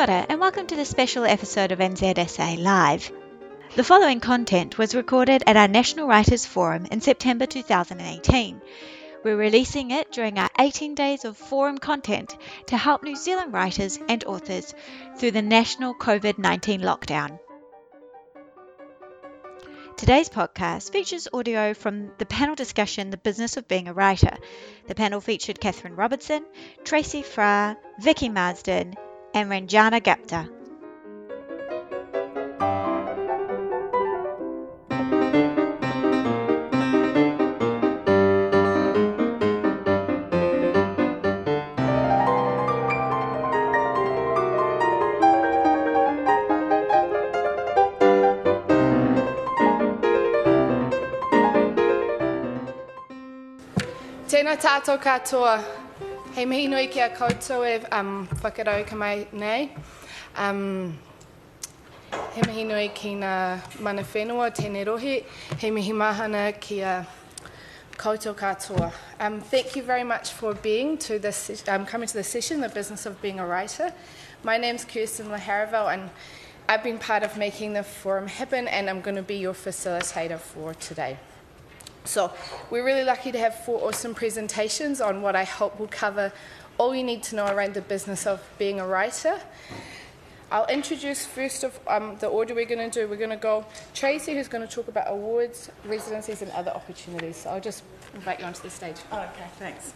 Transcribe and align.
Ora, 0.00 0.24
and 0.30 0.40
welcome 0.40 0.66
to 0.66 0.76
the 0.76 0.86
special 0.86 1.26
episode 1.26 1.72
of 1.72 1.78
NZSA 1.78 2.58
Live. 2.58 3.12
The 3.76 3.84
following 3.84 4.20
content 4.20 4.78
was 4.78 4.94
recorded 4.94 5.42
at 5.46 5.58
our 5.58 5.68
National 5.68 6.06
Writers 6.06 6.46
Forum 6.46 6.86
in 6.90 7.02
September 7.02 7.44
2018. 7.44 8.62
We're 9.22 9.36
releasing 9.36 9.90
it 9.90 10.10
during 10.10 10.38
our 10.38 10.48
18 10.58 10.94
days 10.94 11.26
of 11.26 11.36
forum 11.36 11.76
content 11.76 12.34
to 12.68 12.78
help 12.78 13.02
New 13.02 13.14
Zealand 13.14 13.52
writers 13.52 13.98
and 14.08 14.24
authors 14.24 14.72
through 15.18 15.32
the 15.32 15.42
national 15.42 15.94
COVID 15.94 16.38
19 16.38 16.80
lockdown. 16.80 17.38
Today's 19.98 20.30
podcast 20.30 20.92
features 20.92 21.28
audio 21.30 21.74
from 21.74 22.12
the 22.16 22.24
panel 22.24 22.54
discussion 22.54 23.10
The 23.10 23.18
Business 23.18 23.58
of 23.58 23.68
Being 23.68 23.86
a 23.86 23.92
Writer. 23.92 24.38
The 24.86 24.94
panel 24.94 25.20
featured 25.20 25.60
Catherine 25.60 25.94
Robertson, 25.94 26.46
Tracy 26.84 27.20
Farr, 27.20 27.76
Vicky 28.00 28.30
Marsden, 28.30 28.94
and 29.34 29.50
Ranjana 29.50 30.02
Gupta. 30.02 30.48
Tēnā 54.30 54.54
tātou 54.56 54.96
katoa. 55.02 55.79
Hei 56.40 56.46
mihi 56.46 56.68
nui 56.68 56.86
ki 56.86 57.00
a 57.00 57.10
koutou 57.10 57.64
e 57.68 57.84
um, 57.92 58.26
whakarau 58.40 58.86
ka 58.86 58.96
mai 58.96 59.26
nei. 59.30 59.68
Um, 60.34 60.98
he 62.32 62.40
mihi 62.40 62.64
nui 62.64 62.88
ki 62.88 63.10
ngā 63.10 63.80
mana 63.80 64.02
whenua, 64.02 64.48
rohi. 64.86 65.22
He 65.58 65.70
mihi 65.70 65.92
mahana 65.92 66.58
ki 66.58 66.80
a 66.80 67.06
koutou 67.98 68.34
katoa. 68.34 68.90
Um, 69.20 69.42
thank 69.42 69.76
you 69.76 69.82
very 69.82 70.02
much 70.02 70.30
for 70.30 70.54
being 70.54 70.96
to 70.96 71.18
this, 71.18 71.62
um, 71.68 71.84
coming 71.84 72.08
to 72.08 72.14
the 72.14 72.24
session, 72.24 72.62
The 72.62 72.70
Business 72.70 73.04
of 73.04 73.20
Being 73.20 73.38
a 73.38 73.46
Writer. 73.46 73.92
My 74.42 74.56
name's 74.56 74.86
Kirsten 74.86 75.26
Laharavel 75.26 75.92
and 75.92 76.08
I've 76.70 76.82
been 76.82 76.98
part 76.98 77.22
of 77.22 77.36
making 77.36 77.74
the 77.74 77.82
forum 77.82 78.26
happen 78.26 78.66
and 78.66 78.88
I'm 78.88 79.02
going 79.02 79.16
to 79.16 79.22
be 79.22 79.36
your 79.36 79.52
facilitator 79.52 80.38
for 80.38 80.72
today. 80.72 81.18
So 82.04 82.32
we're 82.70 82.84
really 82.84 83.04
lucky 83.04 83.30
to 83.32 83.38
have 83.38 83.64
four 83.64 83.86
awesome 83.86 84.14
presentations 84.14 85.00
on 85.00 85.22
what 85.22 85.36
I 85.36 85.44
hope 85.44 85.78
will 85.78 85.88
cover 85.88 86.32
all 86.78 86.94
you 86.94 87.04
need 87.04 87.22
to 87.24 87.36
know 87.36 87.46
around 87.46 87.74
the 87.74 87.82
business 87.82 88.26
of 88.26 88.42
being 88.58 88.80
a 88.80 88.86
writer. 88.86 89.38
I'll 90.50 90.66
introduce 90.66 91.26
first 91.26 91.62
of 91.62 91.78
um, 91.86 92.16
the 92.18 92.26
order 92.26 92.54
we're 92.54 92.64
going 92.64 92.90
to 92.90 93.00
do. 93.00 93.06
We're 93.06 93.16
going 93.16 93.30
to 93.30 93.36
go 93.36 93.64
Tracy, 93.94 94.34
who's 94.34 94.48
going 94.48 94.66
to 94.66 94.74
talk 94.74 94.88
about 94.88 95.04
awards, 95.08 95.70
residencies, 95.84 96.42
and 96.42 96.50
other 96.52 96.72
opportunities. 96.72 97.36
So 97.36 97.50
I'll 97.50 97.60
just 97.60 97.84
invite 98.14 98.40
you 98.40 98.46
onto 98.46 98.62
the 98.62 98.70
stage. 98.70 98.96
Oh, 99.12 99.20
okay, 99.20 99.46
thanks. 99.58 99.92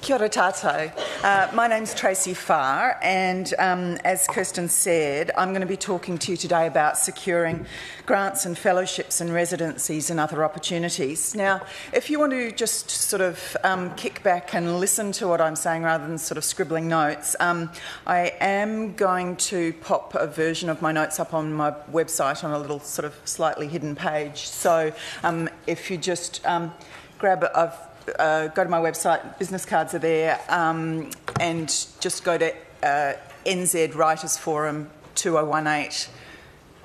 Kia 0.00 0.16
ora 0.16 0.30
tātou. 0.30 0.90
Uh, 1.22 1.50
my 1.52 1.68
name's 1.68 1.94
Tracy 1.94 2.32
Farr, 2.32 2.98
and 3.02 3.52
um, 3.58 3.98
as 4.02 4.26
Kirsten 4.26 4.66
said, 4.66 5.30
I'm 5.36 5.50
going 5.50 5.60
to 5.60 5.66
be 5.66 5.76
talking 5.76 6.16
to 6.16 6.30
you 6.30 6.38
today 6.38 6.66
about 6.66 6.96
securing 6.96 7.66
grants 8.06 8.46
and 8.46 8.56
fellowships 8.56 9.20
and 9.20 9.30
residencies 9.30 10.08
and 10.08 10.18
other 10.18 10.42
opportunities. 10.42 11.34
Now, 11.34 11.60
if 11.92 12.08
you 12.08 12.18
want 12.18 12.32
to 12.32 12.50
just 12.50 12.90
sort 12.90 13.20
of 13.20 13.56
um, 13.62 13.94
kick 13.94 14.22
back 14.22 14.54
and 14.54 14.80
listen 14.80 15.12
to 15.12 15.28
what 15.28 15.42
I'm 15.42 15.54
saying 15.54 15.82
rather 15.82 16.06
than 16.08 16.16
sort 16.16 16.38
of 16.38 16.44
scribbling 16.44 16.88
notes, 16.88 17.36
um, 17.38 17.70
I 18.06 18.32
am 18.40 18.94
going 18.94 19.36
to 19.36 19.74
pop 19.74 20.14
a 20.14 20.26
version 20.26 20.70
of 20.70 20.80
my 20.80 20.92
notes 20.92 21.20
up 21.20 21.34
on 21.34 21.52
my 21.52 21.72
website 21.92 22.42
on 22.42 22.52
a 22.52 22.58
little 22.58 22.80
sort 22.80 23.04
of 23.04 23.14
slightly 23.26 23.68
hidden 23.68 23.94
page. 23.94 24.48
So 24.48 24.94
um, 25.22 25.50
if 25.66 25.90
you 25.90 25.98
just 25.98 26.44
um, 26.46 26.72
grab 27.18 27.42
it, 27.42 27.50
I've 27.54 27.89
uh, 28.18 28.48
go 28.48 28.64
to 28.64 28.70
my 28.70 28.80
website, 28.80 29.38
business 29.38 29.64
cards 29.64 29.94
are 29.94 29.98
there, 29.98 30.40
um, 30.48 31.10
and 31.38 31.68
just 32.00 32.24
go 32.24 32.38
to 32.38 32.54
uh, 32.82 33.14
NZ 33.44 33.94
Writers 33.94 34.36
Forum 34.36 34.90
2018 35.14 36.12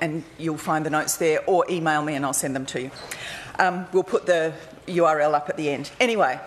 and 0.02 0.24
you'll 0.38 0.58
find 0.58 0.86
the 0.86 0.90
notes 0.90 1.18
there, 1.18 1.40
or 1.48 1.66
email 1.70 2.02
me 2.04 2.16
and 2.16 2.26
I'll 2.26 2.34
send 2.34 2.56
them 2.56 2.66
to 2.68 2.82
you. 2.82 2.92
Um, 3.60 3.88
we'll 3.94 4.04
put 4.04 4.26
the 4.26 4.54
URL 4.88 5.34
up 5.34 5.50
at 5.50 5.58
the 5.58 5.70
end. 5.70 5.92
Anyway, 6.00 6.40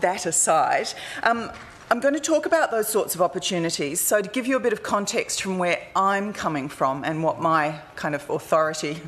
that 0.00 0.26
aside, 0.26 0.88
um, 1.22 1.50
I'm 1.90 2.00
going 2.00 2.14
to 2.14 2.20
talk 2.20 2.44
about 2.44 2.70
those 2.70 2.88
sorts 2.88 3.14
of 3.14 3.22
opportunities. 3.22 4.00
So, 4.00 4.20
to 4.20 4.28
give 4.28 4.46
you 4.46 4.56
a 4.56 4.60
bit 4.60 4.72
of 4.72 4.82
context 4.82 5.40
from 5.40 5.58
where 5.58 5.80
I'm 5.96 6.32
coming 6.32 6.68
from 6.68 7.04
and 7.04 7.22
what 7.22 7.40
my 7.40 7.80
kind 7.96 8.14
of 8.14 8.28
authority 8.28 9.00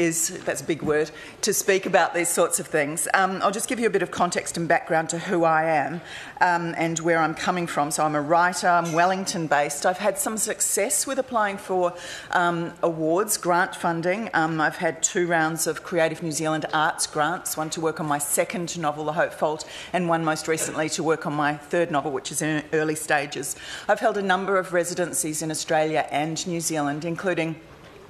is 0.00 0.42
that's 0.46 0.62
a 0.62 0.64
big 0.64 0.82
word 0.82 1.10
to 1.42 1.52
speak 1.52 1.84
about 1.84 2.14
these 2.14 2.30
sorts 2.30 2.58
of 2.58 2.66
things. 2.66 3.06
Um, 3.12 3.40
I'll 3.42 3.50
just 3.50 3.68
give 3.68 3.78
you 3.78 3.86
a 3.86 3.90
bit 3.90 4.02
of 4.02 4.10
context 4.10 4.56
and 4.56 4.66
background 4.66 5.10
to 5.10 5.18
who 5.18 5.44
I 5.44 5.64
am 5.64 6.00
um, 6.40 6.74
and 6.78 6.98
where 7.00 7.18
I'm 7.18 7.34
coming 7.34 7.66
from. 7.66 7.90
So, 7.90 8.04
I'm 8.04 8.16
a 8.16 8.22
writer, 8.22 8.66
I'm 8.66 8.92
Wellington 8.94 9.46
based. 9.46 9.84
I've 9.84 9.98
had 9.98 10.18
some 10.18 10.38
success 10.38 11.06
with 11.06 11.18
applying 11.18 11.58
for 11.58 11.92
um, 12.30 12.72
awards, 12.82 13.36
grant 13.36 13.76
funding. 13.76 14.30
Um, 14.32 14.58
I've 14.58 14.76
had 14.76 15.02
two 15.02 15.26
rounds 15.26 15.66
of 15.66 15.82
Creative 15.82 16.22
New 16.22 16.32
Zealand 16.32 16.64
Arts 16.72 17.06
grants 17.06 17.58
one 17.58 17.68
to 17.70 17.80
work 17.82 18.00
on 18.00 18.06
my 18.06 18.18
second 18.18 18.78
novel, 18.78 19.04
The 19.04 19.12
Hope 19.12 19.34
Fault, 19.34 19.68
and 19.92 20.08
one 20.08 20.24
most 20.24 20.48
recently 20.48 20.88
to 20.90 21.02
work 21.02 21.26
on 21.26 21.34
my 21.34 21.58
third 21.58 21.90
novel, 21.90 22.10
which 22.10 22.32
is 22.32 22.40
in 22.40 22.64
early 22.72 22.94
stages. 22.94 23.54
I've 23.86 24.00
held 24.00 24.16
a 24.16 24.22
number 24.22 24.56
of 24.56 24.72
residencies 24.72 25.42
in 25.42 25.50
Australia 25.50 26.06
and 26.10 26.46
New 26.46 26.60
Zealand, 26.60 27.04
including 27.04 27.56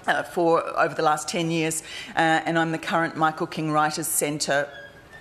uh, 0.06 0.22
for 0.22 0.62
over 0.78 0.94
the 0.94 1.02
last 1.02 1.28
10 1.28 1.50
years, 1.50 1.82
uh, 2.16 2.40
and 2.44 2.58
I'm 2.58 2.72
the 2.72 2.78
current 2.78 3.16
Michael 3.16 3.46
King 3.46 3.70
Writers 3.70 4.06
Centre 4.06 4.68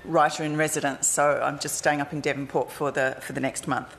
writer 0.05 0.43
in 0.43 0.55
residence. 0.57 1.07
So 1.07 1.41
I'm 1.43 1.59
just 1.59 1.75
staying 1.75 2.01
up 2.01 2.13
in 2.13 2.21
Devonport 2.21 2.71
for 2.71 2.91
the 2.91 3.17
for 3.21 3.33
the 3.33 3.41
next 3.41 3.67
month, 3.67 3.95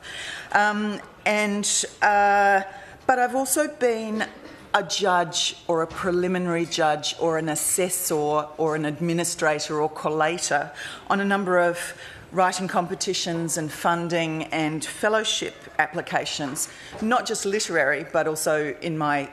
um, 0.53 0.99
and 1.25 1.85
uh, 2.01 2.61
but 3.07 3.19
I've 3.19 3.35
also 3.35 3.67
been 3.67 4.25
a 4.73 4.83
judge 4.83 5.57
or 5.67 5.81
a 5.81 5.87
preliminary 5.87 6.65
judge 6.65 7.15
or 7.19 7.37
an 7.37 7.49
assessor 7.49 8.15
or 8.15 8.75
an 8.75 8.85
administrator 8.85 9.81
or 9.81 9.89
collator 9.89 10.71
on 11.09 11.19
a 11.19 11.25
number 11.25 11.59
of 11.59 11.93
writing 12.31 12.67
competitions 12.67 13.57
and 13.57 13.69
funding 13.71 14.43
and 14.45 14.85
fellowship 14.85 15.53
applications, 15.79 16.69
not 17.01 17.25
just 17.25 17.45
literary, 17.45 18.05
but 18.13 18.27
also 18.27 18.73
in 18.81 18.97
my 18.97 19.29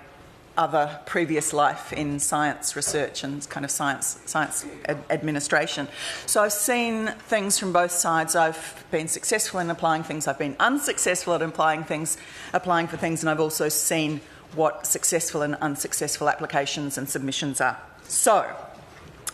other 0.59 1.01
previous 1.07 1.53
life 1.53 1.93
in 1.93 2.19
science 2.19 2.75
research 2.75 3.23
and 3.23 3.49
kind 3.49 3.65
of 3.65 3.71
science 3.71 4.19
science 4.27 4.67
ad- 4.87 5.03
administration. 5.09 5.87
So 6.27 6.43
I've 6.43 6.53
seen 6.53 7.07
things 7.29 7.59
from 7.59 7.73
both 7.73 7.93
sides. 7.93 8.35
I've 8.35 8.85
been 8.91 9.07
successful 9.07 9.61
in 9.61 9.71
applying 9.71 10.03
things. 10.03 10.27
I've 10.27 10.39
been 10.39 10.57
unsuccessful 10.59 11.35
at 11.35 11.43
applying 11.43 11.85
things, 11.85 12.19
applying 12.53 12.89
for 12.89 12.97
things, 12.97 13.23
and 13.23 13.31
I've 13.31 13.41
also 13.41 13.69
seen 13.69 14.21
what 14.55 14.87
successful 14.87 15.43
and 15.43 15.55
unsuccessful 15.57 16.29
applications 16.29 16.99
and 16.99 17.09
submissions 17.09 17.61
are. 17.61 17.81
So. 18.03 18.45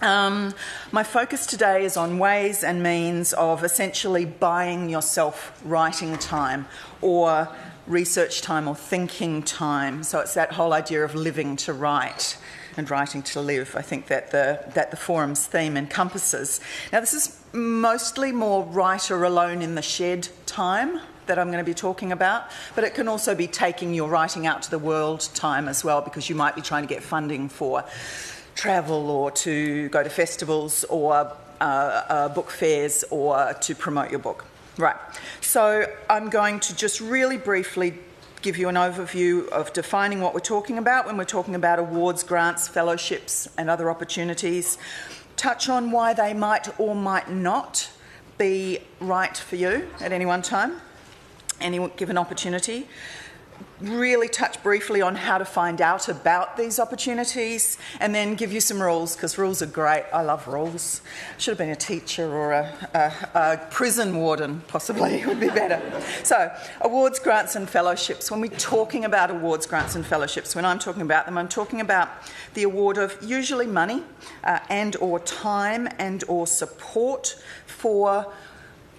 Um, 0.02 0.52
my 0.92 1.04
focus 1.04 1.46
today 1.46 1.84
is 1.84 1.96
on 1.96 2.18
ways 2.18 2.64
and 2.64 2.82
means 2.82 3.32
of 3.32 3.64
essentially 3.64 4.26
buying 4.26 4.90
yourself 4.90 5.62
writing 5.64 6.18
time 6.18 6.66
or 7.00 7.48
research 7.86 8.42
time 8.42 8.68
or 8.68 8.74
thinking 8.74 9.42
time. 9.42 10.02
So 10.02 10.20
it's 10.20 10.34
that 10.34 10.52
whole 10.52 10.72
idea 10.72 11.04
of 11.04 11.14
living 11.14 11.56
to 11.56 11.72
write 11.72 12.38
and 12.76 12.90
writing 12.90 13.22
to 13.22 13.40
live. 13.40 13.76
I 13.76 13.82
think 13.82 14.06
that 14.06 14.30
the 14.30 14.64
that 14.74 14.90
the 14.90 14.96
forum's 14.96 15.46
theme 15.46 15.76
encompasses. 15.76 16.60
Now 16.92 17.00
this 17.00 17.14
is 17.14 17.40
mostly 17.52 18.32
more 18.32 18.64
writer 18.64 19.24
alone 19.24 19.62
in 19.62 19.74
the 19.74 19.82
shed 19.82 20.28
time 20.46 21.00
that 21.26 21.38
I'm 21.38 21.46
going 21.46 21.58
to 21.58 21.64
be 21.64 21.74
talking 21.74 22.12
about, 22.12 22.50
but 22.74 22.84
it 22.84 22.94
can 22.94 23.08
also 23.08 23.34
be 23.34 23.46
taking 23.46 23.94
your 23.94 24.08
writing 24.08 24.46
out 24.46 24.62
to 24.64 24.70
the 24.70 24.78
world 24.78 25.28
time 25.34 25.68
as 25.68 25.82
well 25.82 26.02
because 26.02 26.28
you 26.28 26.34
might 26.34 26.54
be 26.54 26.60
trying 26.60 26.82
to 26.82 26.88
get 26.88 27.02
funding 27.02 27.48
for 27.48 27.84
travel 28.54 29.10
or 29.10 29.30
to 29.30 29.88
go 29.88 30.02
to 30.02 30.10
festivals 30.10 30.84
or 30.84 31.14
uh, 31.14 31.64
uh, 31.64 32.28
book 32.28 32.50
fairs 32.50 33.04
or 33.10 33.54
to 33.54 33.74
promote 33.74 34.10
your 34.10 34.20
book. 34.20 34.44
Right. 34.76 34.96
So 35.54 35.86
I'm 36.10 36.30
going 36.30 36.58
to 36.58 36.74
just 36.74 37.00
really 37.00 37.36
briefly 37.36 37.94
give 38.42 38.56
you 38.56 38.68
an 38.68 38.74
overview 38.74 39.48
of 39.50 39.72
defining 39.72 40.20
what 40.20 40.34
we're 40.34 40.40
talking 40.40 40.78
about 40.78 41.06
when 41.06 41.16
we're 41.16 41.24
talking 41.24 41.54
about 41.54 41.78
awards, 41.78 42.24
grants, 42.24 42.66
fellowships, 42.66 43.46
and 43.56 43.70
other 43.70 43.88
opportunities. 43.88 44.78
Touch 45.36 45.68
on 45.68 45.92
why 45.92 46.12
they 46.12 46.34
might 46.34 46.76
or 46.80 46.96
might 46.96 47.30
not 47.30 47.88
be 48.36 48.80
right 48.98 49.36
for 49.36 49.54
you 49.54 49.88
at 50.00 50.10
any 50.10 50.26
one 50.26 50.42
time, 50.42 50.80
any 51.60 51.88
given 51.90 52.18
opportunity. 52.18 52.88
Really 53.80 54.28
touch 54.28 54.62
briefly 54.62 55.02
on 55.02 55.16
how 55.16 55.38
to 55.38 55.44
find 55.44 55.80
out 55.80 56.08
about 56.08 56.56
these 56.56 56.78
opportunities 56.78 57.76
and 58.00 58.14
then 58.14 58.34
give 58.34 58.52
you 58.52 58.60
some 58.60 58.80
rules 58.80 59.16
because 59.16 59.36
rules 59.36 59.62
are 59.62 59.66
great. 59.66 60.04
I 60.12 60.22
love 60.22 60.46
rules. 60.46 61.00
Should 61.38 61.52
have 61.52 61.58
been 61.58 61.70
a 61.70 61.76
teacher 61.76 62.32
or 62.32 62.52
a, 62.52 62.88
a, 62.94 63.38
a 63.38 63.56
prison 63.70 64.16
warden, 64.16 64.62
possibly, 64.68 65.24
would 65.26 65.40
be 65.40 65.48
better. 65.48 65.80
So, 66.22 66.52
awards, 66.80 67.18
grants, 67.18 67.56
and 67.56 67.68
fellowships. 67.68 68.30
When 68.30 68.40
we're 68.40 68.48
talking 68.48 69.04
about 69.04 69.30
awards, 69.30 69.66
grants, 69.66 69.96
and 69.96 70.06
fellowships, 70.06 70.54
when 70.54 70.64
I'm 70.64 70.78
talking 70.78 71.02
about 71.02 71.26
them, 71.26 71.36
I'm 71.36 71.48
talking 71.48 71.80
about 71.80 72.08
the 72.54 72.62
award 72.62 72.98
of 72.98 73.16
usually 73.22 73.66
money 73.66 74.02
uh, 74.44 74.60
and 74.68 74.96
or 74.96 75.18
time 75.20 75.88
and 75.98 76.22
or 76.28 76.46
support 76.46 77.42
for 77.66 78.32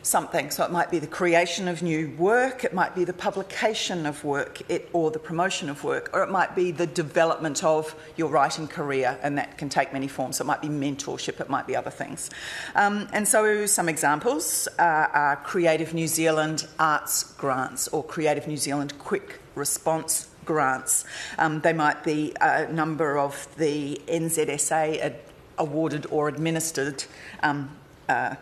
something. 0.05 0.51
So 0.51 0.63
it 0.63 0.71
might 0.71 0.91
be 0.91 0.99
the 0.99 1.07
creation 1.07 1.67
of 1.67 1.81
new 1.81 2.09
work, 2.17 2.63
it 2.63 2.73
might 2.73 2.95
be 2.95 3.03
the 3.03 3.13
publication 3.13 4.05
of 4.05 4.23
work, 4.23 4.61
it, 4.69 4.89
or 4.93 5.11
the 5.11 5.19
promotion 5.19 5.69
of 5.69 5.83
work, 5.83 6.09
or 6.13 6.23
it 6.23 6.29
might 6.29 6.55
be 6.55 6.71
the 6.71 6.87
development 6.87 7.63
of 7.63 7.95
your 8.15 8.29
writing 8.29 8.67
career, 8.67 9.17
and 9.23 9.37
that 9.37 9.57
can 9.57 9.69
take 9.69 9.91
many 9.91 10.07
forms. 10.07 10.37
So 10.37 10.43
it 10.43 10.47
might 10.47 10.61
be 10.61 10.69
mentorship, 10.69 11.39
it 11.41 11.49
might 11.49 11.67
be 11.67 11.75
other 11.75 11.89
things. 11.89 12.29
Um, 12.75 13.07
and 13.13 13.27
so 13.27 13.65
some 13.65 13.89
examples 13.89 14.67
uh, 14.77 14.81
are 14.81 15.35
Creative 15.37 15.93
New 15.93 16.07
Zealand 16.07 16.67
Arts 16.79 17.33
Grants 17.33 17.87
or 17.89 18.03
Creative 18.03 18.47
New 18.47 18.57
Zealand 18.57 18.97
Quick 18.99 19.39
Response 19.55 20.29
grants. 20.45 21.05
Um, 21.39 21.61
they 21.61 21.73
might 21.73 22.03
be 22.03 22.33
a 22.39 22.71
number 22.71 23.17
of 23.17 23.47
the 23.57 23.99
NZSA 24.07 24.99
ad- 24.99 25.19
awarded 25.57 26.05
or 26.11 26.27
administered 26.27 27.03
um, 27.41 27.75
uh, 28.07 28.35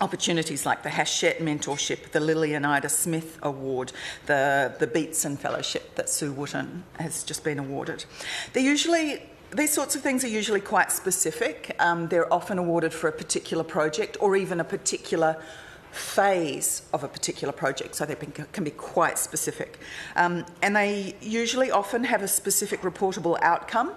opportunities 0.00 0.66
like 0.66 0.82
the 0.82 0.90
Hachette 0.90 1.38
Mentorship, 1.38 2.10
the 2.10 2.20
Lillian 2.20 2.64
Ida 2.64 2.88
Smith 2.88 3.38
Award, 3.42 3.92
the, 4.26 4.74
the 4.78 4.86
Beatson 4.86 5.36
Fellowship 5.38 5.94
that 5.94 6.08
Sue 6.08 6.32
Wootton 6.32 6.84
has 6.98 7.22
just 7.22 7.44
been 7.44 7.58
awarded. 7.58 8.04
They're 8.52 8.62
usually 8.62 9.22
these 9.54 9.72
sorts 9.72 9.94
of 9.94 10.02
things 10.02 10.24
are 10.24 10.28
usually 10.28 10.60
quite 10.60 10.90
specific. 10.90 11.76
Um, 11.78 12.08
they're 12.08 12.32
often 12.32 12.58
awarded 12.58 12.92
for 12.92 13.06
a 13.06 13.12
particular 13.12 13.62
project 13.62 14.16
or 14.18 14.34
even 14.34 14.58
a 14.58 14.64
particular 14.64 15.36
phase 15.92 16.82
of 16.92 17.04
a 17.04 17.08
particular 17.08 17.52
project, 17.52 17.94
so 17.94 18.04
they 18.04 18.16
can 18.16 18.64
be 18.64 18.72
quite 18.72 19.16
specific. 19.16 19.78
Um, 20.16 20.44
and 20.60 20.74
they 20.74 21.14
usually 21.20 21.70
often 21.70 22.02
have 22.02 22.22
a 22.22 22.28
specific 22.28 22.80
reportable 22.80 23.38
outcome, 23.42 23.92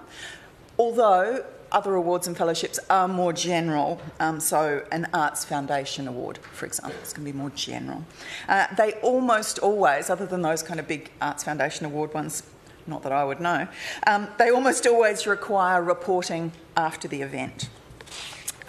although 0.77 1.43
other 1.71 1.95
awards 1.95 2.27
and 2.27 2.37
fellowships 2.37 2.79
are 2.89 3.07
more 3.07 3.33
general. 3.33 4.01
Um, 4.19 4.39
so, 4.39 4.83
an 4.91 5.07
Arts 5.13 5.45
Foundation 5.45 6.07
Award, 6.07 6.39
for 6.53 6.65
example, 6.65 6.99
is 7.03 7.13
going 7.13 7.25
to 7.25 7.31
be 7.33 7.37
more 7.37 7.49
general. 7.51 8.03
Uh, 8.47 8.67
they 8.75 8.93
almost 9.01 9.59
always, 9.59 10.09
other 10.09 10.25
than 10.25 10.41
those 10.41 10.63
kind 10.63 10.79
of 10.79 10.87
big 10.87 11.11
Arts 11.21 11.43
Foundation 11.43 11.85
Award 11.85 12.13
ones, 12.13 12.43
not 12.85 13.03
that 13.03 13.11
I 13.11 13.23
would 13.23 13.39
know, 13.39 13.67
um, 14.05 14.27
they 14.37 14.49
almost 14.49 14.87
always 14.87 15.27
require 15.27 15.83
reporting 15.83 16.51
after 16.75 17.07
the 17.07 17.21
event. 17.21 17.69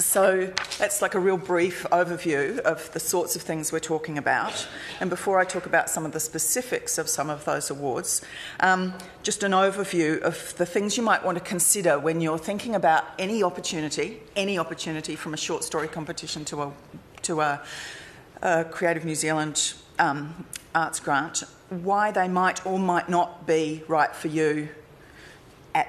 So 0.01 0.53
that's 0.79 1.03
like 1.03 1.15
a 1.15 1.19
real 1.19 1.37
brief 1.37 1.85
overview 1.91 2.61
of 2.61 2.91
the 2.93 3.01
sorts 3.01 3.35
of 3.35 3.43
things 3.43 3.73
we're 3.73 3.81
talking 3.81 4.17
about. 4.17 4.69
And 5.01 5.11
before 5.11 5.41
I 5.41 5.45
talk 5.45 5.67
about 5.67 5.91
some 5.91 6.07
of 6.07 6.13
the 6.13 6.21
specifics 6.21 6.99
of 6.99 7.09
some 7.09 7.29
of 7.29 7.45
those 7.45 7.69
awards, 7.69 8.23
um, 8.61 8.95
just 9.25 9.43
an 9.43 9.51
overview 9.51 10.21
of 10.21 10.57
the 10.57 10.67
things 10.67 10.97
you 10.97 11.03
might 11.03 11.25
want 11.25 11.37
to 11.37 11.43
consider 11.43 11.99
when 11.99 12.21
you're 12.21 12.39
thinking 12.39 12.77
about 12.77 13.07
any 13.19 13.43
opportunity, 13.43 14.23
any 14.37 14.57
opportunity 14.57 15.17
from 15.17 15.35
a 15.35 15.37
short 15.37 15.65
story 15.65 15.89
competition 15.89 16.45
to 16.45 16.63
a, 16.63 16.73
to 17.23 17.41
a, 17.41 17.61
a 18.43 18.65
Creative 18.67 19.05
New 19.05 19.17
Zealand 19.17 19.75
um, 19.99 20.47
arts 20.77 21.01
grant, 21.01 21.43
why 21.71 22.13
they 22.13 22.29
might 22.29 22.65
or 22.65 22.79
might 22.79 23.09
not 23.09 23.49
be 23.49 23.83
right 23.89 24.15
for 24.15 24.29
you 24.29 24.69
at 25.75 25.89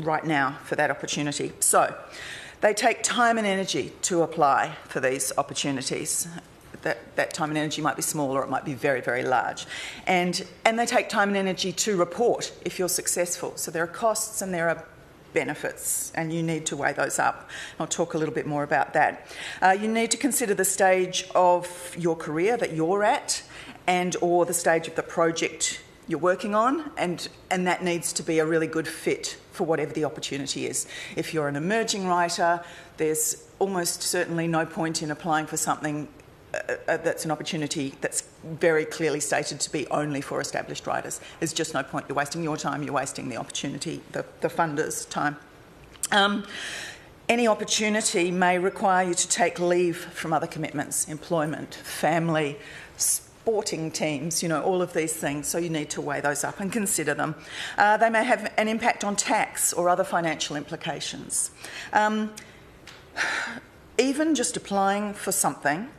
right 0.00 0.26
now 0.26 0.58
for 0.64 0.74
that 0.74 0.90
opportunity. 0.90 1.52
So, 1.60 1.96
they 2.64 2.72
take 2.72 3.02
time 3.02 3.36
and 3.36 3.46
energy 3.46 3.92
to 4.00 4.22
apply 4.22 4.74
for 4.88 4.98
these 4.98 5.30
opportunities. 5.36 6.26
That, 6.80 7.14
that 7.16 7.34
time 7.34 7.50
and 7.50 7.58
energy 7.58 7.82
might 7.82 7.96
be 7.96 8.00
small 8.00 8.30
or 8.30 8.42
it 8.42 8.48
might 8.48 8.64
be 8.64 8.72
very, 8.72 9.02
very 9.02 9.22
large. 9.22 9.66
And, 10.06 10.42
and 10.64 10.78
they 10.78 10.86
take 10.86 11.10
time 11.10 11.28
and 11.28 11.36
energy 11.36 11.72
to 11.72 11.94
report 11.94 12.54
if 12.64 12.78
you're 12.78 12.88
successful. 12.88 13.52
So 13.56 13.70
there 13.70 13.84
are 13.84 13.86
costs 13.86 14.40
and 14.40 14.54
there 14.54 14.70
are 14.70 14.82
benefits, 15.34 16.10
and 16.14 16.32
you 16.32 16.42
need 16.42 16.64
to 16.66 16.76
weigh 16.76 16.94
those 16.94 17.18
up. 17.18 17.50
I'll 17.78 17.86
talk 17.86 18.14
a 18.14 18.18
little 18.18 18.34
bit 18.34 18.46
more 18.46 18.62
about 18.62 18.94
that. 18.94 19.26
Uh, 19.60 19.76
you 19.78 19.88
need 19.88 20.10
to 20.12 20.16
consider 20.16 20.54
the 20.54 20.64
stage 20.64 21.28
of 21.34 21.94
your 21.98 22.16
career 22.16 22.56
that 22.56 22.72
you're 22.72 23.04
at 23.04 23.42
and 23.86 24.16
or 24.22 24.46
the 24.46 24.54
stage 24.54 24.88
of 24.88 24.94
the 24.94 25.02
project 25.02 25.82
you're 26.06 26.18
working 26.18 26.54
on, 26.54 26.90
and, 26.96 27.28
and 27.50 27.66
that 27.66 27.82
needs 27.82 28.12
to 28.14 28.22
be 28.22 28.38
a 28.38 28.46
really 28.46 28.66
good 28.66 28.86
fit 28.86 29.38
for 29.52 29.64
whatever 29.64 29.92
the 29.92 30.04
opportunity 30.04 30.66
is. 30.66 30.86
If 31.16 31.32
you're 31.32 31.48
an 31.48 31.56
emerging 31.56 32.06
writer, 32.06 32.62
there's 32.96 33.48
almost 33.58 34.02
certainly 34.02 34.46
no 34.46 34.66
point 34.66 35.02
in 35.02 35.10
applying 35.10 35.46
for 35.46 35.56
something 35.56 36.08
uh, 36.52 36.74
uh, 36.86 36.96
that's 36.98 37.24
an 37.24 37.30
opportunity 37.30 37.94
that's 38.00 38.22
very 38.44 38.84
clearly 38.84 39.20
stated 39.20 39.60
to 39.60 39.72
be 39.72 39.86
only 39.88 40.20
for 40.20 40.40
established 40.40 40.86
writers. 40.86 41.20
There's 41.40 41.52
just 41.52 41.74
no 41.74 41.82
point. 41.82 42.06
You're 42.08 42.16
wasting 42.16 42.42
your 42.42 42.56
time, 42.56 42.82
you're 42.82 42.92
wasting 42.92 43.28
the 43.28 43.36
opportunity, 43.38 44.02
the, 44.12 44.24
the 44.40 44.48
funder's 44.48 45.06
time. 45.06 45.36
Um, 46.12 46.44
any 47.28 47.48
opportunity 47.48 48.30
may 48.30 48.58
require 48.58 49.08
you 49.08 49.14
to 49.14 49.28
take 49.28 49.58
leave 49.58 49.96
from 49.96 50.32
other 50.32 50.46
commitments, 50.46 51.08
employment, 51.08 51.74
family, 51.74 52.58
sporting 53.44 53.90
teams, 53.90 54.42
you 54.42 54.48
know, 54.48 54.62
all 54.62 54.80
of 54.80 54.94
these 54.94 55.12
things. 55.12 55.46
So 55.46 55.58
you 55.58 55.68
need 55.68 55.90
to 55.90 56.00
weigh 56.00 56.22
those 56.22 56.44
up 56.44 56.60
and 56.60 56.72
consider 56.72 57.12
them. 57.12 57.34
Uh, 57.76 57.98
they 57.98 58.08
may 58.08 58.24
have 58.24 58.50
an 58.56 58.68
impact 58.68 59.04
on 59.04 59.16
tax 59.16 59.74
or 59.74 59.90
other 59.90 60.02
financial 60.02 60.56
implications. 60.56 61.50
Um, 61.92 62.32
even 63.98 64.34
just 64.34 64.56
applying 64.56 65.12
for 65.12 65.30
something 65.30 65.90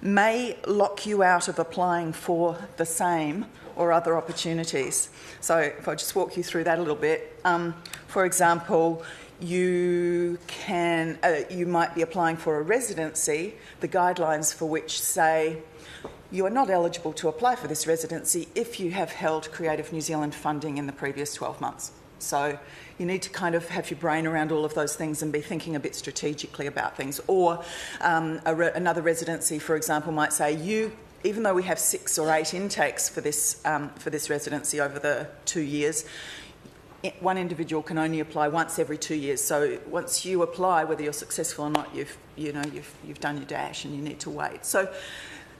may 0.00 0.56
lock 0.66 1.04
you 1.04 1.22
out 1.22 1.46
of 1.46 1.58
applying 1.58 2.14
for 2.14 2.56
the 2.78 2.86
same 2.86 3.44
or 3.76 3.92
other 3.92 4.16
opportunities. 4.16 5.10
So, 5.42 5.58
if 5.58 5.86
I 5.86 5.96
just 5.96 6.16
walk 6.16 6.38
you 6.38 6.42
through 6.42 6.64
that 6.64 6.78
a 6.78 6.80
little 6.80 6.96
bit, 6.96 7.38
um, 7.44 7.74
for 8.06 8.24
example, 8.24 9.04
you 9.40 10.38
can 10.46 11.18
uh, 11.22 11.40
you 11.50 11.66
might 11.66 11.94
be 11.94 12.00
applying 12.00 12.36
for 12.36 12.58
a 12.58 12.62
residency, 12.62 13.54
the 13.80 13.88
guidelines 13.88 14.54
for 14.54 14.66
which 14.66 15.00
say 15.00 15.58
you 16.30 16.46
are 16.46 16.50
not 16.50 16.70
eligible 16.70 17.12
to 17.14 17.28
apply 17.28 17.56
for 17.56 17.68
this 17.68 17.86
residency 17.86 18.48
if 18.54 18.80
you 18.80 18.90
have 18.90 19.12
held 19.12 19.50
Creative 19.52 19.92
New 19.92 20.00
Zealand 20.00 20.34
funding 20.34 20.78
in 20.78 20.86
the 20.86 20.92
previous 20.92 21.34
12 21.34 21.60
months. 21.60 21.92
So 22.18 22.58
you 22.98 23.06
need 23.06 23.22
to 23.22 23.30
kind 23.30 23.54
of 23.54 23.68
have 23.68 23.90
your 23.90 23.98
brain 23.98 24.26
around 24.26 24.52
all 24.52 24.64
of 24.64 24.74
those 24.74 24.96
things 24.96 25.22
and 25.22 25.32
be 25.32 25.40
thinking 25.40 25.76
a 25.76 25.80
bit 25.80 25.94
strategically 25.94 26.66
about 26.66 26.96
things. 26.96 27.20
Or 27.26 27.62
um, 28.00 28.40
re- 28.46 28.72
another 28.74 29.02
residency, 29.02 29.58
for 29.58 29.76
example, 29.76 30.12
might 30.12 30.32
say 30.32 30.54
you. 30.54 30.92
Even 31.22 31.42
though 31.42 31.54
we 31.54 31.62
have 31.62 31.78
six 31.78 32.18
or 32.18 32.30
eight 32.30 32.52
intakes 32.52 33.08
for 33.08 33.22
this 33.22 33.60
um, 33.64 33.88
for 33.94 34.10
this 34.10 34.28
residency 34.28 34.78
over 34.78 34.98
the 34.98 35.26
two 35.46 35.62
years, 35.62 36.04
one 37.20 37.38
individual 37.38 37.82
can 37.82 37.96
only 37.96 38.20
apply 38.20 38.48
once 38.48 38.78
every 38.78 38.98
two 38.98 39.14
years. 39.14 39.42
So 39.42 39.78
once 39.88 40.26
you 40.26 40.42
apply, 40.42 40.84
whether 40.84 41.02
you're 41.02 41.14
successful 41.14 41.64
or 41.64 41.70
not, 41.70 41.94
you've 41.94 42.16
you 42.36 42.52
know 42.52 42.62
you've 42.72 42.92
you've 43.06 43.20
done 43.20 43.38
your 43.38 43.46
dash 43.46 43.86
and 43.86 43.94
you 43.94 44.02
need 44.02 44.20
to 44.20 44.30
wait. 44.30 44.66
So 44.66 44.92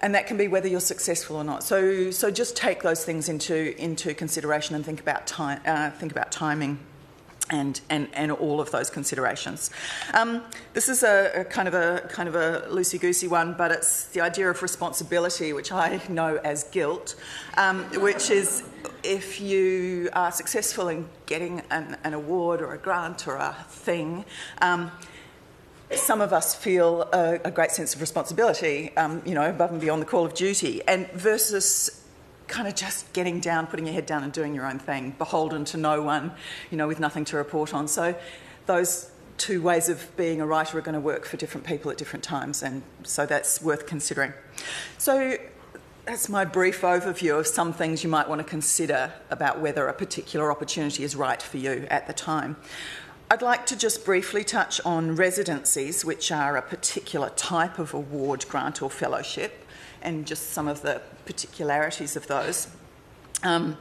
and 0.04 0.14
that 0.14 0.26
can 0.26 0.36
be 0.36 0.48
whether 0.48 0.68
you're 0.68 0.80
successful 0.80 1.36
or 1.36 1.44
not. 1.44 1.64
So, 1.64 2.10
so 2.10 2.30
just 2.30 2.58
take 2.58 2.82
those 2.82 3.02
things 3.02 3.30
into 3.30 3.74
into 3.82 4.12
consideration 4.12 4.76
and 4.76 4.84
think 4.84 5.00
about 5.00 5.26
time, 5.26 5.60
uh, 5.64 5.90
think 5.90 6.12
about 6.12 6.30
timing. 6.30 6.78
And, 7.50 7.78
and, 7.90 8.08
and 8.14 8.32
all 8.32 8.58
of 8.58 8.70
those 8.70 8.88
considerations. 8.88 9.70
Um, 10.14 10.42
this 10.72 10.88
is 10.88 11.02
a, 11.02 11.40
a, 11.40 11.44
kind 11.44 11.68
of 11.68 11.74
a 11.74 12.08
kind 12.08 12.26
of 12.26 12.34
a 12.34 12.66
loosey 12.70 12.98
goosey 12.98 13.28
one, 13.28 13.52
but 13.52 13.70
it's 13.70 14.06
the 14.06 14.22
idea 14.22 14.48
of 14.48 14.62
responsibility, 14.62 15.52
which 15.52 15.70
I 15.70 16.00
know 16.08 16.40
as 16.42 16.64
guilt, 16.64 17.16
um, 17.58 17.84
which 18.00 18.30
is 18.30 18.62
if 19.02 19.42
you 19.42 20.08
are 20.14 20.32
successful 20.32 20.88
in 20.88 21.06
getting 21.26 21.60
an, 21.70 21.98
an, 22.02 22.14
award 22.14 22.62
or 22.62 22.72
a 22.72 22.78
grant 22.78 23.28
or 23.28 23.36
a 23.36 23.54
thing. 23.68 24.24
Um, 24.62 24.90
some 25.92 26.20
of 26.20 26.32
us 26.32 26.54
feel 26.54 27.02
a, 27.12 27.40
a 27.44 27.50
great 27.50 27.70
sense 27.70 27.94
of 27.94 28.00
responsibility, 28.00 28.96
um, 28.96 29.22
you 29.24 29.34
know, 29.34 29.48
above 29.48 29.70
and 29.70 29.80
beyond 29.80 30.02
the 30.02 30.06
call 30.06 30.24
of 30.24 30.34
duty, 30.34 30.82
and 30.88 31.10
versus 31.12 32.02
kind 32.46 32.68
of 32.68 32.74
just 32.74 33.12
getting 33.12 33.40
down, 33.40 33.66
putting 33.66 33.86
your 33.86 33.94
head 33.94 34.06
down, 34.06 34.22
and 34.22 34.32
doing 34.32 34.54
your 34.54 34.66
own 34.66 34.78
thing, 34.78 35.14
beholden 35.18 35.64
to 35.64 35.76
no 35.76 36.02
one, 36.02 36.32
you 36.70 36.76
know, 36.76 36.88
with 36.88 37.00
nothing 37.00 37.24
to 37.24 37.36
report 37.36 37.72
on. 37.72 37.88
So 37.88 38.14
those 38.66 39.10
two 39.36 39.60
ways 39.62 39.88
of 39.88 40.14
being 40.16 40.40
a 40.40 40.46
writer 40.46 40.78
are 40.78 40.82
going 40.82 40.94
to 40.94 41.00
work 41.00 41.26
for 41.26 41.36
different 41.36 41.66
people 41.66 41.90
at 41.90 41.98
different 41.98 42.24
times, 42.24 42.62
and 42.62 42.82
so 43.02 43.26
that's 43.26 43.62
worth 43.62 43.86
considering. 43.86 44.32
So 44.98 45.36
that's 46.04 46.28
my 46.28 46.44
brief 46.44 46.82
overview 46.82 47.38
of 47.38 47.46
some 47.46 47.72
things 47.72 48.04
you 48.04 48.10
might 48.10 48.28
want 48.28 48.38
to 48.38 48.44
consider 48.44 49.12
about 49.30 49.60
whether 49.60 49.88
a 49.88 49.94
particular 49.94 50.50
opportunity 50.50 51.02
is 51.02 51.16
right 51.16 51.40
for 51.40 51.56
you 51.56 51.86
at 51.90 52.06
the 52.06 52.12
time. 52.12 52.56
I'd 53.30 53.42
like 53.42 53.64
to 53.66 53.76
just 53.76 54.04
briefly 54.04 54.44
touch 54.44 54.80
on 54.84 55.16
residencies, 55.16 56.04
which 56.04 56.30
are 56.30 56.56
a 56.56 56.62
particular 56.62 57.30
type 57.30 57.78
of 57.78 57.94
award, 57.94 58.44
grant, 58.48 58.82
or 58.82 58.90
fellowship, 58.90 59.66
and 60.02 60.26
just 60.26 60.50
some 60.50 60.68
of 60.68 60.82
the 60.82 61.00
particularities 61.24 62.16
of 62.16 62.26
those. 62.26 62.68
Um, 63.42 63.78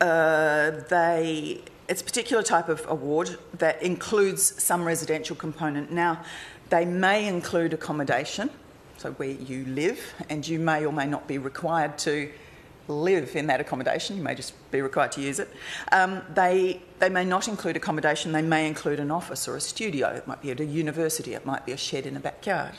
uh, 0.00 0.72
they 0.88 1.62
it's 1.88 2.02
a 2.02 2.04
particular 2.04 2.42
type 2.42 2.68
of 2.68 2.84
award 2.88 3.38
that 3.54 3.82
includes 3.82 4.62
some 4.62 4.84
residential 4.84 5.34
component. 5.34 5.90
Now, 5.90 6.22
they 6.68 6.84
may 6.84 7.26
include 7.26 7.72
accommodation, 7.72 8.50
so 8.98 9.12
where 9.12 9.30
you 9.30 9.64
live, 9.66 9.98
and 10.28 10.46
you 10.46 10.58
may 10.58 10.84
or 10.84 10.92
may 10.92 11.06
not 11.06 11.26
be 11.26 11.38
required 11.38 11.96
to 11.98 12.30
live 12.88 13.36
in 13.36 13.46
that 13.46 13.60
accommodation. 13.60 14.16
You 14.16 14.22
may 14.22 14.34
just 14.34 14.54
be 14.70 14.80
required 14.80 15.12
to 15.12 15.20
use 15.20 15.38
it. 15.38 15.48
Um, 15.92 16.22
they, 16.34 16.82
they 16.98 17.08
may 17.08 17.24
not 17.24 17.48
include 17.48 17.76
accommodation, 17.76 18.32
they 18.32 18.42
may 18.42 18.66
include 18.66 19.00
an 19.00 19.10
office 19.10 19.46
or 19.46 19.56
a 19.56 19.60
studio. 19.60 20.08
It 20.08 20.26
might 20.26 20.42
be 20.42 20.50
at 20.50 20.60
a 20.60 20.64
university, 20.64 21.34
it 21.34 21.46
might 21.46 21.64
be 21.66 21.72
a 21.72 21.76
shed 21.76 22.06
in 22.06 22.16
a 22.16 22.20
backyard. 22.20 22.74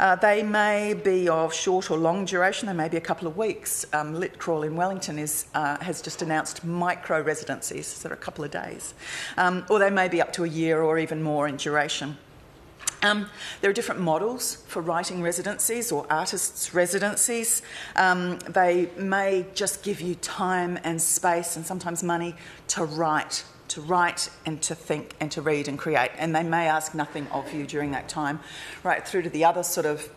Uh, 0.00 0.16
they 0.16 0.42
may 0.42 0.94
be 0.94 1.28
of 1.28 1.54
short 1.54 1.90
or 1.90 1.96
long 1.96 2.24
duration, 2.24 2.66
they 2.66 2.74
may 2.74 2.88
be 2.88 2.96
a 2.96 3.00
couple 3.02 3.28
of 3.28 3.36
weeks. 3.36 3.86
Um, 3.92 4.14
Litcrawl 4.14 4.66
in 4.66 4.76
Wellington 4.76 5.18
is, 5.18 5.46
uh, 5.54 5.78
has 5.82 6.02
just 6.02 6.22
announced 6.22 6.64
micro 6.64 7.22
residencies, 7.22 7.86
so 7.86 8.10
a 8.10 8.16
couple 8.16 8.44
of 8.44 8.50
days. 8.50 8.94
Um, 9.36 9.64
or 9.70 9.78
they 9.78 9.90
may 9.90 10.08
be 10.08 10.20
up 10.20 10.32
to 10.34 10.44
a 10.44 10.48
year 10.48 10.82
or 10.82 10.98
even 10.98 11.22
more 11.22 11.46
in 11.46 11.56
duration. 11.56 12.16
Um, 13.04 13.28
there 13.60 13.68
are 13.68 13.74
different 13.74 14.00
models 14.00 14.64
for 14.66 14.80
writing 14.80 15.20
residencies 15.20 15.92
or 15.92 16.06
artists' 16.08 16.72
residencies. 16.72 17.60
Um, 17.96 18.38
they 18.48 18.88
may 18.96 19.44
just 19.54 19.82
give 19.82 20.00
you 20.00 20.14
time 20.14 20.78
and 20.84 21.00
space 21.00 21.54
and 21.56 21.66
sometimes 21.66 22.02
money 22.02 22.34
to 22.68 22.86
write, 22.86 23.44
to 23.68 23.82
write 23.82 24.30
and 24.46 24.62
to 24.62 24.74
think 24.74 25.16
and 25.20 25.30
to 25.32 25.42
read 25.42 25.68
and 25.68 25.78
create. 25.78 26.12
And 26.16 26.34
they 26.34 26.42
may 26.42 26.66
ask 26.66 26.94
nothing 26.94 27.26
of 27.26 27.52
you 27.52 27.66
during 27.66 27.90
that 27.90 28.08
time, 28.08 28.40
right 28.82 29.06
through 29.06 29.22
to 29.22 29.30
the 29.30 29.44
other 29.44 29.62
sort 29.62 29.84
of 29.84 30.08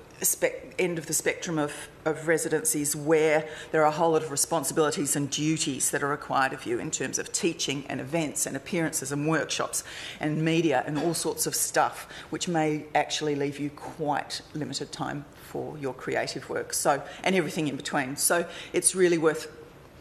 end 0.79 0.97
of 0.97 1.05
the 1.05 1.13
spectrum 1.13 1.57
of, 1.57 1.89
of 2.05 2.27
residencies 2.27 2.95
where 2.95 3.47
there 3.71 3.81
are 3.83 3.87
a 3.87 3.91
whole 3.91 4.11
lot 4.11 4.23
of 4.23 4.31
responsibilities 4.31 5.15
and 5.15 5.29
duties 5.29 5.91
that 5.91 6.03
are 6.03 6.07
required 6.07 6.53
of 6.53 6.65
you 6.65 6.79
in 6.79 6.91
terms 6.91 7.19
of 7.19 7.31
teaching 7.31 7.85
and 7.87 8.01
events 8.01 8.45
and 8.45 8.55
appearances 8.55 9.11
and 9.11 9.27
workshops 9.27 9.83
and 10.19 10.43
media 10.43 10.83
and 10.87 10.97
all 10.97 11.13
sorts 11.13 11.45
of 11.45 11.55
stuff, 11.55 12.07
which 12.29 12.47
may 12.47 12.85
actually 12.95 13.35
leave 13.35 13.59
you 13.59 13.69
quite 13.69 14.41
limited 14.53 14.91
time 14.91 15.25
for 15.47 15.77
your 15.77 15.93
creative 15.93 16.49
work. 16.49 16.73
So, 16.73 17.01
and 17.23 17.35
everything 17.35 17.67
in 17.67 17.75
between. 17.75 18.15
So, 18.15 18.47
it's 18.73 18.95
really 18.95 19.17
worth 19.17 19.51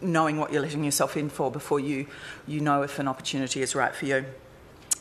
knowing 0.00 0.38
what 0.38 0.52
you're 0.52 0.62
letting 0.62 0.84
yourself 0.84 1.16
in 1.16 1.28
for 1.28 1.50
before 1.50 1.80
you, 1.80 2.06
you 2.46 2.60
know 2.60 2.82
if 2.82 2.98
an 2.98 3.08
opportunity 3.08 3.62
is 3.62 3.74
right 3.74 3.94
for 3.94 4.06
you 4.06 4.26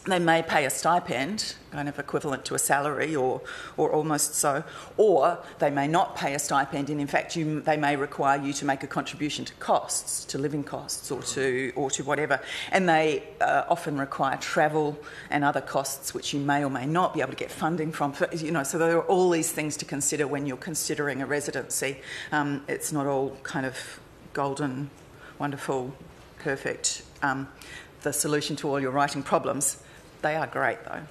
they 0.06 0.20
may 0.20 0.44
pay 0.44 0.66
a 0.66 0.70
stipend, 0.70 1.56
kind 1.72 1.90
of 1.90 1.98
equivalent 1.98 2.46
to 2.46 2.56
a 2.56 2.60
salary 2.60 3.16
or, 3.16 3.42
or 3.76 3.92
almost 3.92 4.36
so, 4.36 4.64
or 4.98 5.40
they 5.60 5.72
may 5.72 5.88
not 5.88 6.16
pay 6.16 6.36
a 6.36 6.40
stipend, 6.40 6.90
and 6.90 7.02
in 7.02 7.08
fact, 7.08 7.36
you, 7.36 7.62
they 7.62 7.76
may 7.76 7.96
require 7.96 8.40
you 8.42 8.54
to 8.54 8.66
make 8.66 8.84
a 8.84 8.88
contribution 8.88 9.44
to 9.46 9.54
costs, 9.56 10.24
to 10.26 10.38
living 10.38 10.64
costs, 10.64 11.10
or 11.10 11.22
to, 11.24 11.74
or 11.76 11.90
to 11.90 12.04
whatever. 12.04 12.40
And 12.72 12.88
they 12.88 13.24
uh, 13.42 13.64
often 13.68 13.98
require 13.98 14.38
travel 14.38 14.98
and 15.30 15.44
other 15.44 15.62
costs, 15.62 16.14
which 16.14 16.34
you 16.34 16.40
may 16.40 16.64
or 16.64 16.70
may 16.70 16.86
not 16.86 17.14
be 17.14 17.22
able 17.22 17.32
to 17.32 17.38
get 17.38 17.52
funding 17.52 17.92
from. 17.92 18.14
You 18.32 18.52
know, 18.52 18.64
so 18.64 18.78
there 18.78 18.98
are 18.98 19.04
all 19.04 19.30
these 19.32 19.52
things 19.52 19.76
to 19.78 19.86
consider 19.86 20.28
when 20.28 20.46
you're 20.46 20.58
considering 20.58 21.22
a 21.22 21.26
residency. 21.26 21.98
Um, 22.32 22.64
it's 22.68 22.92
not 22.92 23.08
all 23.08 23.38
kind 23.44 23.66
of 23.66 24.00
golden, 24.34 24.92
wonderful, 25.40 25.96
perfect. 26.40 27.02
Um, 27.24 27.48
the 28.04 28.14
solution 28.14 28.56
to 28.58 28.70
all 28.70 28.80
your 28.80 28.92
writing 28.92 29.24
problems 29.24 29.82
they 30.26 30.36
are 30.36 30.48
great 30.48 30.84
though. 30.84 31.04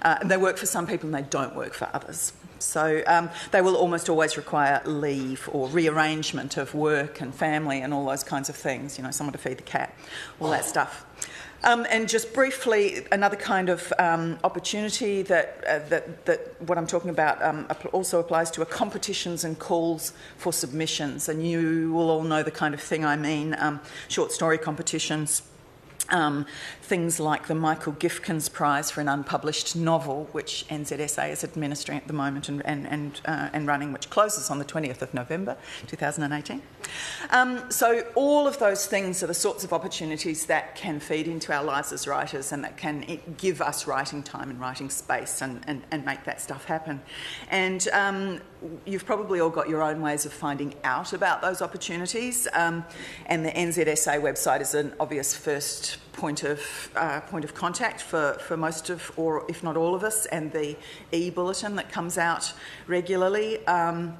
Uh, 0.00 0.18
they 0.24 0.36
work 0.36 0.56
for 0.56 0.66
some 0.66 0.86
people 0.86 1.06
and 1.06 1.14
they 1.14 1.28
don't 1.28 1.54
work 1.54 1.74
for 1.74 1.88
others. 1.92 2.32
So 2.58 3.02
um, 3.06 3.28
they 3.50 3.60
will 3.60 3.76
almost 3.76 4.08
always 4.08 4.36
require 4.36 4.80
leave 4.86 5.48
or 5.52 5.68
rearrangement 5.68 6.56
of 6.56 6.74
work 6.74 7.20
and 7.20 7.34
family 7.34 7.82
and 7.82 7.92
all 7.92 8.06
those 8.06 8.24
kinds 8.24 8.48
of 8.48 8.56
things, 8.56 8.96
you 8.96 9.04
know, 9.04 9.10
someone 9.10 9.32
to 9.32 9.38
feed 9.38 9.58
the 9.58 9.62
cat, 9.62 9.94
all 10.40 10.50
that 10.50 10.64
stuff. 10.64 11.04
Um, 11.64 11.86
and 11.90 12.08
just 12.08 12.32
briefly, 12.32 13.06
another 13.12 13.36
kind 13.36 13.68
of 13.68 13.92
um, 13.98 14.38
opportunity 14.42 15.22
that, 15.22 15.62
uh, 15.68 15.78
that, 15.90 16.24
that 16.26 16.60
what 16.62 16.76
I'm 16.76 16.88
talking 16.88 17.10
about 17.10 17.40
um, 17.42 17.68
also 17.92 18.18
applies 18.18 18.50
to 18.52 18.62
are 18.62 18.64
competitions 18.82 19.44
and 19.44 19.56
calls 19.58 20.12
for 20.38 20.52
submissions. 20.52 21.28
And 21.28 21.46
you 21.46 21.92
will 21.92 22.10
all 22.10 22.22
know 22.22 22.42
the 22.42 22.50
kind 22.50 22.74
of 22.74 22.80
thing 22.80 23.04
I 23.04 23.16
mean 23.16 23.54
um, 23.58 23.80
short 24.08 24.32
story 24.32 24.58
competitions 24.58 25.42
um, 26.12 26.46
things 26.92 27.18
like 27.18 27.46
the 27.46 27.54
Michael 27.54 27.94
Gifkins 27.94 28.52
Prize 28.52 28.90
for 28.90 29.00
an 29.00 29.08
unpublished 29.08 29.74
novel, 29.74 30.28
which 30.32 30.66
NZSA 30.68 31.30
is 31.30 31.42
administering 31.42 31.96
at 31.96 32.06
the 32.06 32.12
moment 32.12 32.50
and, 32.50 32.60
and, 32.66 32.86
and, 32.86 33.18
uh, 33.24 33.48
and 33.54 33.66
running, 33.66 33.94
which 33.94 34.10
closes 34.10 34.50
on 34.50 34.58
the 34.58 34.64
20th 34.66 35.00
of 35.00 35.14
November 35.14 35.56
2018. 35.86 36.60
Um, 37.30 37.70
so, 37.70 38.04
all 38.14 38.46
of 38.46 38.58
those 38.58 38.86
things 38.86 39.22
are 39.22 39.26
the 39.26 39.32
sorts 39.32 39.64
of 39.64 39.72
opportunities 39.72 40.44
that 40.44 40.76
can 40.76 41.00
feed 41.00 41.28
into 41.28 41.50
our 41.54 41.64
lives 41.64 41.92
as 41.92 42.06
writers 42.06 42.52
and 42.52 42.62
that 42.62 42.76
can 42.76 43.06
give 43.38 43.62
us 43.62 43.86
writing 43.86 44.22
time 44.22 44.50
and 44.50 44.60
writing 44.60 44.90
space 44.90 45.40
and, 45.40 45.64
and, 45.66 45.84
and 45.92 46.04
make 46.04 46.24
that 46.24 46.42
stuff 46.42 46.66
happen. 46.66 47.00
And 47.50 47.88
um, 47.94 48.42
you've 48.84 49.06
probably 49.06 49.40
all 49.40 49.48
got 49.48 49.66
your 49.66 49.82
own 49.82 50.02
ways 50.02 50.26
of 50.26 50.32
finding 50.34 50.74
out 50.84 51.14
about 51.14 51.40
those 51.40 51.62
opportunities, 51.62 52.46
um, 52.52 52.84
and 53.24 53.46
the 53.46 53.50
NZSA 53.50 54.20
website 54.20 54.60
is 54.60 54.74
an 54.74 54.92
obvious 55.00 55.34
first 55.34 55.96
point 56.12 56.44
of 56.44 56.60
uh, 56.96 57.20
point 57.22 57.44
of 57.44 57.54
contact 57.54 58.00
for, 58.00 58.34
for 58.34 58.56
most 58.56 58.90
of, 58.90 59.12
or 59.16 59.44
if 59.48 59.62
not 59.62 59.76
all 59.76 59.94
of 59.94 60.04
us, 60.04 60.26
and 60.26 60.52
the 60.52 60.76
e-bulletin 61.12 61.76
that 61.76 61.90
comes 61.90 62.18
out 62.18 62.52
regularly. 62.86 63.66
Um, 63.66 64.16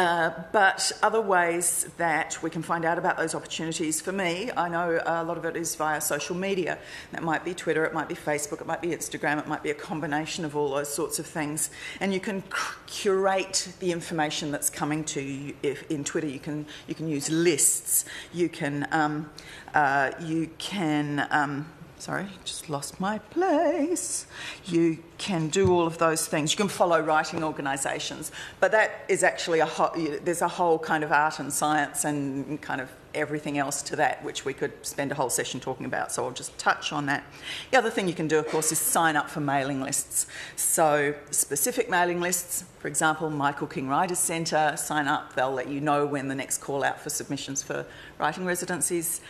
uh, 0.00 0.32
but 0.50 0.92
other 1.02 1.20
ways 1.20 1.86
that 1.98 2.42
we 2.42 2.48
can 2.48 2.62
find 2.62 2.86
out 2.86 2.96
about 2.96 3.18
those 3.18 3.34
opportunities, 3.34 4.00
for 4.00 4.12
me, 4.12 4.50
I 4.56 4.66
know 4.70 4.98
a 5.04 5.22
lot 5.22 5.36
of 5.36 5.44
it 5.44 5.56
is 5.56 5.74
via 5.74 6.00
social 6.00 6.34
media. 6.34 6.78
That 7.12 7.22
might 7.22 7.44
be 7.44 7.52
Twitter, 7.52 7.84
it 7.84 7.92
might 7.92 8.08
be 8.08 8.14
Facebook, 8.14 8.62
it 8.62 8.66
might 8.66 8.80
be 8.80 8.88
Instagram, 8.88 9.38
it 9.38 9.46
might 9.46 9.62
be 9.62 9.68
a 9.68 9.74
combination 9.74 10.46
of 10.46 10.56
all 10.56 10.70
those 10.70 10.88
sorts 10.88 11.18
of 11.18 11.26
things. 11.26 11.68
And 12.00 12.14
you 12.14 12.20
can 12.20 12.42
curate 12.86 13.74
the 13.80 13.92
information 13.92 14.50
that's 14.50 14.70
coming 14.70 15.04
to 15.04 15.20
you. 15.20 15.54
If 15.62 15.90
in 15.90 16.02
Twitter, 16.02 16.28
you 16.28 16.40
can 16.40 16.64
you 16.88 16.94
can 16.94 17.06
use 17.06 17.28
lists. 17.28 18.06
You 18.32 18.48
can 18.48 18.88
um, 18.92 19.28
uh, 19.74 20.12
you 20.18 20.48
can. 20.56 21.28
Um, 21.30 21.66
sorry, 22.00 22.26
just 22.44 22.70
lost 22.70 22.98
my 22.98 23.18
place. 23.18 24.26
You 24.64 24.98
can 25.18 25.48
do 25.48 25.70
all 25.72 25.86
of 25.86 25.98
those 25.98 26.26
things. 26.26 26.52
You 26.52 26.56
can 26.56 26.68
follow 26.68 27.00
writing 27.00 27.44
organisations, 27.44 28.32
but 28.58 28.72
that 28.72 29.04
is 29.08 29.22
actually 29.22 29.60
a 29.60 29.66
whole, 29.66 29.90
there's 30.24 30.42
a 30.42 30.48
whole 30.48 30.78
kind 30.78 31.04
of 31.04 31.12
art 31.12 31.38
and 31.38 31.52
science 31.52 32.04
and 32.04 32.60
kind 32.62 32.80
of 32.80 32.90
everything 33.14 33.58
else 33.58 33.82
to 33.82 33.96
that, 33.96 34.22
which 34.24 34.44
we 34.44 34.54
could 34.54 34.72
spend 34.86 35.12
a 35.12 35.14
whole 35.14 35.30
session 35.30 35.60
talking 35.60 35.84
about. 35.84 36.12
So 36.12 36.24
I'll 36.24 36.30
just 36.30 36.56
touch 36.58 36.92
on 36.92 37.06
that. 37.06 37.24
The 37.70 37.78
other 37.78 37.90
thing 37.90 38.08
you 38.08 38.14
can 38.14 38.28
do, 38.28 38.38
of 38.38 38.48
course, 38.48 38.72
is 38.72 38.78
sign 38.78 39.16
up 39.16 39.28
for 39.28 39.40
mailing 39.40 39.80
lists. 39.80 40.26
So 40.56 41.14
specific 41.30 41.90
mailing 41.90 42.20
lists, 42.20 42.64
for 42.78 42.88
example, 42.88 43.28
Michael 43.28 43.66
King 43.66 43.88
Writers 43.88 44.18
Centre, 44.18 44.74
sign 44.76 45.08
up. 45.08 45.34
They'll 45.34 45.52
let 45.52 45.68
you 45.68 45.80
know 45.80 46.06
when 46.06 46.28
the 46.28 46.34
next 46.34 46.58
call 46.58 46.84
out 46.84 47.00
for 47.00 47.10
submissions 47.10 47.62
for 47.62 47.84
writing 48.18 48.44
residencies 48.44 49.20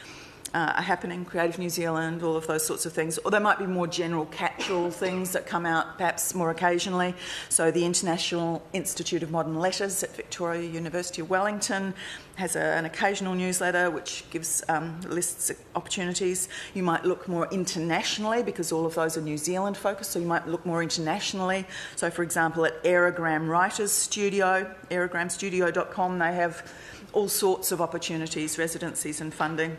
uh, 0.54 0.72
are 0.76 0.82
happening, 0.82 1.24
Creative 1.24 1.58
New 1.58 1.70
Zealand, 1.70 2.22
all 2.22 2.36
of 2.36 2.46
those 2.46 2.66
sorts 2.66 2.86
of 2.86 2.92
things. 2.92 3.18
Or 3.18 3.30
there 3.30 3.40
might 3.40 3.58
be 3.58 3.66
more 3.66 3.86
general 3.86 4.26
catch-all 4.26 4.90
things 4.90 5.32
that 5.32 5.46
come 5.46 5.66
out 5.66 5.98
perhaps 5.98 6.34
more 6.34 6.50
occasionally. 6.50 7.14
So 7.48 7.70
the 7.70 7.84
International 7.84 8.62
Institute 8.72 9.22
of 9.22 9.30
Modern 9.30 9.58
Letters 9.58 10.02
at 10.02 10.14
Victoria 10.16 10.68
University 10.68 11.22
of 11.22 11.30
Wellington 11.30 11.94
has 12.36 12.56
a, 12.56 12.60
an 12.60 12.84
occasional 12.84 13.34
newsletter 13.34 13.90
which 13.90 14.24
gives 14.30 14.62
um, 14.68 15.00
lists 15.02 15.52
opportunities. 15.76 16.48
You 16.74 16.82
might 16.82 17.04
look 17.04 17.28
more 17.28 17.46
internationally 17.52 18.42
because 18.42 18.72
all 18.72 18.86
of 18.86 18.94
those 18.94 19.16
are 19.16 19.20
New 19.20 19.38
Zealand 19.38 19.76
focused, 19.76 20.12
so 20.12 20.18
you 20.18 20.26
might 20.26 20.48
look 20.48 20.64
more 20.64 20.82
internationally. 20.82 21.66
So 21.96 22.10
for 22.10 22.22
example, 22.22 22.64
at 22.64 22.82
Aerogramme 22.82 23.48
Writers 23.48 23.92
Studio, 23.92 24.74
aerogrammestudio.com, 24.90 26.18
they 26.18 26.34
have 26.34 26.72
all 27.12 27.28
sorts 27.28 27.72
of 27.72 27.80
opportunities, 27.80 28.58
residencies 28.58 29.20
and 29.20 29.32
funding. 29.34 29.76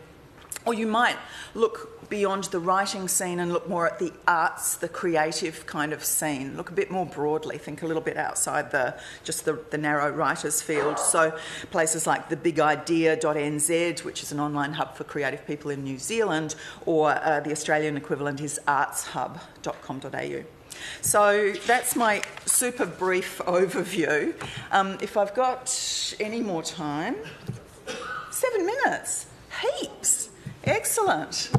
Or 0.66 0.74
you 0.74 0.86
might 0.86 1.18
look 1.56 2.10
beyond 2.10 2.44
the 2.46 2.60
writing 2.60 3.08
scene 3.08 3.40
and 3.40 3.52
look 3.54 3.68
more 3.70 3.88
at 3.88 3.98
the 3.98 4.12
arts, 4.28 4.76
the 4.76 4.90
creative 4.90 5.66
kind 5.66 5.94
of 5.94 6.04
scene. 6.04 6.58
Look 6.58 6.70
a 6.70 6.74
bit 6.74 6.92
more 6.92 7.06
broadly, 7.06 7.58
think 7.58 7.82
a 7.82 7.88
little 7.88 8.02
bit 8.02 8.18
outside 8.18 8.70
the 8.70 8.96
just 9.24 9.46
the, 9.46 9.60
the 9.72 9.78
narrow 9.78 10.12
writers 10.12 10.62
field. 10.62 11.00
So 11.00 11.36
places 11.72 12.06
like 12.06 12.30
the 12.30 12.36
bigidea.nz, 12.36 14.04
which 14.04 14.24
is 14.24 14.32
an 14.32 14.40
online 14.40 14.74
hub 14.74 14.96
for 14.96 15.06
creative 15.06 15.48
people 15.48 15.72
in 15.72 15.84
New 15.84 15.98
Zealand, 15.98 16.56
or 16.86 17.12
uh, 17.12 17.40
the 17.40 17.52
Australian 17.52 17.98
equivalent 17.98 18.42
is 18.42 18.60
artshub.com.au. 18.68 20.44
So 21.02 21.54
that's 21.66 21.96
my 21.96 22.22
super 22.46 22.86
brief 22.86 23.40
overview. 23.46 24.34
Um, 24.72 24.98
if 25.02 25.16
I've 25.16 25.34
got 25.34 26.16
any 26.20 26.42
more 26.42 26.62
time, 26.62 27.16
seven 28.32 28.66
minutes, 28.66 29.28
heaps. 29.62 30.31
Excellent. 30.64 31.50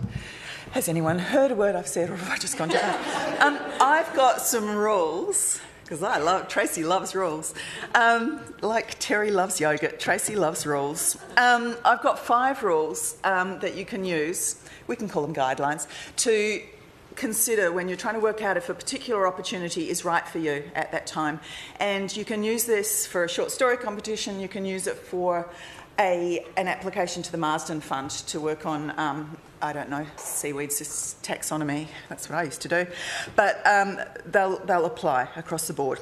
Has 0.73 0.89
anyone 0.89 1.19
heard 1.19 1.51
a 1.51 1.55
word 1.57 1.75
I've 1.75 1.89
said, 1.89 2.09
or 2.09 2.17
have 2.17 2.31
I 2.31 2.39
just 2.39 2.57
gone 2.57 2.69
down? 2.69 2.95
um, 3.41 3.59
I've 3.81 4.15
got 4.15 4.41
some 4.41 4.77
rules 4.77 5.61
because 5.83 6.05
I 6.05 6.19
love 6.19 6.47
Tracy 6.47 6.85
loves 6.85 7.15
rules. 7.15 7.53
Um, 7.97 8.41
like 8.63 8.97
Terry 9.01 9.33
loves 9.33 9.61
yogurt, 9.61 9.99
Tracy 9.99 10.37
loves 10.37 10.67
rules. 10.67 11.19
Um, 11.37 11.77
I've 11.85 12.01
got 12.01 12.19
five 12.19 12.63
rules 12.63 13.17
um, 13.25 13.59
that 13.59 13.75
you 13.75 13.85
can 13.85 14.05
use. 14.05 14.63
We 14.87 14.95
can 14.95 15.09
call 15.09 15.23
them 15.23 15.35
guidelines 15.35 15.89
to 16.19 16.63
consider 17.17 17.73
when 17.73 17.89
you're 17.89 17.97
trying 17.97 18.15
to 18.15 18.21
work 18.21 18.41
out 18.41 18.57
if 18.57 18.69
a 18.69 18.75
particular 18.75 19.27
opportunity 19.27 19.91
is 19.91 20.05
right 20.05 20.27
for 20.27 20.39
you 20.39 20.63
at 20.75 20.93
that 20.93 21.07
time. 21.07 21.41
And 21.81 22.15
you 22.17 22.25
can 22.25 22.43
use 22.43 22.65
this 22.65 23.07
for 23.07 23.25
a 23.25 23.29
short 23.29 23.51
story 23.51 23.77
competition. 23.77 24.41
You 24.41 24.49
can 24.49 24.65
use 24.65 24.87
it 24.87 24.97
for 24.97 25.49
a, 25.99 26.45
an 26.57 26.69
application 26.69 27.23
to 27.23 27.33
the 27.33 27.39
Marsden 27.39 27.81
Fund 27.81 28.11
to 28.11 28.41
work 28.41 28.67
on, 28.67 28.99
um, 28.99 29.37
I 29.61 29.73
don't 29.73 29.91
know, 29.91 30.07
seaweed 30.17 30.71
taxonomy. 30.71 31.87
That's 32.09 32.29
what 32.29 32.39
I 32.39 32.45
used 32.45 32.63
to 32.63 32.69
do. 32.69 32.87
But 33.37 33.65
um, 33.67 34.01
they'll, 34.27 34.59
they'll 34.59 34.87
apply 34.87 35.29
across 35.37 35.67
the 35.67 35.75
board. 35.75 36.01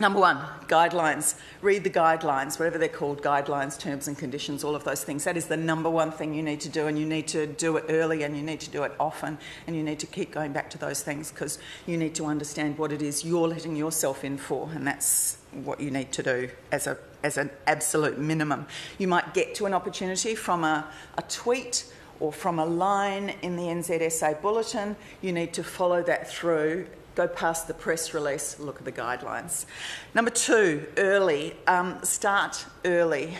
Number 0.00 0.20
one, 0.20 0.38
guidelines. 0.68 1.34
Read 1.60 1.82
the 1.82 1.90
guidelines, 1.90 2.56
whatever 2.56 2.78
they're 2.78 2.88
called 2.88 3.20
guidelines, 3.20 3.76
terms 3.76 4.06
and 4.06 4.16
conditions, 4.16 4.62
all 4.62 4.76
of 4.76 4.84
those 4.84 5.02
things. 5.02 5.24
That 5.24 5.36
is 5.36 5.46
the 5.46 5.56
number 5.56 5.90
one 5.90 6.12
thing 6.12 6.34
you 6.34 6.42
need 6.42 6.60
to 6.60 6.68
do, 6.68 6.86
and 6.86 6.96
you 6.96 7.04
need 7.04 7.26
to 7.28 7.48
do 7.48 7.76
it 7.78 7.86
early 7.88 8.22
and 8.22 8.36
you 8.36 8.42
need 8.44 8.60
to 8.60 8.70
do 8.70 8.84
it 8.84 8.92
often, 9.00 9.38
and 9.66 9.74
you 9.74 9.82
need 9.82 9.98
to 9.98 10.06
keep 10.06 10.30
going 10.30 10.52
back 10.52 10.70
to 10.70 10.78
those 10.78 11.02
things 11.02 11.32
because 11.32 11.58
you 11.84 11.96
need 11.96 12.14
to 12.14 12.26
understand 12.26 12.78
what 12.78 12.92
it 12.92 13.02
is 13.02 13.24
you're 13.24 13.48
letting 13.48 13.74
yourself 13.74 14.22
in 14.22 14.38
for, 14.38 14.70
and 14.72 14.86
that's 14.86 15.38
what 15.64 15.80
you 15.80 15.90
need 15.90 16.12
to 16.12 16.22
do 16.22 16.48
as, 16.70 16.86
a, 16.86 16.96
as 17.22 17.36
an 17.36 17.50
absolute 17.66 18.18
minimum. 18.18 18.66
You 18.98 19.08
might 19.08 19.34
get 19.34 19.54
to 19.56 19.66
an 19.66 19.74
opportunity 19.74 20.34
from 20.34 20.64
a, 20.64 20.86
a 21.16 21.22
tweet 21.22 21.92
or 22.20 22.32
from 22.32 22.58
a 22.58 22.64
line 22.64 23.34
in 23.42 23.56
the 23.56 23.64
NZSA 23.64 24.40
bulletin. 24.42 24.96
You 25.20 25.32
need 25.32 25.52
to 25.54 25.64
follow 25.64 26.02
that 26.02 26.28
through 26.28 26.86
go 27.18 27.26
past 27.26 27.66
the 27.66 27.74
press 27.74 28.14
release, 28.14 28.60
look 28.60 28.78
at 28.78 28.84
the 28.84 28.92
guidelines. 28.92 29.66
Number 30.14 30.30
two, 30.30 30.86
early. 30.96 31.56
Um, 31.66 31.98
start 32.04 32.64
early. 32.84 33.36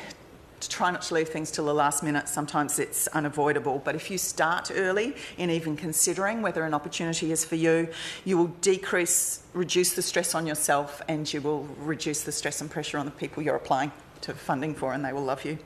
To 0.61 0.69
try 0.69 0.91
not 0.91 1.03
to 1.03 1.15
leave 1.15 1.29
things 1.29 1.51
till 1.51 1.67
the 1.67 1.75
last 1.75 2.03
minute, 2.03 2.29
sometimes 2.29 2.79
it's 2.79 3.07
unavoidable. 3.09 3.81
But 3.85 3.95
if 3.95 4.11
you 4.11 4.19
start 4.19 4.73
early 4.75 5.15
in 5.37 5.51
even 5.51 5.77
considering 5.77 6.43
whether 6.43 6.65
an 6.65 6.75
opportunity 6.75 7.31
is 7.31 7.45
for 7.45 7.55
you, 7.55 7.89
you 8.25 8.37
will 8.37 8.49
decrease, 8.61 9.43
reduce 9.53 9.93
the 9.93 10.03
stress 10.03 10.35
on 10.35 10.47
yourself, 10.47 11.01
and 11.07 11.33
you 11.33 11.41
will 11.41 11.63
reduce 11.79 12.23
the 12.23 12.33
stress 12.33 12.61
and 12.61 12.69
pressure 12.71 12.99
on 12.99 13.07
the 13.07 13.13
people 13.13 13.43
you're 13.43 13.57
applying 13.57 13.93
to 14.23 14.35
funding 14.35 14.75
for, 14.75 14.93
and 14.93 15.05
they 15.05 15.13
will 15.13 15.25
love 15.25 15.45
you. 15.45 15.59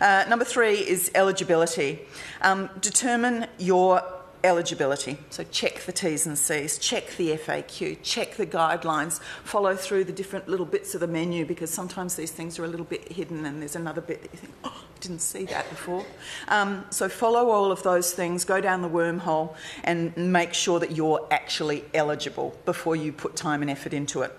Uh, 0.00 0.24
number 0.28 0.44
three 0.44 0.78
is 0.78 1.12
eligibility. 1.14 2.00
Um, 2.42 2.68
determine 2.80 3.46
your 3.58 4.02
eligibility. 4.44 5.18
So 5.30 5.42
check 5.50 5.80
the 5.80 5.92
T's 5.92 6.26
and 6.26 6.38
C's, 6.38 6.78
check 6.78 7.16
the 7.16 7.30
FAQ, 7.30 7.98
check 8.02 8.36
the 8.36 8.46
guidelines, 8.46 9.20
follow 9.42 9.74
through 9.74 10.04
the 10.04 10.12
different 10.12 10.48
little 10.48 10.66
bits 10.66 10.94
of 10.94 11.00
the 11.00 11.06
menu 11.06 11.46
because 11.46 11.70
sometimes 11.70 12.14
these 12.14 12.30
things 12.30 12.58
are 12.58 12.64
a 12.64 12.68
little 12.68 12.86
bit 12.86 13.10
hidden 13.10 13.46
and 13.46 13.60
there's 13.60 13.74
another 13.74 14.02
bit 14.02 14.22
that 14.22 14.32
you 14.32 14.38
think, 14.38 14.52
oh, 14.64 14.84
I 14.84 15.00
didn't 15.00 15.20
see 15.20 15.46
that 15.46 15.68
before. 15.70 16.04
Um, 16.48 16.84
so 16.90 17.08
follow 17.08 17.50
all 17.50 17.72
of 17.72 17.82
those 17.82 18.12
things, 18.12 18.44
go 18.44 18.60
down 18.60 18.82
the 18.82 18.90
wormhole 18.90 19.56
and 19.82 20.14
make 20.16 20.52
sure 20.52 20.78
that 20.78 20.92
you're 20.92 21.26
actually 21.30 21.84
eligible 21.94 22.54
before 22.66 22.94
you 22.94 23.12
put 23.12 23.34
time 23.34 23.62
and 23.62 23.70
effort 23.70 23.94
into 23.94 24.20
it. 24.22 24.38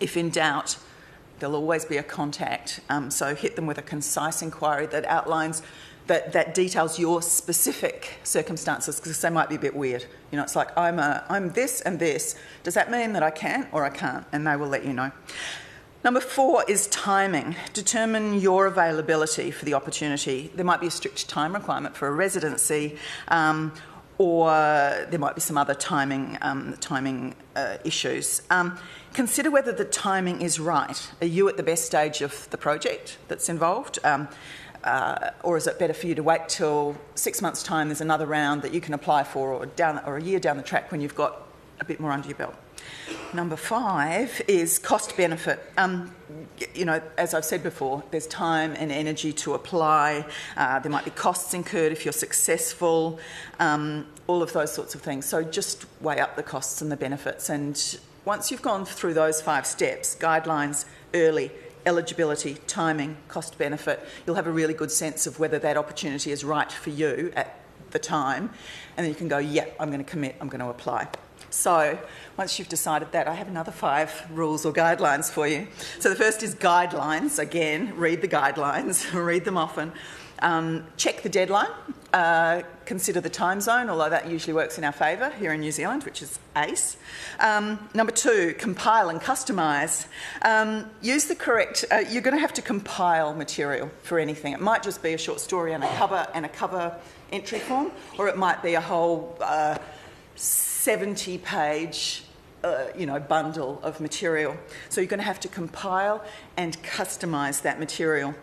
If 0.00 0.16
in 0.16 0.30
doubt, 0.30 0.78
there'll 1.38 1.56
always 1.56 1.84
be 1.84 1.98
a 1.98 2.02
contact. 2.02 2.80
Um, 2.88 3.10
so 3.10 3.34
hit 3.34 3.56
them 3.56 3.66
with 3.66 3.78
a 3.78 3.82
concise 3.82 4.40
inquiry 4.40 4.86
that 4.86 5.04
outlines 5.04 5.62
that, 6.06 6.32
that 6.32 6.54
details 6.54 6.98
your 6.98 7.22
specific 7.22 8.18
circumstances 8.22 8.96
because 9.00 9.20
they 9.20 9.30
might 9.30 9.48
be 9.48 9.56
a 9.56 9.58
bit 9.58 9.74
weird. 9.74 10.04
You 10.30 10.36
know, 10.36 10.42
it's 10.42 10.56
like 10.56 10.76
I'm 10.76 10.98
a, 10.98 11.24
I'm 11.28 11.50
this 11.50 11.80
and 11.80 11.98
this. 11.98 12.36
Does 12.62 12.74
that 12.74 12.90
mean 12.90 13.12
that 13.14 13.22
I 13.22 13.30
can 13.30 13.66
or 13.72 13.84
I 13.84 13.90
can't? 13.90 14.26
And 14.32 14.46
they 14.46 14.56
will 14.56 14.68
let 14.68 14.84
you 14.84 14.92
know. 14.92 15.10
Number 16.04 16.20
four 16.20 16.64
is 16.68 16.86
timing. 16.88 17.56
Determine 17.72 18.40
your 18.40 18.66
availability 18.66 19.50
for 19.50 19.64
the 19.64 19.74
opportunity. 19.74 20.52
There 20.54 20.64
might 20.64 20.80
be 20.80 20.86
a 20.86 20.90
strict 20.90 21.28
time 21.28 21.52
requirement 21.54 21.96
for 21.96 22.06
a 22.06 22.12
residency, 22.12 22.96
um, 23.26 23.72
or 24.18 24.46
there 24.46 25.18
might 25.18 25.34
be 25.34 25.40
some 25.40 25.58
other 25.58 25.74
timing 25.74 26.38
um, 26.42 26.76
timing 26.80 27.34
uh, 27.56 27.78
issues. 27.82 28.42
Um, 28.50 28.78
consider 29.14 29.50
whether 29.50 29.72
the 29.72 29.84
timing 29.84 30.42
is 30.42 30.60
right. 30.60 31.10
Are 31.20 31.26
you 31.26 31.48
at 31.48 31.56
the 31.56 31.64
best 31.64 31.86
stage 31.86 32.22
of 32.22 32.48
the 32.50 32.56
project 32.56 33.18
that's 33.26 33.48
involved? 33.48 33.98
Uh, 34.86 35.30
or 35.42 35.56
is 35.56 35.66
it 35.66 35.78
better 35.78 35.92
for 35.92 36.06
you 36.06 36.14
to 36.14 36.22
wait 36.22 36.48
till 36.48 36.96
six 37.16 37.42
months' 37.42 37.62
time? 37.62 37.88
There's 37.88 38.00
another 38.00 38.24
round 38.24 38.62
that 38.62 38.72
you 38.72 38.80
can 38.80 38.94
apply 38.94 39.24
for, 39.24 39.52
or 39.52 39.66
down 39.66 40.00
or 40.06 40.16
a 40.16 40.22
year 40.22 40.38
down 40.38 40.56
the 40.56 40.62
track 40.62 40.92
when 40.92 41.00
you've 41.00 41.16
got 41.16 41.42
a 41.80 41.84
bit 41.84 41.98
more 41.98 42.12
under 42.12 42.28
your 42.28 42.38
belt. 42.38 42.54
Number 43.34 43.56
five 43.56 44.40
is 44.46 44.78
cost 44.78 45.16
benefit. 45.16 45.60
Um, 45.76 46.14
you 46.72 46.84
know, 46.84 47.02
as 47.18 47.34
I've 47.34 47.44
said 47.44 47.62
before, 47.62 48.04
there's 48.12 48.28
time 48.28 48.74
and 48.78 48.92
energy 48.92 49.32
to 49.32 49.54
apply. 49.54 50.24
Uh, 50.56 50.78
there 50.78 50.92
might 50.92 51.04
be 51.04 51.10
costs 51.10 51.52
incurred 51.52 51.90
if 51.90 52.04
you're 52.04 52.12
successful. 52.12 53.18
Um, 53.58 54.06
all 54.28 54.42
of 54.42 54.52
those 54.52 54.72
sorts 54.72 54.94
of 54.94 55.02
things. 55.02 55.26
So 55.26 55.42
just 55.42 55.86
weigh 56.00 56.20
up 56.20 56.36
the 56.36 56.42
costs 56.42 56.80
and 56.80 56.90
the 56.90 56.96
benefits. 56.96 57.50
And 57.50 57.98
once 58.24 58.50
you've 58.50 58.62
gone 58.62 58.84
through 58.84 59.14
those 59.14 59.42
five 59.42 59.66
steps, 59.66 60.16
guidelines 60.18 60.84
early, 61.12 61.50
eligibility, 61.86 62.58
timing, 62.66 63.16
cost 63.28 63.56
benefit, 63.56 64.06
you'll 64.26 64.36
have 64.36 64.46
a 64.46 64.52
really 64.52 64.74
good 64.74 64.90
sense 64.90 65.26
of 65.26 65.38
whether 65.38 65.58
that 65.60 65.76
opportunity 65.76 66.32
is 66.32 66.44
right 66.44 66.70
for 66.70 66.90
you 66.90 67.32
at 67.36 67.60
the 67.92 67.98
time. 67.98 68.50
And 68.96 69.04
then 69.04 69.08
you 69.08 69.14
can 69.14 69.28
go, 69.28 69.38
yeah, 69.38 69.66
I'm 69.80 69.90
going 69.90 70.04
to 70.04 70.10
commit, 70.10 70.36
I'm 70.40 70.48
going 70.48 70.60
to 70.60 70.68
apply. 70.68 71.08
So, 71.50 71.98
once 72.36 72.58
you've 72.58 72.68
decided 72.68 73.12
that, 73.12 73.28
I 73.28 73.34
have 73.34 73.48
another 73.48 73.72
five 73.72 74.26
rules 74.30 74.66
or 74.66 74.72
guidelines 74.72 75.30
for 75.30 75.46
you. 75.46 75.68
So, 76.00 76.10
the 76.10 76.16
first 76.16 76.42
is 76.42 76.54
guidelines. 76.54 77.38
Again, 77.38 77.96
read 77.96 78.20
the 78.20 78.28
guidelines, 78.28 79.10
read 79.26 79.44
them 79.44 79.56
often. 79.56 79.92
Um, 80.40 80.86
check 80.96 81.22
the 81.22 81.28
deadline. 81.28 81.70
Uh, 82.12 82.62
consider 82.84 83.20
the 83.20 83.28
time 83.28 83.60
zone, 83.60 83.90
although 83.90 84.08
that 84.08 84.30
usually 84.30 84.52
works 84.52 84.78
in 84.78 84.84
our 84.84 84.92
favour 84.92 85.30
here 85.38 85.52
in 85.52 85.60
New 85.60 85.72
Zealand, 85.72 86.04
which 86.04 86.22
is 86.22 86.38
ace. 86.56 86.96
Um, 87.40 87.88
number 87.94 88.12
two, 88.12 88.54
compile 88.58 89.10
and 89.10 89.20
customise. 89.20 90.06
Um, 90.42 90.88
use 91.02 91.26
the 91.26 91.34
correct. 91.34 91.84
Uh, 91.90 92.04
you're 92.08 92.22
going 92.22 92.36
to 92.36 92.40
have 92.40 92.54
to 92.54 92.62
compile 92.62 93.34
material 93.34 93.90
for 94.02 94.18
anything. 94.18 94.52
It 94.52 94.60
might 94.60 94.82
just 94.82 95.02
be 95.02 95.14
a 95.14 95.18
short 95.18 95.40
story 95.40 95.72
and 95.74 95.84
a 95.84 95.94
cover 95.96 96.26
and 96.32 96.46
a 96.46 96.48
cover 96.48 96.96
entry 97.32 97.58
form, 97.58 97.90
or 98.18 98.28
it 98.28 98.38
might 98.38 98.62
be 98.62 98.74
a 98.74 98.80
whole 98.80 99.36
uh, 99.40 99.78
70-page. 100.36 102.22
Uh, 102.64 102.86
you 102.96 103.06
know, 103.06 103.20
bundle 103.20 103.78
of 103.84 104.00
material. 104.00 104.56
So 104.88 105.00
you're 105.00 105.06
going 105.06 105.20
to 105.20 105.26
have 105.26 105.38
to 105.40 105.46
compile 105.46 106.24
and 106.56 106.76
customise 106.82 107.62
that 107.62 107.78
material. 107.78 108.34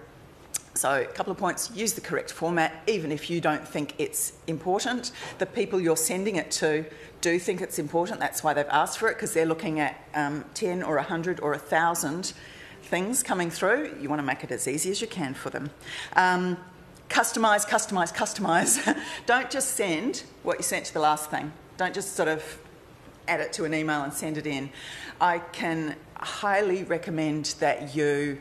So, 0.76 1.02
a 1.02 1.06
couple 1.06 1.32
of 1.32 1.38
points 1.38 1.72
use 1.76 1.94
the 1.94 2.02
correct 2.02 2.32
format, 2.32 2.82
even 2.88 3.12
if 3.12 3.30
you 3.30 3.40
don't 3.40 3.68
think 3.68 3.94
it's 4.00 4.34
important. 4.48 5.12
The 5.38 5.46
people 5.46 5.80
you're 5.80 5.96
sending 5.96 6.36
it 6.36 6.50
to 6.52 6.86
do 7.22 7.38
think 7.38 7.62
it's 7.62 7.78
important, 7.78 8.20
that's 8.20 8.44
why 8.44 8.54
they've 8.54 8.66
asked 8.70 8.98
for 8.98 9.08
it, 9.08 9.16
because 9.16 9.34
they're 9.34 9.46
looking 9.46 9.80
at 9.80 10.04
um, 10.16 10.46
10 10.56 10.82
or 10.82 10.96
100 10.96 11.40
or 11.42 11.52
1,000 11.52 12.34
things 12.82 13.22
coming 13.22 13.50
through. 13.50 13.96
You 14.02 14.10
want 14.10 14.20
to 14.20 14.26
make 14.26 14.44
it 14.44 14.52
as 14.52 14.68
easy 14.68 14.90
as 14.90 15.00
you 15.00 15.08
can 15.08 15.36
for 15.36 15.52
them. 15.52 15.70
Um, 16.16 16.58
customise, 17.08 17.66
customise, 17.68 18.14
customise. 18.14 18.98
don't 19.28 19.52
just 19.52 19.72
send 19.76 20.24
what 20.42 20.58
you 20.58 20.64
sent 20.64 20.86
to 20.86 20.94
the 20.94 21.00
last 21.00 21.30
thing. 21.30 21.54
Don't 21.78 21.94
just 21.94 22.16
sort 22.16 22.30
of 22.30 22.60
add 23.28 23.40
it 23.40 23.54
to 23.54 23.66
an 23.66 23.74
email 23.74 24.02
and 24.02 24.14
send 24.14 24.38
it 24.38 24.48
in. 24.48 24.70
I 25.22 25.40
can 25.40 25.96
highly 26.16 26.84
recommend 26.84 27.56
that 27.60 27.96
you 27.96 28.40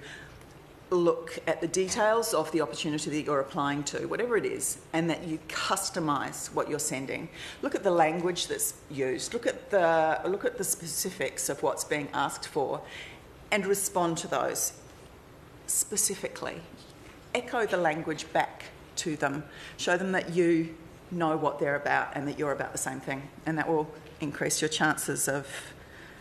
look 0.94 1.38
at 1.46 1.60
the 1.60 1.66
details 1.66 2.34
of 2.34 2.50
the 2.52 2.60
opportunity 2.60 3.10
that 3.10 3.22
you're 3.22 3.40
applying 3.40 3.82
to, 3.84 4.06
whatever 4.06 4.36
it 4.36 4.44
is, 4.44 4.78
and 4.92 5.08
that 5.08 5.24
you 5.24 5.38
customise 5.48 6.52
what 6.54 6.68
you're 6.68 6.78
sending. 6.78 7.28
Look 7.62 7.74
at 7.74 7.82
the 7.82 7.90
language 7.90 8.46
that's 8.46 8.74
used. 8.90 9.32
Look 9.32 9.46
at 9.46 9.70
the 9.70 10.20
look 10.26 10.44
at 10.44 10.58
the 10.58 10.64
specifics 10.64 11.48
of 11.48 11.62
what's 11.62 11.84
being 11.84 12.08
asked 12.12 12.46
for, 12.46 12.80
and 13.50 13.66
respond 13.66 14.18
to 14.18 14.28
those 14.28 14.74
specifically. 15.66 16.60
Echo 17.34 17.66
the 17.66 17.76
language 17.76 18.30
back 18.32 18.64
to 18.96 19.16
them. 19.16 19.44
Show 19.78 19.96
them 19.96 20.12
that 20.12 20.30
you 20.34 20.74
know 21.10 21.36
what 21.36 21.58
they're 21.58 21.76
about 21.76 22.12
and 22.14 22.26
that 22.28 22.38
you're 22.38 22.52
about 22.52 22.72
the 22.72 22.78
same 22.78 23.00
thing, 23.00 23.28
and 23.46 23.56
that 23.58 23.68
will 23.68 23.90
increase 24.20 24.60
your 24.60 24.68
chances 24.68 25.28
of 25.28 25.46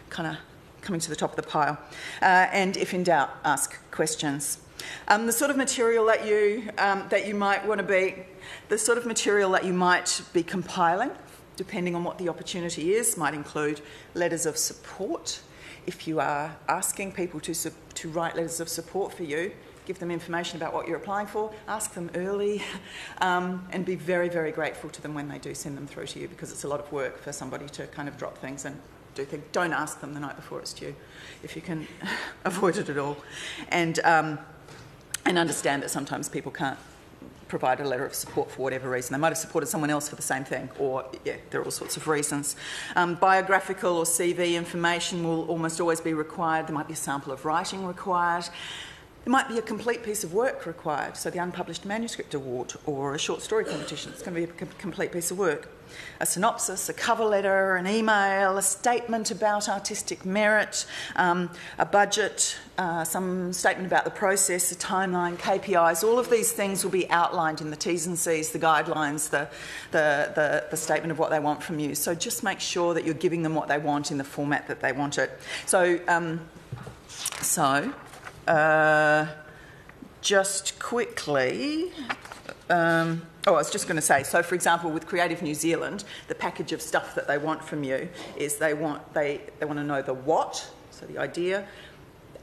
kind 0.10 0.28
of 0.28 0.38
coming 0.82 1.00
to 1.02 1.10
the 1.10 1.16
top 1.16 1.32
of 1.32 1.36
the 1.36 1.44
pile. 1.44 1.78
Uh, 2.22 2.48
and 2.52 2.78
if 2.78 2.94
in 2.94 3.04
doubt, 3.04 3.30
ask 3.44 3.78
questions. 3.92 4.60
Um, 5.08 5.26
the 5.26 5.32
sort 5.32 5.52
of 5.52 5.58
material 5.58 6.06
that 6.08 6.26
you, 6.26 6.70
um, 6.78 7.06
that 7.10 7.28
you 7.28 7.36
might 7.36 7.66
want 7.66 7.80
to 7.80 7.86
be, 7.86 8.24
the 8.70 8.78
sort 8.78 8.98
of 8.98 9.06
material 9.06 9.52
that 9.52 9.64
you 9.64 9.74
might 9.74 10.22
be 10.34 10.44
compiling, 10.44 11.12
depending 11.56 11.96
on 11.96 12.04
what 12.04 12.18
the 12.18 12.30
opportunity 12.30 12.94
is, 12.94 13.18
might 13.18 13.34
include 13.34 13.82
letters 14.14 14.46
of 14.46 14.58
support. 14.58 15.42
If 15.86 16.08
you 16.08 16.20
are 16.20 16.56
asking 16.68 17.14
people 17.14 17.40
to, 17.42 17.54
to 17.54 18.10
write 18.10 18.36
letters 18.36 18.60
of 18.60 18.70
support 18.70 19.14
for 19.14 19.24
you, 19.24 19.52
give 19.86 20.00
them 20.00 20.12
information 20.12 20.58
about 20.58 20.74
what 20.74 20.88
you're 20.88 20.98
applying 20.98 21.28
for, 21.28 21.52
ask 21.68 21.94
them 21.94 22.10
early, 22.16 22.62
um, 23.20 23.68
and 23.72 23.86
be 23.86 23.96
very, 23.96 24.30
very 24.30 24.52
grateful 24.52 24.90
to 24.90 25.02
them 25.02 25.14
when 25.14 25.28
they 25.28 25.40
do 25.40 25.54
send 25.54 25.76
them 25.76 25.88
through 25.88 26.08
to 26.08 26.20
you 26.20 26.28
because 26.28 26.52
it's 26.52 26.64
a 26.64 26.68
lot 26.68 26.80
of 26.80 26.92
work 26.92 27.18
for 27.20 27.32
somebody 27.32 27.68
to 27.68 27.88
kind 27.88 28.08
of 28.08 28.18
drop 28.18 28.38
things 28.38 28.66
and 28.66 28.80
do 29.16 29.26
things. 29.26 29.44
Don't 29.52 29.74
ask 29.74 30.00
them 30.02 30.14
the 30.14 30.20
night 30.20 30.36
before 30.36 30.60
it's 30.60 30.74
due, 30.74 30.96
if 31.44 31.56
you 31.56 31.62
can 31.62 31.88
avoid 32.46 32.78
it 32.78 32.90
at 32.90 32.98
all, 32.98 33.18
and 33.70 34.00
um, 34.04 34.40
and 35.26 35.38
understand 35.38 35.84
that 35.84 35.90
sometimes 35.90 36.30
people 36.30 36.52
can't 36.52 36.78
provide 37.48 37.82
a 37.82 37.88
letter 37.88 38.06
of 38.06 38.16
support 38.16 38.50
for 38.50 38.62
whatever 38.62 38.90
reason. 38.90 39.12
They 39.14 39.20
might 39.20 39.28
have 39.28 39.38
supported 39.38 39.68
someone 39.68 39.90
else 39.90 40.08
for 40.08 40.16
the 40.16 40.22
same 40.22 40.46
thing, 40.46 40.70
or 40.80 41.06
yeah, 41.26 41.36
there 41.50 41.60
are 41.62 41.66
all 41.66 41.72
sorts 41.72 41.98
of 41.98 42.08
reasons. 42.08 42.56
Um, 42.96 43.16
biographical 43.16 43.98
or 43.98 44.06
CV 44.06 44.56
information 44.56 45.24
will 45.24 45.46
almost 45.48 45.82
always 45.82 46.00
be 46.00 46.14
required. 46.14 46.68
There 46.68 46.74
might 46.74 46.88
be 46.88 46.94
a 46.94 47.04
sample 47.10 47.34
of 47.34 47.44
writing 47.44 47.86
required. 47.86 48.46
There 49.24 49.32
might 49.32 49.48
be 49.48 49.60
a 49.60 49.62
complete 49.62 50.02
piece 50.02 50.24
of 50.24 50.34
work 50.34 50.66
required, 50.66 51.16
so 51.16 51.30
the 51.30 51.38
Unpublished 51.38 51.86
Manuscript 51.86 52.34
Award 52.34 52.74
or 52.88 53.14
a 53.14 53.20
short 53.20 53.44
story 53.44 53.64
competition. 53.64 54.12
It's 54.12 54.24
going 54.24 54.34
to 54.34 54.48
be 54.48 54.52
a 54.52 54.66
complete 54.80 55.12
piece 55.12 55.30
of 55.30 55.38
work. 55.38 55.70
A 56.20 56.26
synopsis, 56.26 56.90
a 56.90 56.94
cover 56.94 57.26
letter, 57.26 57.76
an 57.76 57.86
email, 57.86 58.58
a 58.58 58.64
statement 58.64 59.30
about 59.30 59.70
artistic 59.70 60.26
merit, 60.26 60.88
um, 61.18 61.52
a 61.78 61.86
budget, 61.86 62.58
uh, 62.80 63.04
some 63.04 63.54
statement 63.54 63.86
about 63.86 64.06
the 64.06 64.12
process, 64.12 64.72
a 64.72 64.76
timeline, 64.76 65.38
KPIs. 65.38 66.04
All 66.04 66.18
of 66.18 66.32
these 66.32 66.52
things 66.52 66.84
will 66.84 66.92
be 66.92 67.08
outlined 67.12 67.62
in 67.62 67.70
the 67.70 67.76
T's 67.76 68.08
and 68.08 68.18
C's, 68.18 68.52
the 68.52 68.58
guidelines, 68.58 69.30
the, 69.30 69.48
the, 69.92 70.32
the, 70.34 70.66
the 70.72 70.78
statement 70.78 71.12
of 71.12 71.20
what 71.20 71.30
they 71.30 71.40
want 71.40 71.62
from 71.62 71.78
you. 71.78 71.94
So 71.94 72.16
just 72.16 72.42
make 72.42 72.60
sure 72.60 72.96
that 72.96 73.06
you're 73.06 73.14
giving 73.14 73.44
them 73.44 73.54
what 73.54 73.68
they 73.68 73.78
want 73.78 74.10
in 74.10 74.18
the 74.18 74.24
format 74.24 74.68
that 74.68 74.80
they 74.80 74.94
want 74.94 75.20
it. 75.20 75.38
So, 75.68 76.00
um, 76.08 76.42
so 77.08 77.94
uh, 78.48 79.28
just 80.22 80.80
quickly, 80.80 81.92
um, 82.70 83.24
oh, 83.48 83.54
I 83.54 83.58
was 83.58 83.72
just 83.72 83.88
going 83.88 83.96
to 83.96 84.02
say. 84.02 84.24
So, 84.24 84.44
for 84.44 84.56
example, 84.56 84.92
with 84.92 85.08
Creative 85.08 85.42
New 85.42 85.56
Zealand, 85.56 86.04
the 86.28 86.36
package 86.36 86.72
of 86.72 86.82
stuff 86.82 87.16
that 87.16 87.28
they 87.28 87.38
want 87.38 87.64
from 87.64 87.84
you 87.84 88.10
is 88.38 88.58
they 88.58 88.74
want 88.74 89.14
they 89.14 89.42
they 89.60 89.66
want 89.66 89.80
to 89.80 89.84
know 89.84 90.02
the 90.02 90.14
what, 90.14 90.72
so 90.92 91.06
the 91.06 91.18
idea, 91.18 91.66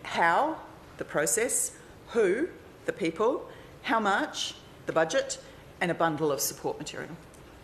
how, 0.03 0.57
the 0.99 1.05
process, 1.05 1.73
who, 2.09 2.49
the 2.87 2.93
people, 2.93 3.49
how 3.83 4.01
much, 4.01 4.55
the 4.87 4.93
budget, 4.93 5.39
and 5.81 5.91
a 5.91 5.95
bundle 5.95 6.33
of 6.33 6.41
support 6.41 6.79
material. 6.79 7.11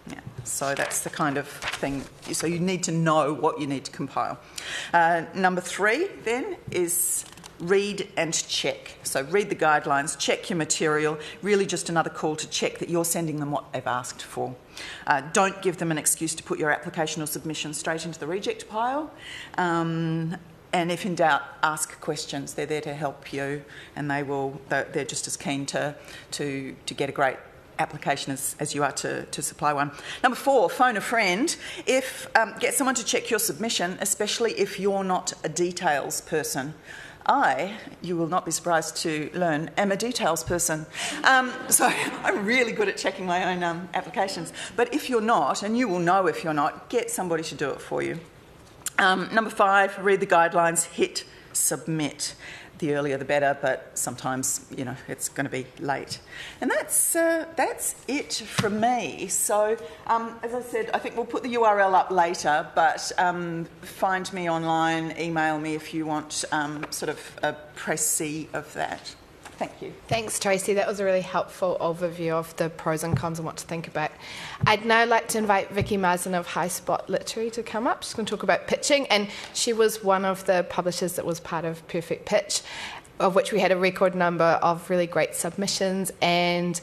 Yeah, 0.07 0.21
so 0.45 0.75
that's 0.75 1.01
the 1.01 1.11
kind 1.11 1.39
of 1.39 1.49
thing. 1.49 2.05
So 2.33 2.47
you 2.47 2.61
need 2.61 2.83
to 2.85 2.93
know 2.93 3.33
what 3.33 3.61
you 3.61 3.67
need 3.67 3.85
to 3.87 3.91
compile. 3.91 4.39
Uh, 4.93 5.23
number 5.35 5.61
three, 5.61 6.09
then, 6.25 6.57
is 6.71 7.25
read 7.65 8.09
and 8.17 8.33
check. 8.49 8.97
So, 9.03 9.23
read 9.25 9.49
the 9.51 9.57
guidelines, 9.57 10.19
check 10.19 10.51
your 10.51 10.57
material, 10.57 11.19
really 11.43 11.67
just 11.67 11.89
another 11.89 12.11
call 12.11 12.37
to 12.37 12.49
check 12.49 12.79
that 12.79 12.89
you're 12.89 13.05
sending 13.05 13.41
them 13.41 13.51
what 13.51 13.73
they've 13.73 13.87
asked 13.87 14.23
for. 14.23 14.55
Uh, 15.07 15.23
don't 15.33 15.61
give 15.63 15.79
them 15.79 15.91
an 15.91 15.99
excuse 15.99 16.35
to 16.35 16.43
put 16.43 16.59
your 16.59 16.71
application 16.71 17.23
or 17.23 17.27
submission 17.27 17.75
straight 17.75 18.05
into 18.05 18.19
the 18.19 18.27
reject 18.27 18.69
pile. 18.69 19.11
Um, 19.59 20.37
and 20.73 20.91
if 20.91 21.07
in 21.07 21.15
doubt, 21.15 21.43
ask 21.63 22.01
questions. 22.01 22.55
They're 22.55 22.67
there 22.67 22.81
to 22.81 22.95
help 22.95 23.33
you, 23.33 23.65
and 23.95 24.11
they 24.11 24.25
will. 24.25 24.61
They're 24.69 25.05
just 25.05 25.27
as 25.29 25.37
keen 25.37 25.67
to 25.67 25.95
to 26.33 26.75
to 26.87 26.95
get 26.95 27.09
a 27.09 27.13
great 27.13 27.37
application 27.79 28.33
as, 28.33 28.57
as 28.61 28.75
you 28.75 28.83
are 28.83 28.93
to, 28.93 29.25
to 29.27 29.43
supply 29.43 29.73
one. 29.73 29.91
Number 30.23 30.37
four, 30.37 30.69
phone 30.71 30.97
a 30.97 31.01
friend. 31.01 31.55
If 31.87 32.29
um, 32.37 32.55
get 32.59 32.75
someone 32.75 32.95
to 32.97 33.05
check 33.05 33.31
your 33.31 33.39
submission, 33.39 33.99
especially 34.01 34.53
if 34.53 34.79
you're 34.79 35.05
not 35.05 35.33
a 35.45 35.49
details 35.49 36.21
person. 36.23 36.75
I, 37.27 37.77
you 38.03 38.17
will 38.17 38.27
not 38.27 38.45
be 38.45 38.51
surprised 38.51 38.97
to 38.99 39.31
learn, 39.35 39.71
am 39.77 39.93
a 39.93 39.97
details 39.97 40.45
person. 40.45 40.87
Um, 41.25 41.53
so 41.69 41.87
I'm 42.23 42.45
really 42.45 42.73
good 42.73 42.89
at 42.89 42.97
checking 42.97 43.27
my 43.27 43.53
own 43.53 43.63
um, 43.63 43.89
applications. 43.95 44.53
But 44.77 44.93
if 44.93 45.09
you're 45.09 45.21
not, 45.21 45.63
and 45.63 45.77
you 45.77 45.89
will 45.89 46.01
know 46.01 46.27
if 46.27 46.45
you're 46.45 46.55
not, 46.55 46.89
get 46.89 47.11
somebody 47.11 47.43
to 47.45 47.55
do 47.55 47.71
it 47.71 47.81
for 47.81 48.03
you. 48.03 48.21
Um, 48.99 49.29
number 49.35 49.51
five, 49.51 49.99
read 49.99 50.21
the 50.21 50.27
guidelines, 50.27 50.85
hit 50.85 51.25
submit 51.53 52.35
the 52.79 52.95
earlier 52.95 53.17
the 53.17 53.25
better, 53.25 53.57
but 53.61 53.91
sometimes 53.95 54.67
you 54.77 54.85
know 54.85 54.97
it's 55.09 55.29
going 55.29 55.45
to 55.45 55.51
be 55.51 55.67
late. 55.81 56.21
And 56.61 56.71
that's 56.71 57.17
uh, 57.17 57.47
that's 57.57 57.95
it 58.09 58.33
from 58.33 58.81
me. 58.81 59.29
So 59.29 59.77
um, 60.07 60.39
as 60.43 60.55
I 60.55 60.63
said, 60.63 60.91
I 60.93 60.99
think 60.99 61.17
we'll 61.17 61.27
put 61.27 61.43
the 61.43 61.55
URL 61.55 61.95
up 61.95 62.11
later, 62.11 62.67
but 62.75 63.11
um, 63.19 63.67
find 63.83 64.33
me 64.33 64.51
online, 64.51 65.15
email 65.19 65.59
me 65.59 65.75
if 65.75 65.95
you 65.95 66.07
want 66.07 66.45
um, 66.53 66.87
sort 66.91 67.11
of 67.11 67.39
a 67.43 67.53
press 67.75 68.05
of 68.53 68.73
that. 68.75 69.15
Thank 69.57 69.81
you. 69.81 69.93
Thanks, 70.09 70.41
Tracy. 70.41 70.75
That 70.75 70.89
was 70.89 70.99
a 70.99 71.05
really 71.05 71.21
helpful 71.21 71.77
overview 71.81 72.33
of 72.33 72.57
the 72.57 72.71
pros 72.71 73.05
and 73.05 73.17
cons 73.17 73.39
and 73.39 73.47
what 73.47 73.57
to 73.59 73.67
think 73.67 73.87
about. 73.87 74.11
I'd 74.67 74.85
now 74.85 75.07
like 75.07 75.29
to 75.29 75.39
invite 75.39 75.71
Vicky 75.71 75.97
Marsden 75.97 76.35
of 76.35 76.47
High 76.47 76.69
Spot 76.69 77.09
Literary 77.09 77.51
to 77.53 77.63
come 77.63 77.87
up. 77.87 78.03
She's 78.03 78.15
going 78.15 78.27
to 78.27 78.31
talk 78.31 78.43
about 78.43 78.67
pitching, 78.67 79.07
and 79.07 79.29
she 79.53 79.73
was 79.73 80.03
one 80.03 80.25
of 80.25 80.45
the 80.47 80.67
publishers 80.69 81.15
that 81.15 81.25
was 81.25 81.39
part 81.39 81.65
of 81.65 81.87
Perfect 81.87 82.27
Pitch, 82.27 82.63
of 83.21 83.37
which 83.37 83.53
we 83.53 83.61
had 83.61 83.71
a 83.71 83.77
record 83.77 84.17
number 84.17 84.59
of 84.63 84.91
really 84.91 85.07
great 85.07 85.35
submissions 85.37 86.13
and 86.21 86.81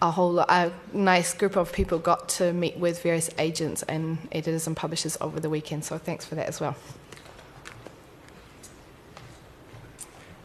a 0.00 0.10
whole 0.10 0.40
a 0.40 0.72
nice 0.92 1.32
group 1.32 1.54
of 1.54 1.72
people 1.72 2.00
got 2.00 2.28
to 2.28 2.52
meet 2.52 2.76
with 2.76 3.00
various 3.02 3.30
agents 3.38 3.84
and 3.84 4.18
editors 4.32 4.66
and 4.66 4.76
publishers 4.76 5.16
over 5.20 5.38
the 5.38 5.48
weekend. 5.48 5.84
So 5.84 5.96
thanks 5.96 6.24
for 6.24 6.34
that 6.34 6.48
as 6.48 6.60
well. 6.60 6.74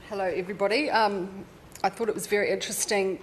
Hello, 0.09 0.23
everybody. 0.23 0.89
Um, 0.89 1.43
I 1.83 1.89
thought 1.89 2.07
it 2.07 2.15
was 2.15 2.27
very 2.27 2.49
interesting 2.49 3.19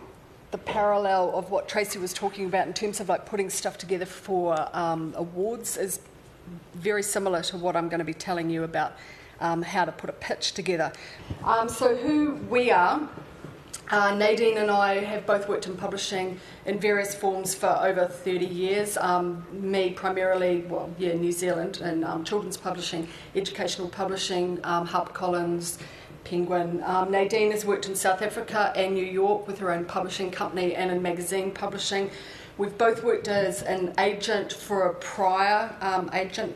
the 0.51 0.59
parallel 0.59 1.35
of 1.35 1.51
what 1.51 1.67
Tracy 1.67 1.99
was 1.99 2.13
talking 2.13 2.45
about 2.45 2.67
in 2.67 2.75
terms 2.75 3.01
of 3.01 3.09
like 3.09 3.25
putting 3.25 3.49
stuff 3.49 3.79
together 3.79 4.05
for 4.05 4.69
um, 4.77 5.15
awards 5.17 5.79
is 5.79 6.01
very 6.75 7.03
similar 7.03 7.41
to 7.45 7.57
what 7.57 7.75
I'm 7.75 7.89
going 7.89 8.01
to 8.01 8.05
be 8.05 8.13
telling 8.13 8.51
you 8.51 8.65
about 8.65 8.93
um, 9.41 9.63
how 9.63 9.87
to 9.87 9.93
put 9.93 10.11
a 10.11 10.13
pitch 10.13 10.53
together. 10.53 10.93
Um, 11.43 11.71
so, 11.71 11.97
who 11.97 12.35
we 12.51 12.71
are. 12.71 13.09
Uh, 13.91 14.15
Nadine 14.15 14.59
and 14.59 14.71
I 14.71 15.05
have 15.05 15.27
both 15.27 15.47
worked 15.49 15.67
in 15.67 15.77
publishing 15.77 16.41
in 16.65 16.81
various 16.81 17.15
forms 17.15 17.55
for 17.55 17.67
over 17.67 18.07
30 18.07 18.47
years. 18.47 18.97
Um, 18.97 19.47
me 19.53 19.91
primarily, 19.91 20.65
well, 20.69 20.91
yeah, 20.99 21.13
New 21.15 21.33
Zealand 21.33 21.81
and 21.83 22.05
um, 22.05 22.25
children's 22.25 22.57
publishing, 22.57 23.09
educational 23.35 23.89
publishing, 23.89 24.59
um, 24.65 24.87
HarperCollins, 24.89 25.79
Penguin. 26.25 26.83
Um, 26.85 27.11
Nadine 27.11 27.51
has 27.53 27.65
worked 27.65 27.87
in 27.87 27.95
South 27.95 28.23
Africa 28.23 28.73
and 28.75 28.95
New 28.95 29.05
York 29.05 29.47
with 29.47 29.59
her 29.59 29.71
own 29.71 29.85
publishing 29.85 30.31
company 30.31 30.75
and 30.75 30.91
in 30.91 31.03
magazine 31.03 31.51
publishing. 31.51 32.11
We've 32.57 32.77
both 32.77 33.03
worked 33.03 33.29
as 33.29 33.63
an 33.63 33.95
agent 33.99 34.53
for 34.53 34.87
a 34.87 34.95
prior 34.95 35.75
um, 35.81 36.11
agent 36.13 36.55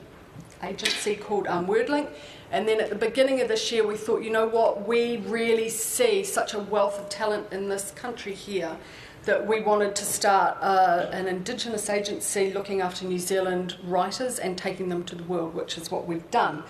agency 0.62 1.16
called 1.16 1.46
um, 1.46 1.66
WordLink. 1.66 2.08
And 2.50 2.66
then 2.66 2.80
at 2.80 2.88
the 2.88 2.96
beginning 2.96 3.40
of 3.40 3.48
this 3.48 3.70
year, 3.70 3.86
we 3.86 3.96
thought, 3.96 4.22
you 4.22 4.30
know 4.30 4.48
what, 4.48 4.88
we 4.88 5.18
really 5.18 5.68
see 5.68 6.24
such 6.24 6.54
a 6.54 6.58
wealth 6.58 6.98
of 6.98 7.08
talent 7.08 7.52
in 7.52 7.68
this 7.68 7.90
country 7.90 8.32
here 8.32 8.76
that 9.24 9.46
we 9.46 9.60
wanted 9.60 9.94
to 9.94 10.04
start 10.04 10.56
uh, 10.62 11.10
an 11.12 11.28
Indigenous 11.28 11.90
agency 11.90 12.52
looking 12.52 12.80
after 12.80 13.04
New 13.04 13.18
Zealand 13.18 13.76
writers 13.84 14.38
and 14.38 14.56
taking 14.56 14.88
them 14.88 15.04
to 15.04 15.14
the 15.14 15.24
world, 15.24 15.54
which 15.54 15.76
is 15.76 15.90
what 15.90 16.06
we've 16.06 16.30
done. 16.30 16.62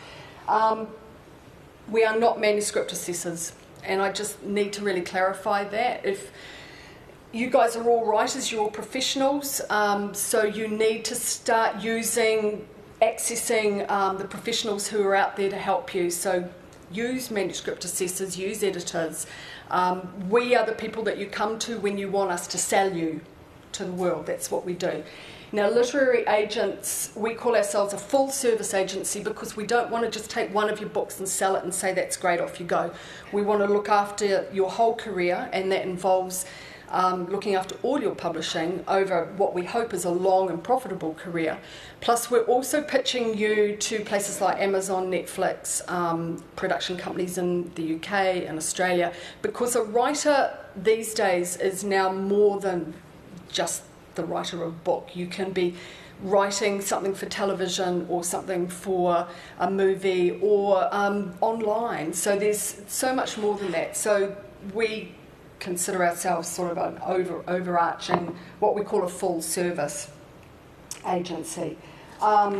Um, 0.48 0.88
we 1.90 2.04
are 2.04 2.18
not 2.18 2.40
manuscript 2.40 2.92
assessors, 2.92 3.52
and 3.84 4.02
I 4.02 4.12
just 4.12 4.42
need 4.42 4.72
to 4.74 4.82
really 4.82 5.02
clarify 5.02 5.64
that. 5.64 6.04
If 6.04 6.30
you 7.32 7.50
guys 7.50 7.76
are 7.76 7.88
all 7.88 8.06
writers, 8.06 8.50
you're 8.50 8.62
all 8.62 8.70
professionals, 8.70 9.60
um, 9.70 10.14
so 10.14 10.44
you 10.44 10.68
need 10.68 11.04
to 11.06 11.14
start 11.14 11.80
using, 11.80 12.66
accessing 13.02 13.88
um, 13.90 14.18
the 14.18 14.24
professionals 14.24 14.88
who 14.88 15.02
are 15.02 15.14
out 15.14 15.36
there 15.36 15.50
to 15.50 15.56
help 15.56 15.94
you. 15.94 16.10
So 16.10 16.48
use 16.90 17.30
manuscript 17.30 17.84
assessors, 17.84 18.38
use 18.38 18.62
editors. 18.62 19.26
Um, 19.70 20.28
we 20.30 20.54
are 20.54 20.64
the 20.64 20.72
people 20.72 21.02
that 21.04 21.18
you 21.18 21.26
come 21.26 21.58
to 21.60 21.78
when 21.78 21.98
you 21.98 22.10
want 22.10 22.30
us 22.30 22.46
to 22.48 22.58
sell 22.58 22.92
you 22.92 23.20
to 23.72 23.84
the 23.84 23.92
world. 23.92 24.26
That's 24.26 24.50
what 24.50 24.64
we 24.64 24.72
do. 24.72 25.04
Now, 25.50 25.70
literary 25.70 26.24
agents, 26.26 27.10
we 27.16 27.32
call 27.32 27.56
ourselves 27.56 27.94
a 27.94 27.98
full 27.98 28.30
service 28.30 28.74
agency 28.74 29.22
because 29.22 29.56
we 29.56 29.66
don't 29.66 29.90
want 29.90 30.04
to 30.04 30.10
just 30.10 30.30
take 30.30 30.52
one 30.52 30.68
of 30.68 30.78
your 30.78 30.90
books 30.90 31.18
and 31.18 31.26
sell 31.26 31.56
it 31.56 31.64
and 31.64 31.72
say 31.72 31.94
that's 31.94 32.18
great, 32.18 32.38
off 32.38 32.60
you 32.60 32.66
go. 32.66 32.92
We 33.32 33.40
want 33.40 33.62
to 33.62 33.66
look 33.66 33.88
after 33.88 34.46
your 34.52 34.70
whole 34.70 34.94
career, 34.94 35.48
and 35.54 35.72
that 35.72 35.86
involves 35.86 36.44
um, 36.90 37.26
looking 37.28 37.54
after 37.54 37.76
all 37.82 37.98
your 38.00 38.14
publishing 38.14 38.84
over 38.88 39.32
what 39.38 39.54
we 39.54 39.64
hope 39.64 39.94
is 39.94 40.04
a 40.04 40.10
long 40.10 40.50
and 40.50 40.62
profitable 40.62 41.14
career. 41.14 41.58
Plus, 42.02 42.30
we're 42.30 42.44
also 42.44 42.82
pitching 42.82 43.36
you 43.36 43.74
to 43.76 44.00
places 44.00 44.42
like 44.42 44.58
Amazon, 44.58 45.10
Netflix, 45.10 45.88
um, 45.90 46.42
production 46.56 46.98
companies 46.98 47.38
in 47.38 47.72
the 47.74 47.96
UK 47.96 48.12
and 48.46 48.58
Australia, 48.58 49.14
because 49.40 49.76
a 49.76 49.82
writer 49.82 50.58
these 50.76 51.14
days 51.14 51.56
is 51.56 51.84
now 51.84 52.12
more 52.12 52.60
than 52.60 52.92
just 53.50 53.82
the 54.18 54.24
writer 54.24 54.62
of 54.62 54.68
a 54.68 54.70
book. 54.70 55.16
You 55.16 55.26
can 55.26 55.52
be 55.52 55.74
writing 56.22 56.80
something 56.80 57.14
for 57.14 57.26
television 57.26 58.04
or 58.10 58.24
something 58.24 58.68
for 58.68 59.26
a 59.58 59.70
movie 59.70 60.38
or 60.42 60.92
um, 60.92 61.32
online. 61.40 62.12
So 62.12 62.36
there's 62.36 62.82
so 62.88 63.14
much 63.14 63.38
more 63.38 63.56
than 63.56 63.70
that. 63.70 63.96
So 63.96 64.36
we 64.74 65.14
consider 65.60 66.04
ourselves 66.04 66.48
sort 66.48 66.72
of 66.72 66.78
an 66.78 67.00
over, 67.04 67.42
overarching, 67.48 68.36
what 68.58 68.74
we 68.74 68.82
call 68.82 69.04
a 69.04 69.08
full 69.08 69.40
service 69.40 70.10
agency. 71.08 71.78
Um, 72.20 72.58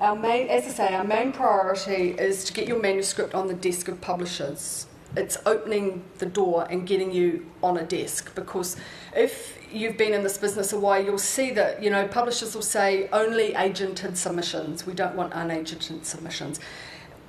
our 0.00 0.16
main, 0.16 0.48
as 0.48 0.64
I 0.64 0.68
say, 0.68 0.94
our 0.94 1.04
main 1.04 1.32
priority 1.32 2.10
is 2.10 2.44
to 2.44 2.52
get 2.52 2.68
your 2.68 2.80
manuscript 2.80 3.34
on 3.34 3.46
the 3.46 3.54
desk 3.54 3.88
of 3.88 4.00
publishers. 4.00 4.86
It's 5.16 5.36
opening 5.44 6.04
the 6.18 6.26
door 6.26 6.66
and 6.70 6.86
getting 6.86 7.12
you 7.12 7.46
on 7.62 7.76
a 7.76 7.84
desk 7.84 8.34
because 8.34 8.76
if 9.14 9.58
you've 9.70 9.96
been 9.96 10.14
in 10.14 10.22
this 10.22 10.38
business 10.38 10.72
a 10.72 10.78
while, 10.78 11.04
you'll 11.04 11.18
see 11.18 11.50
that 11.52 11.82
you 11.82 11.90
know 11.90 12.06
publishers 12.08 12.54
will 12.54 12.62
say 12.62 13.08
only 13.12 13.52
agented 13.52 14.16
submissions. 14.16 14.86
We 14.86 14.94
don't 14.94 15.14
want 15.14 15.32
unagented 15.32 16.04
submissions. 16.04 16.60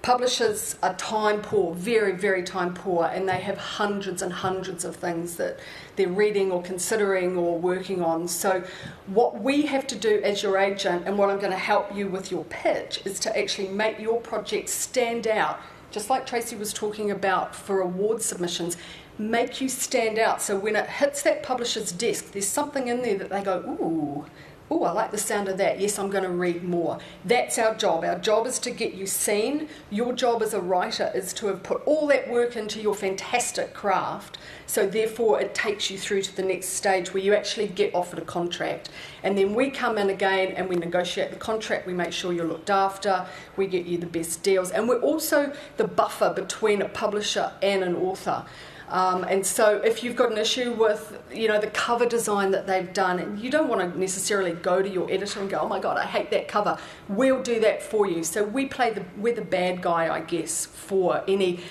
Publishers 0.04 0.76
are 0.84 0.94
time 0.96 1.42
poor, 1.42 1.74
very, 1.74 2.12
very 2.12 2.44
time 2.44 2.74
poor, 2.74 3.06
and 3.06 3.28
they 3.28 3.40
have 3.40 3.58
hundreds 3.58 4.22
and 4.22 4.34
hundreds 4.34 4.84
of 4.84 4.98
things 4.98 5.38
that 5.38 5.62
they're 5.96 6.10
reading 6.10 6.52
or 6.52 6.62
considering 6.62 7.38
or 7.38 7.58
working 7.58 8.04
on. 8.04 8.28
So, 8.28 8.66
what 9.08 9.42
we 9.42 9.62
have 9.62 9.88
to 9.88 9.96
do 9.96 10.20
as 10.22 10.44
your 10.44 10.58
agent, 10.58 11.04
and 11.06 11.18
what 11.18 11.30
I'm 11.30 11.40
going 11.40 11.54
to 11.54 11.58
help 11.58 11.96
you 11.96 12.10
with 12.10 12.32
your 12.32 12.44
pitch, 12.46 13.00
is 13.06 13.18
to 13.22 13.40
actually 13.40 13.70
make 13.70 13.98
your 13.98 14.20
project 14.20 14.68
stand 14.68 15.26
out, 15.26 15.62
just 15.94 16.10
like 16.10 16.26
Tracy 16.26 16.56
was 16.56 16.74
talking 16.74 17.12
about 17.12 17.56
for 17.56 17.80
award 17.80 18.22
submissions 18.22 18.76
make 19.20 19.62
you 19.62 19.70
stand 19.70 20.18
out. 20.18 20.42
So 20.42 20.58
when 20.58 20.76
it 20.76 20.90
hits 20.90 21.22
that 21.22 21.44
publisher's 21.44 21.92
desk, 21.92 22.32
there's 22.32 22.48
something 22.48 22.88
in 22.88 23.04
there 23.04 23.18
that 23.20 23.30
they 23.30 23.44
go, 23.44 23.60
ooh, 23.60 24.26
oh, 24.74 24.84
I 24.84 24.92
like 24.92 25.12
the 25.12 25.18
sound 25.18 25.48
of 25.48 25.58
that. 25.58 25.80
Yes, 25.80 26.00
I'm 26.00 26.10
going 26.10 26.24
to 26.24 26.30
read 26.30 26.64
more. 26.64 26.98
That's 27.24 27.60
our 27.60 27.76
job. 27.76 28.04
Our 28.04 28.18
job 28.18 28.48
is 28.48 28.58
to 28.60 28.72
get 28.72 28.94
you 28.94 29.06
seen. 29.06 29.70
Your 29.92 30.14
job 30.14 30.42
as 30.42 30.54
a 30.54 30.60
writer 30.60 31.12
is 31.14 31.32
to 31.34 31.48
have 31.48 31.62
put 31.62 31.84
all 31.86 32.08
that 32.08 32.30
work 32.30 32.56
into 32.56 32.82
your 32.82 32.96
fantastic 32.96 33.74
craft. 33.74 34.38
So, 34.66 34.88
therefore, 34.88 35.40
it 35.40 35.54
takes 35.54 35.92
you 35.92 35.98
through 35.98 36.24
to 36.24 36.36
the 36.36 36.42
next 36.42 36.70
stage 36.70 37.14
where 37.14 37.22
you 37.22 37.36
actually 37.36 37.68
get 37.68 37.94
offered 37.94 38.20
a 38.20 38.26
contract. 38.26 38.90
And 39.22 39.38
then 39.38 39.54
we 39.54 39.70
come 39.70 39.98
in 39.98 40.10
again 40.10 40.54
and 40.54 40.68
we 40.68 40.76
negotiate 40.76 41.30
the 41.30 41.38
contract. 41.38 41.86
We 41.86 41.94
make 41.94 42.12
sure 42.12 42.34
you're 42.34 42.48
looked 42.48 42.72
after. 42.72 43.28
We 43.56 43.68
get 43.68 43.86
you 43.86 43.98
the 43.98 44.08
best 44.08 44.42
deals. 44.42 44.72
And 44.72 44.90
we're 44.90 45.02
also 45.02 45.54
the 45.78 45.88
buffer 45.88 46.34
between 46.34 46.82
a 46.82 46.90
publisher 46.90 47.52
and 47.62 47.84
an 47.84 47.96
author. 47.96 48.46
Um, 48.94 49.24
and 49.24 49.44
so 49.44 49.78
if 49.78 50.04
you've 50.04 50.16
got 50.16 50.32
an 50.32 50.38
issue 50.38 50.72
with, 50.74 51.20
you 51.34 51.48
know, 51.48 51.60
the 51.60 51.72
cover 51.72 52.06
design 52.06 52.52
that 52.52 52.68
they've 52.68 52.94
done, 52.94 53.18
and 53.18 53.40
you 53.40 53.50
don't 53.50 53.68
want 53.68 53.82
to 53.82 54.00
necessarily 54.00 54.52
go 54.52 54.84
to 54.84 54.88
your 54.88 55.12
editor 55.12 55.42
and 55.42 55.50
go, 55.50 55.62
oh 55.62 55.68
my 55.68 55.80
God, 55.80 55.98
I 55.98 56.06
hate 56.06 56.30
that 56.30 56.48
cover, 56.48 56.78
we'll 57.10 57.42
do 57.42 57.60
that 57.62 57.82
for 57.82 58.06
you. 58.06 58.24
So 58.24 58.44
we 58.44 58.68
play 58.68 58.92
the, 58.92 59.04
we're 59.18 59.34
the 59.34 59.42
bad 59.42 59.82
guy, 59.82 60.14
I 60.14 60.22
guess, 60.22 60.68
for 60.68 61.24
any 61.28 61.62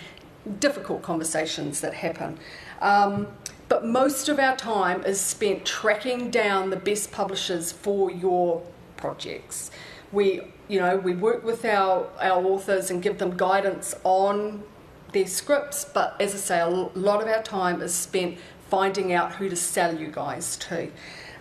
difficult 0.59 1.03
conversations 1.03 1.81
that 1.81 1.95
happen. 1.95 2.41
Um, 2.81 3.29
but 3.69 3.87
most 3.87 4.29
of 4.29 4.41
our 4.41 4.57
time 4.57 5.05
is 5.05 5.21
spent 5.21 5.65
tracking 5.65 6.29
down 6.29 6.71
the 6.71 6.77
best 6.77 7.13
publishers 7.13 7.71
for 7.71 8.11
your 8.11 8.63
projects. 8.97 9.71
We, 10.11 10.43
you 10.67 10.81
know, 10.81 10.97
we 10.97 11.15
work 11.15 11.45
with 11.45 11.65
our, 11.65 12.09
our 12.21 12.45
authors 12.45 12.91
and 12.91 13.01
give 13.01 13.19
them 13.19 13.37
guidance 13.37 13.95
on 14.03 14.65
their 15.13 15.27
scripts, 15.27 15.85
but 15.85 16.17
as 16.21 16.35
I 16.35 16.39
say, 16.39 16.61
a 16.61 16.69
lot 16.69 17.23
of 17.23 17.29
our 17.29 17.43
time 17.43 17.81
is 17.81 17.95
spent 17.95 18.39
finding 18.69 19.13
out 19.13 19.35
who 19.35 19.49
to 19.49 19.57
sell 19.57 19.97
you 19.97 20.09
guys 20.09 20.57
to. 20.57 20.91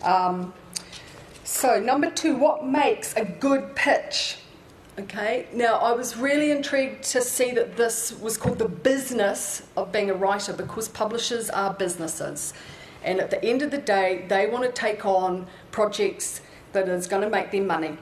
Um, 0.04 0.54
so, 1.44 1.80
number 1.80 2.10
two, 2.10 2.36
what 2.36 2.66
makes 2.66 3.16
a 3.16 3.26
good 3.26 3.76
pitch? 3.76 4.38
Okay, 5.00 5.48
now 5.54 5.76
I 5.76 5.94
was 5.94 6.18
really 6.18 6.52
intrigued 6.52 7.04
to 7.06 7.22
see 7.22 7.52
that 7.52 7.78
this 7.78 8.12
was 8.12 8.38
called 8.38 8.60
the 8.60 8.68
business 8.68 9.64
of 9.78 9.92
being 9.92 10.10
a 10.10 10.14
writer 10.14 10.54
because 10.54 10.90
publishers 10.90 11.50
are 11.50 11.74
businesses. 11.74 12.54
And 13.04 13.20
at 13.20 13.32
the 13.32 13.44
end 13.44 13.62
of 13.62 13.72
the 13.72 13.78
day, 13.78 14.26
they 14.28 14.48
want 14.48 14.64
to 14.64 14.72
take 14.72 15.06
on 15.06 15.48
projects 15.72 16.42
that 16.74 16.88
is 16.88 17.08
going 17.08 17.24
to 17.24 17.30
make 17.30 17.52
them 17.52 17.68
money. 17.68 17.98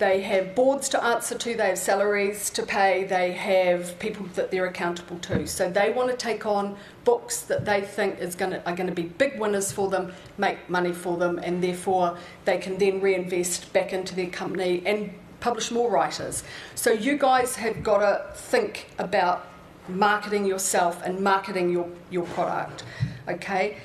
They 0.00 0.22
have 0.22 0.54
boards 0.54 0.88
to 0.88 1.04
answer 1.04 1.36
to, 1.36 1.54
they 1.54 1.68
have 1.68 1.78
salaries 1.78 2.48
to 2.50 2.62
pay, 2.62 3.04
they 3.04 3.32
have 3.32 3.98
people 3.98 4.24
that 4.34 4.50
they're 4.50 4.64
accountable 4.64 5.18
to. 5.18 5.46
So 5.46 5.70
they 5.70 5.92
want 5.92 6.10
to 6.10 6.16
take 6.16 6.46
on 6.46 6.78
books 7.04 7.42
that 7.42 7.66
they 7.66 7.82
think 7.82 8.18
is 8.18 8.34
going 8.34 8.52
to, 8.52 8.66
are 8.66 8.74
going 8.74 8.86
to 8.88 8.94
be 8.94 9.02
big 9.02 9.38
winners 9.38 9.70
for 9.70 9.90
them, 9.90 10.14
make 10.38 10.70
money 10.70 10.94
for 10.94 11.18
them, 11.18 11.38
and 11.38 11.62
therefore 11.62 12.16
they 12.46 12.56
can 12.56 12.78
then 12.78 13.02
reinvest 13.02 13.74
back 13.74 13.92
into 13.92 14.14
their 14.14 14.30
company 14.30 14.82
and 14.86 15.12
publish 15.40 15.70
more 15.70 15.90
writers. 15.90 16.44
So 16.74 16.92
you 16.92 17.18
guys 17.18 17.56
have 17.56 17.82
got 17.82 17.98
to 17.98 18.34
think 18.34 18.88
about 18.98 19.48
marketing 19.86 20.46
yourself 20.46 21.02
and 21.04 21.20
marketing 21.20 21.68
your, 21.68 21.90
your 22.10 22.24
product. 22.28 22.84
Okay? 23.28 23.76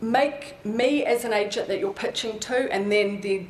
Make 0.00 0.64
me 0.64 1.04
as 1.04 1.26
an 1.26 1.34
agent 1.34 1.68
that 1.68 1.78
you're 1.78 1.92
pitching 1.92 2.40
to, 2.40 2.72
and 2.72 2.90
then 2.90 3.20
the 3.20 3.48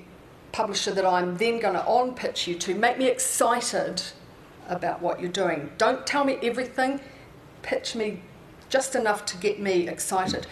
publisher 0.52 0.92
that 0.92 1.04
I'm 1.04 1.36
then 1.36 1.58
going 1.58 1.74
to 1.74 1.84
on 1.84 2.14
pitch 2.14 2.46
you 2.46 2.54
to. 2.56 2.74
Make 2.74 2.98
me 2.98 3.08
excited 3.08 4.02
about 4.68 5.02
what 5.02 5.20
you're 5.20 5.30
doing. 5.30 5.70
Don't 5.78 6.06
tell 6.06 6.24
me 6.24 6.38
everything, 6.42 7.00
pitch 7.62 7.94
me 7.94 8.22
just 8.68 8.94
enough 8.94 9.24
to 9.26 9.36
get 9.36 9.60
me 9.60 9.88
excited. 9.88 10.46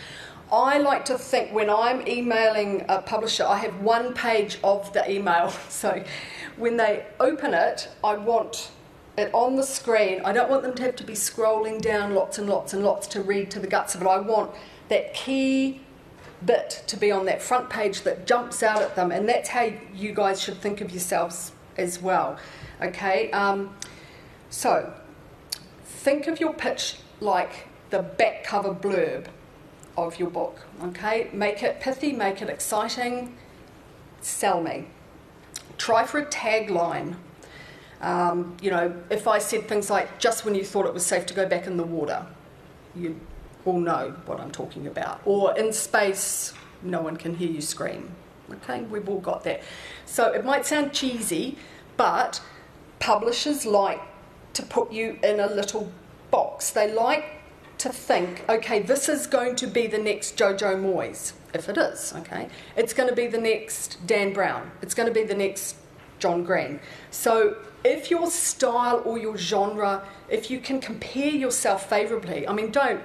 I 0.53 0.79
like 0.79 1.05
to 1.07 1.17
think 1.17 1.53
when 1.53 1.71
I'm 1.71 2.07
emailing 2.09 2.85
a 2.89 3.01
publisher, 3.01 3.45
I 3.45 3.59
have 3.59 3.81
one 3.81 4.15
page 4.15 4.59
of 4.65 4.93
the 4.93 5.09
email. 5.11 5.53
So 5.69 6.05
when 6.57 6.77
they 6.77 7.07
open 7.21 7.55
it, 7.55 7.89
I 8.03 8.17
want 8.17 8.71
it 9.17 9.31
on 9.33 9.57
the 9.57 9.63
screen. 9.63 10.21
I 10.25 10.33
don't 10.33 10.51
want 10.51 10.63
them 10.63 10.75
to 10.75 10.83
have 10.83 10.97
to 10.97 11.05
be 11.05 11.15
scrolling 11.15 11.81
down 11.81 12.15
lots 12.15 12.39
and 12.39 12.49
lots 12.49 12.75
and 12.75 12.83
lots 12.85 13.07
to 13.09 13.23
read 13.23 13.51
to 13.53 13.61
the 13.61 13.67
guts 13.67 13.95
of 13.95 14.03
it. 14.03 14.07
I 14.07 14.19
want 14.19 14.51
that 14.89 15.15
key 15.15 15.83
bit 16.45 16.83
to 16.87 16.97
be 16.97 17.11
on 17.11 17.27
that 17.27 17.43
front 17.43 17.71
page 17.71 18.03
that 18.03 18.27
jumps 18.27 18.63
out 18.63 18.83
at 18.83 18.97
them, 18.97 19.11
and 19.11 19.29
that's 19.29 19.49
how 19.49 19.71
you 19.95 20.13
guys 20.13 20.41
should 20.41 20.59
think 20.59 20.81
of 20.81 20.91
yourselves 20.91 21.53
as 21.77 22.01
well. 22.01 22.39
Okay, 22.81 23.31
um, 23.33 23.75
so 24.49 24.93
think 25.85 26.27
of 26.27 26.41
your 26.41 26.53
pitch 26.53 26.97
like 27.21 27.67
the 27.91 28.03
back 28.03 28.45
cover 28.45 28.75
blurb 28.75 29.27
of 29.97 30.19
your 30.19 30.31
book. 30.31 30.61
Okay, 30.83 31.29
make 31.33 31.63
it 31.63 31.81
pithy, 31.81 32.13
make 32.13 32.41
it 32.41 32.49
exciting, 32.49 33.37
sell 34.21 34.63
me. 34.63 34.87
Try 35.77 36.05
for 36.05 36.19
a 36.19 36.27
tagline. 36.27 37.17
Um, 38.01 38.57
you 38.63 38.71
know, 38.71 38.95
if 39.11 39.29
I 39.29 39.39
said 39.39 39.69
things 39.69 39.91
like, 39.91 40.19
just 40.19 40.45
when 40.45 40.55
you 40.55 40.65
thought 40.65 40.87
it 40.87 40.95
was 40.95 41.05
safe 41.05 41.27
to 41.27 41.35
go 41.35 41.47
back 41.47 41.67
in 41.67 41.77
the 41.77 41.85
water, 41.85 42.25
you 42.97 43.21
will 43.65 43.81
know 43.81 44.15
what 44.27 44.41
I'm 44.41 44.51
talking 44.51 44.87
about. 44.87 45.21
Or 45.25 45.57
in 45.57 45.73
space, 45.73 46.53
no 46.83 47.03
one 47.03 47.17
can 47.17 47.37
hear 47.37 47.51
you 47.51 47.61
scream. 47.61 48.11
Okay, 48.51 48.83
we've 48.83 49.09
all 49.09 49.21
got 49.21 49.45
that. 49.45 49.63
So 50.07 50.33
it 50.33 50.45
might 50.45 50.67
sound 50.67 50.93
cheesy, 50.93 51.57
but 51.97 52.41
publishers 52.99 53.65
like 53.65 54.01
to 54.55 54.63
put 54.63 54.93
you 54.93 55.19
in 55.23 55.41
a 55.41 55.47
little 55.47 55.93
box. 56.31 56.71
They 56.71 56.93
like 56.93 57.25
to 57.79 57.91
think, 57.91 58.45
okay, 58.49 58.81
this 58.81 59.09
is 59.09 59.27
going 59.27 59.57
to 59.57 59.67
be 59.67 59.87
the 59.87 59.99
next 59.99 60.37
Jojo 60.37 60.77
Moyes, 60.81 61.33
if 61.55 61.69
it 61.69 61.79
is, 61.79 62.13
okay? 62.17 62.49
It's 62.77 62.93
going 62.93 63.09
to 63.09 63.15
be 63.15 63.27
the 63.27 63.39
next 63.39 64.05
Dan 64.07 64.33
Brown. 64.33 64.71
It's 64.83 64.95
going 64.95 65.09
to 65.09 65.15
be 65.15 65.25
the 65.25 65.35
next 65.35 65.77
John 66.19 66.45
Green. 66.45 66.81
So 67.11 67.57
if 67.85 68.11
your 68.11 68.31
style 68.31 69.03
or 69.05 69.19
your 69.19 69.39
genre, 69.39 70.07
if 70.29 70.51
you 70.51 70.61
can 70.61 70.81
compare 70.81 71.31
yourself 71.31 71.89
favourably, 71.89 72.47
I 72.47 72.53
mean, 72.53 72.71
don't 72.71 73.01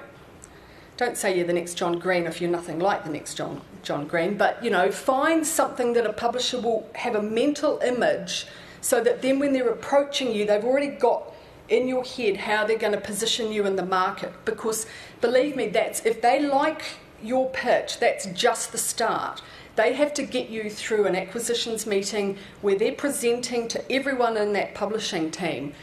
don't 0.97 1.17
say 1.17 1.35
you're 1.35 1.47
the 1.47 1.53
next 1.53 1.75
John 1.75 1.99
Green 1.99 2.25
if 2.25 2.39
you're 2.39 2.49
nothing 2.49 2.79
like 2.79 3.03
the 3.03 3.09
next 3.09 3.35
John 3.35 3.61
John 3.83 4.07
Green, 4.07 4.37
but 4.37 4.63
you 4.63 4.69
know, 4.69 4.91
find 4.91 5.45
something 5.45 5.93
that 5.93 6.05
a 6.05 6.13
publisher 6.13 6.59
will 6.59 6.89
have 6.95 7.15
a 7.15 7.21
mental 7.21 7.79
image 7.79 8.47
so 8.81 9.03
that 9.03 9.21
then 9.21 9.39
when 9.39 9.53
they're 9.53 9.69
approaching 9.69 10.33
you, 10.33 10.45
they've 10.45 10.63
already 10.63 10.87
got 10.87 11.33
in 11.69 11.87
your 11.87 12.03
head 12.03 12.37
how 12.37 12.65
they're 12.65 12.77
going 12.77 12.93
to 12.93 13.01
position 13.01 13.51
you 13.51 13.65
in 13.65 13.75
the 13.75 13.85
market. 13.85 14.31
Because 14.45 14.85
believe 15.21 15.55
me, 15.55 15.67
that's 15.67 16.05
if 16.05 16.21
they 16.21 16.39
like 16.39 16.83
your 17.21 17.49
pitch, 17.49 17.99
that's 17.99 18.27
just 18.27 18.71
the 18.71 18.77
start. 18.77 19.41
They 19.75 19.93
have 19.93 20.13
to 20.13 20.23
get 20.23 20.49
you 20.49 20.69
through 20.69 21.05
an 21.05 21.15
acquisitions 21.15 21.85
meeting 21.85 22.37
where 22.61 22.77
they're 22.77 22.93
presenting 22.93 23.67
to 23.69 23.91
everyone 23.91 24.37
in 24.37 24.53
that 24.53 24.73
publishing 24.73 25.31
team 25.31 25.73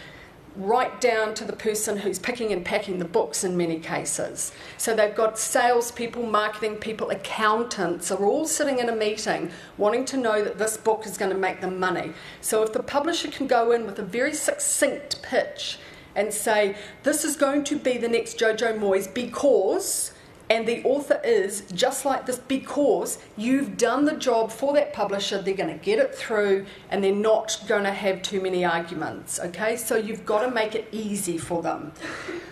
right 0.57 1.01
down 1.01 1.35
to 1.35 1.45
the 1.45 1.53
person 1.55 1.97
who's 1.97 2.19
picking 2.19 2.53
and 2.53 2.65
packing 2.65 2.99
the 2.99 3.05
books 3.05 3.45
in 3.45 3.57
many 3.57 3.79
cases. 3.79 4.53
So 4.77 4.95
they've 4.95 5.15
got 5.15 5.39
salespeople, 5.39 6.25
marketing 6.25 6.77
people, 6.77 7.11
accountants 7.11 8.11
are 8.11 8.25
all 8.25 8.47
sitting 8.47 8.79
in 8.79 8.89
a 8.89 8.97
meeting 8.97 9.51
wanting 9.79 10.05
to 10.07 10.17
know 10.17 10.45
that 10.45 10.59
this 10.59 10.77
book 10.77 11.07
is 11.07 11.17
going 11.17 11.31
to 11.31 11.39
make 11.39 11.61
them 11.61 11.79
money. 11.79 12.13
So 12.41 12.63
if 12.63 12.73
the 12.73 12.83
publisher 12.83 13.31
can 13.31 13.47
go 13.47 13.73
in 13.73 13.87
with 13.87 13.99
a 13.99 14.03
very 14.03 14.35
succinct 14.35 15.23
pitch 15.23 15.79
and 16.15 16.33
say, 16.33 16.77
This 17.03 17.25
is 17.25 17.37
going 17.37 17.65
to 17.65 17.79
be 17.79 17.97
the 17.97 18.09
next 18.09 18.39
Jojo 18.39 18.79
Moyes 18.79 19.13
because 19.13 20.12
and 20.53 20.69
the 20.69 20.85
author 20.85 21.19
is 21.25 21.63
just 21.73 22.05
like 22.05 22.27
this 22.27 22.39
because 22.39 23.19
you've 23.39 23.79
done 23.79 24.05
the 24.05 24.17
job 24.17 24.53
for 24.53 24.75
that 24.75 24.93
publisher 24.93 25.41
they're 25.41 25.55
going 25.55 25.79
to 25.79 25.83
get 25.83 25.99
it 25.99 26.15
through 26.15 26.67
and 26.91 27.03
they're 27.03 27.15
not 27.15 27.59
going 27.67 27.85
to 27.85 27.93
have 27.93 28.21
too 28.21 28.39
many 28.39 28.63
arguments 28.63 29.41
okay? 29.41 29.77
So 29.77 29.97
you've 29.97 30.27
got 30.27 30.43
to 30.43 30.51
make 30.51 30.75
it 30.75 30.87
easy 30.93 31.39
for 31.39 31.63
them. 31.63 31.93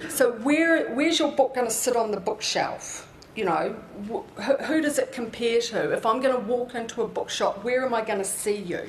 So 0.08 0.32
where 0.32 0.94
where's 0.94 1.18
your 1.18 1.32
book 1.32 1.54
going 1.54 1.66
to 1.66 1.72
sit 1.72 1.94
on 1.94 2.10
the 2.10 2.20
bookshelf? 2.20 3.06
You 3.36 3.44
know 3.44 3.76
who, 4.08 4.22
who 4.68 4.80
does 4.80 4.98
it 4.98 5.12
compare 5.12 5.60
to? 5.60 5.92
If 5.92 6.06
i'm 6.06 6.20
going 6.20 6.34
to 6.34 6.40
walk 6.40 6.74
into 6.74 7.02
a 7.02 7.08
bookshop 7.08 7.62
where 7.64 7.84
am 7.84 7.92
i 7.92 8.02
going 8.02 8.18
to 8.18 8.24
see 8.24 8.56
you 8.56 8.82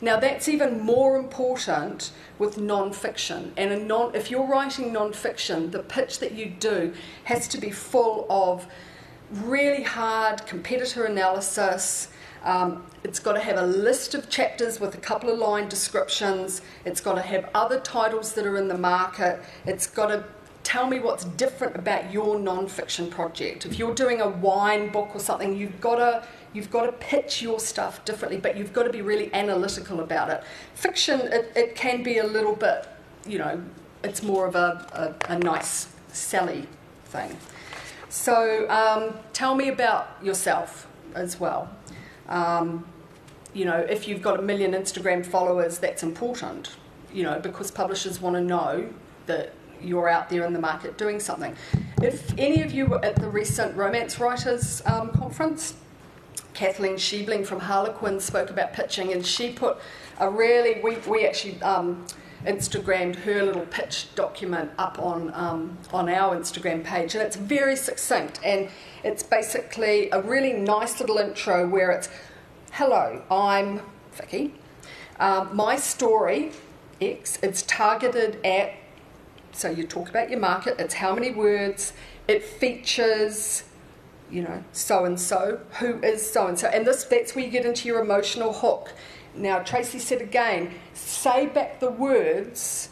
Now, 0.00 0.18
that's 0.20 0.48
even 0.48 0.80
more 0.80 1.16
important 1.16 2.12
with 2.38 2.58
non 2.58 2.92
fiction. 2.92 3.52
And 3.56 3.88
non, 3.88 4.14
if 4.14 4.30
you're 4.30 4.46
writing 4.46 4.92
non 4.92 5.12
fiction, 5.12 5.70
the 5.70 5.82
pitch 5.82 6.18
that 6.18 6.32
you 6.32 6.46
do 6.46 6.92
has 7.24 7.48
to 7.48 7.58
be 7.58 7.70
full 7.70 8.26
of 8.28 8.66
really 9.30 9.82
hard 9.82 10.46
competitor 10.46 11.04
analysis. 11.04 12.08
Um, 12.44 12.86
it's 13.02 13.18
got 13.18 13.32
to 13.32 13.40
have 13.40 13.56
a 13.56 13.66
list 13.66 14.14
of 14.14 14.28
chapters 14.28 14.78
with 14.78 14.94
a 14.94 14.98
couple 14.98 15.30
of 15.30 15.38
line 15.38 15.68
descriptions. 15.68 16.62
It's 16.84 17.00
got 17.00 17.14
to 17.14 17.22
have 17.22 17.48
other 17.54 17.80
titles 17.80 18.34
that 18.34 18.46
are 18.46 18.56
in 18.56 18.68
the 18.68 18.78
market. 18.78 19.40
It's 19.64 19.86
got 19.86 20.08
to 20.08 20.24
tell 20.66 20.88
me 20.88 20.98
what's 20.98 21.24
different 21.24 21.76
about 21.76 22.12
your 22.12 22.40
non-fiction 22.40 23.08
project. 23.08 23.64
If 23.64 23.78
you're 23.78 23.94
doing 23.94 24.20
a 24.20 24.28
wine 24.28 24.90
book 24.90 25.14
or 25.14 25.20
something, 25.20 25.56
you've 25.56 25.80
got 25.80 25.96
to 25.96 26.26
you've 26.52 26.72
got 26.72 26.86
to 26.86 26.92
pitch 26.92 27.40
your 27.40 27.60
stuff 27.60 28.04
differently, 28.04 28.40
but 28.40 28.56
you've 28.56 28.72
got 28.72 28.82
to 28.82 28.90
be 28.90 29.00
really 29.00 29.32
analytical 29.32 30.00
about 30.00 30.28
it. 30.28 30.42
Fiction, 30.74 31.20
it, 31.20 31.52
it 31.54 31.76
can 31.76 32.02
be 32.02 32.18
a 32.18 32.26
little 32.26 32.56
bit, 32.56 32.88
you 33.28 33.38
know, 33.38 33.62
it's 34.02 34.24
more 34.24 34.44
of 34.44 34.56
a, 34.56 35.14
a, 35.28 35.34
a 35.34 35.38
nice 35.38 35.88
Sally 36.08 36.66
thing. 37.04 37.36
So 38.08 38.68
um, 38.68 39.14
tell 39.32 39.54
me 39.54 39.68
about 39.68 40.16
yourself 40.20 40.88
as 41.14 41.38
well. 41.38 41.70
Um, 42.28 42.84
you 43.54 43.66
know, 43.66 43.78
if 43.78 44.08
you've 44.08 44.22
got 44.22 44.40
a 44.40 44.42
million 44.42 44.72
Instagram 44.72 45.24
followers, 45.24 45.78
that's 45.78 46.02
important, 46.02 46.74
you 47.14 47.22
know, 47.22 47.38
because 47.38 47.70
publishers 47.70 48.20
want 48.20 48.34
to 48.34 48.42
know 48.42 48.88
that 49.26 49.52
you're 49.86 50.08
out 50.08 50.28
there 50.28 50.44
in 50.44 50.52
the 50.52 50.58
market 50.58 50.98
doing 50.98 51.20
something. 51.20 51.56
If 52.02 52.32
any 52.38 52.62
of 52.62 52.72
you 52.72 52.86
were 52.86 53.04
at 53.04 53.16
the 53.16 53.28
recent 53.28 53.76
Romance 53.76 54.20
Writers 54.20 54.82
um, 54.86 55.10
Conference, 55.10 55.74
Kathleen 56.54 56.94
Scheibling 56.94 57.46
from 57.46 57.60
Harlequin 57.60 58.20
spoke 58.20 58.50
about 58.50 58.72
pitching, 58.72 59.12
and 59.12 59.24
she 59.24 59.52
put 59.52 59.78
a 60.18 60.30
really, 60.30 60.80
we, 60.82 60.96
we 61.06 61.26
actually 61.26 61.60
um, 61.62 62.06
Instagrammed 62.44 63.16
her 63.16 63.42
little 63.42 63.66
pitch 63.66 64.14
document 64.14 64.70
up 64.78 64.98
on, 64.98 65.32
um, 65.34 65.76
on 65.92 66.08
our 66.08 66.36
Instagram 66.36 66.84
page, 66.84 67.14
and 67.14 67.22
it's 67.22 67.36
very 67.36 67.76
succinct, 67.76 68.40
and 68.44 68.68
it's 69.04 69.22
basically 69.22 70.10
a 70.10 70.20
really 70.22 70.52
nice 70.52 71.00
little 71.00 71.18
intro 71.18 71.68
where 71.68 71.90
it's, 71.90 72.08
hello, 72.72 73.22
I'm 73.30 73.80
Vicky. 74.12 74.54
Um, 75.18 75.54
my 75.54 75.76
story, 75.76 76.52
X, 77.00 77.38
it's 77.42 77.62
targeted 77.62 78.38
at 78.44 78.72
so 79.56 79.70
you 79.70 79.86
talk 79.86 80.08
about 80.08 80.30
your 80.30 80.40
market, 80.40 80.76
it's 80.78 80.94
how 80.94 81.14
many 81.14 81.30
words, 81.30 81.92
it 82.28 82.44
features, 82.44 83.64
you 84.30 84.42
know, 84.42 84.62
so 84.72 85.04
and 85.04 85.18
so, 85.18 85.60
who 85.78 86.00
is 86.02 86.30
so 86.30 86.46
and 86.46 86.58
so. 86.58 86.68
And 86.68 86.86
this 86.86 87.04
that's 87.04 87.34
where 87.34 87.44
you 87.44 87.50
get 87.50 87.64
into 87.64 87.88
your 87.88 88.00
emotional 88.00 88.52
hook. 88.52 88.92
Now 89.34 89.60
Tracy 89.60 89.98
said 89.98 90.20
again, 90.20 90.72
say 90.94 91.46
back 91.46 91.80
the 91.80 91.90
words 91.90 92.90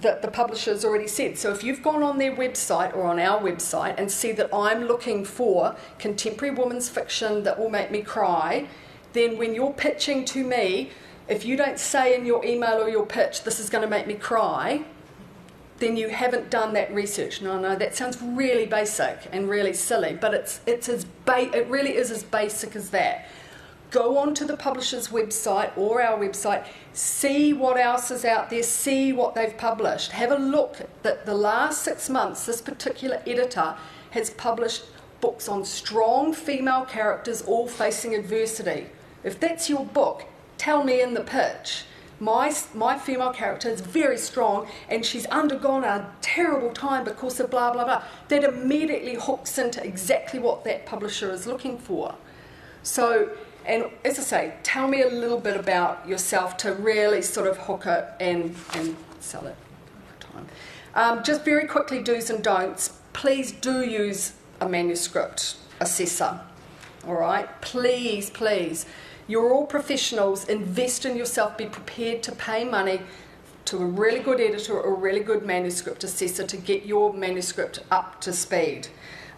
that 0.00 0.20
the 0.20 0.28
publisher's 0.28 0.84
already 0.84 1.06
said. 1.06 1.38
So 1.38 1.50
if 1.50 1.64
you've 1.64 1.82
gone 1.82 2.02
on 2.02 2.18
their 2.18 2.34
website 2.34 2.94
or 2.94 3.04
on 3.04 3.18
our 3.18 3.40
website 3.40 3.94
and 3.96 4.10
see 4.10 4.32
that 4.32 4.52
I'm 4.54 4.84
looking 4.84 5.24
for 5.24 5.74
contemporary 5.98 6.54
women's 6.54 6.88
fiction 6.88 7.44
that 7.44 7.58
will 7.58 7.70
make 7.70 7.90
me 7.90 8.02
cry, 8.02 8.68
then 9.14 9.38
when 9.38 9.54
you're 9.54 9.72
pitching 9.72 10.24
to 10.26 10.44
me, 10.44 10.90
if 11.28 11.44
you 11.44 11.56
don't 11.56 11.78
say 11.78 12.14
in 12.14 12.26
your 12.26 12.44
email 12.44 12.80
or 12.80 12.88
your 12.88 13.06
pitch, 13.06 13.42
this 13.42 13.58
is 13.58 13.70
going 13.70 13.82
to 13.82 13.88
make 13.88 14.06
me 14.06 14.14
cry, 14.14 14.84
then 15.78 15.96
you 15.96 16.08
haven't 16.08 16.50
done 16.50 16.72
that 16.72 16.92
research. 16.92 17.42
No, 17.42 17.58
no, 17.58 17.76
that 17.76 17.94
sounds 17.94 18.20
really 18.22 18.66
basic 18.66 19.28
and 19.32 19.48
really 19.48 19.74
silly, 19.74 20.16
but 20.18 20.32
it's 20.34 20.60
it's 20.66 20.88
as 20.88 21.04
ba- 21.24 21.54
it 21.56 21.66
really 21.68 21.96
is 21.96 22.10
as 22.10 22.22
basic 22.22 22.74
as 22.74 22.90
that. 22.90 23.26
Go 23.90 24.18
onto 24.18 24.44
the 24.44 24.56
publisher's 24.56 25.08
website 25.08 25.76
or 25.76 26.02
our 26.02 26.18
website, 26.18 26.66
see 26.92 27.52
what 27.52 27.78
else 27.78 28.10
is 28.10 28.24
out 28.24 28.50
there, 28.50 28.62
see 28.62 29.12
what 29.12 29.34
they've 29.34 29.56
published. 29.56 30.10
Have 30.12 30.32
a 30.32 30.38
look 30.38 30.78
that 31.02 31.24
the 31.24 31.34
last 31.34 31.82
six 31.82 32.10
months, 32.10 32.46
this 32.46 32.60
particular 32.60 33.22
editor 33.26 33.76
has 34.10 34.30
published 34.30 34.84
books 35.20 35.48
on 35.48 35.64
strong 35.64 36.32
female 36.32 36.84
characters 36.84 37.42
all 37.42 37.68
facing 37.68 38.14
adversity. 38.14 38.86
If 39.22 39.38
that's 39.38 39.70
your 39.70 39.84
book, 39.84 40.24
tell 40.58 40.82
me 40.82 41.00
in 41.00 41.14
the 41.14 41.20
pitch 41.20 41.84
my, 42.18 42.54
my 42.74 42.98
female 42.98 43.32
character 43.32 43.68
is 43.68 43.80
very 43.80 44.16
strong 44.16 44.68
and 44.88 45.04
she's 45.04 45.26
undergone 45.26 45.84
a 45.84 46.10
terrible 46.20 46.72
time 46.72 47.04
because 47.04 47.38
of 47.40 47.50
blah, 47.50 47.72
blah, 47.72 47.84
blah. 47.84 48.02
That 48.28 48.44
immediately 48.44 49.14
hooks 49.14 49.58
into 49.58 49.84
exactly 49.84 50.38
what 50.40 50.64
that 50.64 50.86
publisher 50.86 51.30
is 51.30 51.46
looking 51.46 51.78
for. 51.78 52.14
So, 52.82 53.30
and 53.66 53.86
as 54.04 54.18
I 54.18 54.22
say, 54.22 54.54
tell 54.62 54.88
me 54.88 55.02
a 55.02 55.08
little 55.08 55.40
bit 55.40 55.56
about 55.56 56.08
yourself 56.08 56.56
to 56.58 56.72
really 56.72 57.20
sort 57.20 57.48
of 57.48 57.58
hook 57.58 57.86
it 57.86 58.06
and, 58.20 58.54
and 58.74 58.96
sell 59.20 59.46
it 59.46 59.56
time. 60.36 60.46
Um, 60.94 61.22
just 61.22 61.44
very 61.44 61.66
quickly, 61.66 62.02
do's 62.02 62.30
and 62.30 62.42
don'ts. 62.42 62.98
Please 63.12 63.52
do 63.52 63.82
use 63.82 64.32
a 64.60 64.68
manuscript 64.68 65.56
assessor. 65.80 66.40
All 67.06 67.14
right? 67.14 67.48
Please, 67.60 68.30
please. 68.30 68.86
You're 69.26 69.52
all 69.52 69.66
professionals. 69.66 70.48
Invest 70.48 71.04
in 71.04 71.16
yourself. 71.16 71.58
Be 71.58 71.66
prepared 71.66 72.22
to 72.24 72.32
pay 72.32 72.64
money 72.64 73.00
to 73.66 73.78
a 73.78 73.84
really 73.84 74.20
good 74.20 74.40
editor 74.40 74.74
or 74.80 74.94
a 74.94 74.98
really 74.98 75.20
good 75.20 75.44
manuscript 75.44 76.04
assessor 76.04 76.46
to 76.46 76.56
get 76.56 76.86
your 76.86 77.12
manuscript 77.12 77.80
up 77.90 78.20
to 78.20 78.32
speed. 78.32 78.88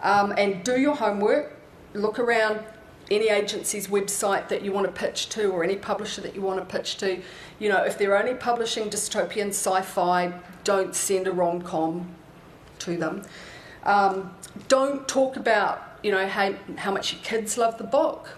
Um, 0.03 0.35
and 0.37 0.63
do 0.63 0.79
your 0.79 0.95
homework. 0.95 1.57
Look 1.95 2.19
around 2.19 2.61
any 3.11 3.31
agency's 3.31 3.89
website 3.89 4.49
that 4.49 4.63
you 4.63 4.71
want 4.73 4.87
to 4.87 4.93
pitch 4.93 5.31
to 5.31 5.51
or 5.51 5.65
any 5.65 5.77
publisher 5.77 6.21
that 6.21 6.35
you 6.35 6.43
want 6.43 6.59
to 6.61 6.79
pitch 6.79 6.99
to. 6.99 7.23
You 7.59 7.71
know, 7.71 7.83
if 7.83 7.97
they're 7.97 8.19
only 8.19 8.35
publishing 8.35 8.91
dystopian 8.91 9.49
sci 9.49 9.81
fi, 9.81 10.35
don't 10.65 10.95
send 10.95 11.27
a 11.27 11.33
rom 11.33 11.63
com 11.63 12.15
to 12.81 12.99
them. 12.99 13.23
Um, 13.85 14.35
don't 14.69 15.09
talk 15.09 15.37
about, 15.37 15.99
you 16.03 16.11
know, 16.11 16.29
how, 16.29 16.55
how 16.77 16.93
much 16.93 17.15
your 17.15 17.23
kids 17.23 17.57
love 17.57 17.79
the 17.79 17.85
book. 17.85 18.29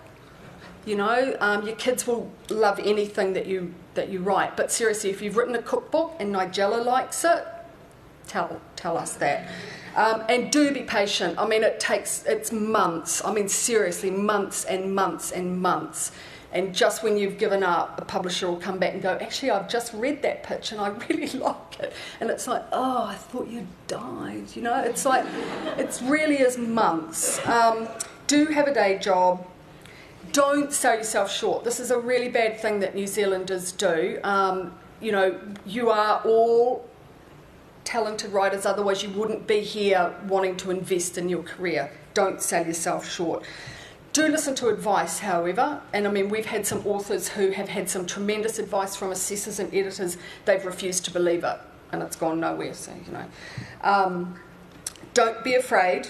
You 0.90 0.96
know, 0.96 1.36
um, 1.38 1.64
your 1.64 1.76
kids 1.76 2.04
will 2.04 2.28
love 2.48 2.80
anything 2.80 3.34
that 3.34 3.46
you 3.46 3.72
that 3.94 4.08
you 4.08 4.18
write. 4.18 4.56
But 4.56 4.72
seriously, 4.72 5.10
if 5.10 5.22
you've 5.22 5.36
written 5.36 5.54
a 5.54 5.62
cookbook 5.62 6.16
and 6.18 6.34
Nigella 6.34 6.84
likes 6.84 7.22
it, 7.22 7.44
tell 8.26 8.60
tell 8.74 8.98
us 8.98 9.12
that. 9.14 9.48
Um, 9.94 10.24
and 10.28 10.50
do 10.50 10.74
be 10.74 10.82
patient. 10.82 11.38
I 11.38 11.46
mean, 11.46 11.62
it 11.62 11.78
takes 11.78 12.24
it's 12.26 12.50
months. 12.50 13.24
I 13.24 13.32
mean, 13.32 13.48
seriously, 13.48 14.10
months 14.10 14.64
and 14.64 14.92
months 14.92 15.30
and 15.30 15.62
months. 15.62 16.10
And 16.52 16.74
just 16.74 17.04
when 17.04 17.16
you've 17.16 17.38
given 17.38 17.62
up, 17.62 18.00
a 18.00 18.04
publisher 18.04 18.48
will 18.48 18.56
come 18.56 18.80
back 18.80 18.92
and 18.92 19.00
go, 19.00 19.16
Actually, 19.20 19.52
I've 19.52 19.68
just 19.68 19.94
read 19.94 20.22
that 20.22 20.42
pitch 20.42 20.72
and 20.72 20.80
I 20.80 20.88
really 21.08 21.28
like 21.38 21.78
it. 21.78 21.92
And 22.18 22.30
it's 22.30 22.48
like, 22.48 22.64
Oh, 22.72 23.04
I 23.04 23.14
thought 23.14 23.46
you 23.46 23.64
died. 23.86 24.56
You 24.56 24.62
know, 24.62 24.80
it's 24.82 25.04
like, 25.04 25.24
it's 25.78 26.02
really 26.02 26.40
is 26.40 26.58
months. 26.58 27.38
Um, 27.46 27.86
do 28.26 28.46
have 28.46 28.66
a 28.66 28.74
day 28.74 28.98
job 28.98 29.46
don't 30.32 30.72
sell 30.72 30.96
yourself 30.96 31.30
short. 31.30 31.64
This 31.64 31.80
is 31.80 31.90
a 31.90 31.98
really 31.98 32.28
bad 32.28 32.60
thing 32.60 32.80
that 32.80 32.94
New 32.94 33.06
Zealanders 33.06 33.72
do. 33.72 34.20
Um, 34.22 34.74
you 35.00 35.12
know, 35.12 35.40
you 35.64 35.90
are 35.90 36.20
all 36.24 36.88
talented 37.84 38.32
writers, 38.32 38.66
otherwise, 38.66 39.02
you 39.02 39.10
wouldn't 39.10 39.46
be 39.46 39.60
here 39.60 40.14
wanting 40.28 40.56
to 40.58 40.70
invest 40.70 41.18
in 41.18 41.28
your 41.28 41.42
career. 41.42 41.90
Don't 42.14 42.40
sell 42.40 42.66
yourself 42.66 43.08
short. 43.08 43.44
Do 44.12 44.26
listen 44.26 44.54
to 44.56 44.68
advice, 44.68 45.20
however, 45.20 45.80
and 45.92 46.06
I 46.06 46.10
mean, 46.10 46.28
we've 46.28 46.46
had 46.46 46.66
some 46.66 46.84
authors 46.86 47.28
who 47.28 47.50
have 47.50 47.68
had 47.68 47.88
some 47.88 48.06
tremendous 48.06 48.58
advice 48.58 48.96
from 48.96 49.12
assessors 49.12 49.60
and 49.60 49.72
editors, 49.72 50.16
they've 50.44 50.64
refused 50.64 51.04
to 51.04 51.12
believe 51.12 51.44
it, 51.44 51.58
and 51.92 52.02
it's 52.02 52.16
gone 52.16 52.40
nowhere, 52.40 52.74
so 52.74 52.92
you 53.06 53.12
know. 53.12 53.24
Um, 53.82 54.38
don't 55.14 55.42
be 55.44 55.54
afraid 55.54 56.08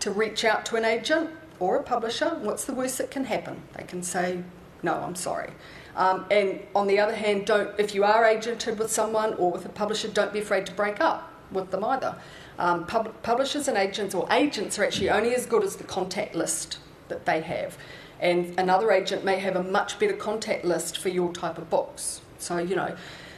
to 0.00 0.10
reach 0.10 0.44
out 0.44 0.64
to 0.66 0.76
an 0.76 0.84
agent 0.84 1.30
or 1.60 1.76
a 1.76 1.82
publisher, 1.82 2.30
what's 2.40 2.64
the 2.64 2.74
worst 2.74 2.98
that 2.98 3.10
can 3.10 3.24
happen? 3.24 3.62
They 3.76 3.84
can 3.84 4.02
say, 4.02 4.42
no, 4.82 4.94
I'm 4.94 5.14
sorry. 5.14 5.50
Um, 5.96 6.26
and 6.30 6.60
on 6.74 6.86
the 6.86 7.00
other 7.00 7.14
hand, 7.14 7.46
don't 7.46 7.70
if 7.78 7.94
you 7.94 8.04
are 8.04 8.24
agented 8.24 8.78
with 8.78 8.90
someone 8.90 9.34
or 9.34 9.50
with 9.50 9.64
a 9.64 9.68
publisher, 9.68 10.08
don't 10.08 10.32
be 10.32 10.38
afraid 10.38 10.66
to 10.66 10.72
break 10.72 11.00
up 11.00 11.32
with 11.50 11.70
them 11.70 11.82
either. 11.84 12.14
Um, 12.58 12.86
pub- 12.86 13.22
publishers 13.22 13.68
and 13.68 13.76
agents, 13.76 14.14
or 14.14 14.26
agents, 14.32 14.78
are 14.78 14.84
actually 14.84 15.10
only 15.10 15.34
as 15.34 15.46
good 15.46 15.64
as 15.64 15.76
the 15.76 15.84
contact 15.84 16.34
list 16.34 16.78
that 17.08 17.26
they 17.26 17.40
have. 17.40 17.76
And 18.20 18.58
another 18.58 18.90
agent 18.90 19.24
may 19.24 19.38
have 19.38 19.56
a 19.56 19.62
much 19.62 19.98
better 19.98 20.14
contact 20.14 20.64
list 20.64 20.98
for 20.98 21.08
your 21.08 21.32
type 21.32 21.58
of 21.58 21.70
books. 21.70 22.20
So, 22.38 22.58
you 22.58 22.76
know, 22.76 22.96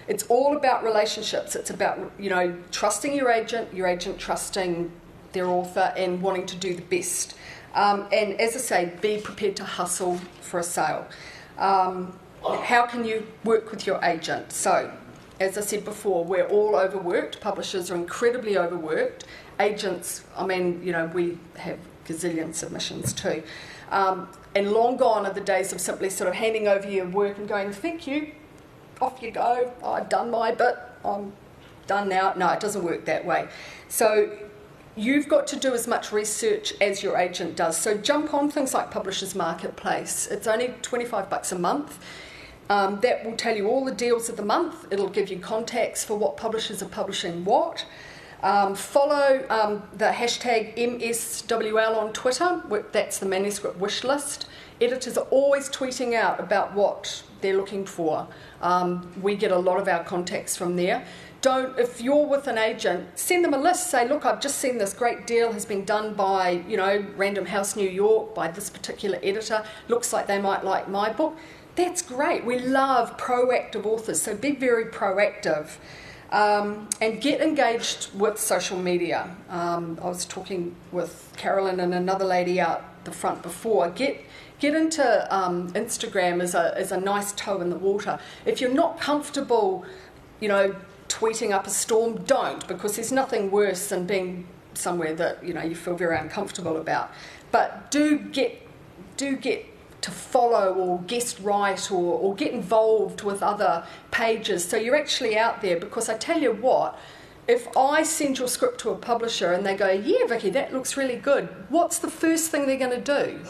it's 0.08 0.24
all 0.24 0.56
about 0.56 0.82
relationships. 0.82 1.54
It's 1.54 1.70
about, 1.70 2.12
you 2.18 2.30
know, 2.30 2.56
trusting 2.70 3.14
your 3.14 3.30
agent, 3.30 3.72
your 3.72 3.86
agent 3.86 4.18
trusting 4.18 4.90
their 5.32 5.46
author, 5.46 5.92
and 5.96 6.20
wanting 6.20 6.46
to 6.46 6.56
do 6.56 6.74
the 6.74 6.82
best. 6.82 7.34
Um, 7.74 8.06
and 8.12 8.40
as 8.40 8.56
I 8.56 8.58
say, 8.58 8.92
be 9.00 9.20
prepared 9.20 9.56
to 9.56 9.64
hustle 9.64 10.16
for 10.40 10.60
a 10.60 10.62
sale. 10.62 11.06
Um, 11.58 12.18
how 12.62 12.86
can 12.86 13.04
you 13.04 13.26
work 13.44 13.70
with 13.70 13.86
your 13.86 14.02
agent? 14.04 14.52
So, 14.52 14.92
as 15.38 15.56
I 15.56 15.60
said 15.60 15.84
before, 15.84 16.24
we're 16.24 16.46
all 16.46 16.76
overworked. 16.76 17.40
Publishers 17.40 17.90
are 17.90 17.94
incredibly 17.94 18.58
overworked. 18.58 19.24
Agents, 19.58 20.24
I 20.36 20.46
mean, 20.46 20.82
you 20.82 20.92
know, 20.92 21.06
we 21.06 21.38
have 21.56 21.78
gazillion 22.06 22.54
submissions 22.54 23.12
too. 23.12 23.42
Um, 23.90 24.28
and 24.54 24.72
long 24.72 24.96
gone 24.96 25.26
are 25.26 25.32
the 25.32 25.40
days 25.40 25.72
of 25.72 25.80
simply 25.80 26.10
sort 26.10 26.28
of 26.28 26.34
handing 26.34 26.68
over 26.68 26.88
your 26.88 27.06
work 27.06 27.38
and 27.38 27.48
going, 27.48 27.72
thank 27.72 28.06
you, 28.06 28.32
off 29.00 29.22
you 29.22 29.30
go, 29.30 29.72
I've 29.84 30.08
done 30.08 30.30
my 30.30 30.52
bit, 30.52 30.76
I'm 31.04 31.32
done 31.86 32.08
now. 32.08 32.32
No, 32.36 32.48
it 32.50 32.60
doesn't 32.60 32.84
work 32.84 33.04
that 33.06 33.24
way. 33.24 33.48
So 33.88 34.30
you've 34.96 35.28
got 35.28 35.46
to 35.48 35.56
do 35.56 35.72
as 35.74 35.86
much 35.86 36.12
research 36.12 36.74
as 36.80 37.02
your 37.02 37.16
agent 37.16 37.56
does. 37.56 37.76
So 37.76 37.96
jump 37.96 38.34
on 38.34 38.50
things 38.50 38.74
like 38.74 38.90
Publishers 38.90 39.34
Marketplace. 39.34 40.26
It's 40.26 40.46
only 40.46 40.74
25 40.82 41.30
bucks 41.30 41.52
a 41.52 41.58
month. 41.58 41.98
Um, 42.68 43.00
that 43.00 43.24
will 43.24 43.36
tell 43.36 43.56
you 43.56 43.66
all 43.66 43.84
the 43.84 43.94
deals 43.94 44.28
of 44.28 44.36
the 44.36 44.44
month. 44.44 44.86
It'll 44.92 45.08
give 45.08 45.28
you 45.28 45.40
contacts 45.40 46.04
for 46.04 46.16
what 46.16 46.36
publishers 46.36 46.82
are 46.82 46.88
publishing 46.88 47.44
what. 47.44 47.84
Um, 48.42 48.74
follow 48.74 49.44
um, 49.50 49.82
the 49.92 50.06
hashtag 50.06 50.76
MSWL 50.76 51.96
on 51.96 52.12
Twitter. 52.12 52.62
That's 52.92 53.18
the 53.18 53.26
manuscript 53.26 53.76
wish 53.78 54.04
list. 54.04 54.46
Editors 54.80 55.18
are 55.18 55.26
always 55.30 55.68
tweeting 55.68 56.14
out 56.14 56.40
about 56.40 56.72
what 56.72 57.22
they're 57.40 57.56
looking 57.56 57.84
for. 57.84 58.28
Um, 58.62 59.10
we 59.20 59.34
get 59.34 59.50
a 59.50 59.58
lot 59.58 59.78
of 59.80 59.88
our 59.88 60.04
contacts 60.04 60.56
from 60.56 60.76
there 60.76 61.04
don't 61.40 61.78
if 61.78 62.00
you're 62.02 62.26
with 62.26 62.46
an 62.46 62.58
agent 62.58 63.18
send 63.18 63.44
them 63.44 63.54
a 63.54 63.58
list 63.58 63.90
say 63.90 64.06
look 64.06 64.26
i've 64.26 64.40
just 64.40 64.58
seen 64.58 64.76
this 64.78 64.92
great 64.92 65.26
deal 65.26 65.52
has 65.52 65.64
been 65.64 65.84
done 65.84 66.12
by 66.14 66.50
you 66.68 66.76
know 66.76 67.04
random 67.16 67.46
house 67.46 67.76
new 67.76 67.88
york 67.88 68.34
by 68.34 68.48
this 68.48 68.70
particular 68.70 69.18
editor. 69.22 69.64
Looks 69.88 70.12
like 70.12 70.26
they 70.26 70.40
might 70.40 70.64
like 70.64 70.88
my 70.88 71.12
book. 71.12 71.36
That's 71.76 72.02
great. 72.02 72.44
We 72.44 72.58
love 72.58 73.16
proactive 73.16 73.86
authors 73.86 74.20
so 74.22 74.34
be 74.34 74.52
very 74.52 74.86
proactive 74.86 75.76
um, 76.30 76.88
and 77.00 77.20
get 77.20 77.40
engaged 77.40 78.08
with 78.14 78.38
social 78.38 78.78
media. 78.78 79.36
Um, 79.48 79.98
i 80.02 80.08
was 80.08 80.24
talking 80.24 80.74
with 80.92 81.32
carolyn 81.36 81.80
and 81.80 81.94
another 81.94 82.24
lady 82.24 82.60
out 82.60 83.04
the 83.04 83.12
front 83.12 83.42
before. 83.42 83.88
Get 83.90 84.20
get 84.58 84.74
into 84.74 85.34
um, 85.34 85.72
instagram 85.72 86.42
as 86.42 86.54
a, 86.54 86.76
as 86.76 86.92
a 86.92 87.00
nice 87.00 87.32
toe 87.32 87.60
in 87.60 87.70
the 87.70 87.78
water. 87.78 88.18
If 88.44 88.60
you're 88.60 88.74
not 88.74 89.00
comfortable 89.00 89.84
you 90.40 90.48
know 90.48 90.74
tweeting 91.10 91.50
up 91.50 91.66
a 91.66 91.70
storm, 91.70 92.24
don't, 92.24 92.66
because 92.66 92.96
there's 92.96 93.12
nothing 93.12 93.50
worse 93.50 93.88
than 93.88 94.06
being 94.06 94.46
somewhere 94.72 95.12
that 95.14 95.44
you 95.44 95.52
know 95.52 95.62
you 95.62 95.74
feel 95.74 95.96
very 95.96 96.16
uncomfortable 96.16 96.76
about. 96.76 97.10
But 97.50 97.90
do 97.90 98.18
get 98.18 98.66
do 99.16 99.36
get 99.36 99.66
to 100.02 100.10
follow 100.10 100.72
or 100.72 100.98
guest 101.02 101.38
write 101.40 101.90
or, 101.90 102.18
or 102.18 102.34
get 102.34 102.52
involved 102.52 103.22
with 103.22 103.42
other 103.42 103.84
pages 104.10 104.66
so 104.66 104.78
you're 104.78 104.96
actually 104.96 105.36
out 105.36 105.60
there 105.60 105.78
because 105.78 106.08
I 106.08 106.16
tell 106.16 106.40
you 106.40 106.52
what 106.52 106.98
if 107.46 107.68
I 107.76 108.02
send 108.04 108.38
your 108.38 108.48
script 108.48 108.80
to 108.80 108.90
a 108.90 108.94
publisher 108.94 109.52
and 109.52 109.66
they 109.66 109.74
go, 109.74 109.90
Yeah, 109.90 110.24
Vicky, 110.26 110.50
that 110.50 110.72
looks 110.72 110.96
really 110.96 111.16
good, 111.16 111.48
what's 111.68 111.98
the 111.98 112.10
first 112.10 112.50
thing 112.50 112.66
they're 112.66 112.78
going 112.78 113.02
to 113.02 113.24
do? 113.24 113.40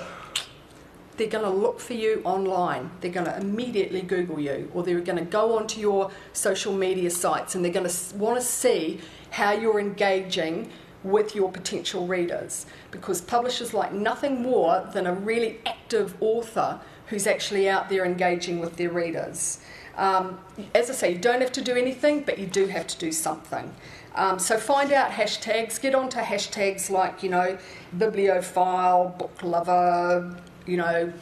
They're 1.20 1.28
going 1.28 1.44
to 1.44 1.50
look 1.50 1.80
for 1.80 1.92
you 1.92 2.22
online. 2.24 2.90
They're 3.02 3.12
going 3.12 3.26
to 3.26 3.36
immediately 3.36 4.00
Google 4.00 4.40
you, 4.40 4.70
or 4.72 4.82
they're 4.82 5.00
going 5.00 5.18
to 5.18 5.30
go 5.30 5.58
onto 5.58 5.78
your 5.78 6.10
social 6.32 6.72
media 6.72 7.10
sites 7.10 7.54
and 7.54 7.62
they're 7.62 7.70
going 7.70 7.86
to 7.86 8.16
want 8.16 8.40
to 8.40 8.44
see 8.44 9.00
how 9.30 9.52
you're 9.52 9.78
engaging 9.78 10.70
with 11.04 11.34
your 11.34 11.52
potential 11.52 12.06
readers. 12.06 12.64
Because 12.90 13.20
publishers 13.20 13.74
like 13.74 13.92
nothing 13.92 14.40
more 14.40 14.88
than 14.94 15.06
a 15.06 15.12
really 15.12 15.60
active 15.66 16.16
author 16.22 16.80
who's 17.08 17.26
actually 17.26 17.68
out 17.68 17.90
there 17.90 18.06
engaging 18.06 18.58
with 18.58 18.78
their 18.78 18.90
readers. 18.90 19.60
Um, 19.98 20.40
as 20.74 20.88
I 20.88 20.94
say, 20.94 21.12
you 21.12 21.18
don't 21.18 21.42
have 21.42 21.52
to 21.52 21.60
do 21.60 21.74
anything, 21.74 22.22
but 22.22 22.38
you 22.38 22.46
do 22.46 22.66
have 22.68 22.86
to 22.86 22.98
do 22.98 23.12
something. 23.12 23.70
Um, 24.14 24.38
so 24.38 24.56
find 24.56 24.90
out 24.90 25.10
hashtags, 25.10 25.78
get 25.78 25.94
onto 25.94 26.18
hashtags 26.18 26.88
like, 26.88 27.22
you 27.22 27.28
know, 27.28 27.58
bibliophile, 27.98 29.14
book 29.18 29.42
lover, 29.42 30.34
you 30.70 30.76
know, 30.76 31.12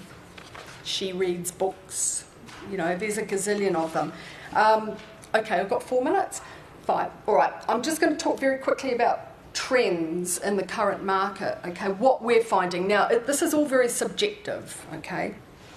she 0.84 1.12
reads 1.12 1.50
books. 1.50 2.24
You 2.70 2.76
know, 2.76 2.96
there's 2.96 3.16
a 3.16 3.22
gazillion 3.22 3.74
of 3.74 3.92
them. 3.94 4.12
Um, 4.54 4.94
okay, 5.34 5.58
I've 5.58 5.70
got 5.70 5.82
four 5.82 6.04
minutes. 6.04 6.42
Five. 6.82 7.10
All 7.26 7.34
right. 7.34 7.52
I'm 7.68 7.82
just 7.82 8.00
going 8.00 8.12
to 8.12 8.18
talk 8.18 8.38
very 8.38 8.58
quickly 8.58 8.92
about 8.92 9.20
trends 9.54 10.38
in 10.38 10.56
the 10.56 10.62
current 10.62 11.02
market. 11.02 11.58
Okay, 11.64 11.88
what 11.92 12.22
we're 12.22 12.44
finding 12.44 12.86
now. 12.86 13.08
It, 13.08 13.26
this 13.26 13.42
is 13.42 13.54
all 13.54 13.66
very 13.66 13.88
subjective. 13.88 14.86
Okay, 14.94 15.34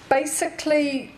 basically, 0.10 1.16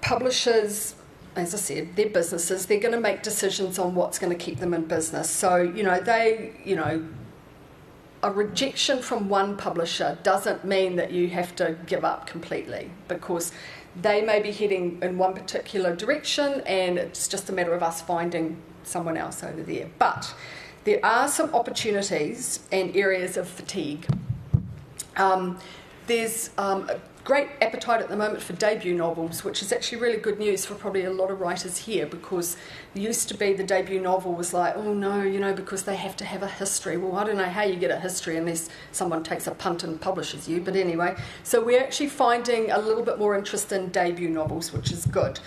publishers. 0.00 0.96
As 1.34 1.54
I 1.54 1.56
said, 1.56 1.96
they're 1.96 2.10
businesses. 2.10 2.66
They're 2.66 2.78
going 2.78 2.92
to 2.92 3.00
make 3.00 3.22
decisions 3.22 3.78
on 3.78 3.94
what's 3.94 4.18
going 4.18 4.36
to 4.36 4.38
keep 4.38 4.58
them 4.58 4.74
in 4.74 4.84
business. 4.84 5.30
So, 5.30 5.56
you 5.56 5.82
know, 5.82 5.98
they, 5.98 6.52
you 6.62 6.76
know, 6.76 7.08
a 8.22 8.30
rejection 8.30 9.02
from 9.02 9.28
one 9.28 9.56
publisher 9.56 10.16
doesn't 10.22 10.64
mean 10.64 10.96
that 10.96 11.10
you 11.10 11.28
have 11.28 11.56
to 11.56 11.76
give 11.86 12.04
up 12.04 12.26
completely 12.26 12.90
because 13.08 13.52
they 14.00 14.22
may 14.22 14.40
be 14.40 14.52
heading 14.52 14.98
in 15.02 15.18
one 15.18 15.34
particular 15.34 15.94
direction 15.94 16.62
and 16.66 16.98
it's 16.98 17.26
just 17.28 17.50
a 17.50 17.52
matter 17.52 17.74
of 17.74 17.82
us 17.82 18.00
finding 18.00 18.56
someone 18.84 19.16
else 19.16 19.42
over 19.42 19.62
there. 19.62 19.88
But 19.98 20.34
there 20.84 21.04
are 21.04 21.28
some 21.28 21.54
opportunities 21.54 22.60
and 22.70 22.96
areas 22.96 23.36
of 23.36 23.48
fatigue. 23.48 24.06
Um, 25.16 25.58
there's 26.06 26.50
um, 26.58 26.90
great 27.24 27.48
appetite 27.60 28.00
at 28.00 28.08
the 28.08 28.16
moment 28.16 28.42
for 28.42 28.52
debut 28.54 28.94
novels, 28.94 29.44
which 29.44 29.62
is 29.62 29.72
actually 29.72 29.98
really 29.98 30.18
good 30.18 30.38
news 30.38 30.66
for 30.66 30.74
probably 30.74 31.04
a 31.04 31.10
lot 31.10 31.30
of 31.30 31.40
writers 31.40 31.78
here 31.78 32.04
because 32.04 32.56
used 32.94 33.28
to 33.28 33.34
be 33.34 33.52
the 33.52 33.62
debut 33.62 34.00
novel 34.00 34.34
was 34.34 34.52
like, 34.52 34.76
oh 34.76 34.92
no, 34.92 35.22
you 35.22 35.38
know, 35.38 35.52
because 35.52 35.84
they 35.84 35.94
have 35.94 36.16
to 36.16 36.24
have 36.24 36.42
a 36.42 36.48
history. 36.48 36.96
Well, 36.96 37.16
I 37.16 37.24
don't 37.24 37.36
know 37.36 37.44
how 37.44 37.62
you 37.62 37.76
get 37.76 37.90
a 37.90 38.00
history 38.00 38.36
unless 38.36 38.68
someone 38.90 39.22
takes 39.22 39.46
a 39.46 39.52
punt 39.52 39.84
and 39.84 40.00
publishes 40.00 40.48
you, 40.48 40.60
but 40.60 40.74
anyway. 40.74 41.16
So 41.44 41.62
we're 41.62 41.80
actually 41.80 42.08
finding 42.08 42.70
a 42.72 42.78
little 42.78 43.04
bit 43.04 43.18
more 43.18 43.36
interest 43.36 43.70
in 43.70 43.88
debut 43.90 44.28
novels, 44.28 44.72
which 44.72 44.90
is 44.90 45.06
good. 45.06 45.38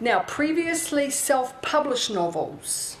Now, 0.00 0.20
previously 0.20 1.10
self 1.10 1.60
published 1.62 2.10
novels 2.10 2.98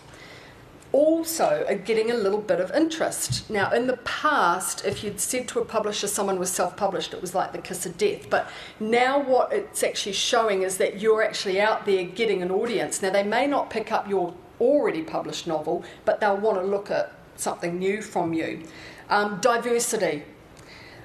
also 0.92 1.64
are 1.68 1.74
getting 1.74 2.10
a 2.10 2.14
little 2.14 2.40
bit 2.40 2.60
of 2.60 2.70
interest. 2.72 3.48
Now, 3.50 3.70
in 3.72 3.86
the 3.86 3.96
past, 3.98 4.84
if 4.84 5.02
you'd 5.02 5.20
said 5.20 5.48
to 5.48 5.60
a 5.60 5.64
publisher 5.64 6.06
someone 6.06 6.38
was 6.38 6.52
self 6.52 6.76
published, 6.76 7.14
it 7.14 7.20
was 7.20 7.34
like 7.34 7.52
the 7.52 7.58
kiss 7.58 7.86
of 7.86 7.96
death. 7.96 8.28
But 8.28 8.48
now, 8.78 9.18
what 9.20 9.52
it's 9.52 9.82
actually 9.82 10.12
showing 10.12 10.62
is 10.62 10.76
that 10.76 11.00
you're 11.00 11.22
actually 11.22 11.60
out 11.60 11.86
there 11.86 12.04
getting 12.04 12.42
an 12.42 12.50
audience. 12.50 13.02
Now, 13.02 13.10
they 13.10 13.22
may 13.24 13.46
not 13.46 13.70
pick 13.70 13.90
up 13.90 14.08
your 14.08 14.34
already 14.60 15.02
published 15.02 15.46
novel, 15.46 15.84
but 16.04 16.20
they'll 16.20 16.36
want 16.36 16.58
to 16.58 16.64
look 16.64 16.90
at 16.90 17.12
something 17.36 17.78
new 17.78 18.02
from 18.02 18.32
you. 18.32 18.62
Um, 19.08 19.40
diversity. 19.40 20.24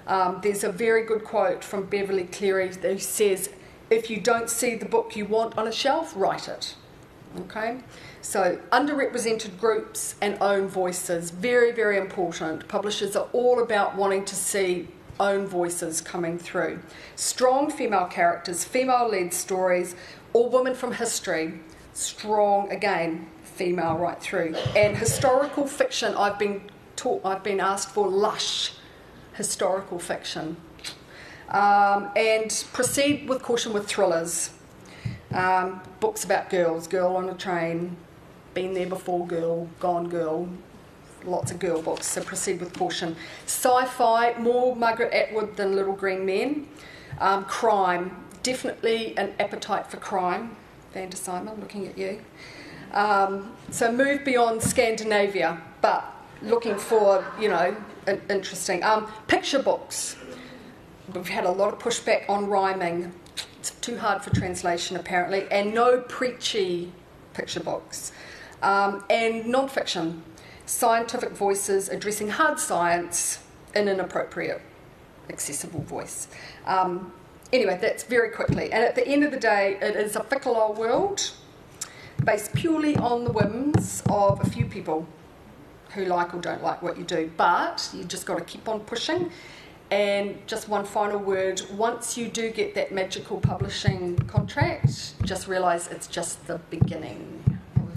Um, 0.05 0.39
there's 0.41 0.63
a 0.63 0.71
very 0.71 1.03
good 1.03 1.23
quote 1.23 1.63
from 1.63 1.85
Beverly 1.85 2.25
Cleary 2.25 2.73
who 2.73 2.97
says, 2.97 3.49
If 3.89 4.09
you 4.09 4.21
don't 4.21 4.49
see 4.49 4.75
the 4.75 4.85
book 4.85 5.15
you 5.15 5.25
want 5.25 5.57
on 5.57 5.67
a 5.67 5.71
shelf, 5.71 6.13
write 6.15 6.47
it. 6.47 6.75
Okay? 7.39 7.79
So, 8.21 8.59
underrepresented 8.71 9.59
groups 9.59 10.15
and 10.21 10.37
own 10.41 10.67
voices, 10.67 11.31
very, 11.31 11.71
very 11.71 11.97
important. 11.97 12.67
Publishers 12.67 13.15
are 13.15 13.27
all 13.31 13.61
about 13.61 13.95
wanting 13.95 14.25
to 14.25 14.35
see 14.35 14.89
own 15.19 15.47
voices 15.47 16.01
coming 16.01 16.37
through. 16.37 16.79
Strong 17.15 17.71
female 17.71 18.05
characters, 18.05 18.63
female 18.63 19.09
led 19.09 19.33
stories, 19.33 19.95
all 20.33 20.49
women 20.49 20.75
from 20.75 20.93
history, 20.93 21.59
strong 21.93 22.71
again, 22.71 23.27
female 23.43 23.97
right 23.97 24.21
through. 24.21 24.55
And 24.75 24.97
historical 24.97 25.65
fiction, 25.67 26.13
I've 26.15 26.37
been 26.37 26.61
taught, 26.95 27.25
I've 27.25 27.43
been 27.43 27.59
asked 27.59 27.89
for 27.89 28.07
lush 28.07 28.73
historical 29.33 29.99
fiction. 29.99 30.57
Um, 31.49 32.09
and 32.15 32.65
proceed 32.73 33.29
with 33.29 33.41
caution 33.41 33.71
with 33.71 33.87
thrillers. 33.87 34.51
Um, 35.31 35.81
books 35.99 36.23
about 36.23 36.49
girls, 36.49 36.87
Girl 36.87 37.15
on 37.15 37.29
a 37.29 37.33
Train, 37.33 37.95
been 38.57 38.73
there 38.73 38.87
before 38.87 39.27
girl, 39.27 39.69
gone 39.79 40.09
girl, 40.09 40.49
lots 41.25 41.51
of 41.51 41.59
girl 41.59 41.79
books, 41.79 42.07
so 42.07 42.23
proceed 42.23 42.59
with 42.59 42.73
caution. 42.73 43.15
Sci 43.45 43.85
fi, 43.85 44.33
more 44.39 44.75
Margaret 44.75 45.13
Atwood 45.13 45.55
than 45.55 45.75
Little 45.75 45.93
Green 45.93 46.25
Men. 46.25 46.67
Um, 47.19 47.45
crime, 47.45 48.25
definitely 48.41 49.15
an 49.15 49.35
appetite 49.39 49.85
for 49.85 49.97
crime. 49.97 50.55
Vanda 50.91 51.15
Symon, 51.15 51.59
looking 51.59 51.85
at 51.85 51.95
you. 51.99 52.19
Um, 52.93 53.51
so 53.69 53.91
move 53.91 54.25
beyond 54.25 54.63
Scandinavia, 54.63 55.61
but 55.81 56.03
looking 56.41 56.79
for, 56.79 57.23
you 57.39 57.49
know, 57.49 57.77
an 58.07 58.19
interesting. 58.27 58.83
Um, 58.83 59.05
picture 59.27 59.61
books. 59.61 60.15
We've 61.13 61.29
had 61.29 61.45
a 61.45 61.51
lot 61.51 61.73
of 61.73 61.77
pushback 61.77 62.27
on 62.27 62.47
rhyming. 62.47 63.13
It's 63.59 63.69
too 63.69 63.99
hard 63.99 64.23
for 64.23 64.33
translation, 64.33 64.97
apparently, 64.97 65.45
and 65.51 65.75
no 65.75 66.01
preachy 66.01 66.91
picture 67.35 67.59
books 67.59 68.11
um, 68.61 69.03
and 69.09 69.45
non-fiction, 69.47 70.23
scientific 70.65 71.31
voices 71.31 71.89
addressing 71.89 72.29
hard 72.29 72.59
science 72.59 73.39
in 73.75 73.87
an 73.87 73.99
appropriate, 73.99 74.61
accessible 75.29 75.81
voice. 75.81 76.27
Um, 76.65 77.13
anyway, 77.53 77.77
that's 77.81 78.03
very 78.03 78.29
quickly. 78.29 78.71
And 78.71 78.83
at 78.83 78.95
the 78.95 79.07
end 79.07 79.23
of 79.23 79.31
the 79.31 79.39
day, 79.39 79.77
it 79.81 79.95
is 79.95 80.15
a 80.15 80.23
fickle 80.23 80.55
old 80.55 80.77
world 80.77 81.31
based 82.23 82.53
purely 82.53 82.95
on 82.97 83.23
the 83.23 83.31
whims 83.31 84.03
of 84.09 84.41
a 84.41 84.49
few 84.49 84.65
people 84.65 85.07
who 85.93 86.05
like 86.05 86.33
or 86.33 86.39
don't 86.39 86.63
like 86.63 86.81
what 86.81 86.97
you 86.97 87.03
do. 87.03 87.31
But 87.37 87.89
you 87.93 88.03
just 88.03 88.25
got 88.25 88.37
to 88.37 88.43
keep 88.43 88.67
on 88.67 88.81
pushing 88.81 89.31
And 89.89 90.45
just 90.47 90.67
one 90.67 90.83
final 90.83 91.17
word 91.17 91.61
once 91.71 92.17
you 92.17 92.27
do 92.27 92.51
get 92.51 92.75
that 92.75 92.91
magical 92.91 93.39
publishing 93.39 94.17
contract, 94.27 95.23
just 95.23 95.47
realise 95.47 95.87
it's 95.87 96.07
just 96.07 96.45
the 96.45 96.57
beginning. 96.69 97.36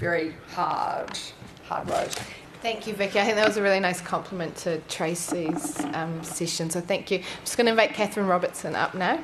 Very 0.01 0.35
hard, 0.55 1.19
hard 1.69 1.91
road. 1.91 2.09
Thank 2.63 2.87
you, 2.87 2.95
Vicky. 2.95 3.21
I 3.21 3.25
think 3.25 3.37
that 3.37 3.47
was 3.47 3.59
a 3.59 3.63
really 3.63 3.81
nice 3.81 4.01
compliment 4.01 4.57
to 4.57 4.79
Tracy's 4.89 5.79
um, 5.93 6.25
session, 6.25 6.71
so 6.71 6.81
thank 6.81 7.11
you. 7.11 7.19
I'm 7.19 7.45
just 7.45 7.59
going 7.59 7.67
to 7.67 7.73
invite 7.73 7.93
Catherine 7.93 8.27
Robertson 8.27 8.75
up 8.75 8.95
now. 8.95 9.23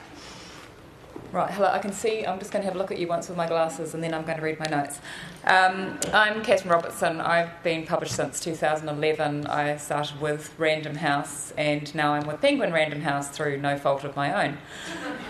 Right, 1.32 1.50
hello, 1.50 1.68
I 1.68 1.78
can 1.78 1.94
see, 1.94 2.26
I'm 2.26 2.38
just 2.38 2.52
going 2.52 2.60
to 2.60 2.66
have 2.66 2.74
a 2.74 2.78
look 2.78 2.92
at 2.92 2.98
you 2.98 3.08
once 3.08 3.30
with 3.30 3.38
my 3.38 3.46
glasses 3.46 3.94
and 3.94 4.04
then 4.04 4.12
I'm 4.12 4.24
going 4.26 4.36
to 4.36 4.42
read 4.42 4.58
my 4.58 4.66
notes. 4.66 5.00
Um, 5.44 5.98
I'm 6.12 6.42
Catherine 6.42 6.72
Robertson. 6.72 7.22
I've 7.22 7.62
been 7.62 7.86
published 7.86 8.14
since 8.14 8.38
2011. 8.40 9.46
I 9.46 9.78
started 9.78 10.20
with 10.20 10.52
Random 10.58 10.96
House 10.96 11.54
and 11.56 11.94
now 11.94 12.12
I'm 12.12 12.26
with 12.26 12.42
Penguin 12.42 12.70
Random 12.70 13.00
House 13.00 13.30
through 13.30 13.62
no 13.62 13.78
fault 13.78 14.04
of 14.04 14.14
my 14.14 14.46
own. 14.46 14.58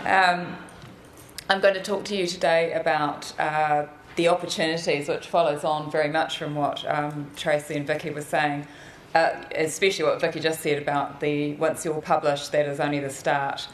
Um, 0.05 0.57
I'm 1.49 1.61
going 1.61 1.75
to 1.75 1.81
talk 1.81 2.03
to 2.05 2.17
you 2.17 2.27
today 2.27 2.73
about 2.73 3.31
uh, 3.39 3.85
the 4.17 4.27
opportunities, 4.27 5.07
which 5.07 5.27
follows 5.27 5.63
on 5.63 5.89
very 5.89 6.09
much 6.09 6.37
from 6.37 6.55
what 6.55 6.83
um, 6.87 7.31
Tracy 7.35 7.75
and 7.75 7.87
Vicky 7.87 8.09
were 8.09 8.21
saying. 8.21 8.67
Uh, 9.15 9.41
especially 9.55 10.03
what 10.03 10.19
Vicky 10.19 10.39
just 10.39 10.59
said 10.59 10.79
about 10.81 11.21
the 11.21 11.53
once 11.55 11.85
you're 11.85 12.01
published, 12.01 12.51
that 12.51 12.67
is 12.67 12.79
only 12.79 12.99
the 12.99 13.09
start. 13.09 13.67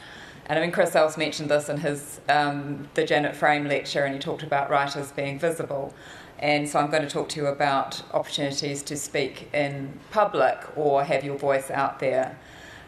And 0.46 0.58
I 0.58 0.62
mean, 0.62 0.70
Chris 0.70 0.94
Else 0.94 1.16
mentioned 1.16 1.50
this 1.50 1.68
in 1.68 1.78
his 1.78 2.20
um, 2.28 2.88
the 2.94 3.04
Janet 3.04 3.34
Frame 3.34 3.66
lecture, 3.66 4.04
and 4.04 4.14
he 4.14 4.20
talked 4.20 4.42
about 4.42 4.70
writers 4.70 5.10
being 5.10 5.38
visible. 5.38 5.92
And 6.38 6.68
so 6.68 6.78
I'm 6.78 6.90
going 6.90 7.02
to 7.02 7.08
talk 7.08 7.28
to 7.30 7.40
you 7.40 7.46
about 7.46 8.02
opportunities 8.12 8.82
to 8.84 8.96
speak 8.96 9.48
in 9.54 9.98
public 10.10 10.58
or 10.76 11.02
have 11.04 11.24
your 11.24 11.36
voice 11.36 11.70
out 11.70 11.98
there. 11.98 12.38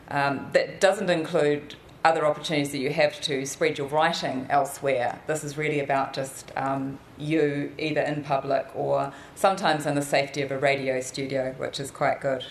Um, 0.08 0.48
that 0.52 0.80
doesn't 0.80 1.10
include 1.10 1.74
other 2.06 2.24
opportunities 2.24 2.70
that 2.70 2.78
you 2.78 2.90
have 2.90 3.20
to 3.20 3.44
spread 3.44 3.76
your 3.76 3.88
writing 3.88 4.46
elsewhere. 4.48 5.20
This 5.26 5.42
is 5.42 5.58
really 5.58 5.80
about 5.80 6.12
just 6.12 6.52
um, 6.56 7.00
you 7.18 7.72
either 7.78 8.00
in 8.02 8.22
public 8.22 8.64
or 8.76 9.12
sometimes 9.34 9.86
in 9.86 9.96
the 9.96 10.02
safety 10.02 10.40
of 10.40 10.52
a 10.52 10.58
radio 10.58 11.00
studio, 11.00 11.52
which 11.58 11.80
is 11.80 11.90
quite 11.90 12.20
good. 12.20 12.44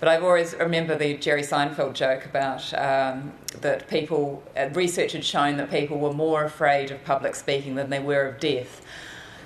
But 0.00 0.08
I've 0.08 0.24
always 0.24 0.54
remember 0.54 0.96
the 0.98 1.16
Jerry 1.18 1.42
Seinfeld 1.42 1.92
joke 1.92 2.24
about 2.24 2.74
um, 2.74 3.32
that 3.60 3.86
people, 3.86 4.42
uh, 4.56 4.70
research 4.72 5.12
had 5.12 5.24
shown 5.24 5.56
that 5.58 5.70
people 5.70 5.98
were 6.00 6.12
more 6.12 6.42
afraid 6.42 6.90
of 6.90 7.04
public 7.04 7.36
speaking 7.36 7.76
than 7.76 7.90
they 7.90 8.00
were 8.00 8.26
of 8.26 8.40
death. 8.40 8.82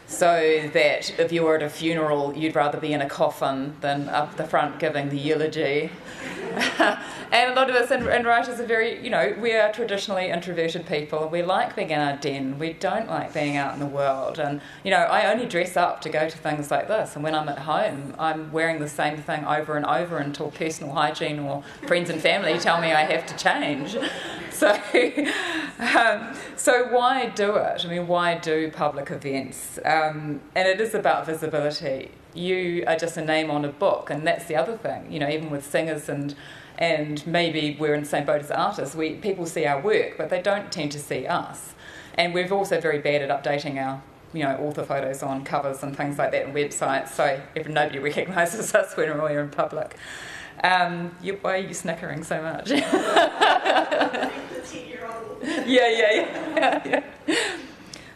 So 0.06 0.70
that 0.72 1.18
if 1.18 1.32
you 1.32 1.42
were 1.42 1.56
at 1.56 1.62
a 1.62 1.68
funeral, 1.68 2.34
you'd 2.34 2.54
rather 2.54 2.78
be 2.78 2.92
in 2.92 3.02
a 3.02 3.08
coffin 3.08 3.76
than 3.80 4.08
up 4.08 4.36
the 4.36 4.44
front 4.44 4.78
giving 4.78 5.10
the 5.10 5.18
eulogy. 5.18 5.90
and 7.34 7.50
a 7.50 7.54
lot 7.56 7.68
of 7.68 7.74
us 7.74 7.90
in 7.90 8.04
writers 8.04 8.60
are 8.60 8.64
very, 8.64 9.02
you 9.02 9.10
know, 9.10 9.34
we 9.40 9.54
are 9.54 9.72
traditionally 9.72 10.28
introverted 10.28 10.86
people. 10.86 11.28
We 11.28 11.42
like 11.42 11.74
being 11.74 11.90
in 11.90 11.98
our 11.98 12.16
den. 12.16 12.60
We 12.60 12.74
don't 12.74 13.08
like 13.08 13.34
being 13.34 13.56
out 13.56 13.74
in 13.74 13.80
the 13.80 13.86
world. 13.86 14.38
And, 14.38 14.60
you 14.84 14.92
know, 14.92 14.98
I 14.98 15.32
only 15.32 15.46
dress 15.46 15.76
up 15.76 16.00
to 16.02 16.08
go 16.08 16.28
to 16.28 16.38
things 16.38 16.70
like 16.70 16.86
this. 16.86 17.16
And 17.16 17.24
when 17.24 17.34
I'm 17.34 17.48
at 17.48 17.58
home, 17.58 18.14
I'm 18.20 18.52
wearing 18.52 18.78
the 18.78 18.88
same 18.88 19.16
thing 19.16 19.44
over 19.46 19.76
and 19.76 19.84
over 19.84 20.18
until 20.18 20.52
personal 20.52 20.94
hygiene 20.94 21.40
or 21.40 21.64
friends 21.88 22.08
and 22.08 22.22
family 22.22 22.56
tell 22.60 22.80
me 22.80 22.92
I 22.92 23.02
have 23.02 23.26
to 23.26 23.36
change. 23.36 23.96
So, 24.54 24.68
um, 25.98 26.32
so 26.56 26.86
why 26.92 27.32
do 27.34 27.56
it? 27.56 27.84
I 27.84 27.88
mean, 27.88 28.06
why 28.06 28.38
do 28.38 28.70
public 28.70 29.10
events? 29.10 29.80
Um, 29.84 30.40
and 30.54 30.68
it 30.68 30.80
is 30.80 30.94
about 30.94 31.26
visibility 31.26 32.12
you 32.34 32.84
are 32.86 32.96
just 32.96 33.16
a 33.16 33.24
name 33.24 33.50
on 33.50 33.64
a 33.64 33.68
book, 33.68 34.10
and 34.10 34.26
that's 34.26 34.46
the 34.46 34.56
other 34.56 34.76
thing. 34.76 35.10
You 35.10 35.20
know, 35.20 35.28
even 35.28 35.50
with 35.50 35.64
singers 35.64 36.08
and 36.08 36.34
and 36.78 37.26
maybe 37.26 37.76
we're 37.78 37.94
in 37.94 38.02
the 38.02 38.08
same 38.08 38.24
boat 38.24 38.40
as 38.40 38.50
artists. 38.50 38.94
We 38.94 39.14
people 39.14 39.46
see 39.46 39.66
our 39.66 39.80
work, 39.80 40.16
but 40.18 40.30
they 40.30 40.42
don't 40.42 40.70
tend 40.72 40.92
to 40.92 40.98
see 40.98 41.26
us. 41.26 41.74
And 42.14 42.34
we're 42.34 42.48
also 42.50 42.80
very 42.80 42.98
bad 42.98 43.22
at 43.22 43.30
updating 43.30 43.82
our 43.84 44.02
you 44.32 44.42
know 44.42 44.56
author 44.56 44.84
photos 44.84 45.22
on 45.22 45.44
covers 45.44 45.82
and 45.82 45.96
things 45.96 46.18
like 46.18 46.32
that 46.32 46.46
and 46.46 46.54
websites, 46.54 47.08
so 47.08 47.40
if 47.54 47.68
nobody 47.68 47.98
recognises 48.10 48.74
us 48.74 48.96
when 48.96 49.16
we're 49.18 49.40
in 49.40 49.50
public. 49.50 49.96
Um, 50.62 51.14
you, 51.20 51.38
why 51.42 51.54
are 51.54 51.58
you 51.58 51.74
snickering 51.74 52.22
so 52.22 52.40
much? 52.40 52.70
yeah, 52.70 54.30
yeah, 55.66 56.12
yeah, 56.56 57.02
yeah. 57.26 57.56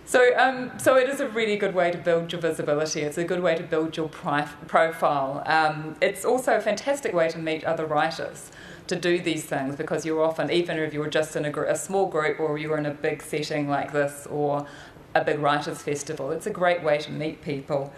So, 0.09 0.34
um, 0.38 0.72
so 0.78 0.96
it 0.96 1.06
is 1.11 1.20
a 1.20 1.28
really 1.28 1.59
good 1.59 1.74
way 1.74 1.90
to 1.90 1.98
build 1.98 2.32
your 2.32 2.40
visibility. 2.40 3.02
It's 3.02 3.18
a 3.18 3.24
good 3.24 3.42
way 3.42 3.54
to 3.54 3.62
build 3.62 3.94
your 3.94 4.09
pri- 4.09 4.48
profile. 4.66 5.42
Um, 5.44 5.96
it's 6.00 6.24
also 6.24 6.56
a 6.56 6.62
fantastic 6.62 7.12
way 7.12 7.28
to 7.28 7.38
meet 7.38 7.62
other 7.62 7.84
writers 7.84 8.50
to 8.86 8.96
do 8.96 9.20
these 9.20 9.44
things 9.44 9.76
because 9.76 10.06
you're 10.06 10.24
often, 10.24 10.50
even 10.50 10.78
if 10.78 10.94
you're 10.94 11.11
just 11.11 11.36
in 11.36 11.44
a, 11.44 11.50
gr- 11.50 11.64
a 11.64 11.76
small 11.76 12.06
group 12.06 12.40
or 12.40 12.56
you're 12.56 12.78
in 12.78 12.86
a 12.86 12.94
big 12.94 13.22
setting 13.22 13.68
like 13.68 13.92
this 13.92 14.26
or 14.30 14.66
a 15.14 15.22
big 15.22 15.40
writers' 15.40 15.82
festival, 15.82 16.30
it's 16.30 16.46
a 16.46 16.50
great 16.50 16.82
way 16.82 16.96
to 16.96 17.12
meet 17.12 17.42
people. 17.42 17.92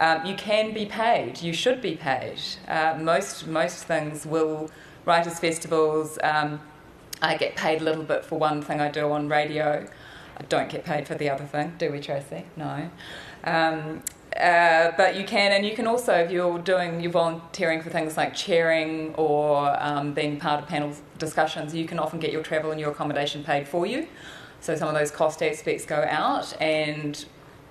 Um, 0.00 0.26
you 0.26 0.34
can 0.34 0.74
be 0.74 0.84
paid. 0.84 1.40
You 1.40 1.54
should 1.54 1.80
be 1.80 1.96
paid. 1.96 2.40
Uh, 2.68 2.98
most 3.00 3.46
most 3.46 3.84
things 3.84 4.26
will 4.26 4.70
writers' 5.06 5.38
festivals. 5.38 6.18
Um, 6.22 6.60
I 7.22 7.38
get 7.38 7.56
paid 7.56 7.80
a 7.80 7.84
little 7.84 8.04
bit 8.04 8.22
for 8.22 8.38
one 8.38 8.60
thing 8.60 8.82
I 8.82 8.90
do 8.90 9.10
on 9.12 9.30
radio. 9.30 9.88
I 10.36 10.42
don't 10.44 10.68
get 10.68 10.84
paid 10.84 11.06
for 11.06 11.14
the 11.14 11.30
other 11.30 11.44
thing, 11.44 11.74
do 11.78 11.90
we, 11.90 12.00
Tracy? 12.00 12.44
No. 12.56 12.90
Um, 13.44 14.02
uh, 14.38 14.90
but 14.96 15.14
you 15.16 15.24
can, 15.24 15.52
and 15.52 15.64
you 15.64 15.76
can 15.76 15.86
also, 15.86 16.12
if 16.14 16.30
you're 16.30 16.58
doing, 16.58 17.00
you're 17.00 17.12
volunteering 17.12 17.80
for 17.80 17.90
things 17.90 18.16
like 18.16 18.34
chairing 18.34 19.14
or 19.14 19.76
um, 19.80 20.12
being 20.12 20.40
part 20.40 20.62
of 20.62 20.68
panel 20.68 20.92
discussions, 21.18 21.74
you 21.74 21.86
can 21.86 22.00
often 22.00 22.18
get 22.18 22.32
your 22.32 22.42
travel 22.42 22.72
and 22.72 22.80
your 22.80 22.90
accommodation 22.90 23.44
paid 23.44 23.68
for 23.68 23.86
you. 23.86 24.08
So 24.60 24.74
some 24.74 24.88
of 24.88 24.94
those 24.94 25.10
cost 25.10 25.42
aspects 25.42 25.84
go 25.84 26.04
out, 26.08 26.60
and 26.60 27.24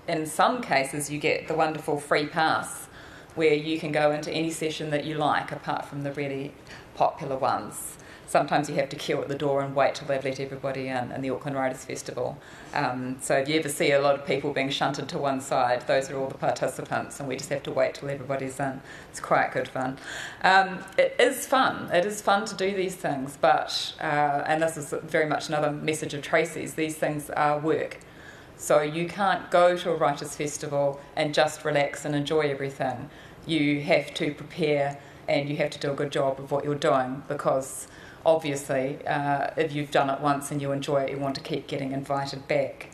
in 0.08 0.26
some 0.26 0.62
cases, 0.62 1.10
you 1.10 1.20
get 1.20 1.48
the 1.48 1.56
wonderful 1.56 2.00
free 2.00 2.28
pass 2.28 2.88
where 3.36 3.54
you 3.54 3.80
can 3.80 3.92
go 3.92 4.12
into 4.12 4.32
any 4.32 4.52
session 4.52 4.90
that 4.92 5.04
you 5.04 5.16
like, 5.16 5.52
apart 5.52 5.86
from 5.86 6.04
the 6.04 6.14
really 6.14 6.54
popular 6.96 7.36
ones 7.36 7.98
sometimes 8.28 8.70
you 8.70 8.76
have 8.76 8.90
to 8.90 8.96
queue 8.96 9.22
at 9.22 9.28
the 9.28 9.36
door 9.36 9.62
and 9.62 9.76
wait 9.76 9.96
till 9.96 10.08
they've 10.08 10.24
let 10.24 10.40
everybody 10.40 10.88
in 10.88 11.12
in 11.12 11.22
the 11.22 11.30
Auckland 11.30 11.56
Writers 11.56 11.86
Festival. 11.86 12.38
Um, 12.74 13.18
so 13.22 13.38
if 13.38 13.48
you 13.48 13.60
ever 13.60 13.70
see 13.70 13.92
a 13.92 14.02
lot 14.02 14.16
of 14.16 14.26
people 14.26 14.54
being 14.54 14.70
shunted 14.70 15.08
to 15.10 15.18
one 15.18 15.42
side, 15.42 15.86
those 15.88 16.10
are 16.10 16.18
all 16.18 16.28
the 16.28 16.38
participants, 16.38 17.20
and 17.20 17.28
we 17.28 17.36
just 17.36 17.50
have 17.50 17.64
to 17.64 17.72
wait 17.72 17.96
till 17.96 18.10
everybody's 18.10 18.60
in. 18.60 18.82
It's 19.12 19.20
quite 19.20 19.52
good 19.52 19.68
fun. 19.68 19.98
Um, 20.44 20.80
it 20.98 21.16
is 21.20 21.46
fun. 21.46 21.90
It 21.92 22.06
is 22.06 22.22
fun 22.22 22.46
to 22.46 22.56
do 22.56 22.76
these 22.76 22.96
things, 22.96 23.38
but 23.40 23.94
uh, 24.00 24.44
and 24.46 24.62
this 24.62 24.78
is 24.78 24.94
very 25.04 25.26
much 25.26 25.50
another 25.50 25.72
message 25.72 26.14
of 26.14 26.22
Tracy's. 26.22 26.74
These 26.74 26.96
things 26.96 27.30
are 27.30 27.60
work. 27.60 28.00
So 28.58 28.82
you 28.82 29.08
can't 29.08 29.52
go 29.52 29.76
to 29.76 29.92
a 29.92 29.96
writers' 29.96 30.36
festival 30.36 31.00
and 31.16 31.34
just 31.34 31.66
relax 31.66 32.06
and 32.06 32.16
enjoy 32.16 32.50
everything. 32.50 33.10
You 33.46 33.82
have 33.82 34.14
to 34.14 34.34
prepare 34.34 34.98
and 35.28 35.50
you 35.50 35.58
have 35.58 35.70
to 35.72 35.80
do 35.80 35.92
a 35.92 35.96
good 35.96 36.12
job 36.12 36.40
of 36.40 36.52
what 36.52 36.64
you're 36.64 36.76
doing 36.76 37.24
because 37.28 37.88
obviously, 38.26 39.00
uh, 39.06 39.52
if 39.58 39.74
you've 39.74 39.92
done 39.92 40.10
it 40.10 40.20
once 40.20 40.52
and 40.52 40.62
you 40.62 40.72
enjoy 40.72 41.04
it, 41.04 41.12
you 41.12 41.18
want 41.18 41.36
to 41.36 41.42
keep 41.42 41.68
getting 41.68 41.92
invited 41.92 42.48
back. 42.48 42.90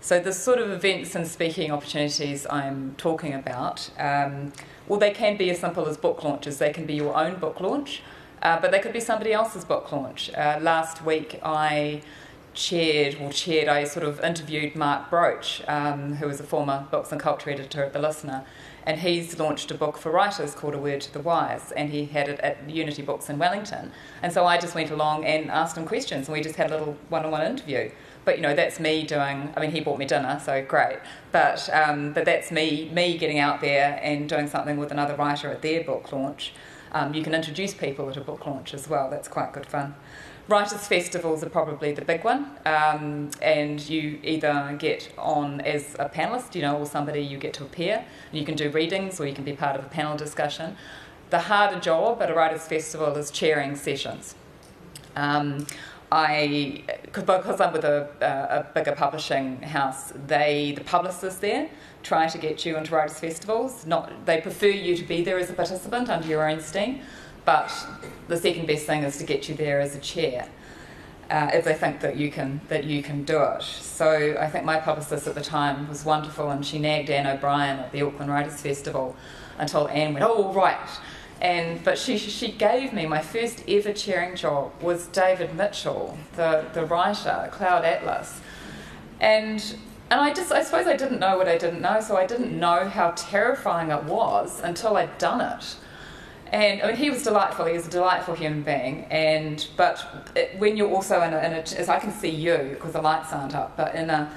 So, 0.00 0.20
the 0.20 0.32
sort 0.32 0.58
of 0.58 0.70
events 0.70 1.14
and 1.14 1.26
speaking 1.26 1.70
opportunities 1.72 2.46
I'm 2.48 2.94
talking 2.96 3.34
about, 3.34 3.90
um, 3.98 4.52
well, 4.86 5.00
they 5.00 5.10
can 5.10 5.36
be 5.36 5.50
as 5.50 5.58
simple 5.58 5.86
as 5.86 5.96
book 5.96 6.22
launches. 6.22 6.58
They 6.58 6.72
can 6.72 6.86
be 6.86 6.94
your 6.94 7.16
own 7.16 7.40
book 7.40 7.60
launch, 7.60 8.02
uh, 8.42 8.60
but 8.60 8.70
they 8.70 8.78
could 8.78 8.92
be 8.92 9.00
somebody 9.00 9.32
else's 9.32 9.64
book 9.64 9.90
launch. 9.90 10.30
Uh, 10.32 10.58
last 10.60 11.04
week, 11.04 11.40
I 11.42 12.02
chaired, 12.54 13.16
or 13.20 13.30
chaired, 13.32 13.68
I 13.68 13.84
sort 13.84 14.04
of 14.06 14.20
interviewed 14.20 14.74
Mark 14.76 15.10
Broatch, 15.10 15.62
um, 15.68 16.14
who 16.14 16.26
was 16.26 16.40
a 16.40 16.44
former 16.44 16.86
books 16.90 17.12
and 17.12 17.20
culture 17.20 17.50
editor 17.50 17.84
at 17.84 17.92
The 17.92 17.98
Listener, 17.98 18.44
and 18.86 19.00
he's 19.00 19.38
launched 19.38 19.70
a 19.72 19.74
book 19.74 19.98
for 19.98 20.12
writers 20.12 20.54
called 20.54 20.74
A 20.74 20.78
Word 20.78 21.00
to 21.02 21.12
the 21.12 21.20
Wise, 21.20 21.72
and 21.72 21.90
he 21.90 22.06
had 22.06 22.28
it 22.28 22.38
at 22.40 22.70
Unity 22.70 23.02
Books 23.02 23.28
in 23.28 23.36
Wellington. 23.36 23.90
And 24.22 24.32
so 24.32 24.46
I 24.46 24.58
just 24.58 24.76
went 24.76 24.90
along 24.90 25.24
and 25.24 25.50
asked 25.50 25.76
him 25.76 25.86
questions, 25.86 26.28
and 26.28 26.36
we 26.36 26.40
just 26.40 26.54
had 26.54 26.70
a 26.70 26.78
little 26.78 26.96
one-on-one 27.08 27.42
interview. 27.42 27.90
But 28.24 28.36
you 28.36 28.42
know, 28.42 28.54
that's 28.54 28.78
me 28.78 29.04
doing. 29.04 29.52
I 29.56 29.60
mean, 29.60 29.72
he 29.72 29.80
bought 29.80 29.98
me 29.98 30.06
dinner, 30.06 30.40
so 30.42 30.64
great. 30.64 30.98
But 31.32 31.68
um, 31.72 32.12
but 32.12 32.24
that's 32.24 32.50
me 32.50 32.88
me 32.92 33.18
getting 33.18 33.38
out 33.38 33.60
there 33.60 34.00
and 34.02 34.28
doing 34.28 34.46
something 34.48 34.78
with 34.78 34.90
another 34.92 35.14
writer 35.14 35.50
at 35.50 35.62
their 35.62 35.84
book 35.84 36.12
launch. 36.12 36.52
Um, 36.92 37.12
you 37.12 37.22
can 37.22 37.34
introduce 37.34 37.74
people 37.74 38.08
at 38.08 38.16
a 38.16 38.20
book 38.20 38.46
launch 38.46 38.72
as 38.72 38.88
well. 38.88 39.10
That's 39.10 39.28
quite 39.28 39.52
good 39.52 39.66
fun. 39.66 39.94
Writers' 40.48 40.86
festivals 40.86 41.42
are 41.42 41.48
probably 41.48 41.90
the 41.90 42.04
big 42.04 42.22
one, 42.22 42.52
um, 42.64 43.30
and 43.42 43.80
you 43.88 44.20
either 44.22 44.76
get 44.78 45.12
on 45.18 45.60
as 45.62 45.96
a 45.98 46.08
panelist, 46.08 46.54
you 46.54 46.62
know, 46.62 46.76
or 46.76 46.86
somebody 46.86 47.20
you 47.20 47.36
get 47.36 47.52
to 47.54 47.64
appear, 47.64 48.04
and 48.30 48.38
you 48.38 48.46
can 48.46 48.54
do 48.54 48.70
readings 48.70 49.18
or 49.18 49.26
you 49.26 49.34
can 49.34 49.42
be 49.42 49.54
part 49.54 49.74
of 49.76 49.84
a 49.84 49.88
panel 49.88 50.16
discussion. 50.16 50.76
The 51.30 51.40
harder 51.40 51.80
job 51.80 52.22
at 52.22 52.30
a 52.30 52.34
writers' 52.34 52.64
festival 52.68 53.16
is 53.16 53.32
chairing 53.32 53.74
sessions. 53.74 54.36
Um, 55.16 55.66
I, 56.12 56.84
because 57.02 57.60
I'm 57.60 57.72
with 57.72 57.84
a, 57.84 58.08
a, 58.20 58.72
bigger 58.72 58.92
publishing 58.92 59.60
house, 59.62 60.12
they, 60.28 60.72
the 60.76 60.84
publicists 60.84 61.40
there, 61.40 61.68
try 62.04 62.28
to 62.28 62.38
get 62.38 62.64
you 62.64 62.76
into 62.76 62.94
writers' 62.94 63.18
festivals. 63.18 63.84
Not, 63.84 64.24
they 64.24 64.40
prefer 64.40 64.68
you 64.68 64.96
to 64.96 65.02
be 65.02 65.24
there 65.24 65.40
as 65.40 65.50
a 65.50 65.54
participant 65.54 66.08
under 66.08 66.28
your 66.28 66.48
own 66.48 66.60
steam 66.60 67.00
but 67.46 67.72
the 68.28 68.36
second 68.36 68.66
best 68.66 68.84
thing 68.84 69.04
is 69.04 69.16
to 69.16 69.24
get 69.24 69.48
you 69.48 69.54
there 69.54 69.80
as 69.80 69.96
a 69.96 70.00
chair. 70.00 70.48
Uh, 71.30 71.50
if 71.54 71.64
they 71.64 71.74
think 71.74 72.00
that 72.00 72.16
you 72.16 72.30
can 72.30 72.60
that 72.68 72.84
you 72.84 73.02
can 73.02 73.24
do 73.24 73.42
it. 73.42 73.62
So 73.62 74.36
I 74.38 74.48
think 74.48 74.64
my 74.64 74.78
publicist 74.78 75.26
at 75.26 75.34
the 75.34 75.40
time 75.40 75.88
was 75.88 76.04
wonderful, 76.04 76.50
and 76.50 76.64
she 76.64 76.78
nagged 76.78 77.10
Anne 77.10 77.26
O'Brien 77.26 77.80
at 77.80 77.90
the 77.90 78.02
Auckland 78.02 78.30
Writers 78.30 78.60
Festival 78.60 79.16
until 79.58 79.88
Anne 79.88 80.12
went, 80.14 80.24
"Oh 80.24 80.52
right," 80.52 80.88
and 81.40 81.82
but 81.82 81.98
she 81.98 82.16
she 82.16 82.52
gave 82.52 82.92
me 82.92 83.06
my 83.06 83.22
first 83.22 83.64
ever 83.66 83.92
chairing 83.92 84.36
job 84.36 84.70
was 84.80 85.08
David 85.08 85.56
Mitchell, 85.56 86.16
the 86.36 86.66
the 86.74 86.84
writer, 86.84 87.48
Cloud 87.50 87.84
Atlas, 87.84 88.40
and 89.18 89.76
and 90.12 90.20
I 90.20 90.32
just 90.32 90.52
I 90.52 90.62
suppose 90.62 90.86
I 90.86 90.96
didn't 90.96 91.18
know 91.18 91.36
what 91.38 91.48
I 91.48 91.58
didn't 91.58 91.80
know, 91.80 92.00
so 92.00 92.16
I 92.16 92.26
didn't 92.26 92.56
know 92.56 92.88
how 92.88 93.10
terrifying 93.16 93.90
it 93.90 94.04
was 94.04 94.60
until 94.60 94.96
I'd 94.96 95.18
done 95.18 95.40
it. 95.40 95.76
And 96.52 96.82
I 96.82 96.88
mean, 96.88 96.96
he 96.96 97.10
was 97.10 97.22
delightful. 97.22 97.66
He 97.66 97.72
was 97.72 97.86
a 97.86 97.90
delightful 97.90 98.34
human 98.34 98.62
being. 98.62 99.04
And 99.04 99.66
but 99.76 100.04
it, 100.34 100.58
when 100.58 100.76
you're 100.76 100.90
also 100.90 101.22
in 101.22 101.32
a, 101.32 101.38
in 101.38 101.52
a, 101.52 101.58
as 101.58 101.88
I 101.88 101.98
can 101.98 102.12
see 102.12 102.30
you 102.30 102.70
because 102.74 102.92
the 102.92 103.02
lights 103.02 103.32
aren't 103.32 103.54
up, 103.54 103.76
but 103.76 103.94
in 103.94 104.10
a 104.10 104.32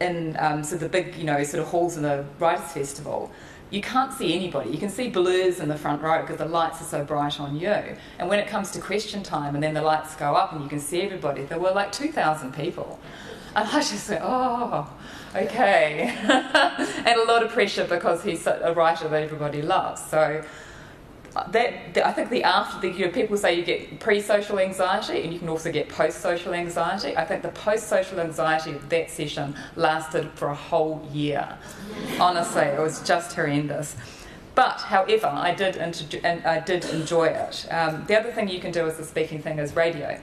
in 0.00 0.36
um, 0.38 0.62
so 0.62 0.76
the 0.76 0.88
big 0.88 1.16
you 1.16 1.24
know 1.24 1.42
sort 1.44 1.62
of 1.62 1.68
halls 1.68 1.96
in 1.96 2.02
the 2.02 2.24
writers' 2.38 2.72
festival, 2.72 3.32
you 3.70 3.80
can't 3.80 4.12
see 4.12 4.34
anybody. 4.34 4.70
You 4.70 4.78
can 4.78 4.90
see 4.90 5.08
blurs 5.08 5.60
in 5.60 5.68
the 5.68 5.78
front 5.78 6.02
row 6.02 6.20
because 6.20 6.36
the 6.36 6.46
lights 6.46 6.80
are 6.82 6.84
so 6.84 7.04
bright 7.04 7.40
on 7.40 7.56
you. 7.56 7.96
And 8.18 8.28
when 8.28 8.38
it 8.38 8.48
comes 8.48 8.70
to 8.72 8.80
question 8.80 9.22
time, 9.22 9.54
and 9.54 9.62
then 9.62 9.74
the 9.74 9.82
lights 9.82 10.14
go 10.16 10.34
up 10.34 10.52
and 10.52 10.62
you 10.62 10.68
can 10.68 10.80
see 10.80 11.02
everybody, 11.02 11.44
there 11.44 11.58
were 11.58 11.72
like 11.72 11.92
two 11.92 12.12
thousand 12.12 12.54
people. 12.54 13.00
And 13.54 13.66
I 13.66 13.80
just 13.80 14.10
went, 14.10 14.20
oh, 14.22 14.86
okay. 15.34 16.14
and 16.22 17.20
a 17.20 17.24
lot 17.24 17.42
of 17.42 17.50
pressure 17.50 17.86
because 17.86 18.22
he's 18.22 18.46
a 18.46 18.74
writer 18.76 19.08
that 19.08 19.22
everybody 19.22 19.62
loves. 19.62 20.02
So 20.10 20.44
that, 21.52 21.94
that, 21.94 22.06
I 22.06 22.12
think 22.12 22.30
the 22.30 22.44
after 22.44 22.80
the 22.80 22.96
you 22.96 23.06
know, 23.06 23.12
people 23.12 23.36
say 23.36 23.54
you 23.54 23.64
get 23.64 24.00
pre-social 24.00 24.58
anxiety 24.58 25.22
and 25.22 25.32
you 25.32 25.38
can 25.38 25.48
also 25.48 25.72
get 25.72 25.88
post-social 25.88 26.54
anxiety. 26.54 27.16
I 27.16 27.24
think 27.24 27.42
the 27.42 27.48
post-social 27.48 28.20
anxiety 28.20 28.72
of 28.72 28.88
that 28.88 29.10
session 29.10 29.56
lasted 29.74 30.30
for 30.34 30.48
a 30.48 30.54
whole 30.54 31.06
year. 31.12 31.58
Honestly, 32.20 32.62
it 32.62 32.80
was 32.80 33.02
just 33.02 33.34
horrendous. 33.34 33.96
But 34.54 34.80
however, 34.80 35.26
I 35.26 35.54
did 35.54 35.76
and 35.76 36.46
I 36.46 36.60
did 36.60 36.84
enjoy 36.86 37.26
it. 37.26 37.66
Um, 37.70 38.04
the 38.06 38.18
other 38.18 38.32
thing 38.32 38.48
you 38.48 38.60
can 38.60 38.72
do 38.72 38.86
as 38.86 38.98
a 38.98 39.04
speaking 39.04 39.42
thing 39.42 39.58
is 39.58 39.76
radio. 39.76 40.18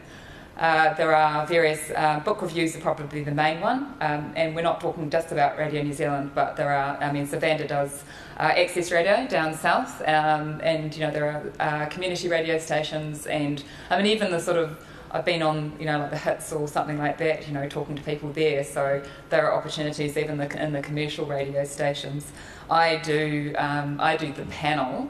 Uh, 0.57 0.93
there 0.95 1.15
are 1.15 1.45
various 1.47 1.91
uh, 1.95 2.19
book 2.19 2.41
reviews 2.41 2.75
are 2.75 2.79
probably 2.79 3.23
the 3.23 3.31
main 3.31 3.59
one, 3.59 3.93
um, 4.01 4.31
and 4.35 4.55
we're 4.55 4.61
not 4.61 4.79
talking 4.79 5.09
just 5.09 5.31
about 5.31 5.57
Radio 5.57 5.81
New 5.81 5.93
Zealand, 5.93 6.31
but 6.35 6.55
there 6.55 6.71
are. 6.71 6.95
I 6.97 7.11
mean, 7.11 7.27
Savanda 7.27 7.67
does 7.67 8.03
Access 8.37 8.91
Radio 8.91 9.27
down 9.27 9.53
south, 9.53 10.01
um, 10.07 10.59
and 10.63 10.93
you 10.95 11.01
know 11.01 11.11
there 11.11 11.25
are 11.25 11.51
uh, 11.59 11.85
community 11.87 12.27
radio 12.27 12.57
stations, 12.57 13.25
and 13.27 13.63
I 13.89 13.97
mean 13.97 14.07
even 14.07 14.31
the 14.31 14.39
sort 14.39 14.57
of 14.57 14.85
I've 15.11 15.25
been 15.25 15.43
on 15.43 15.73
you 15.79 15.85
know 15.85 15.99
like 15.99 16.11
the 16.11 16.17
hits 16.17 16.51
or 16.51 16.67
something 16.67 16.97
like 16.97 17.17
that, 17.19 17.47
you 17.47 17.53
know, 17.53 17.67
talking 17.69 17.95
to 17.95 18.01
people 18.03 18.31
there. 18.31 18.63
So 18.63 19.03
there 19.29 19.45
are 19.45 19.53
opportunities 19.57 20.17
even 20.17 20.37
the, 20.37 20.63
in 20.63 20.73
the 20.73 20.81
commercial 20.81 21.25
radio 21.25 21.63
stations. 21.65 22.31
I 22.69 22.97
do 22.97 23.53
um, 23.57 23.99
I 24.01 24.17
do 24.17 24.33
the 24.33 24.45
panel 24.45 25.09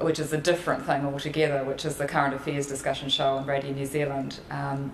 which 0.00 0.18
is 0.18 0.32
a 0.32 0.38
different 0.38 0.84
thing 0.84 1.04
altogether, 1.04 1.64
which 1.64 1.84
is 1.84 1.96
the 1.96 2.06
current 2.06 2.34
affairs 2.34 2.66
discussion 2.66 3.08
show 3.08 3.36
on 3.36 3.46
Radio 3.46 3.72
New 3.72 3.86
Zealand. 3.86 4.40
Um, 4.50 4.92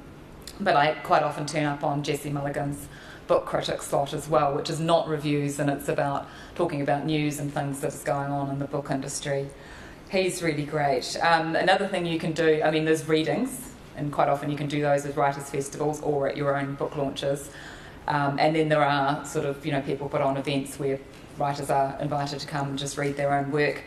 but 0.60 0.76
I 0.76 0.94
quite 0.94 1.22
often 1.22 1.46
turn 1.46 1.64
up 1.64 1.82
on 1.82 2.02
Jesse 2.02 2.30
Mulligan's 2.30 2.86
book 3.30 3.46
critic 3.46 3.80
slot 3.80 4.12
as 4.12 4.28
well, 4.28 4.52
which 4.56 4.68
is 4.68 4.80
not 4.80 5.06
reviews 5.06 5.60
and 5.60 5.70
it's 5.70 5.88
about 5.88 6.26
talking 6.56 6.82
about 6.82 7.06
news 7.06 7.38
and 7.38 7.54
things 7.54 7.78
that's 7.78 8.02
going 8.02 8.32
on 8.32 8.50
in 8.50 8.58
the 8.58 8.64
book 8.64 8.90
industry. 8.90 9.48
He's 10.10 10.42
really 10.42 10.64
great. 10.64 11.16
Um, 11.22 11.54
another 11.54 11.86
thing 11.86 12.06
you 12.06 12.18
can 12.18 12.32
do, 12.32 12.60
I 12.64 12.72
mean, 12.72 12.84
there's 12.84 13.06
readings, 13.06 13.70
and 13.96 14.10
quite 14.10 14.28
often 14.28 14.50
you 14.50 14.56
can 14.56 14.66
do 14.66 14.80
those 14.82 15.06
at 15.06 15.16
writers' 15.16 15.48
festivals 15.48 16.00
or 16.00 16.26
at 16.26 16.36
your 16.36 16.56
own 16.56 16.74
book 16.74 16.96
launches. 16.96 17.50
Um, 18.08 18.36
and 18.40 18.56
then 18.56 18.68
there 18.68 18.84
are 18.84 19.24
sort 19.24 19.46
of, 19.46 19.64
you 19.64 19.70
know, 19.70 19.80
people 19.80 20.08
put 20.08 20.22
on 20.22 20.36
events 20.36 20.80
where 20.80 20.98
writers 21.38 21.70
are 21.70 21.96
invited 22.00 22.40
to 22.40 22.48
come 22.48 22.70
and 22.70 22.78
just 22.80 22.98
read 22.98 23.16
their 23.16 23.32
own 23.32 23.52
work. 23.52 23.84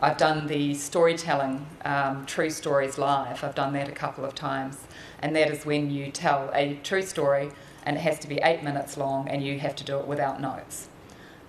I've 0.00 0.16
done 0.16 0.46
the 0.46 0.72
storytelling, 0.72 1.66
um, 1.84 2.24
True 2.24 2.48
Stories 2.48 2.96
Live. 2.96 3.44
I've 3.44 3.54
done 3.54 3.74
that 3.74 3.90
a 3.90 3.92
couple 3.92 4.24
of 4.24 4.34
times. 4.34 4.78
And 5.20 5.36
that 5.36 5.50
is 5.50 5.66
when 5.66 5.90
you 5.90 6.10
tell 6.10 6.50
a 6.54 6.78
true 6.82 7.02
story 7.02 7.50
and 7.86 7.96
it 7.96 8.00
has 8.00 8.18
to 8.18 8.28
be 8.28 8.36
eight 8.42 8.62
minutes 8.62 8.96
long 8.96 9.28
and 9.28 9.42
you 9.42 9.58
have 9.60 9.76
to 9.76 9.84
do 9.84 9.98
it 9.98 10.06
without 10.06 10.40
notes. 10.40 10.88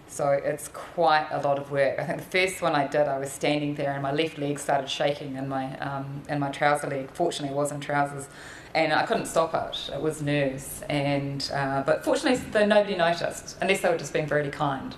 So 0.07 0.29
it's 0.29 0.69
quite 0.69 1.27
a 1.31 1.41
lot 1.41 1.59
of 1.59 1.69
work. 1.69 1.99
I 1.99 2.05
think 2.05 2.19
the 2.19 2.25
first 2.25 2.61
one 2.61 2.75
I 2.75 2.87
did, 2.87 3.07
I 3.07 3.17
was 3.17 3.31
standing 3.31 3.75
there 3.75 3.91
and 3.91 4.01
my 4.01 4.13
left 4.13 4.37
leg 4.37 4.57
started 4.57 4.89
shaking 4.89 5.35
and 5.35 5.49
my, 5.49 5.77
um, 5.79 6.21
and 6.29 6.39
my 6.39 6.49
trouser 6.49 6.87
leg, 6.87 7.09
fortunately, 7.11 7.53
it 7.53 7.57
was 7.57 7.71
in 7.71 7.81
trousers. 7.81 8.29
And 8.73 8.93
I 8.93 9.05
couldn't 9.05 9.25
stop 9.25 9.53
it. 9.53 9.93
It 9.93 10.01
was 10.01 10.21
nerves. 10.21 10.83
And, 10.87 11.49
uh, 11.53 11.83
but 11.83 12.05
fortunately, 12.05 12.39
nobody 12.67 12.95
noticed, 12.95 13.57
unless 13.59 13.81
they 13.81 13.89
were 13.89 13.97
just 13.97 14.13
being 14.13 14.27
very 14.27 14.49
kind 14.49 14.95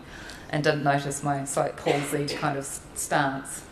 and 0.50 0.64
didn't 0.64 0.84
notice 0.84 1.24
my 1.24 1.46
slight 1.46 1.78
palsied 1.78 2.36
kind 2.38 2.58
of 2.58 2.66
stance. 2.96 3.64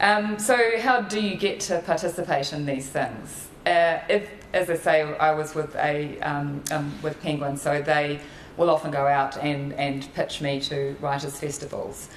Um, 0.00 0.38
so, 0.38 0.78
how 0.80 1.02
do 1.02 1.20
you 1.20 1.36
get 1.36 1.60
to 1.60 1.80
participate 1.80 2.52
in 2.52 2.66
these 2.66 2.88
things? 2.88 3.48
Uh, 3.66 4.00
if, 4.08 4.30
as 4.52 4.68
I 4.68 4.76
say, 4.76 5.02
I 5.02 5.32
was 5.32 5.54
with 5.54 5.74
a 5.76 6.18
um, 6.20 6.62
um, 6.70 6.92
with 7.02 7.20
Penguin, 7.22 7.56
so 7.56 7.80
they 7.80 8.20
will 8.56 8.70
often 8.70 8.90
go 8.90 9.06
out 9.06 9.36
and, 9.38 9.72
and 9.74 10.12
pitch 10.14 10.40
me 10.40 10.60
to 10.60 10.96
writers' 11.00 11.38
festivals 11.38 12.08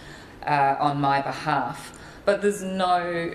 uh, 0.45 0.75
on 0.79 0.99
my 0.99 1.21
behalf. 1.21 1.97
But 2.25 2.41
there's 2.41 2.63
no 2.63 3.31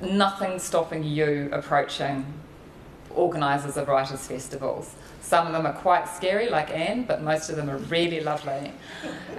nothing 0.00 0.58
stopping 0.58 1.02
you 1.04 1.48
approaching 1.52 2.26
organisers 3.14 3.76
of 3.76 3.88
writers' 3.88 4.26
festivals. 4.26 4.94
Some 5.22 5.46
of 5.46 5.52
them 5.52 5.66
are 5.66 5.72
quite 5.72 6.08
scary, 6.08 6.48
like 6.48 6.70
Anne, 6.70 7.04
but 7.04 7.22
most 7.22 7.48
of 7.48 7.56
them 7.56 7.70
are 7.70 7.78
really 7.78 8.20
lovely. 8.20 8.72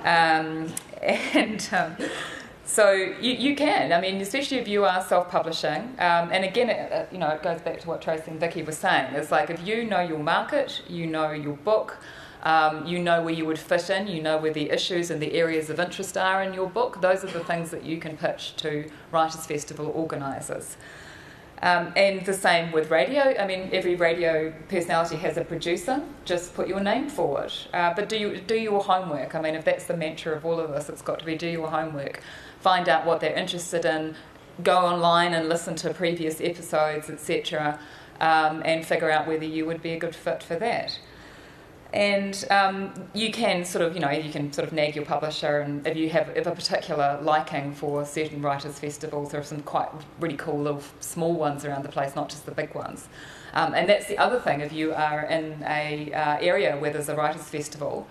Um, 0.05 0.73
and 1.01 1.67
um, 1.73 1.95
so 2.67 2.91
you, 2.91 3.31
you 3.31 3.55
can, 3.55 3.93
I 3.93 4.01
mean, 4.01 4.19
especially 4.19 4.57
if 4.57 4.67
you 4.67 4.83
are 4.83 5.01
self 5.01 5.29
publishing. 5.29 5.95
Um, 5.99 6.29
and 6.31 6.43
again, 6.43 6.69
it, 6.69 7.07
you 7.11 7.17
know, 7.17 7.29
it 7.29 7.41
goes 7.41 7.61
back 7.61 7.79
to 7.79 7.87
what 7.87 8.01
Tracy 8.01 8.29
and 8.29 8.39
Vicky 8.39 8.61
were 8.61 8.73
saying. 8.73 9.15
It's 9.15 9.31
like 9.31 9.49
if 9.49 9.65
you 9.65 9.85
know 9.85 10.01
your 10.01 10.19
market, 10.19 10.81
you 10.87 11.07
know 11.07 11.31
your 11.31 11.55
book, 11.55 11.97
um, 12.43 12.85
you 12.85 12.99
know 12.99 13.21
where 13.23 13.33
you 13.33 13.45
would 13.45 13.57
fit 13.57 13.89
in, 13.89 14.07
you 14.07 14.21
know 14.21 14.37
where 14.37 14.53
the 14.53 14.69
issues 14.69 15.09
and 15.09 15.21
the 15.21 15.33
areas 15.33 15.69
of 15.69 15.79
interest 15.79 16.17
are 16.17 16.43
in 16.43 16.53
your 16.53 16.69
book, 16.69 17.01
those 17.01 17.23
are 17.23 17.31
the 17.31 17.43
things 17.43 17.71
that 17.71 17.83
you 17.83 17.97
can 17.99 18.17
pitch 18.17 18.55
to 18.57 18.89
Writers' 19.11 19.45
Festival 19.45 19.87
organisers. 19.95 20.77
Um, 21.61 21.91
and 21.95 22.23
the 22.23 22.33
same 22.33 22.71
with 22.71 22.91
radio. 22.91 23.35
I 23.39 23.47
mean, 23.47 23.69
every 23.73 23.95
radio 23.95 24.53
personality 24.69 25.15
has 25.15 25.37
a 25.37 25.43
producer. 25.43 26.03
Just 26.23 26.53
put 26.53 26.67
your 26.67 26.79
name 26.79 27.09
forward. 27.09 27.51
Uh, 27.73 27.93
but 27.95 28.09
do 28.09 28.17
you 28.17 28.37
do 28.37 28.55
your 28.55 28.83
homework? 28.83 29.33
I 29.33 29.41
mean, 29.41 29.55
if 29.55 29.65
that's 29.65 29.85
the 29.85 29.97
mantra 29.97 30.35
of 30.35 30.45
all 30.45 30.59
of 30.59 30.69
us, 30.69 30.87
it's 30.87 31.01
got 31.01 31.17
to 31.19 31.25
be 31.25 31.35
do 31.35 31.47
your 31.47 31.67
homework. 31.67 32.21
Find 32.59 32.89
out 32.89 33.05
what 33.05 33.19
they're 33.19 33.35
interested 33.35 33.85
in. 33.85 34.15
Go 34.63 34.77
online 34.77 35.33
and 35.33 35.47
listen 35.47 35.75
to 35.77 35.93
previous 35.93 36.41
episodes, 36.41 37.09
etc., 37.09 37.79
um, 38.19 38.63
and 38.65 38.85
figure 38.85 39.11
out 39.11 39.27
whether 39.27 39.45
you 39.45 39.65
would 39.65 39.81
be 39.81 39.91
a 39.91 39.99
good 39.99 40.15
fit 40.15 40.41
for 40.41 40.55
that 40.55 40.97
and 41.93 42.45
um, 42.49 42.93
you 43.13 43.31
can 43.31 43.63
sort 43.63 43.83
of 43.83 43.93
you 43.93 43.99
know 44.01 44.09
you 44.09 44.31
can 44.31 44.51
sort 44.51 44.67
of 44.67 44.73
nag 44.73 44.95
your 44.95 45.05
publisher 45.05 45.61
and 45.61 45.87
if 45.87 45.95
you 45.95 46.09
have, 46.09 46.29
if 46.35 46.45
a 46.45 46.51
particular 46.51 47.19
liking 47.21 47.73
for 47.73 48.05
certain 48.05 48.41
writers 48.41 48.77
festivals 48.77 49.31
there 49.31 49.39
are 49.39 49.43
some 49.43 49.61
quite 49.61 49.89
really 50.19 50.35
cool 50.35 50.59
little 50.59 50.83
small 50.99 51.33
ones 51.33 51.63
around 51.63 51.83
the 51.83 51.89
place 51.89 52.15
not 52.15 52.29
just 52.29 52.45
the 52.45 52.51
big 52.51 52.73
ones 52.75 53.07
um, 53.53 53.73
and 53.73 53.87
that's 53.87 54.07
the 54.07 54.17
other 54.17 54.39
thing 54.39 54.59
if 54.59 54.73
you 54.73 54.93
are 54.93 55.21
in 55.25 55.63
a 55.65 56.11
uh, 56.11 56.37
area 56.41 56.77
where 56.77 56.91
there's 56.91 57.09
a 57.09 57.15
writers 57.15 57.43
festival 57.43 58.05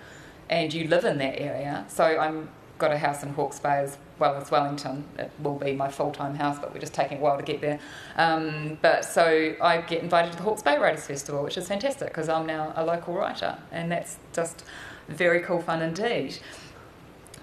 and 0.49 0.73
you 0.73 0.89
live 0.89 1.05
in 1.05 1.19
that 1.19 1.39
area 1.39 1.85
so 1.89 2.05
i'm 2.05 2.49
got 2.79 2.93
a 2.93 2.99
house 2.99 3.23
in 3.23 3.31
hawke's 3.31 3.59
bay 3.59 3.79
as 3.79 3.99
well 4.19 4.35
as 4.37 4.51
Wellington. 4.51 5.05
It 5.19 5.31
will 5.43 5.59
be 5.59 5.73
my 5.73 5.89
full 5.89 6.13
time 6.13 6.35
house, 6.35 6.59
but 6.59 6.73
we're 6.73 6.81
just 6.81 6.95
taking 6.95 7.19
a 7.19 7.21
while 7.21 7.37
to 7.37 7.43
get 7.43 7.61
there. 7.61 7.79
Um, 8.17 8.79
but 8.83 9.05
so 9.05 9.55
I 9.61 9.81
get 9.83 10.03
invited 10.03 10.33
to 10.33 10.39
the 10.39 10.45
Hawke's 10.45 10.63
Bay 10.63 10.79
Writers 10.79 11.07
Festival, 11.07 11.43
which 11.43 11.57
is 11.57 11.69
fantastic 11.69 12.09
because 12.09 12.29
I'm 12.29 12.47
now 12.47 12.73
a 12.77 12.85
local 12.85 13.15
writer, 13.15 13.59
and 13.71 13.91
that's 13.91 14.19
just 14.33 14.65
very 15.09 15.41
cool 15.41 15.61
fun 15.61 15.83
indeed. 15.83 16.39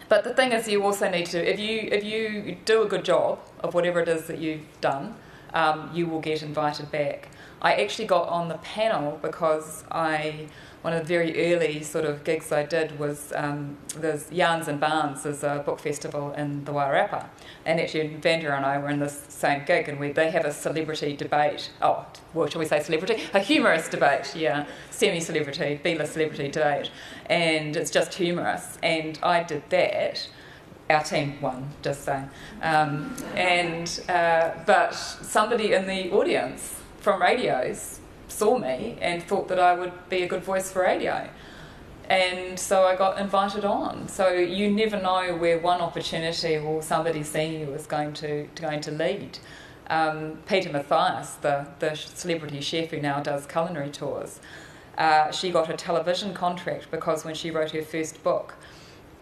But 0.09 0.23
the 0.23 0.33
thing 0.33 0.51
is, 0.51 0.67
you 0.67 0.83
also 0.83 1.09
need 1.09 1.27
to 1.27 1.49
if 1.51 1.59
you 1.59 1.89
if 1.91 2.03
you 2.03 2.57
do 2.65 2.83
a 2.83 2.87
good 2.87 3.05
job 3.05 3.39
of 3.59 3.73
whatever 3.73 3.99
it 4.01 4.07
is 4.07 4.27
that 4.27 4.39
you've 4.39 4.65
done, 4.81 5.15
um, 5.53 5.89
you 5.93 6.07
will 6.07 6.21
get 6.21 6.43
invited 6.43 6.91
back. 6.91 7.29
I 7.61 7.75
actually 7.75 8.07
got 8.07 8.27
on 8.27 8.49
the 8.49 8.57
panel 8.57 9.17
because 9.21 9.85
I 9.89 10.47
one 10.83 10.91
of 10.91 10.99
the 10.99 11.07
very 11.07 11.53
early 11.53 11.81
sort 11.81 12.03
of 12.03 12.25
gigs 12.25 12.51
I 12.51 12.63
did 12.63 12.99
was 12.99 13.31
um, 13.35 13.77
there's 13.95 14.29
Yarns 14.31 14.67
and 14.67 14.81
Barns, 14.81 15.23
there's 15.23 15.41
a 15.41 15.63
book 15.65 15.79
festival 15.79 16.33
in 16.33 16.65
the 16.65 16.73
Wairarapa. 16.73 17.25
And 17.65 17.79
actually, 17.79 18.17
Vanda 18.17 18.53
and 18.53 18.65
I 18.65 18.77
were 18.77 18.89
in 18.89 18.99
this 18.99 19.23
same 19.29 19.63
gig, 19.65 19.87
and 19.87 19.97
we, 19.97 20.11
they 20.11 20.29
have 20.29 20.43
a 20.43 20.51
celebrity 20.51 21.15
debate. 21.15 21.71
Oh, 21.81 22.05
well, 22.33 22.47
shall 22.47 22.59
we 22.59 22.65
say 22.65 22.81
celebrity? 22.81 23.23
A 23.33 23.39
humorous 23.39 23.87
debate, 23.87 24.35
yeah. 24.35 24.65
Semi 24.91 25.21
celebrity, 25.21 25.79
B 25.81 25.97
list 25.97 26.13
celebrity 26.13 26.49
debate. 26.49 26.91
And 27.27 27.77
it's 27.77 27.89
just 27.89 28.13
humorous. 28.15 28.77
And 28.83 29.17
I 29.23 29.41
did 29.43 29.63
that 29.69 30.27
our 30.89 31.01
team 31.01 31.39
won, 31.41 31.71
just 31.81 32.03
saying. 32.03 32.29
Um, 32.61 33.15
and 33.35 34.01
uh, 34.09 34.51
but 34.65 34.91
somebody 34.91 35.71
in 35.71 35.87
the 35.87 36.11
audience 36.11 36.81
from 36.99 37.21
radios 37.21 38.01
saw 38.33 38.57
me 38.57 38.97
and 39.01 39.23
thought 39.23 39.47
that 39.47 39.59
I 39.59 39.73
would 39.73 39.93
be 40.09 40.23
a 40.23 40.27
good 40.27 40.43
voice 40.43 40.71
for 40.71 40.81
radio. 40.81 41.29
And 42.09 42.59
so 42.59 42.83
I 42.83 42.95
got 42.95 43.19
invited 43.19 43.63
on. 43.63 44.07
So 44.07 44.29
you 44.29 44.69
never 44.69 45.01
know 45.01 45.35
where 45.35 45.59
one 45.59 45.79
opportunity 45.79 46.57
or 46.57 46.81
somebody 46.81 47.23
seeing 47.23 47.61
you 47.61 47.73
is 47.73 47.85
going 47.85 48.13
to, 48.13 48.47
going 48.55 48.81
to 48.81 48.91
lead. 48.91 49.39
Um, 49.87 50.39
Peta 50.45 50.69
Mathias, 50.69 51.35
the, 51.41 51.67
the 51.79 51.95
celebrity 51.95 52.61
chef 52.61 52.89
who 52.89 53.01
now 53.01 53.21
does 53.21 53.45
culinary 53.45 53.89
tours, 53.89 54.39
uh, 54.97 55.31
she 55.31 55.49
got 55.51 55.69
a 55.69 55.73
television 55.73 56.33
contract 56.33 56.91
because 56.91 57.25
when 57.25 57.35
she 57.35 57.51
wrote 57.51 57.71
her 57.71 57.81
first 57.81 58.23
book, 58.23 58.55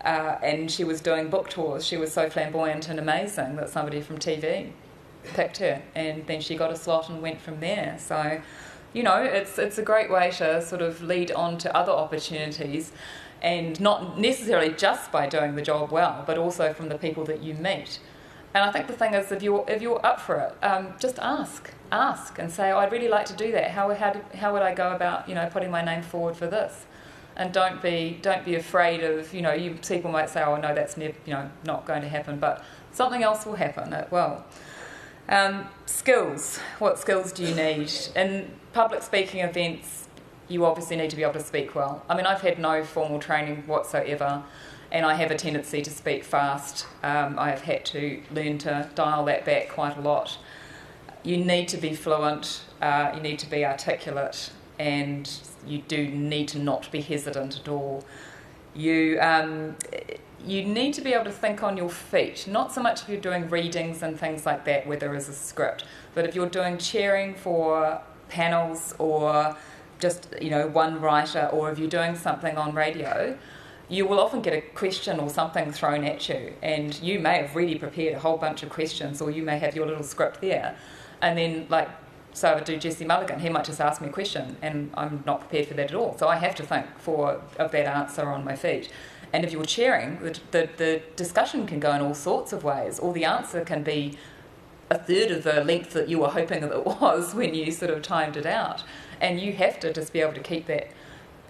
uh, 0.04 0.38
and 0.42 0.72
she 0.72 0.84
was 0.84 1.02
doing 1.02 1.30
book 1.30 1.50
tours. 1.50 1.86
She 1.86 1.98
was 1.98 2.12
so 2.12 2.30
flamboyant 2.30 2.90
and 2.90 3.00
amazing 3.00 3.56
that 3.58 3.70
somebody 3.70 4.02
from 4.02 4.18
TV 4.18 4.72
picked 5.36 5.58
her, 5.58 5.82
and 5.96 6.26
then 6.26 6.42
she 6.42 6.56
got 6.56 6.72
a 6.72 6.76
slot 6.76 7.10
and 7.10 7.22
went 7.22 7.40
from 7.40 7.60
there. 7.60 7.98
So, 8.00 8.42
you 8.94 9.04
know, 9.04 9.22
it's 9.22 9.58
it's 9.58 9.78
a 9.78 9.84
great 9.84 10.10
way 10.10 10.32
to 10.32 10.62
sort 10.62 10.82
of 10.82 11.02
lead 11.02 11.32
on 11.32 11.58
to 11.60 11.76
other 11.76 11.92
opportunities, 11.92 12.92
and 13.42 13.80
not 13.80 14.20
necessarily 14.20 14.74
just 14.74 15.12
by 15.12 15.28
doing 15.28 15.56
the 15.56 15.62
job 15.62 15.92
well, 15.92 16.24
but 16.26 16.38
also 16.38 16.74
from 16.74 16.90
the 16.90 16.98
people 16.98 17.24
that 17.26 17.42
you 17.42 17.54
meet. 17.54 18.00
And 18.54 18.66
I 18.66 18.72
think 18.72 18.88
the 18.88 18.94
thing 18.94 19.14
is, 19.14 19.32
if 19.32 19.42
you're 19.42 19.66
if 19.68 19.82
you're 19.82 20.06
up 20.06 20.20
for 20.20 20.36
it, 20.36 20.66
um, 20.66 20.94
just 21.00 21.20
ask, 21.20 21.74
ask, 21.92 22.38
and 22.38 22.52
say, 22.52 22.72
oh, 22.72 22.80
"I'd 22.80 22.92
really 22.92 23.08
like 23.08 23.26
to 23.28 23.36
do 23.36 23.52
that. 23.54 23.72
How 23.72 23.94
how 23.94 24.20
how 24.36 24.54
would 24.54 24.62
I 24.62 24.74
go 24.74 24.94
about 24.94 25.30
you 25.30 25.36
know 25.36 25.48
putting 25.52 25.72
my 25.72 25.84
name 25.84 26.02
forward 26.04 26.36
for 26.36 26.48
this?" 26.48 26.86
and 27.36 27.54
don't 27.54 27.82
be 27.82 28.20
don't 28.22 28.44
be 28.44 28.56
afraid 28.56 29.04
of 29.04 29.34
you 29.34 29.42
know 29.42 29.54
you 29.54 29.78
people 29.88 30.12
might 30.12 30.30
say 30.30 30.44
oh 30.44 30.58
no 30.58 30.76
that's 30.76 30.98
never 30.98 31.16
you 31.26 31.34
know 31.34 31.50
not 31.66 31.86
going 31.86 32.02
to 32.02 32.10
happen 32.10 32.38
but 32.40 32.64
something 32.92 33.24
else 33.24 33.46
will 33.46 33.56
happen 33.56 33.94
it 33.94 34.12
will 34.12 34.44
um, 35.32 35.68
skills. 35.86 36.60
What 36.80 37.00
skills 37.00 37.32
do 37.32 37.44
you 37.44 37.56
need? 37.56 37.92
In 38.16 38.52
public 38.74 39.02
speaking 39.02 39.40
events 39.42 40.02
you 40.52 40.66
obviously 40.66 40.98
need 40.98 41.10
to 41.10 41.16
be 41.16 41.24
able 41.24 41.34
to 41.34 41.40
speak 41.40 41.74
well. 41.74 42.04
I 42.10 42.16
mean 42.16 42.26
i've 42.26 42.42
had 42.42 42.60
no 42.60 42.84
formal 42.84 43.20
training 43.20 43.64
whatsoever 43.68 44.44
and 44.92 45.06
i 45.06 45.14
have 45.14 45.32
a 45.32 45.36
tendency 45.36 45.82
to 45.82 45.90
speak 45.90 46.24
fast. 46.24 46.86
Um, 47.04 47.40
i 47.40 47.50
have 47.50 47.62
had 47.62 47.86
to 47.86 48.22
learn 48.32 48.58
to 48.60 48.90
dial 48.94 49.26
that 49.26 49.46
back 49.46 49.70
quite 49.70 49.98
a 49.98 50.02
lot. 50.02 50.38
You 51.24 51.38
need 51.38 51.68
to 51.70 51.78
be 51.78 51.96
fluent 51.96 52.64
uh, 52.82 53.12
you 53.16 53.22
need 53.22 53.40
to 53.40 53.50
be 53.50 53.66
articulate 53.66 54.52
and 54.78 55.32
you 55.66 55.80
do 55.88 56.08
need 56.08 56.48
to 56.50 56.60
not 56.60 56.92
be 56.92 57.02
hesitant 57.02 57.60
at 57.60 57.68
all. 57.68 58.04
You 58.74 59.20
um, 59.22 59.76
you 60.46 60.64
need 60.64 60.94
to 60.96 61.02
be 61.02 61.14
able 61.14 61.26
to 61.26 61.32
think 61.32 61.64
on 61.64 61.78
your 61.78 61.90
feet, 61.90 62.48
not 62.48 62.72
so 62.72 62.82
much 62.82 63.02
if 63.02 63.10
you're 63.10 63.22
doing 63.22 63.50
readings 63.50 64.02
and 64.02 64.20
things 64.20 64.46
like 64.46 64.66
that 64.66 64.88
where 64.88 64.98
there 64.98 65.16
is 65.16 65.30
a 65.30 65.34
script, 65.34 65.86
but 66.14 66.26
if 66.26 66.36
you're 66.36 66.50
doing 66.50 66.78
chairing 66.78 67.36
for 67.36 68.02
panels 68.30 68.96
or 68.98 69.56
just 70.00 70.34
you 70.42 70.50
know 70.50 70.68
one 70.68 71.00
writer, 71.00 71.50
or 71.54 71.72
if 71.72 71.80
you're 71.80 71.90
doing 71.90 72.16
something 72.16 72.58
on 72.58 72.74
radio, 72.74 73.38
you 73.88 74.06
will 74.06 74.20
often 74.20 74.42
get 74.42 74.54
a 74.54 74.62
question 74.62 75.20
or 75.20 75.30
something 75.30 75.72
thrown 75.72 76.04
at 76.04 76.28
you, 76.28 76.54
and 76.62 77.00
you 77.02 77.20
may 77.20 77.38
have 77.38 77.56
really 77.56 77.78
prepared 77.78 78.16
a 78.16 78.20
whole 78.20 78.38
bunch 78.38 78.64
of 78.64 78.70
questions, 78.70 79.22
or 79.22 79.30
you 79.30 79.44
may 79.44 79.60
have 79.60 79.76
your 79.76 79.86
little 79.86 80.04
script 80.04 80.42
there, 80.42 80.76
and 81.22 81.38
then 81.38 81.68
like 81.70 81.90
so 82.34 82.50
I 82.50 82.56
would 82.56 82.64
do 82.64 82.78
Jesse 82.78 83.06
Mulligan. 83.06 83.40
He 83.40 83.50
might 83.50 83.66
just 83.66 83.82
ask 83.82 84.02
me 84.02 84.08
a 84.08 84.12
question, 84.12 84.58
and 84.62 84.92
I'm 84.96 85.24
not 85.26 85.42
prepared 85.42 85.68
for 85.68 85.74
that 85.76 85.92
at 85.92 85.96
all. 85.96 86.18
So 86.18 86.28
I 86.28 86.38
have 86.38 86.56
to 86.56 86.64
think 86.64 86.86
for 86.98 87.42
of 87.58 87.72
that 87.72 87.86
answer 87.86 88.30
on 88.30 88.44
my 88.46 88.56
feet. 88.56 88.90
And 89.34 89.46
if 89.46 89.52
you're 89.52 89.64
chairing, 89.66 90.20
the, 90.20 90.40
the, 90.52 90.70
the 90.78 91.02
discussion 91.16 91.66
can 91.66 91.80
go 91.80 91.94
in 91.94 92.02
all 92.02 92.14
sorts 92.14 92.52
of 92.54 92.64
ways, 92.64 93.00
or 93.00 93.14
the 93.14 93.26
answer 93.26 93.64
can 93.64 93.84
be 93.84 94.18
a 94.90 94.98
third 94.98 95.32
of 95.32 95.44
the 95.44 95.64
length 95.64 95.94
that 95.94 96.10
you 96.10 96.20
were 96.20 96.30
hoping 96.30 96.62
that 96.62 96.72
it 96.72 96.86
was 97.02 97.34
when 97.34 97.54
you 97.54 97.72
sort 97.72 97.92
of 97.92 98.02
timed 98.02 98.36
it 98.36 98.46
out. 98.46 98.84
And 99.20 99.40
you 99.40 99.54
have 99.54 99.80
to 99.82 99.94
just 99.94 100.12
be 100.12 100.20
able 100.20 100.34
to 100.34 100.42
keep 100.42 100.68
that 100.68 100.92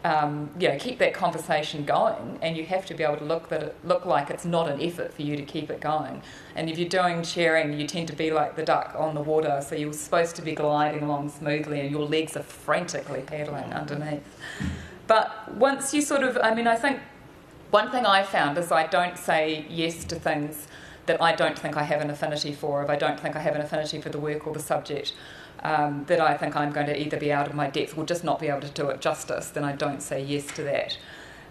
um, 0.04 0.50
you 0.60 0.68
know, 0.68 0.78
keep 0.80 0.98
that 1.00 1.14
conversation 1.14 1.86
going, 1.86 2.40
and 2.42 2.58
you 2.58 2.66
have 2.66 2.86
to 2.88 2.96
be 2.96 3.04
able 3.04 3.18
to 3.18 3.24
look 3.24 3.50
that 3.50 3.62
it, 3.62 3.76
look 3.84 4.06
like 4.06 4.32
it's 4.32 4.46
not 4.46 4.68
an 4.68 4.82
effort 4.82 5.14
for 5.14 5.22
you 5.22 5.36
to 5.36 5.44
keep 5.44 5.70
it 5.70 5.80
going. 5.80 6.22
And 6.56 6.70
if 6.70 6.80
you're 6.80 6.90
doing 6.90 7.22
chairing, 7.22 7.80
you 7.80 7.86
tend 7.86 8.08
to 8.08 8.16
be 8.16 8.32
like 8.32 8.56
the 8.56 8.64
duck 8.64 8.96
on 8.98 9.14
the 9.14 9.22
water, 9.22 9.64
so 9.68 9.76
you're 9.76 9.94
supposed 9.94 10.36
to 10.38 10.42
be 10.42 10.54
gliding 10.54 11.04
along 11.04 11.30
smoothly, 11.30 11.82
and 11.82 11.92
your 11.92 12.06
legs 12.06 12.36
are 12.36 12.44
frantically 12.44 13.22
paddling 13.22 13.72
underneath. 13.74 14.24
But 15.06 15.54
once 15.54 15.94
you 15.94 16.02
sort 16.02 16.24
of, 16.24 16.38
I 16.42 16.56
mean, 16.56 16.68
I 16.68 16.76
think 16.76 17.00
one 17.72 17.90
thing 17.90 18.06
I 18.06 18.24
found 18.24 18.58
is 18.58 18.72
I 18.72 18.86
don't 18.88 19.18
say 19.18 19.66
yes 19.70 20.04
to 20.06 20.16
things 20.16 20.68
that 21.06 21.22
I 21.22 21.34
don't 21.34 21.58
think 21.58 21.78
I 21.78 21.84
have 21.84 22.02
an 22.02 22.10
affinity 22.10 22.54
for, 22.54 22.84
if 22.84 22.90
I 22.90 22.96
don't 22.96 23.20
think 23.20 23.36
I 23.36 23.40
have 23.40 23.56
an 23.56 23.62
affinity 23.62 24.00
for 24.02 24.10
the 24.10 24.20
work 24.20 24.46
or 24.46 24.54
the 24.54 24.60
subject 24.60 25.14
um, 25.64 26.04
that 26.08 26.20
I 26.20 26.38
think 26.38 26.56
I'm 26.56 26.72
going 26.72 26.88
to 26.88 27.02
either 27.02 27.18
be 27.18 27.32
out 27.32 27.48
of 27.48 27.56
my 27.56 27.70
depth 27.70 27.98
or 27.98 28.06
just 28.06 28.24
not 28.24 28.40
be 28.40 28.48
able 28.48 28.62
to 28.62 28.70
do 28.70 28.90
it 28.90 29.02
justice, 29.02 29.50
then 29.50 29.64
I 29.64 29.72
don't 29.72 30.02
say 30.02 30.22
yes 30.22 30.48
to 30.56 30.64
that. 30.64 30.98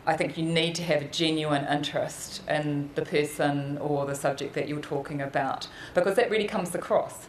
I 0.06 0.16
think 0.16 0.38
you 0.38 0.44
need 0.44 0.74
to 0.76 0.82
have 0.82 1.02
a 1.02 1.06
genuine 1.06 1.66
interest 1.66 2.42
in 2.48 2.90
the 2.94 3.02
person 3.02 3.78
or 3.78 4.06
the 4.06 4.14
subject 4.14 4.54
that 4.54 4.68
you're 4.68 4.80
talking 4.80 5.20
about 5.20 5.68
because 5.94 6.16
that 6.16 6.30
really 6.30 6.46
comes 6.46 6.74
across. 6.74 7.28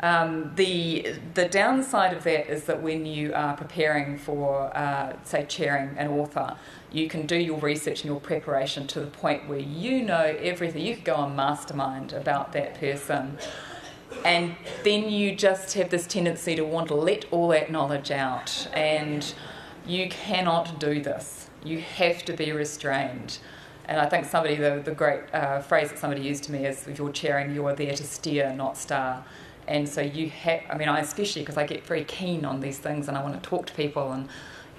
Um, 0.00 0.52
the 0.56 1.14
the 1.34 1.48
downside 1.48 2.12
of 2.12 2.24
that 2.24 2.50
is 2.50 2.64
that 2.64 2.82
when 2.82 3.06
you 3.06 3.32
are 3.32 3.56
preparing 3.56 4.18
for, 4.18 4.76
uh, 4.76 5.16
say, 5.24 5.46
chairing 5.48 5.96
an 5.96 6.08
author, 6.08 6.56
you 6.94 7.08
can 7.08 7.26
do 7.26 7.36
your 7.36 7.58
research 7.58 8.02
and 8.02 8.10
your 8.10 8.20
preparation 8.20 8.86
to 8.86 9.00
the 9.00 9.08
point 9.08 9.48
where 9.48 9.58
you 9.58 10.02
know 10.02 10.36
everything. 10.40 10.86
You 10.86 10.94
could 10.94 11.04
go 11.04 11.16
on 11.16 11.34
mastermind 11.34 12.12
about 12.12 12.52
that 12.52 12.78
person. 12.78 13.36
And 14.24 14.54
then 14.84 15.10
you 15.10 15.34
just 15.34 15.74
have 15.74 15.90
this 15.90 16.06
tendency 16.06 16.54
to 16.54 16.62
want 16.62 16.88
to 16.88 16.94
let 16.94 17.24
all 17.32 17.48
that 17.48 17.70
knowledge 17.70 18.12
out. 18.12 18.68
And 18.72 19.34
you 19.84 20.08
cannot 20.08 20.78
do 20.78 21.02
this. 21.02 21.50
You 21.64 21.80
have 21.80 22.24
to 22.26 22.32
be 22.32 22.52
restrained. 22.52 23.38
And 23.86 24.00
i 24.00 24.08
think 24.08 24.24
somebody 24.24 24.54
the, 24.54 24.80
the 24.82 24.92
great 24.92 25.22
uh, 25.34 25.60
phrase 25.60 25.90
that 25.90 25.98
somebody 25.98 26.22
used 26.22 26.44
to 26.44 26.52
me 26.52 26.64
is 26.64 26.88
if 26.88 26.98
you're 26.98 27.12
chairing 27.12 27.54
you're 27.54 27.74
there 27.74 27.94
to 27.94 28.04
steer 28.04 28.54
not 28.54 28.78
star. 28.78 29.24
And 29.66 29.86
so 29.86 30.00
you 30.00 30.30
have 30.30 30.62
i 30.70 30.78
mean 30.78 30.88
i 30.88 31.00
especially 31.00 31.42
because 31.42 31.58
i 31.58 31.66
get 31.66 31.84
very 31.84 32.04
keen 32.04 32.46
on 32.46 32.60
these 32.60 32.78
things 32.78 33.08
and 33.08 33.16
i 33.18 33.22
want 33.22 33.34
to 33.42 33.46
talk 33.46 33.66
to 33.66 33.74
people 33.74 34.12
and 34.12 34.28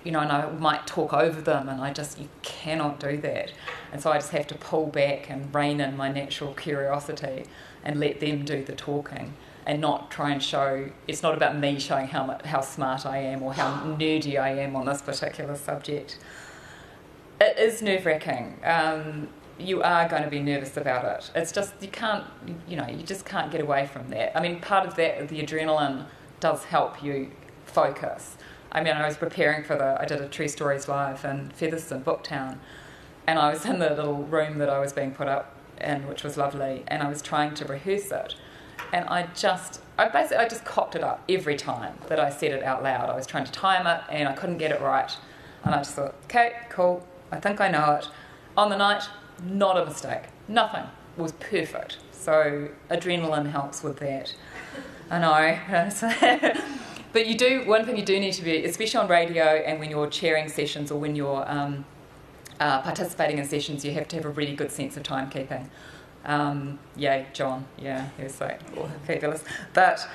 you 0.05 0.11
know 0.11 0.19
and 0.19 0.31
i 0.31 0.49
might 0.51 0.87
talk 0.87 1.13
over 1.13 1.41
them 1.41 1.67
and 1.67 1.81
i 1.81 1.91
just 1.91 2.17
you 2.19 2.29
cannot 2.41 2.99
do 2.99 3.17
that 3.17 3.51
and 3.91 4.01
so 4.01 4.11
i 4.11 4.15
just 4.15 4.31
have 4.31 4.47
to 4.47 4.55
pull 4.55 4.85
back 4.87 5.29
and 5.29 5.53
rein 5.53 5.81
in 5.81 5.97
my 5.97 6.09
natural 6.09 6.53
curiosity 6.53 7.45
and 7.83 7.99
let 7.99 8.19
them 8.19 8.45
do 8.45 8.63
the 8.63 8.73
talking 8.73 9.33
and 9.65 9.81
not 9.81 10.11
try 10.11 10.31
and 10.31 10.41
show 10.41 10.89
it's 11.07 11.23
not 11.23 11.35
about 11.35 11.57
me 11.57 11.79
showing 11.79 12.07
how 12.07 12.37
how 12.45 12.61
smart 12.61 13.05
I 13.05 13.17
am 13.17 13.41
or 13.41 13.53
how 13.53 13.81
nerdy 13.83 14.39
I 14.39 14.49
am 14.49 14.75
on 14.75 14.85
this 14.85 15.01
particular 15.01 15.55
subject. 15.55 16.19
It 17.41 17.57
is 17.57 17.81
nerve 17.81 18.05
wracking. 18.05 18.59
Um, 18.63 19.27
you 19.57 19.81
are 19.81 20.07
going 20.07 20.23
to 20.23 20.29
be 20.29 20.39
nervous 20.39 20.77
about 20.77 21.05
it. 21.05 21.31
It's 21.35 21.51
just 21.51 21.73
you 21.81 21.87
can't, 21.87 22.25
you 22.67 22.77
know, 22.77 22.87
you 22.87 23.03
just 23.03 23.25
can't 23.25 23.51
get 23.51 23.61
away 23.61 23.87
from 23.87 24.09
that. 24.09 24.37
I 24.37 24.41
mean, 24.41 24.59
part 24.59 24.87
of 24.87 24.95
that, 24.95 25.27
the 25.29 25.41
adrenaline 25.41 26.05
does 26.39 26.65
help 26.65 27.03
you 27.03 27.31
focus. 27.65 28.34
I 28.75 28.83
mean, 28.83 28.93
I 28.93 29.07
was 29.07 29.15
preparing 29.15 29.63
for 29.63 29.77
the, 29.77 29.95
I 30.01 30.03
did 30.03 30.19
a 30.19 30.27
True 30.27 30.49
Stories 30.49 30.89
live 30.89 31.23
in 31.23 31.49
Featherston, 31.51 32.03
Booktown, 32.03 32.57
and 33.25 33.39
I 33.39 33.49
was 33.49 33.65
in 33.65 33.79
the 33.79 33.89
little 33.89 34.23
room 34.23 34.57
that 34.57 34.69
I 34.69 34.79
was 34.79 34.91
being 34.91 35.13
put 35.13 35.29
up 35.29 35.55
in, 35.79 36.05
which 36.09 36.25
was 36.25 36.35
lovely, 36.35 36.83
and 36.89 37.01
I 37.01 37.07
was 37.07 37.21
trying 37.21 37.53
to 37.53 37.65
rehearse 37.65 38.11
it. 38.11 38.35
And 38.91 39.07
I 39.07 39.29
just, 39.33 39.79
I 39.97 40.09
basically, 40.09 40.37
I 40.37 40.49
just 40.49 40.65
cocked 40.65 40.93
it 40.93 41.05
up 41.05 41.23
every 41.29 41.55
time 41.55 41.97
that 42.09 42.19
I 42.19 42.29
said 42.29 42.51
it 42.51 42.63
out 42.63 42.83
loud. 42.83 43.09
I 43.09 43.15
was 43.15 43.25
trying 43.25 43.45
to 43.45 43.51
time 43.53 43.87
it, 43.87 44.01
and 44.09 44.27
I 44.27 44.33
couldn't 44.33 44.57
get 44.57 44.71
it 44.71 44.81
right. 44.81 45.15
And 45.63 45.73
I 45.73 45.77
just 45.77 45.95
thought, 45.95 46.15
okay, 46.25 46.57
cool, 46.67 47.07
I 47.31 47.39
think 47.39 47.61
I 47.61 47.71
know 47.71 47.93
it. 47.93 48.09
On 48.57 48.69
the 48.69 48.77
night, 48.77 49.03
not 49.41 49.77
a 49.77 49.85
mistake. 49.85 50.23
Nothing 50.49 50.83
was 51.15 51.31
perfect. 51.31 51.99
So 52.11 52.67
adrenaline 52.91 53.51
helps 53.51 53.83
with 53.83 53.99
that. 53.99 54.35
I 55.09 55.19
know. 55.19 56.61
but 57.15 57.27
you 57.27 57.37
do 57.37 57.63
one 57.65 57.85
thing 57.85 57.95
you 57.95 58.03
do 58.03 58.19
need 58.19 58.33
to 58.33 58.43
be, 58.43 58.65
especially 58.65 58.99
on 58.99 59.07
radio 59.07 59.45
and 59.45 59.79
when 59.79 59.89
you're 59.89 60.09
chairing 60.09 60.49
sessions 60.49 60.91
or 60.91 60.99
when 60.99 61.15
you're 61.15 61.49
um, 61.49 61.85
uh, 62.59 62.81
participating 62.81 63.37
in 63.37 63.45
sessions, 63.45 63.85
you 63.85 63.93
have 63.93 64.05
to 64.09 64.17
have 64.17 64.25
a 64.25 64.29
really 64.29 64.53
good 64.53 64.69
sense 64.69 64.97
of 64.97 65.03
timekeeping. 65.03 65.69
Um, 66.25 66.77
yay, 66.97 67.27
John. 67.31 67.67
Yeah, 67.77 68.09
he 68.17 68.23
was 68.23 68.41
like 68.41 68.59
oh, 68.75 68.91
fabulous. 69.07 69.45
But 69.73 70.05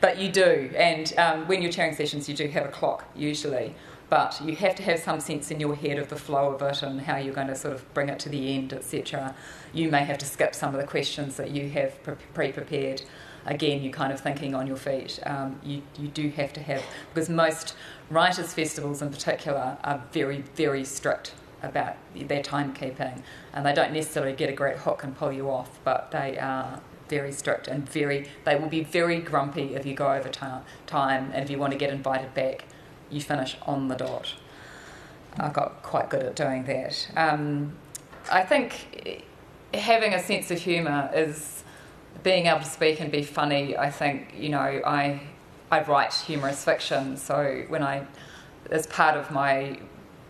but 0.00 0.18
you 0.18 0.32
do, 0.32 0.72
and 0.74 1.12
um, 1.16 1.46
when 1.46 1.62
you're 1.62 1.70
chairing 1.70 1.94
sessions, 1.94 2.28
you 2.28 2.34
do 2.34 2.48
have 2.48 2.64
a 2.64 2.70
clock 2.70 3.04
usually. 3.14 3.76
But 4.10 4.40
you 4.44 4.56
have 4.56 4.74
to 4.76 4.82
have 4.82 4.98
some 4.98 5.20
sense 5.20 5.52
in 5.52 5.60
your 5.60 5.76
head 5.76 5.98
of 5.98 6.08
the 6.08 6.16
flow 6.16 6.54
of 6.54 6.62
it 6.62 6.82
and 6.82 7.02
how 7.02 7.18
you're 7.18 7.34
going 7.34 7.48
to 7.48 7.54
sort 7.54 7.74
of 7.74 7.94
bring 7.94 8.08
it 8.08 8.18
to 8.20 8.28
the 8.28 8.56
end, 8.56 8.72
etc. 8.72 9.36
You 9.72 9.90
may 9.90 10.02
have 10.02 10.18
to 10.18 10.26
skip 10.26 10.56
some 10.56 10.74
of 10.74 10.80
the 10.80 10.86
questions 10.88 11.36
that 11.36 11.52
you 11.52 11.68
have 11.70 12.02
pre 12.34 12.50
prepared. 12.50 13.02
Again, 13.48 13.82
you're 13.82 13.92
kind 13.92 14.12
of 14.12 14.20
thinking 14.20 14.54
on 14.54 14.66
your 14.66 14.76
feet. 14.76 15.18
Um, 15.24 15.58
you, 15.64 15.82
you 15.98 16.08
do 16.08 16.28
have 16.30 16.52
to 16.52 16.60
have, 16.60 16.82
because 17.12 17.30
most 17.30 17.74
writers' 18.10 18.52
festivals 18.52 19.00
in 19.02 19.10
particular 19.10 19.78
are 19.82 20.04
very, 20.12 20.42
very 20.54 20.84
strict 20.84 21.34
about 21.62 21.96
their 22.14 22.42
timekeeping, 22.42 23.22
and 23.52 23.66
they 23.66 23.72
don't 23.72 23.92
necessarily 23.92 24.34
get 24.34 24.50
a 24.50 24.52
great 24.52 24.76
hook 24.76 25.02
and 25.02 25.16
pull 25.16 25.32
you 25.32 25.50
off, 25.50 25.80
but 25.82 26.10
they 26.10 26.38
are 26.38 26.80
very 27.08 27.32
strict 27.32 27.68
and 27.68 27.88
very. 27.88 28.28
They 28.44 28.54
will 28.54 28.68
be 28.68 28.84
very 28.84 29.18
grumpy 29.18 29.74
if 29.74 29.86
you 29.86 29.94
go 29.94 30.12
over 30.12 30.28
ta- 30.28 30.62
time, 30.86 31.30
and 31.32 31.42
if 31.42 31.50
you 31.50 31.58
want 31.58 31.72
to 31.72 31.78
get 31.78 31.90
invited 31.90 32.34
back, 32.34 32.66
you 33.10 33.20
finish 33.22 33.56
on 33.62 33.88
the 33.88 33.96
dot. 33.96 34.34
I 35.38 35.48
got 35.48 35.82
quite 35.82 36.10
good 36.10 36.22
at 36.22 36.36
doing 36.36 36.64
that. 36.64 37.08
Um, 37.16 37.72
I 38.30 38.42
think 38.42 39.24
having 39.72 40.12
a 40.12 40.22
sense 40.22 40.50
of 40.50 40.58
humour 40.60 41.10
is 41.14 41.64
being 42.22 42.46
able 42.46 42.60
to 42.60 42.64
speak 42.64 43.00
and 43.00 43.10
be 43.10 43.22
funny. 43.22 43.76
I 43.76 43.90
think 43.90 44.34
you 44.36 44.48
know 44.48 44.58
I 44.58 45.20
I 45.70 45.82
write 45.82 46.14
humorous 46.14 46.64
fiction, 46.64 47.16
so 47.16 47.64
when 47.68 47.82
I 47.82 48.06
as 48.70 48.86
part 48.86 49.16
of 49.16 49.30
my 49.30 49.78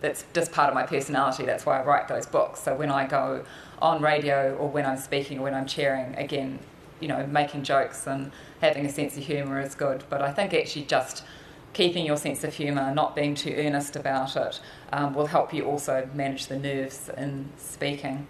that's 0.01 0.23
just 0.33 0.51
part 0.51 0.69
of 0.69 0.75
my 0.75 0.83
personality. 0.83 1.45
That's 1.45 1.65
why 1.65 1.81
I 1.81 1.83
write 1.83 2.07
those 2.07 2.25
books. 2.25 2.61
So 2.61 2.75
when 2.75 2.89
I 2.89 3.05
go 3.05 3.43
on 3.81 4.01
radio 4.01 4.55
or 4.55 4.69
when 4.69 4.85
I'm 4.85 4.97
speaking 4.97 5.39
or 5.39 5.43
when 5.43 5.53
I'm 5.53 5.65
chairing, 5.65 6.15
again, 6.15 6.59
you 6.99 7.07
know, 7.07 7.25
making 7.27 7.63
jokes 7.63 8.07
and 8.07 8.31
having 8.61 8.85
a 8.85 8.89
sense 8.89 9.17
of 9.17 9.23
humour 9.23 9.59
is 9.59 9.75
good. 9.75 10.03
But 10.09 10.21
I 10.21 10.31
think 10.31 10.53
actually 10.53 10.85
just 10.85 11.23
keeping 11.73 12.05
your 12.05 12.17
sense 12.17 12.43
of 12.43 12.53
humour, 12.53 12.93
not 12.93 13.15
being 13.15 13.35
too 13.35 13.53
earnest 13.57 13.95
about 13.95 14.35
it, 14.35 14.59
um, 14.91 15.13
will 15.13 15.27
help 15.27 15.53
you 15.53 15.65
also 15.65 16.09
manage 16.13 16.47
the 16.47 16.57
nerves 16.57 17.09
in 17.17 17.49
speaking. 17.57 18.27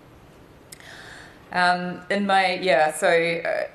Um, 1.52 2.02
in 2.10 2.26
my 2.26 2.54
yeah, 2.56 2.93
so 2.93 3.08
uh, 3.08 3.68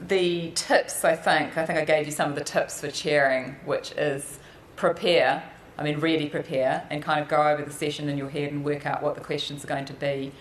the 0.00 0.50
tips 0.52 1.04
I 1.04 1.16
think 1.16 1.56
I 1.56 1.66
think 1.66 1.78
I 1.78 1.84
gave 1.84 2.06
you 2.06 2.12
some 2.12 2.30
of 2.30 2.36
the 2.36 2.44
tips 2.44 2.80
for 2.80 2.90
chairing, 2.90 3.56
which 3.64 3.92
is 3.92 4.38
prepare. 4.76 5.42
I 5.76 5.82
mean, 5.82 5.98
really 5.98 6.28
prepare 6.28 6.86
and 6.88 7.02
kind 7.02 7.20
of 7.20 7.28
go 7.28 7.42
over 7.42 7.64
the 7.64 7.72
session 7.72 8.08
in 8.08 8.16
your 8.16 8.30
head 8.30 8.52
and 8.52 8.64
work 8.64 8.86
out 8.86 9.02
what 9.02 9.16
the 9.16 9.20
questions 9.20 9.64
are 9.64 9.66
going 9.66 9.86
to 9.86 9.92
be. 9.92 10.32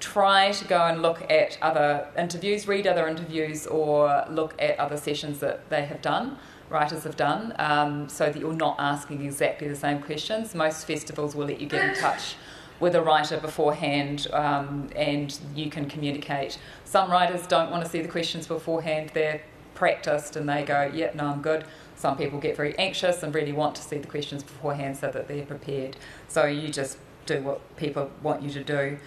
Try 0.00 0.50
to 0.52 0.64
go 0.64 0.86
and 0.86 1.02
look 1.02 1.30
at 1.30 1.58
other 1.60 2.08
interviews, 2.16 2.66
read 2.66 2.86
other 2.86 3.06
interviews, 3.06 3.66
or 3.66 4.24
look 4.30 4.54
at 4.58 4.78
other 4.78 4.96
sessions 4.96 5.40
that 5.40 5.68
they 5.68 5.84
have 5.84 6.00
done 6.00 6.38
writers 6.72 7.04
have 7.04 7.16
done 7.16 7.54
um, 7.58 8.08
so 8.08 8.26
that 8.32 8.40
you're 8.40 8.54
not 8.54 8.76
asking 8.78 9.24
exactly 9.24 9.68
the 9.68 9.76
same 9.76 10.00
questions. 10.00 10.54
Most 10.54 10.86
festivals 10.86 11.36
will 11.36 11.46
let 11.46 11.60
you 11.60 11.68
get 11.68 11.84
in 11.84 11.94
touch 11.94 12.36
with 12.82 12.96
a 12.96 13.00
writer 13.00 13.38
beforehand 13.38 14.26
um, 14.32 14.90
and 14.96 15.38
you 15.54 15.70
can 15.70 15.88
communicate. 15.88 16.58
Some 16.84 17.12
writers 17.12 17.46
don't 17.46 17.70
want 17.70 17.84
to 17.84 17.88
see 17.88 18.02
the 18.02 18.08
questions 18.08 18.48
beforehand, 18.48 19.12
they're 19.14 19.40
practiced 19.74 20.34
and 20.34 20.48
they 20.48 20.64
go, 20.64 20.90
yeah, 20.92 21.12
no, 21.14 21.26
I'm 21.26 21.40
good. 21.42 21.64
Some 21.94 22.16
people 22.18 22.40
get 22.40 22.56
very 22.56 22.76
anxious 22.80 23.22
and 23.22 23.32
really 23.32 23.52
want 23.52 23.76
to 23.76 23.82
see 23.82 23.98
the 23.98 24.08
questions 24.08 24.42
beforehand 24.42 24.96
so 24.96 25.12
that 25.12 25.28
they're 25.28 25.46
prepared. 25.46 25.96
So 26.26 26.44
you 26.44 26.70
just 26.70 26.98
do 27.24 27.40
what 27.42 27.76
people 27.76 28.10
want 28.20 28.42
you 28.42 28.50
to 28.50 28.64
do. 28.64 28.98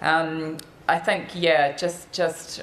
Um, 0.00 0.56
I 0.88 0.98
think, 0.98 1.28
yeah, 1.34 1.76
just 1.76 2.10
just 2.10 2.62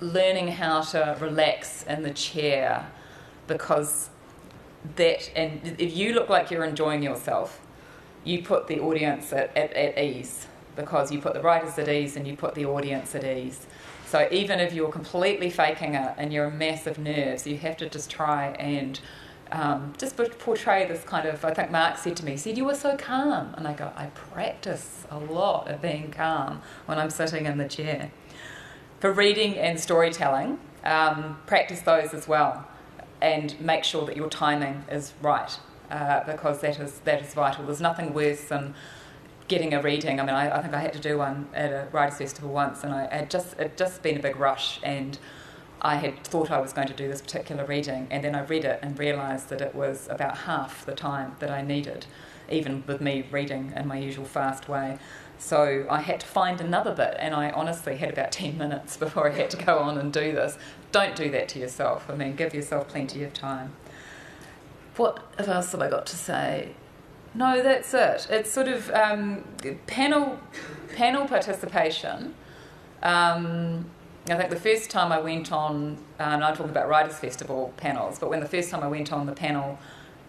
learning 0.00 0.48
how 0.48 0.82
to 0.82 1.16
relax 1.20 1.84
in 1.84 2.02
the 2.02 2.10
chair 2.10 2.90
because 3.46 4.10
that 4.96 5.30
and 5.34 5.76
if 5.78 5.96
you 5.96 6.12
look 6.12 6.28
like 6.28 6.50
you're 6.50 6.64
enjoying 6.64 7.02
yourself 7.02 7.63
you 8.24 8.42
put 8.42 8.66
the 8.66 8.80
audience 8.80 9.32
at, 9.32 9.56
at, 9.56 9.72
at 9.74 9.98
ease 9.98 10.46
because 10.76 11.12
you 11.12 11.20
put 11.20 11.34
the 11.34 11.40
writers 11.40 11.78
at 11.78 11.88
ease 11.88 12.16
and 12.16 12.26
you 12.26 12.36
put 12.36 12.54
the 12.54 12.66
audience 12.66 13.14
at 13.14 13.24
ease. 13.24 13.66
So 14.06 14.28
even 14.30 14.60
if 14.60 14.72
you're 14.72 14.90
completely 14.90 15.50
faking 15.50 15.94
it 15.94 16.14
and 16.16 16.32
you're 16.32 16.46
a 16.46 16.50
mess 16.50 16.86
of 16.86 16.98
nerves 16.98 17.46
you 17.46 17.56
have 17.58 17.76
to 17.78 17.88
just 17.88 18.10
try 18.10 18.48
and 18.52 19.00
um, 19.52 19.92
just 19.98 20.16
portray 20.38 20.86
this 20.86 21.04
kind 21.04 21.28
of 21.28 21.44
i 21.44 21.52
think 21.52 21.70
mark 21.70 21.98
said 21.98 22.16
to 22.16 22.24
me 22.24 22.32
he 22.32 22.36
said 22.38 22.56
you 22.56 22.64
were 22.64 22.74
so 22.74 22.96
calm. 22.96 23.54
And 23.56 23.68
i 23.68 23.72
go 23.74 23.92
i 23.96 24.06
practice 24.06 25.06
a 25.10 25.18
lot 25.18 25.68
of 25.68 25.82
being 25.82 26.10
calm 26.10 26.62
when 26.86 26.98
i'm 26.98 27.10
sitting 27.10 27.46
in 27.46 27.58
the 27.58 27.68
chair. 27.68 28.10
For 29.00 29.12
reading 29.12 29.58
and 29.58 29.78
storytelling, 29.78 30.58
um, 30.82 31.38
practice 31.46 31.80
those 31.80 32.14
as 32.14 32.26
well, 32.26 32.66
and 33.20 33.60
make 33.60 33.84
sure 33.84 34.06
that 34.06 34.16
your 34.16 34.30
timing 34.30 34.84
is 34.90 35.12
right 35.20 35.58
uh, 35.90 36.24
because 36.24 36.60
that 36.60 36.78
is 36.80 37.00
that 37.00 37.22
is 37.22 37.34
vital. 37.34 37.64
There's 37.66 37.80
nothing 37.80 38.14
worse 38.14 38.44
than 38.44 38.74
getting 39.48 39.74
a 39.74 39.82
reading. 39.82 40.20
I 40.20 40.24
mean, 40.24 40.34
I, 40.34 40.58
I, 40.58 40.62
think 40.62 40.74
I 40.74 40.80
had 40.80 40.92
to 40.94 40.98
do 40.98 41.18
one 41.18 41.48
at 41.52 41.70
a 41.70 41.88
writers' 41.92 42.18
festival 42.18 42.50
once, 42.50 42.82
and 42.82 42.94
I 42.94 43.14
had 43.14 43.30
just 43.30 43.58
it 43.58 43.76
just 43.76 44.02
been 44.02 44.16
a 44.16 44.22
big 44.22 44.36
rush, 44.36 44.80
and 44.82 45.18
I 45.82 45.96
had 45.96 46.24
thought 46.24 46.50
I 46.50 46.60
was 46.60 46.72
going 46.72 46.88
to 46.88 46.94
do 46.94 47.08
this 47.08 47.20
particular 47.20 47.64
reading, 47.64 48.08
and 48.10 48.24
then 48.24 48.34
I 48.34 48.42
read 48.42 48.64
it 48.64 48.80
and 48.82 48.98
realised 48.98 49.50
that 49.50 49.60
it 49.60 49.74
was 49.74 50.08
about 50.10 50.38
half 50.38 50.86
the 50.86 50.94
time 50.94 51.36
that 51.40 51.50
I 51.50 51.60
needed, 51.60 52.06
even 52.48 52.82
with 52.86 53.00
me 53.00 53.26
reading 53.30 53.72
in 53.76 53.86
my 53.86 53.98
usual 53.98 54.24
fast 54.24 54.68
way. 54.68 54.98
So 55.38 55.86
I 55.90 56.00
had 56.00 56.20
to 56.20 56.26
find 56.26 56.60
another 56.60 56.94
bit, 56.94 57.16
and 57.18 57.34
I 57.34 57.50
honestly 57.50 57.96
had 57.96 58.10
about 58.10 58.32
10 58.44 58.56
minutes 58.56 58.96
before 58.96 59.30
I 59.30 59.34
had 59.34 59.50
to 59.50 59.62
go 59.62 59.78
on 59.78 59.98
and 59.98 60.10
do 60.12 60.32
this. 60.32 60.56
Don't 60.90 61.14
do 61.14 61.30
that 61.32 61.48
to 61.50 61.58
yourself. 61.58 62.08
I 62.08 62.14
mean, 62.14 62.34
give 62.34 62.54
yourself 62.54 62.88
plenty 62.88 63.22
of 63.24 63.34
time. 63.34 63.72
What 64.96 65.22
else 65.38 65.72
have 65.72 65.82
I 65.82 65.90
got 65.90 66.06
to 66.06 66.16
say? 66.16 66.70
No, 67.34 67.62
that's 67.62 67.92
it. 67.94 68.28
It's 68.30 68.50
sort 68.50 68.68
of 68.68 68.90
um, 68.90 69.44
panel 69.86 70.38
panel 70.94 71.26
participation. 71.26 72.34
Um, 73.02 73.86
I 74.30 74.36
think 74.36 74.50
the 74.50 74.56
first 74.56 74.90
time 74.90 75.12
I 75.12 75.20
went 75.20 75.52
on, 75.52 75.98
um, 76.18 76.42
I'm 76.42 76.54
talking 76.54 76.70
about 76.70 76.88
Writers 76.88 77.16
Festival 77.16 77.74
panels, 77.76 78.18
but 78.18 78.30
when 78.30 78.40
the 78.40 78.48
first 78.48 78.70
time 78.70 78.82
I 78.82 78.88
went 78.88 79.12
on 79.12 79.26
the 79.26 79.32
panel 79.32 79.78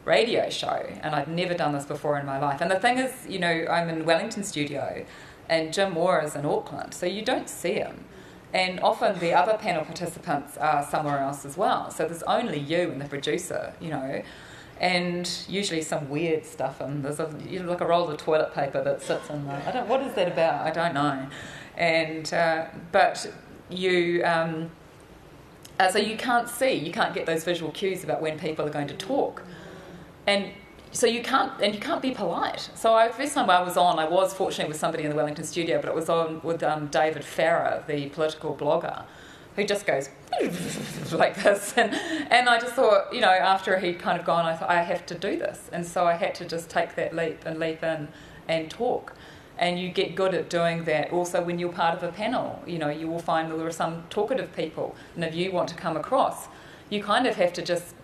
radio 0.04 0.50
show, 0.50 0.86
and 1.02 1.16
I'd 1.16 1.28
never 1.28 1.54
done 1.54 1.72
this 1.72 1.86
before 1.86 2.20
in 2.20 2.26
my 2.26 2.40
life. 2.40 2.60
And 2.62 2.70
the 2.70 2.80
thing 2.80 2.98
is, 2.98 3.12
you 3.28 3.40
know, 3.40 3.68
I'm 3.70 3.88
in 3.90 4.04
Wellington 4.06 4.44
studio, 4.44 5.06
and 5.48 5.74
Jim 5.74 5.94
Mora 5.94 6.26
is 6.26 6.36
in 6.36 6.46
Auckland, 6.46 6.94
so 6.94 7.06
you 7.06 7.24
don't 7.24 7.50
see 7.50 7.74
him. 7.74 8.06
And 8.54 8.80
often 8.80 9.20
the 9.20 9.34
other 9.34 9.58
panel 9.58 9.84
participants 9.84 10.58
are 10.58 10.86
somewhere 10.90 11.20
else 11.20 11.46
as 11.46 11.58
well. 11.58 11.92
So 11.92 12.06
there's 12.06 12.24
only 12.24 12.60
you 12.60 12.92
and 12.92 13.02
the 13.02 13.06
producer, 13.06 13.74
you 13.80 13.90
know, 13.90 14.22
and 14.80 15.30
usually 15.48 15.82
some 15.82 16.10
weird 16.10 16.46
stuff. 16.46 16.82
And 16.82 17.04
there's 17.04 17.20
a, 17.20 17.34
you 17.48 17.60
know, 17.60 17.70
like 17.70 17.82
a 17.82 17.86
roll 17.86 18.10
of 18.10 18.18
toilet 18.18 18.54
paper 18.54 18.84
that 18.84 19.02
sits 19.02 19.30
in 19.30 19.46
there. 19.48 19.64
I 19.66 19.72
don't. 19.72 19.88
What 19.88 20.02
is 20.02 20.14
that 20.16 20.28
about? 20.28 20.66
I 20.66 20.72
don't 20.72 20.94
know. 20.94 21.28
And 21.78 22.34
uh, 22.34 22.66
but 22.92 23.32
you. 23.70 24.24
Um, 24.24 24.72
uh, 25.78 25.90
so 25.90 26.00
you 26.00 26.16
can't 26.16 26.48
see, 26.48 26.72
you 26.72 26.94
can't 26.94 27.14
get 27.14 27.26
those 27.26 27.44
visual 27.44 27.70
cues 27.70 28.06
about 28.06 28.22
when 28.22 28.40
people 28.40 28.66
are 28.66 28.70
going 28.70 28.88
to 28.88 28.96
talk 28.96 29.44
and 30.28 30.52
so 30.92 31.08
you 31.08 31.22
can't 31.22 31.52
and 31.62 31.74
you 31.74 31.82
can't 31.82 32.02
be 32.02 32.12
polite. 32.12 32.70
So 32.76 32.94
I, 32.94 33.10
first 33.10 33.34
time 33.34 33.50
I 33.50 33.62
was 33.62 33.76
on, 33.78 34.00
I 34.00 34.08
was 34.08 34.34
fortunate 34.34 34.68
with 34.68 34.78
somebody 34.78 35.04
in 35.04 35.10
the 35.10 35.16
Wellington 35.16 35.44
studio, 35.44 35.82
but 35.82 35.90
it 35.90 35.96
was 35.96 36.10
on 36.10 36.40
with 36.42 36.64
um, 36.64 36.88
David 36.88 37.26
Farrar, 37.26 37.84
the 37.88 38.08
political 38.10 38.56
blogger, 38.56 39.04
who 39.56 39.64
just 39.64 39.86
goes 39.86 40.10
like 41.12 41.36
this, 41.42 41.74
and 41.78 41.94
and 42.32 42.50
I 42.50 42.60
just 42.60 42.74
thought, 42.74 43.14
you 43.14 43.22
know, 43.22 43.30
after 43.30 43.80
he'd 43.80 44.00
kind 44.00 44.20
of 44.20 44.26
gone, 44.26 44.46
I 44.46 44.56
thought 44.56 44.70
I 44.70 44.82
have 44.82 45.06
to 45.08 45.16
do 45.16 45.38
this, 45.38 45.70
and 45.72 45.86
so 45.86 46.06
I 46.06 46.14
had 46.14 46.36
to 46.36 46.46
just 46.46 46.70
take 46.70 46.96
that 46.96 47.16
leap 47.16 47.46
and 47.46 47.60
leap 47.60 47.84
in 47.84 48.10
and 48.48 48.70
talk. 48.70 49.14
And 49.58 49.80
you 49.80 49.90
get 49.90 50.16
good 50.16 50.34
at 50.34 50.50
doing 50.50 50.84
that 50.84 51.14
also 51.14 51.42
when 51.42 51.60
you're 51.60 51.72
part 51.72 51.96
of 51.96 52.04
a 52.04 52.12
panel. 52.12 52.62
You 52.68 52.78
know, 52.78 52.90
you 52.90 53.08
will 53.08 53.20
find 53.20 53.50
that 53.50 53.58
there 53.58 53.68
are 53.68 53.72
some 53.72 54.04
talkative 54.10 54.54
people, 54.56 54.96
and 55.16 55.24
if 55.24 55.34
you 55.34 55.52
want 55.52 55.70
to 55.70 55.76
come 55.76 55.96
across, 55.96 56.48
you 56.90 57.02
kind 57.02 57.26
of 57.26 57.36
have 57.38 57.54
to 57.54 57.62
just 57.62 57.96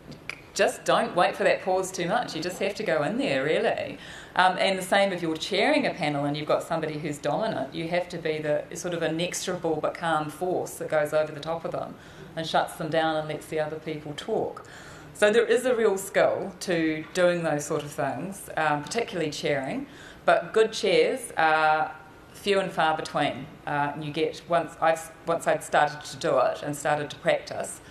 just 0.53 0.83
don't 0.83 1.15
wait 1.15 1.35
for 1.35 1.43
that 1.43 1.61
pause 1.61 1.91
too 1.91 2.07
much. 2.07 2.35
You 2.35 2.41
just 2.41 2.59
have 2.59 2.75
to 2.75 2.83
go 2.83 3.03
in 3.03 3.17
there, 3.17 3.43
really. 3.43 3.97
Um, 4.35 4.57
and 4.57 4.77
the 4.77 4.83
same 4.83 5.11
if 5.11 5.21
you're 5.21 5.35
chairing 5.35 5.85
a 5.85 5.93
panel 5.93 6.25
and 6.25 6.37
you've 6.37 6.47
got 6.47 6.63
somebody 6.63 6.97
who's 6.97 7.17
dominant, 7.17 7.75
you 7.75 7.87
have 7.89 8.07
to 8.09 8.17
be 8.17 8.39
the 8.39 8.63
sort 8.75 8.93
of 8.93 9.03
inexorable 9.03 9.79
but 9.81 9.93
calm 9.93 10.29
force 10.29 10.75
that 10.75 10.89
goes 10.89 11.13
over 11.13 11.31
the 11.31 11.39
top 11.39 11.65
of 11.65 11.71
them 11.71 11.95
and 12.35 12.47
shuts 12.47 12.75
them 12.75 12.89
down 12.89 13.17
and 13.17 13.27
lets 13.27 13.47
the 13.47 13.59
other 13.59 13.77
people 13.77 14.13
talk. 14.15 14.65
So 15.13 15.31
there 15.31 15.45
is 15.45 15.65
a 15.65 15.75
real 15.75 15.97
skill 15.97 16.53
to 16.61 17.03
doing 17.13 17.43
those 17.43 17.65
sort 17.65 17.83
of 17.83 17.91
things, 17.91 18.49
um, 18.55 18.83
particularly 18.83 19.31
chairing. 19.31 19.87
But 20.25 20.53
good 20.53 20.71
chairs 20.71 21.33
are 21.35 21.93
few 22.31 22.59
and 22.59 22.71
far 22.71 22.95
between. 22.95 23.45
Uh, 23.67 23.91
you 23.99 24.11
get 24.11 24.41
once 24.47 24.75
I've 24.79 25.11
once 25.27 25.45
I'd 25.45 25.63
started 25.63 26.01
to 26.05 26.17
do 26.17 26.39
it 26.39 26.63
and 26.63 26.75
started 26.75 27.09
to 27.09 27.17
practice 27.17 27.81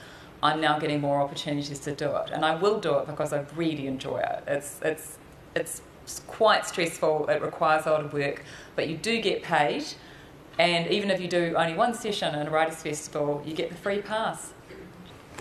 I'm 0.43 0.61
now 0.61 0.79
getting 0.79 1.01
more 1.01 1.21
opportunities 1.21 1.79
to 1.81 1.95
do 1.95 2.17
it, 2.17 2.31
and 2.33 2.45
I 2.45 2.55
will 2.55 2.81
do 2.81 2.99
it 2.99 3.07
because 3.07 3.33
I 3.33 3.45
really 3.55 3.87
enjoy 3.87 4.19
it. 4.19 4.45
It's 4.47 4.81
it's 4.83 5.19
it's 5.55 5.83
quite 6.27 6.67
stressful. 6.67 7.29
It 7.29 7.41
requires 7.41 7.87
a 7.87 7.91
lot 7.91 8.05
of 8.05 8.13
work, 8.13 8.45
but 8.77 8.89
you 8.89 8.97
do 8.97 9.21
get 9.21 9.43
paid, 9.43 9.85
and 10.59 10.91
even 10.91 11.11
if 11.11 11.21
you 11.21 11.29
do 11.29 11.55
only 11.57 11.75
one 11.75 11.95
session 11.95 12.35
in 12.35 12.47
a 12.47 12.51
writers' 12.51 12.83
festival, 12.83 13.43
you 13.47 13.55
get 13.55 13.71
the 13.71 13.77
free 13.77 14.03
pass. 14.03 14.53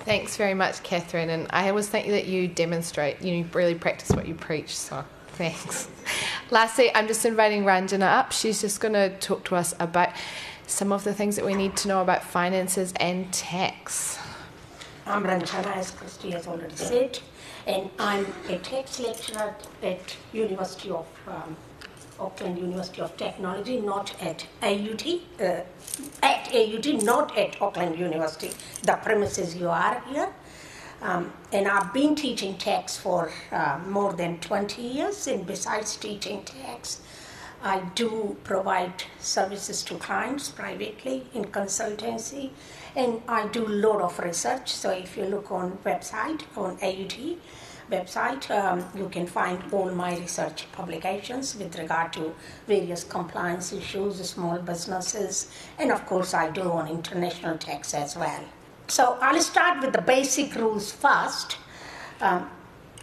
Thanks 0.06 0.38
very 0.38 0.54
much, 0.54 0.82
Catherine. 0.84 1.30
And 1.30 1.48
I 1.50 1.70
always 1.70 1.88
think 1.88 2.08
that 2.08 2.26
you 2.26 2.48
demonstrate, 2.48 3.22
you 3.22 3.46
really 3.54 3.76
practice 3.76 4.12
what 4.12 4.28
you 4.28 4.34
preach. 4.34 4.76
So 4.76 5.04
thanks. 5.30 5.90
Lastly, 6.52 6.90
I'm 6.96 7.08
just 7.08 7.26
inviting 7.26 7.64
Ranjana 7.64 8.08
up. 8.08 8.32
She's 8.32 8.62
just 8.62 8.80
going 8.80 8.94
to 8.94 9.10
talk 9.20 9.44
to 9.46 9.56
us 9.56 9.76
about 9.80 10.10
some 10.68 10.92
of 10.92 11.04
the 11.04 11.14
things 11.14 11.36
that 11.36 11.46
we 11.46 11.54
need 11.54 11.76
to 11.78 11.88
know 11.88 12.02
about 12.02 12.24
finances 12.24 12.94
and 12.98 13.32
tax. 13.34 14.18
I'm 15.06 15.24
Ranjana, 15.24 15.76
as 15.76 15.92
Christy 15.92 16.32
has 16.32 16.48
already 16.48 16.76
said, 16.76 17.20
and 17.66 17.90
I'm 18.00 18.26
a 18.48 18.58
tax 18.58 19.00
lecturer 19.00 19.56
at 19.84 20.16
University 20.34 20.90
of 20.90 21.08
um, 21.28 21.56
Auckland 22.20 22.58
University 22.58 23.02
of 23.02 23.16
Technology, 23.18 23.80
not 23.80 24.14
at 24.22 24.46
AUT, 24.62 25.06
uh, 25.40 25.62
at 26.22 26.54
AUT, 26.54 27.04
not 27.04 27.38
at 27.38 27.62
Auckland 27.62 27.98
University, 27.98 28.52
the 28.84 28.94
premises 28.94 29.56
you 29.56 29.70
are 29.70 30.02
here. 30.10 30.30
Um, 31.02 31.32
and 31.54 31.68
I've 31.68 31.94
been 31.94 32.16
teaching 32.16 32.58
tax 32.58 32.98
for 32.98 33.32
uh, 33.52 33.80
more 33.88 34.12
than 34.14 34.40
20 34.40 34.82
years, 34.82 35.28
and 35.28 35.46
besides 35.46 35.96
teaching 35.96 36.44
tax, 36.44 37.02
I 37.64 37.80
do 37.96 38.38
provide 38.44 39.04
services 39.20 39.82
to 39.84 39.96
clients 39.96 40.50
privately 40.50 41.26
in 41.34 41.46
consultancy, 41.46 42.52
and 43.00 43.22
I 43.30 43.48
do 43.48 43.66
a 43.66 43.76
lot 43.88 44.02
of 44.02 44.20
research. 44.20 44.74
So 44.74 44.92
if 44.92 45.16
you 45.16 45.24
look 45.24 45.52
on 45.52 45.78
website 45.86 46.42
on 46.58 46.72
AUT 46.82 47.18
website, 47.90 48.52
um, 48.52 48.86
you 48.94 49.08
can 49.10 49.26
find 49.26 49.58
all 49.72 49.90
my 49.92 50.18
research 50.18 50.68
publications 50.74 51.56
with 51.56 51.80
regard 51.80 52.12
to 52.14 52.34
various 52.68 53.06
compliance 53.06 53.72
issues, 53.72 54.16
small 54.30 54.60
businesses, 54.60 55.50
and 55.80 55.92
of 55.92 56.06
course 56.06 56.34
I 56.34 56.50
do 56.52 56.64
on 56.64 56.90
international 56.90 57.58
tax 57.58 57.94
as 57.94 58.18
well. 58.18 58.44
So 58.88 59.18
I'll 59.22 59.42
start 59.42 59.82
with 59.82 59.94
the 59.94 60.02
basic 60.02 60.56
rules 60.56 60.92
first. 60.92 61.58
Um, 62.20 62.50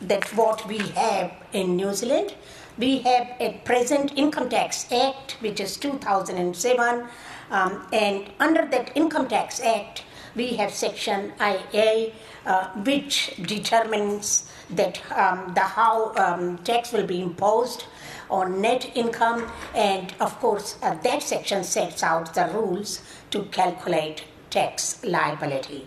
that's 0.03 0.31
what 0.35 0.69
we 0.69 0.79
have 0.79 1.33
in 1.55 1.77
New 1.77 1.95
Zealand. 1.95 2.35
We 2.79 2.99
have 2.99 3.29
a 3.41 3.55
present 3.65 4.13
Income 4.17 4.51
Tax 4.51 4.93
Act, 4.93 5.39
which 5.41 5.61
is 5.61 5.79
2007, 5.79 7.09
um, 7.51 7.87
and 7.91 8.29
under 8.39 8.67
that 8.67 8.95
Income 8.95 9.29
Tax 9.29 9.61
Act, 9.61 10.03
we 10.35 10.57
have 10.57 10.75
Section 10.75 11.33
IA, 11.41 12.13
uh, 12.45 12.69
which 12.85 13.35
determines 13.41 14.51
that 14.69 15.01
um, 15.11 15.55
the 15.55 15.63
how 15.63 16.13
um, 16.17 16.59
tax 16.59 16.93
will 16.93 17.07
be 17.07 17.23
imposed 17.23 17.85
on 18.29 18.61
net 18.61 18.91
income, 18.95 19.51
and 19.75 20.13
of 20.21 20.39
course, 20.39 20.77
uh, 20.83 20.95
that 20.97 21.23
section 21.23 21.65
sets 21.65 22.03
out 22.03 22.35
the 22.35 22.47
rules 22.53 23.01
to 23.31 23.45
calculate 23.45 24.25
tax 24.51 25.03
liability. 25.03 25.87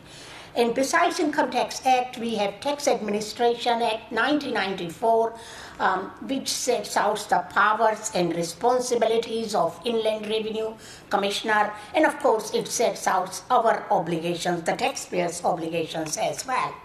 And 0.59 0.75
besides 0.75 1.21
Income 1.21 1.51
Tax 1.51 1.85
Act, 1.85 2.17
we 2.17 2.35
have 2.35 2.59
Tax 2.59 2.89
Administration 2.89 3.81
Act 3.81 4.11
1994, 4.11 5.33
um, 5.79 6.11
which 6.27 6.49
sets 6.49 6.97
out 6.97 7.25
the 7.29 7.45
powers 7.53 8.11
and 8.13 8.35
responsibilities 8.35 9.55
of 9.55 9.79
Inland 9.85 10.27
Revenue 10.27 10.73
Commissioner, 11.09 11.71
and 11.95 12.05
of 12.05 12.19
course, 12.19 12.53
it 12.53 12.67
sets 12.67 13.07
out 13.07 13.41
our 13.49 13.85
obligations, 13.89 14.63
the 14.63 14.73
taxpayers' 14.73 15.45
obligations 15.45 16.17
as 16.17 16.45
well. 16.45 16.75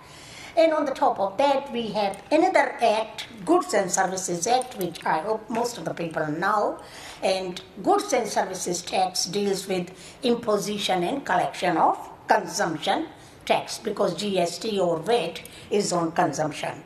And 0.56 0.72
on 0.72 0.84
the 0.84 0.94
top 0.94 1.18
of 1.18 1.36
that, 1.38 1.72
we 1.72 1.88
have 1.88 2.22
another 2.30 2.76
act, 2.80 3.26
Goods 3.44 3.74
and 3.74 3.90
Services 3.90 4.46
Act, 4.46 4.78
which 4.78 5.04
I 5.04 5.18
hope 5.18 5.50
most 5.50 5.78
of 5.78 5.84
the 5.84 5.94
people 5.94 6.28
know. 6.28 6.78
And 7.24 7.60
Goods 7.82 8.12
and 8.12 8.28
Services 8.28 8.82
Tax 8.82 9.24
deals 9.24 9.66
with 9.66 9.90
imposition 10.22 11.02
and 11.02 11.26
collection 11.26 11.76
of 11.76 11.98
consumption 12.28 13.08
tax 13.46 13.78
because 13.78 14.14
GST 14.14 14.78
or 14.78 14.98
VAT 14.98 15.40
is 15.70 15.92
on 15.92 16.12
consumption. 16.12 16.82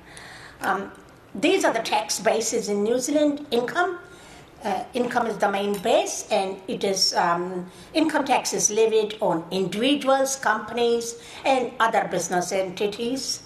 Um, 0.60 0.90
these 1.34 1.64
are 1.64 1.72
the 1.72 1.80
tax 1.80 2.18
bases 2.18 2.68
in 2.68 2.82
New 2.82 2.98
Zealand 2.98 3.46
income. 3.50 3.98
Uh, 4.64 4.82
income 4.92 5.26
is 5.26 5.36
the 5.38 5.48
main 5.48 5.78
base, 5.82 6.26
and 6.32 6.56
it 6.66 6.82
is 6.82 7.14
um, 7.14 7.70
income 7.94 8.24
tax 8.24 8.52
is 8.52 8.70
levied 8.70 9.16
on 9.20 9.44
individuals, 9.52 10.34
companies, 10.34 11.22
and 11.44 11.70
other 11.78 12.08
business 12.10 12.50
entities 12.50 13.44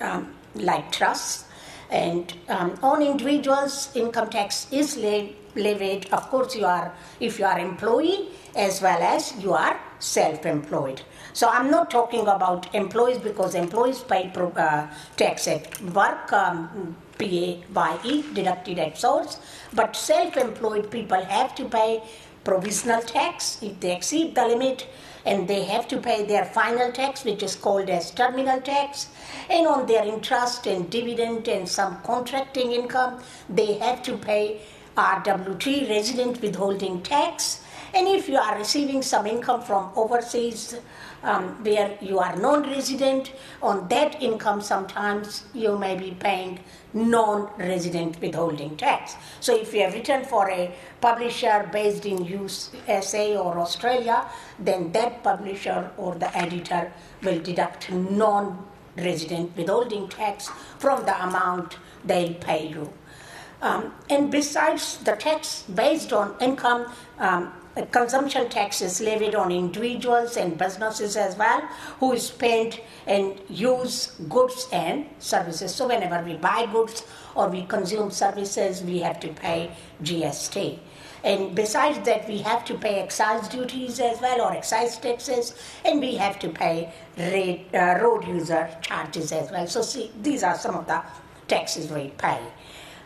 um, 0.00 0.34
like 0.56 0.90
trusts. 0.90 1.44
And 1.90 2.34
um, 2.48 2.76
on 2.82 3.02
individuals, 3.02 3.90
income 3.94 4.30
tax 4.30 4.66
is 4.72 4.96
le- 4.96 5.28
levied. 5.54 6.12
Of 6.12 6.28
course, 6.28 6.56
you 6.56 6.66
are 6.66 6.92
if 7.20 7.38
you 7.38 7.44
are 7.44 7.58
employee 7.58 8.30
as 8.56 8.82
well 8.82 9.00
as 9.00 9.32
you 9.40 9.52
are 9.52 9.80
self-employed. 10.00 11.02
So 11.32 11.48
I'm 11.48 11.70
not 11.70 11.90
talking 11.90 12.26
about 12.26 12.74
employees 12.74 13.18
because 13.18 13.54
employees 13.54 14.00
pay 14.00 14.30
pro- 14.32 14.50
uh, 14.50 14.88
tax 15.16 15.48
at 15.48 15.80
work. 15.82 16.32
Um, 16.32 16.96
PAYE 17.18 18.24
deducted 18.32 18.78
at 18.78 18.96
source, 18.96 19.40
but 19.72 19.96
self-employed 19.96 20.88
people 20.88 21.20
have 21.20 21.52
to 21.56 21.64
pay 21.64 22.00
provisional 22.44 23.02
tax 23.02 23.58
if 23.62 23.78
they 23.80 23.94
exceed 23.94 24.34
the 24.34 24.46
limit 24.46 24.86
and 25.26 25.48
they 25.48 25.64
have 25.64 25.86
to 25.88 25.98
pay 25.98 26.24
their 26.24 26.44
final 26.44 26.90
tax 26.92 27.24
which 27.24 27.42
is 27.42 27.54
called 27.54 27.90
as 27.90 28.10
terminal 28.12 28.60
tax 28.60 29.08
and 29.50 29.66
on 29.66 29.86
their 29.86 30.04
interest 30.04 30.66
and 30.66 30.88
dividend 30.88 31.48
and 31.48 31.68
some 31.68 32.00
contracting 32.02 32.72
income 32.72 33.20
they 33.50 33.74
have 33.74 34.02
to 34.02 34.16
pay 34.16 34.60
RWT 34.96 35.90
resident 35.90 36.40
withholding 36.40 37.02
tax 37.02 37.62
and 37.94 38.06
if 38.08 38.28
you 38.28 38.36
are 38.36 38.56
receiving 38.56 39.02
some 39.02 39.26
income 39.26 39.62
from 39.62 39.90
overseas 39.96 40.78
um, 41.22 41.62
where 41.64 41.98
you 42.00 42.18
are 42.18 42.36
non-resident, 42.36 43.32
on 43.62 43.88
that 43.88 44.22
income 44.22 44.60
sometimes 44.60 45.44
you 45.54 45.76
may 45.78 45.96
be 45.96 46.12
paying 46.12 46.60
non-resident 46.92 48.20
withholding 48.20 48.76
tax. 48.76 49.14
So 49.40 49.56
if 49.56 49.74
you 49.74 49.82
have 49.82 49.94
written 49.94 50.24
for 50.24 50.50
a 50.50 50.74
publisher 51.00 51.68
based 51.72 52.06
in 52.06 52.24
USA 52.24 53.36
or 53.36 53.58
Australia, 53.58 54.24
then 54.58 54.92
that 54.92 55.22
publisher 55.22 55.90
or 55.96 56.14
the 56.14 56.36
editor 56.36 56.92
will 57.22 57.40
deduct 57.40 57.90
non-resident 57.90 59.56
withholding 59.56 60.08
tax 60.08 60.48
from 60.78 61.04
the 61.04 61.22
amount 61.22 61.76
they'll 62.04 62.34
pay 62.34 62.68
you. 62.68 62.92
Um, 63.60 63.92
and 64.08 64.30
besides 64.30 64.98
the 64.98 65.16
tax 65.16 65.62
based 65.62 66.12
on 66.12 66.36
income, 66.40 66.92
um, 67.18 67.52
consumption 67.86 68.48
tax 68.48 68.80
is 68.82 69.00
levied 69.00 69.34
on 69.34 69.50
individuals 69.52 70.36
and 70.36 70.58
businesses 70.58 71.16
as 71.16 71.36
well 71.36 71.60
who 72.00 72.16
spend 72.18 72.80
and 73.06 73.40
use 73.48 74.12
goods 74.28 74.66
and 74.72 75.06
services. 75.18 75.74
So, 75.74 75.88
whenever 75.88 76.22
we 76.24 76.34
buy 76.34 76.66
goods 76.66 77.04
or 77.34 77.48
we 77.48 77.64
consume 77.64 78.10
services, 78.10 78.82
we 78.82 78.98
have 78.98 79.20
to 79.20 79.28
pay 79.28 79.70
GST. 80.02 80.78
And 81.24 81.54
besides 81.54 81.98
that, 82.06 82.28
we 82.28 82.38
have 82.38 82.64
to 82.66 82.74
pay 82.74 83.00
excise 83.00 83.48
duties 83.48 83.98
as 83.98 84.20
well 84.20 84.40
or 84.40 84.52
excise 84.52 84.96
taxes, 84.98 85.54
and 85.84 86.00
we 86.00 86.14
have 86.16 86.38
to 86.38 86.48
pay 86.48 86.92
rate, 87.16 87.66
uh, 87.74 87.98
road 88.00 88.26
user 88.26 88.70
charges 88.82 89.32
as 89.32 89.50
well. 89.50 89.66
So, 89.66 89.82
see, 89.82 90.12
these 90.22 90.42
are 90.42 90.56
some 90.56 90.76
of 90.76 90.86
the 90.86 91.02
taxes 91.48 91.90
we 91.90 92.08
pay. 92.18 92.40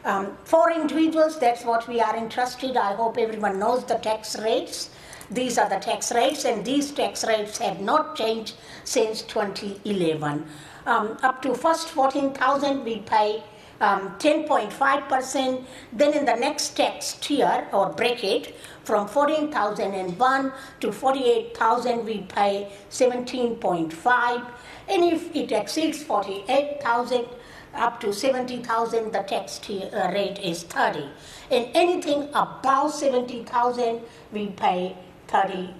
Um, 0.04 0.36
for 0.44 0.70
individuals, 0.70 1.38
that's 1.38 1.64
what 1.64 1.86
we 1.86 2.00
are 2.00 2.16
interested. 2.16 2.76
I 2.76 2.94
hope 2.94 3.18
everyone 3.18 3.58
knows 3.58 3.84
the 3.84 3.94
tax 3.94 4.38
rates. 4.38 4.90
These 5.30 5.58
are 5.58 5.68
the 5.68 5.78
tax 5.78 6.12
rates, 6.12 6.44
and 6.44 6.64
these 6.64 6.90
tax 6.90 7.24
rates 7.24 7.58
have 7.58 7.80
not 7.80 8.16
changed 8.16 8.54
since 8.84 9.22
2011. 9.22 10.44
Um, 10.86 11.16
up 11.22 11.40
to 11.42 11.54
first 11.54 11.88
14,000, 11.88 12.84
we 12.84 12.98
pay 12.98 13.42
um, 13.80 14.10
10.5%. 14.18 15.64
Then 15.92 16.14
in 16.14 16.24
the 16.24 16.34
next 16.34 16.70
tax 16.76 17.14
tier 17.20 17.68
or 17.72 17.90
bracket, 17.90 18.56
from 18.84 19.06
14,001 19.06 20.52
to 20.80 20.92
48,000, 20.92 22.04
we 22.04 22.22
pay 22.22 22.72
17.5. 22.90 24.46
And 24.88 25.04
if 25.04 25.34
it 25.34 25.52
exceeds 25.52 26.02
48,000, 26.02 27.26
up 27.74 28.00
to 28.00 28.12
70,000, 28.12 29.12
the 29.12 29.20
tax 29.20 29.60
uh, 29.68 30.10
rate 30.12 30.38
is 30.38 30.62
30. 30.64 31.08
And 31.50 31.68
anything 31.74 32.28
above 32.34 32.92
70,000, 32.92 34.00
we 34.32 34.48
pay 34.48 34.96
33% 35.28 35.74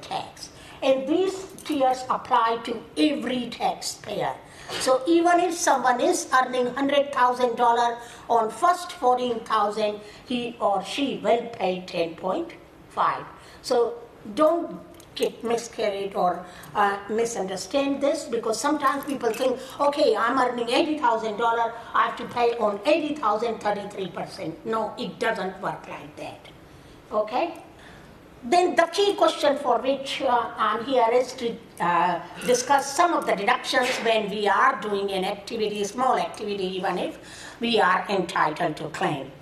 tax. 0.00 0.50
And 0.82 1.08
these 1.08 1.46
tiers 1.64 2.04
apply 2.10 2.58
to 2.64 2.82
every 2.96 3.48
taxpayer. 3.50 4.34
So 4.80 5.02
even 5.06 5.40
if 5.40 5.54
someone 5.54 6.00
is 6.00 6.28
earning 6.32 6.66
$100,000 6.66 7.98
on 8.28 8.50
first 8.50 8.92
14,000, 8.92 10.00
he 10.26 10.56
or 10.60 10.84
she 10.84 11.20
will 11.22 11.46
pay 11.48 11.84
10.5. 11.86 13.24
So 13.62 13.94
don't 14.34 14.80
get 15.14 15.42
miscarried 15.42 16.14
or 16.14 16.44
uh, 16.74 16.98
misunderstand 17.08 18.00
this 18.00 18.24
because 18.24 18.58
sometimes 18.60 19.04
people 19.04 19.32
think, 19.32 19.58
okay, 19.80 20.16
I'm 20.16 20.38
earning 20.38 20.66
$80,000, 20.66 21.72
I 21.94 22.06
have 22.06 22.16
to 22.16 22.24
pay 22.26 22.56
on 22.58 22.80
80,000 22.84 23.60
33%. 23.60 24.54
No, 24.64 24.92
it 24.98 25.18
doesn't 25.18 25.60
work 25.60 25.88
like 25.88 26.14
that. 26.16 26.48
Okay? 27.12 27.54
Then 28.42 28.76
the 28.76 28.86
key 28.92 29.14
question 29.14 29.56
for 29.56 29.78
which 29.80 30.20
uh, 30.20 30.50
I'm 30.58 30.84
here 30.84 31.08
is 31.10 31.32
to 31.34 31.56
uh, 31.80 32.20
discuss 32.46 32.94
some 32.94 33.14
of 33.14 33.26
the 33.26 33.34
deductions 33.34 33.88
when 34.04 34.28
we 34.28 34.46
are 34.46 34.78
doing 34.82 35.10
an 35.12 35.24
activity, 35.24 35.82
small 35.84 36.18
activity, 36.18 36.64
even 36.76 36.98
if 36.98 37.18
we 37.60 37.80
are 37.80 38.04
entitled 38.10 38.76
to 38.76 38.88
claim. 38.90 39.32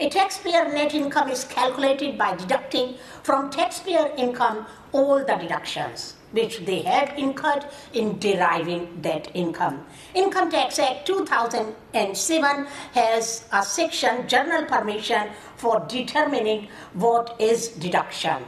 A 0.00 0.08
taxpayer 0.08 0.66
net 0.72 0.94
income 0.94 1.28
is 1.28 1.44
calculated 1.44 2.16
by 2.16 2.34
deducting 2.34 2.94
from 3.22 3.50
taxpayer 3.50 4.10
income 4.16 4.64
all 4.92 5.18
the 5.18 5.34
deductions 5.34 6.14
which 6.32 6.60
they 6.60 6.80
have 6.80 7.18
incurred 7.18 7.66
in 7.92 8.18
deriving 8.18 9.02
that 9.02 9.30
income. 9.34 9.84
Income 10.14 10.52
Tax 10.52 10.78
Act 10.78 11.06
2007 11.06 12.66
has 12.94 13.44
a 13.52 13.62
section, 13.62 14.26
general 14.26 14.64
permission 14.64 15.28
for 15.56 15.84
determining 15.86 16.68
what 16.94 17.36
is 17.38 17.68
deduction. 17.68 18.42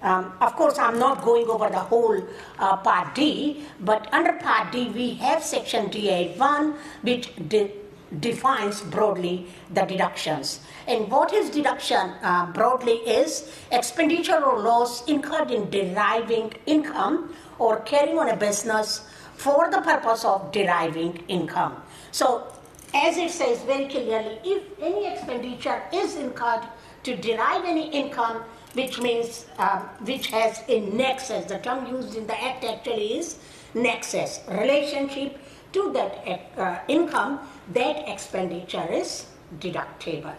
Um, 0.00 0.32
of 0.40 0.56
course, 0.56 0.78
I'm 0.78 0.98
not 0.98 1.22
going 1.22 1.48
over 1.48 1.68
the 1.68 1.80
whole 1.80 2.22
uh, 2.58 2.76
Part 2.78 3.14
D, 3.14 3.64
but 3.80 4.08
under 4.14 4.32
Part 4.34 4.72
D, 4.72 4.88
we 4.88 5.14
have 5.14 5.42
Section 5.42 5.90
DA1, 5.90 6.76
which 7.02 7.30
de- 7.48 7.72
defines 8.20 8.80
broadly 8.80 9.46
the 9.72 9.82
deductions. 9.82 10.60
And 10.86 11.10
what 11.10 11.32
is 11.32 11.50
deduction 11.50 12.12
uh, 12.22 12.46
broadly 12.52 12.96
is 13.06 13.50
expenditure 13.72 14.44
or 14.44 14.60
loss 14.60 15.06
incurred 15.06 15.50
in 15.50 15.70
deriving 15.70 16.52
income 16.66 17.34
or 17.58 17.80
carrying 17.80 18.18
on 18.18 18.28
a 18.28 18.36
business 18.36 19.06
for 19.36 19.70
the 19.70 19.80
purpose 19.80 20.24
of 20.24 20.52
deriving 20.52 21.24
income. 21.28 21.82
So, 22.12 22.52
as 22.94 23.16
it 23.16 23.30
says 23.30 23.62
very 23.62 23.88
clearly, 23.88 24.38
if 24.44 24.62
any 24.80 25.06
expenditure 25.06 25.82
is 25.92 26.16
incurred 26.16 26.62
to 27.02 27.16
derive 27.16 27.64
any 27.64 27.90
income, 27.90 28.44
which 28.74 29.00
means 29.00 29.46
um, 29.58 29.80
which 30.04 30.28
has 30.28 30.62
a 30.68 30.80
nexus, 30.80 31.46
the 31.46 31.58
term 31.58 31.86
used 31.86 32.16
in 32.16 32.26
the 32.26 32.40
act 32.42 32.64
actually 32.64 33.18
is 33.18 33.38
nexus, 33.74 34.40
relationship 34.48 35.38
to 35.72 35.92
that 35.92 36.12
uh, 36.56 36.78
income, 36.88 37.40
that 37.72 38.08
expenditure 38.08 38.86
is 38.92 39.26
deductible. 39.58 40.34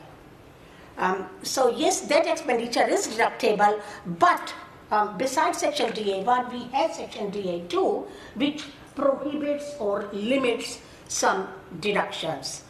Um, 0.97 1.27
so 1.43 1.69
yes, 1.69 2.01
that 2.01 2.25
expenditure 2.27 2.87
is 2.87 3.07
deductible, 3.07 3.81
but 4.05 4.53
um, 4.91 5.17
besides 5.17 5.57
section 5.59 5.91
DA1, 5.91 6.51
we 6.53 6.63
have 6.77 6.93
section 6.93 7.31
DA2, 7.31 8.07
which 8.35 8.65
prohibits 8.95 9.75
or 9.79 10.07
limits 10.13 10.79
some 11.07 11.47
deductions. 11.79 12.63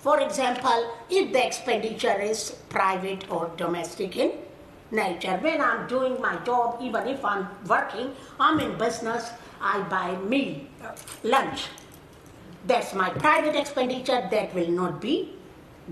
For 0.00 0.20
example, 0.20 0.92
if 1.10 1.32
the 1.32 1.46
expenditure 1.46 2.20
is 2.20 2.52
private 2.68 3.30
or 3.30 3.50
domestic 3.56 4.16
in 4.16 4.32
nature, 4.90 5.36
when 5.38 5.60
I'm 5.60 5.86
doing 5.88 6.20
my 6.20 6.36
job, 6.44 6.78
even 6.80 7.06
if 7.08 7.24
I'm 7.24 7.48
working, 7.66 8.12
I'm 8.38 8.60
in 8.60 8.78
business, 8.78 9.30
I 9.60 9.82
buy 9.82 10.16
meal, 10.16 10.60
uh, 10.84 10.92
lunch. 11.22 11.68
That's 12.66 12.94
my 12.94 13.10
private 13.10 13.56
expenditure, 13.56 14.28
that 14.30 14.54
will 14.54 14.68
not 14.70 15.00
be 15.00 15.34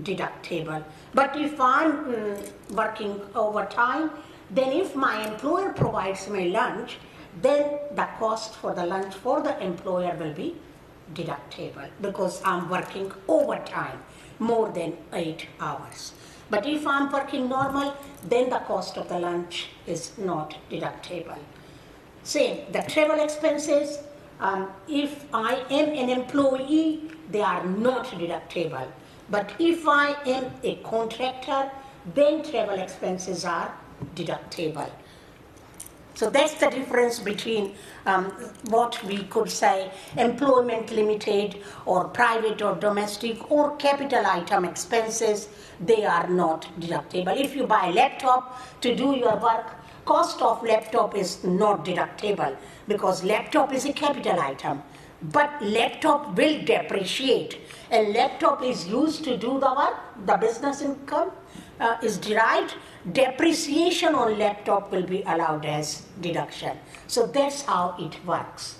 deductible. 0.01 0.83
But 1.15 1.37
if 1.37 1.59
I'm 1.61 1.91
mm, 2.05 2.71
working 2.71 3.21
overtime, 3.33 4.11
then 4.51 4.73
if 4.73 4.95
my 4.95 5.25
employer 5.25 5.71
provides 5.71 6.29
me 6.29 6.49
lunch, 6.49 6.97
then 7.41 7.79
the 7.95 8.07
cost 8.19 8.55
for 8.55 8.73
the 8.73 8.85
lunch 8.85 9.15
for 9.15 9.41
the 9.41 9.57
employer 9.63 10.13
will 10.19 10.33
be 10.33 10.55
deductible 11.13 11.89
because 12.01 12.41
I'm 12.43 12.69
working 12.69 13.11
overtime 13.29 13.99
more 14.39 14.69
than 14.69 14.97
eight 15.13 15.47
hours. 15.61 16.13
But 16.49 16.67
if 16.67 16.85
I'm 16.85 17.09
working 17.11 17.47
normal, 17.47 17.95
then 18.27 18.49
the 18.49 18.59
cost 18.59 18.97
of 18.97 19.07
the 19.07 19.17
lunch 19.17 19.69
is 19.87 20.17
not 20.17 20.57
deductible. 20.69 21.39
Same, 22.23 22.71
the 22.73 22.81
travel 22.81 23.23
expenses, 23.23 23.99
um, 24.41 24.69
if 24.89 25.25
I 25.33 25.63
am 25.69 25.89
an 25.89 26.09
employee, 26.09 27.03
they 27.31 27.41
are 27.41 27.65
not 27.65 28.05
deductible. 28.07 28.87
But 29.29 29.53
if 29.59 29.87
I 29.87 30.15
am 30.25 30.51
a 30.63 30.75
contractor, 30.77 31.71
then 32.13 32.43
travel 32.43 32.79
expenses 32.79 33.45
are 33.45 33.73
deductible. 34.15 34.89
So 36.15 36.29
that's 36.29 36.53
the 36.53 36.69
difference 36.69 37.19
between 37.19 37.75
um, 38.05 38.25
what 38.69 39.03
we 39.03 39.23
could 39.23 39.49
say 39.49 39.91
employment 40.15 40.91
limited 40.91 41.57
or 41.85 42.05
private 42.05 42.61
or 42.61 42.75
domestic 42.75 43.51
or 43.51 43.75
capital 43.75 44.25
item 44.25 44.63
expenses, 44.63 45.49
they 45.81 46.05
are 46.05 46.27
not 46.29 46.67
deductible. 46.79 47.37
If 47.37 47.53
you 47.53 47.67
buy 47.67 47.87
a 47.87 47.91
laptop 47.91 48.61
to 48.79 48.95
do 48.95 49.17
your 49.17 49.35
work, 49.35 49.75
cost 50.05 50.41
of 50.41 50.63
laptop 50.63 51.17
is 51.17 51.43
not 51.43 51.83
deductible 51.83 52.55
because 52.87 53.23
laptop 53.25 53.73
is 53.73 53.85
a 53.85 53.91
capital 53.91 54.39
item. 54.39 54.83
But 55.21 55.61
laptop 55.61 56.35
will 56.37 56.61
depreciate. 56.63 57.57
A 57.91 58.11
laptop 58.11 58.63
is 58.63 58.87
used 58.87 59.23
to 59.23 59.37
do 59.37 59.59
the 59.59 59.73
work, 59.73 59.95
the 60.25 60.37
business 60.37 60.81
income 60.81 61.31
uh, 61.79 61.97
is 62.01 62.17
derived 62.17 62.75
depreciation 63.11 64.15
on 64.15 64.37
laptop 64.39 64.91
will 64.91 65.03
be 65.03 65.21
allowed 65.23 65.65
as 65.65 66.03
deduction. 66.21 66.77
So 67.07 67.27
that's 67.27 67.63
how 67.63 67.95
it 67.99 68.25
works. 68.25 68.79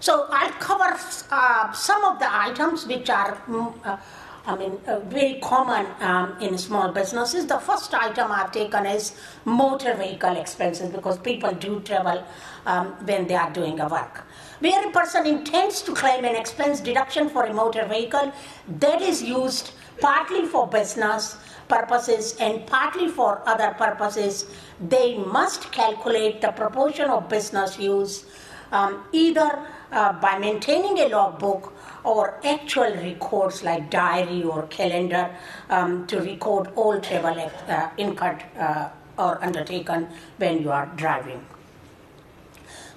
So 0.00 0.26
I'll 0.30 0.52
cover 0.52 0.98
uh, 1.30 1.72
some 1.72 2.04
of 2.04 2.18
the 2.18 2.26
items 2.28 2.86
which 2.86 3.08
are, 3.08 3.40
mm, 3.48 3.72
uh, 3.84 3.96
I 4.44 4.56
mean, 4.56 4.80
uh, 4.88 4.98
very 4.98 5.38
common 5.40 5.86
um, 6.00 6.36
in 6.40 6.58
small 6.58 6.90
businesses. 6.90 7.46
The 7.46 7.60
first 7.60 7.94
item 7.94 8.32
I've 8.32 8.50
taken 8.50 8.84
is 8.84 9.16
motor 9.44 9.94
vehicle 9.94 10.36
expenses 10.36 10.90
because 10.90 11.18
people 11.18 11.52
do 11.52 11.78
travel 11.80 12.24
um, 12.66 12.86
when 13.06 13.26
they 13.26 13.34
are 13.34 13.52
doing 13.52 13.80
a 13.80 13.88
work. 13.88 14.24
Where 14.60 14.88
a 14.88 14.92
person 14.92 15.26
intends 15.26 15.82
to 15.82 15.92
claim 15.92 16.24
an 16.24 16.36
expense 16.36 16.80
deduction 16.80 17.28
for 17.28 17.44
a 17.44 17.52
motor 17.52 17.84
vehicle 17.84 18.32
that 18.78 19.02
is 19.02 19.22
used 19.22 19.72
partly 20.00 20.46
for 20.46 20.66
business 20.66 21.36
purposes 21.68 22.36
and 22.38 22.66
partly 22.66 23.08
for 23.08 23.42
other 23.46 23.74
purposes, 23.78 24.46
they 24.80 25.16
must 25.18 25.72
calculate 25.72 26.40
the 26.40 26.52
proportion 26.52 27.10
of 27.10 27.28
business 27.28 27.78
use 27.78 28.24
um, 28.72 29.04
either 29.12 29.66
uh, 29.92 30.12
by 30.14 30.38
maintaining 30.38 30.98
a 30.98 31.08
logbook 31.08 31.72
or 32.04 32.40
actual 32.44 32.92
records 32.96 33.62
like 33.62 33.90
diary 33.90 34.42
or 34.42 34.66
calendar 34.68 35.30
um, 35.70 36.06
to 36.06 36.20
record 36.20 36.70
all 36.74 37.00
travel 37.00 37.50
uh, 37.68 37.88
incurred 37.98 38.42
uh, 38.58 38.88
or 39.18 39.42
undertaken 39.44 40.08
when 40.38 40.62
you 40.62 40.70
are 40.70 40.86
driving. 40.96 41.44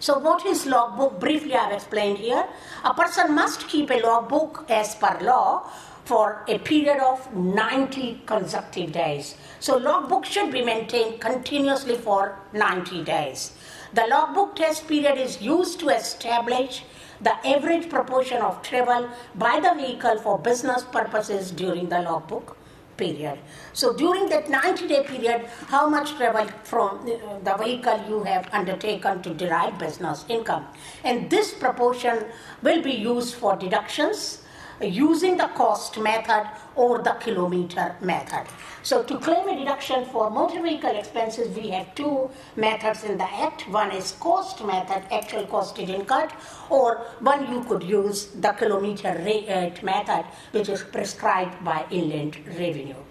So, 0.06 0.20
what 0.20 0.46
is 0.46 0.68
logbook? 0.68 1.20
Briefly, 1.20 1.56
I 1.56 1.64
have 1.64 1.72
explained 1.72 2.20
here. 2.20 2.46
A 2.84 2.94
person 2.94 3.34
must 3.34 3.68
keep 3.68 3.90
a 3.90 4.00
logbook 4.02 4.64
as 4.70 4.94
per 4.94 5.18
law 5.20 5.68
for 6.04 6.44
a 6.48 6.60
period 6.60 7.00
of 7.00 7.34
90 7.34 8.22
consecutive 8.28 8.92
days. 8.92 9.34
So 9.60 9.78
logbook 9.78 10.26
should 10.26 10.52
be 10.52 10.62
maintained 10.62 11.20
continuously 11.20 11.96
for 11.96 12.38
90 12.54 13.04
days. 13.04 13.54
The 13.94 14.06
logbook 14.08 14.56
test 14.56 14.88
period 14.88 15.18
is 15.18 15.42
used 15.42 15.80
to 15.80 15.90
establish 15.90 16.84
the 17.20 17.36
average 17.48 17.90
proportion 17.90 18.44
of 18.44 18.62
travel 18.62 19.10
by 19.34 19.60
the 19.60 19.74
vehicle 19.74 20.20
for 20.20 20.38
business 20.38 20.84
purposes 20.84 21.50
during 21.50 21.90
the 21.90 22.04
logbook 22.04 22.56
period. 22.98 23.40
So 23.74 23.94
during 23.94 24.30
that 24.30 24.50
90 24.50 24.88
day 24.88 25.04
period, 25.04 25.46
how 25.68 25.88
much 25.90 26.16
travel 26.16 26.48
from 26.64 27.00
uh, 27.10 27.40
the 27.40 27.64
vehicle 27.64 28.00
you 28.08 28.24
have 28.24 28.48
undertaken 28.52 29.22
to 29.24 29.34
derive 29.34 29.78
business 29.80 30.26
income. 30.30 30.66
And 31.04 31.30
this 31.30 31.54
proportion 31.54 32.26
will 32.62 32.82
be 32.82 32.94
used 32.94 33.36
for 33.36 33.56
deductions 33.56 34.45
using 34.82 35.38
the 35.38 35.48
cost 35.56 35.98
method 35.98 36.50
or 36.76 37.02
the 37.02 37.14
kilometer 37.20 37.96
method. 38.02 38.46
So 38.84 39.04
to 39.04 39.18
claim 39.18 39.48
a 39.48 39.56
deduction 39.58 40.06
for 40.06 40.30
motor 40.30 40.62
vehicle 40.62 40.96
expenses, 40.96 41.56
we 41.56 41.70
have 41.70 41.96
two 41.96 42.30
methods 42.56 43.04
in 43.04 43.18
the 43.18 43.24
Act. 43.24 43.68
One 43.70 43.92
is 43.92 44.12
cost 44.14 44.64
method, 44.64 45.04
actual 45.12 45.46
cost 45.48 45.80
is 45.80 45.90
incurred, 45.90 46.32
or 46.70 46.98
one 47.20 47.52
you 47.52 47.64
could 47.64 47.84
use 47.84 48.28
the 48.28 48.52
kilometer 48.52 49.14
rate 49.26 49.82
method, 49.84 50.26
which 50.52 50.70
is 50.70 50.84
prescribed 50.84 51.64
by 51.64 51.86
Inland 51.90 52.38
Revenue. 52.48 53.02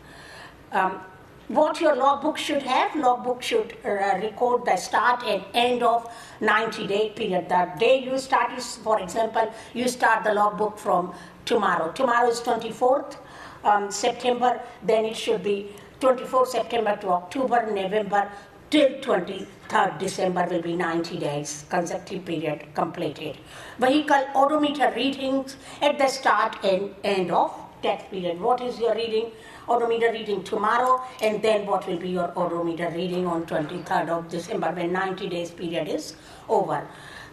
Um, 0.71 1.01
what 1.49 1.79
your 1.79 1.95
logbook 1.95 2.39
should 2.39 2.63
have, 2.63 2.97
logbook 2.97 3.43
should 3.43 3.77
uh, 3.85 4.19
record 4.23 4.65
the 4.65 4.77
start 4.77 5.23
and 5.25 5.45
end 5.53 5.83
of 5.83 6.11
90 6.41 6.87
day 6.87 7.11
period. 7.11 7.51
The 7.51 7.71
day 7.79 8.03
you 8.03 8.19
start 8.19 8.57
is, 8.57 8.77
for 8.77 8.99
example, 8.99 9.53
you 9.75 9.89
start 9.89 10.25
the 10.25 10.33
logbook 10.33 10.79
from 10.79 11.13
tomorrow. 11.45 11.93
Tomorrow 11.93 12.29
is 12.29 12.41
24th 12.41 13.17
um, 13.65 13.91
September, 13.91 14.61
then 14.83 15.05
it 15.05 15.17
should 15.17 15.43
be 15.43 15.71
24th 16.01 16.49
September 16.49 16.97
to 16.97 17.09
October, 17.09 17.71
November 17.71 18.31
till 18.71 18.91
23rd 19.01 19.99
December 19.99 20.47
will 20.51 20.63
be 20.63 20.75
90 20.75 21.19
days 21.19 21.65
consecutive 21.71 22.25
period 22.25 22.65
completed. 22.75 23.37
Vehicle 23.79 24.25
odometer 24.35 24.93
readings 24.97 25.57
at 25.81 25.97
the 25.99 26.09
start 26.09 26.57
and 26.65 26.95
end 27.05 27.31
of 27.31 27.53
that 27.83 28.11
period. 28.11 28.41
What 28.41 28.61
is 28.61 28.81
your 28.81 28.95
reading? 28.95 29.31
Odometer 29.69 30.11
reading 30.13 30.43
tomorrow, 30.43 31.03
and 31.23 31.41
then 31.41 31.67
what 31.67 31.87
will 31.87 31.99
be 31.99 32.11
your 32.11 32.33
odometer 32.37 32.91
reading 32.91 33.27
on 33.27 33.47
23rd 33.47 34.09
of 34.09 34.29
December 34.29 34.73
when 34.73 34.93
90 34.93 35.29
days 35.29 35.51
period 35.51 35.89
is 35.89 36.17
over. 36.49 36.87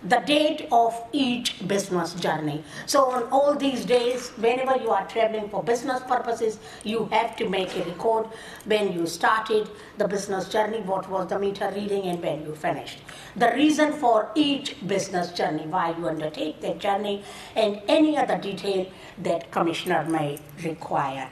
The 0.04 0.18
date 0.18 0.68
of 0.72 1.00
each 1.12 1.68
business 1.68 2.14
journey. 2.16 2.64
So, 2.88 3.12
on 3.12 3.24
all 3.32 3.56
these 3.56 3.86
days, 3.86 4.30
whenever 4.30 4.78
you 4.78 4.90
are 4.90 5.08
traveling 5.08 5.50
for 5.50 5.64
business 5.64 6.02
purposes, 6.04 6.58
you 6.84 7.06
have 7.12 7.36
to 7.36 7.48
make 7.48 7.76
a 7.76 7.84
record 7.84 8.28
when 8.66 8.94
you 8.94 9.06
started 9.06 9.70
the 9.98 10.08
business 10.08 10.50
journey, 10.50 10.80
what 10.82 11.08
was 11.10 11.28
the 11.28 11.38
meter 11.38 11.72
reading, 11.76 12.04
and 12.04 12.22
when 12.22 12.44
you 12.44 12.56
finished. 12.56 13.00
The 13.36 13.52
reason 13.56 13.94
for 13.94 14.32
each 14.34 14.76
business 14.88 15.32
journey, 15.32 15.68
why 15.68 15.96
you 15.96 16.08
undertake 16.08 16.62
that 16.62 16.80
journey, 16.80 17.24
and 17.56 17.82
any 17.88 18.18
other 18.18 18.38
detail 18.38 18.88
that 19.20 19.52
Commissioner 19.52 20.04
may 20.06 20.40
require. 20.64 21.30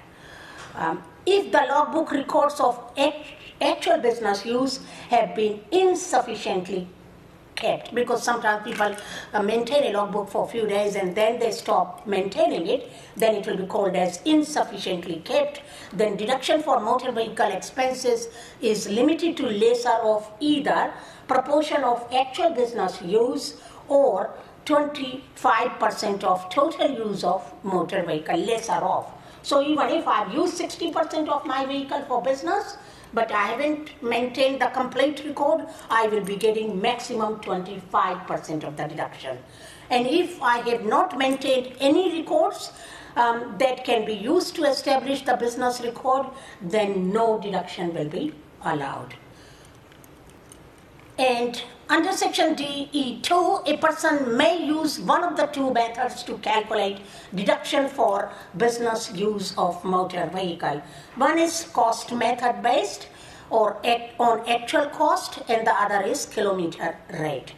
Um, 0.75 1.03
if 1.25 1.51
the 1.51 1.65
logbook 1.69 2.11
records 2.11 2.59
of 2.59 2.79
actual 3.61 3.97
business 3.97 4.45
use 4.45 4.79
have 5.09 5.35
been 5.35 5.59
insufficiently 5.71 6.87
kept 7.59 7.93
because 7.93 8.23
sometimes 8.23 8.63
people 8.63 8.95
uh, 9.33 9.43
maintain 9.43 9.83
a 9.83 9.91
logbook 9.97 10.29
for 10.29 10.45
a 10.45 10.47
few 10.47 10.65
days 10.65 10.95
and 10.95 11.15
then 11.15 11.39
they 11.39 11.51
stop 11.51 12.07
maintaining 12.07 12.67
it, 12.67 12.91
then 13.15 13.35
it 13.35 13.45
will 13.45 13.57
be 13.57 13.65
called 13.65 13.95
as 13.95 14.21
insufficiently 14.25 15.21
kept. 15.25 15.61
Then 15.93 16.17
deduction 16.17 16.63
for 16.63 16.79
motor 16.79 17.11
vehicle 17.11 17.51
expenses 17.51 18.27
is 18.61 18.89
limited 18.89 19.37
to 19.37 19.47
lesser 19.47 19.97
of 20.13 20.31
either 20.39 20.93
proportion 21.27 21.83
of 21.83 22.07
actual 22.13 22.49
business 22.51 23.01
use 23.01 23.61
or 23.87 24.33
25% 24.65 26.23
of 26.23 26.49
total 26.49 26.89
use 26.91 27.23
of 27.23 27.53
motor 27.63 28.03
vehicle, 28.03 28.37
lesser 28.37 28.73
of. 28.73 29.11
So 29.41 29.61
even 29.61 29.89
if 29.89 30.07
I've 30.07 30.33
used 30.33 30.59
60% 30.59 31.29
of 31.29 31.45
my 31.45 31.65
vehicle 31.65 32.03
for 32.07 32.21
business, 32.21 32.77
but 33.13 33.31
I 33.31 33.47
haven't 33.47 34.01
maintained 34.03 34.61
the 34.61 34.67
complete 34.67 35.23
record, 35.25 35.67
I 35.89 36.07
will 36.07 36.23
be 36.23 36.35
getting 36.35 36.79
maximum 36.81 37.39
25% 37.41 38.63
of 38.63 38.77
the 38.77 38.85
deduction. 38.85 39.37
And 39.89 40.05
if 40.05 40.41
I 40.41 40.59
have 40.69 40.85
not 40.85 41.17
maintained 41.17 41.73
any 41.79 42.19
records 42.19 42.71
um, 43.15 43.55
that 43.57 43.83
can 43.83 44.05
be 44.05 44.13
used 44.13 44.55
to 44.55 44.63
establish 44.63 45.23
the 45.23 45.35
business 45.35 45.81
record, 45.81 46.27
then 46.61 47.11
no 47.11 47.39
deduction 47.39 47.93
will 47.93 48.09
be 48.09 48.33
allowed. 48.63 49.15
And 51.19 51.61
under 51.89 52.13
section 52.13 52.55
DE2, 52.55 53.67
a 53.67 53.77
person 53.77 54.37
may 54.37 54.63
use 54.65 55.01
one 55.01 55.21
of 55.21 55.35
the 55.35 55.47
two 55.47 55.73
methods 55.73 56.23
to 56.23 56.37
calculate 56.37 57.01
deduction 57.35 57.89
for 57.89 58.31
business 58.55 59.11
use 59.13 59.53
of 59.57 59.83
motor 59.83 60.31
vehicle. 60.33 60.81
One 61.17 61.37
is 61.37 61.67
cost 61.73 62.13
method 62.13 62.61
based 62.63 63.09
or 63.49 63.81
on 64.17 64.47
actual 64.47 64.85
cost 64.85 65.39
and 65.49 65.67
the 65.67 65.73
other 65.73 66.01
is 66.03 66.25
kilometer 66.25 66.95
rate. 67.11 67.51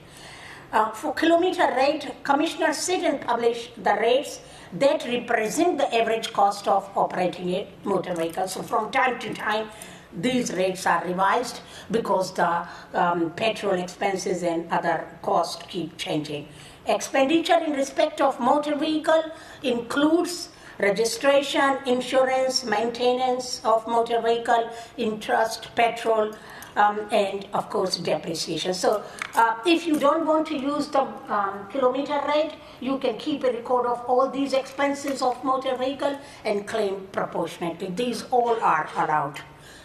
Uh, 0.74 0.90
for 0.90 1.14
kilometer 1.14 1.68
rate, 1.76 2.10
commissioners 2.24 2.78
sit 2.78 3.04
and 3.04 3.22
publish 3.22 3.70
the 3.78 3.94
rates 4.02 4.40
that 4.74 5.06
represent 5.06 5.78
the 5.78 5.94
average 5.94 6.34
cost 6.34 6.68
of 6.68 6.90
operating 6.96 7.50
a 7.50 7.68
motor 7.84 8.16
vehicle. 8.16 8.48
So 8.48 8.64
from 8.64 8.90
time 8.90 9.20
to 9.20 9.34
time, 9.36 9.70
these 10.14 10.54
rates 10.54 10.86
are 10.86 11.04
revised 11.06 11.62
because 11.90 12.34
the 12.34 12.68
um, 12.94 13.32
petrol 13.32 13.74
expenses 13.74 14.44
and 14.44 14.70
other 14.72 15.08
costs 15.22 15.64
keep 15.70 15.98
changing. 15.98 16.48
Expenditure 16.88 17.60
in 17.66 17.74
respect 17.74 18.22
of 18.22 18.40
motor 18.40 18.76
vehicle 18.76 19.24
includes 19.64 20.50
registration, 20.80 21.78
insurance, 21.86 22.66
maintenance 22.66 23.62
of 23.64 23.88
motor 23.88 24.20
vehicle, 24.22 24.70
interest, 24.98 25.70
petrol, 25.76 26.34
um, 26.76 27.00
and 27.12 27.46
of 27.54 27.70
course 27.70 27.98
depreciation. 27.98 28.74
So, 28.74 29.04
uh, 29.36 29.56
if 29.66 29.86
you 29.86 30.00
don't 30.00 30.26
want 30.26 30.48
to 30.48 30.58
use 30.58 30.88
the 30.88 31.02
um, 31.02 31.68
kilometer 31.70 32.20
rate, 32.28 32.54
you 32.80 32.98
can 32.98 33.18
keep 33.18 33.44
a 33.44 33.52
record 33.52 33.86
of 33.86 34.04
all 34.08 34.30
these 34.30 34.54
expenses 34.54 35.22
of 35.22 35.44
motor 35.44 35.76
vehicle 35.76 36.18
and 36.46 36.68
claim 36.68 37.08
proportionately. 37.12 37.90
These 37.90 38.24
all 38.32 38.60
are 38.62 38.90
allowed 38.96 39.42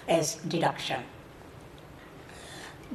as 0.08 0.36
deduction. 0.36 1.02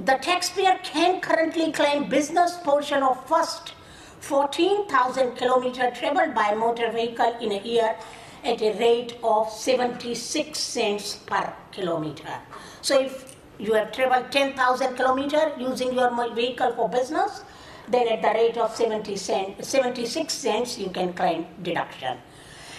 The 0.06 0.18
taxpayer 0.22 0.80
can 0.84 1.20
currently 1.22 1.72
claim 1.72 2.10
business 2.10 2.58
portion 2.64 3.04
of 3.04 3.28
first 3.28 3.74
14,000 4.22 5.36
kilometer 5.36 5.92
traveled 5.92 6.34
by 6.34 6.54
motor 6.54 6.92
vehicle 6.92 7.36
in 7.42 7.52
a 7.52 7.60
year 7.60 7.96
at 8.44 8.62
a 8.62 8.78
rate 8.80 9.18
of 9.24 9.50
76 9.50 10.58
cents 10.58 11.18
per 11.26 11.54
kilometer. 11.72 12.40
So 12.82 13.00
if 13.02 13.36
you 13.60 13.74
have 13.74 13.92
traveled 13.92 14.32
10,000 14.32 14.96
kilometer 14.96 15.52
using 15.58 15.94
your 15.94 16.34
vehicle 16.34 16.74
for 16.74 16.90
business, 16.90 17.44
then 17.90 18.08
at 18.08 18.22
the 18.22 18.30
rate 18.30 18.58
of 18.58 18.76
70 18.76 19.16
cent, 19.18 19.66
76 19.66 20.34
cents 20.34 20.78
you 20.78 20.90
can 20.90 21.14
claim 21.14 21.46
deduction. 21.62 22.18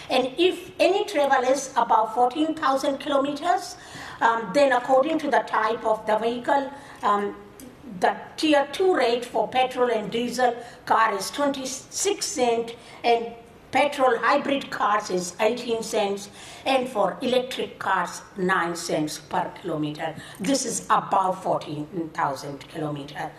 And 0.09 0.31
if 0.37 0.71
any 0.79 1.05
travel 1.05 1.43
is 1.43 1.71
above 1.75 2.13
14,000 2.13 2.97
kilometers, 2.99 3.77
um, 4.21 4.49
then 4.53 4.71
according 4.71 5.19
to 5.19 5.31
the 5.31 5.39
type 5.39 5.83
of 5.85 6.05
the 6.05 6.17
vehicle, 6.17 6.71
um, 7.01 7.35
the 7.99 8.15
tier 8.37 8.67
2 8.71 8.95
rate 8.95 9.25
for 9.25 9.47
petrol 9.47 9.89
and 9.89 10.11
diesel 10.11 10.55
car 10.85 11.13
is 11.15 11.29
26 11.31 12.25
cent 12.25 12.75
and 13.03 13.33
petrol 13.71 14.17
hybrid 14.19 14.69
cars 14.69 15.09
is 15.09 15.35
18 15.39 15.83
cents 15.83 16.29
and 16.65 16.87
for 16.87 17.17
electric 17.21 17.79
cars 17.79 18.21
9 18.37 18.75
cents 18.75 19.17
per 19.17 19.51
kilometer. 19.61 20.15
This 20.39 20.65
is 20.65 20.85
above 20.89 21.43
14000 21.43 22.67
kilometer 22.69 23.31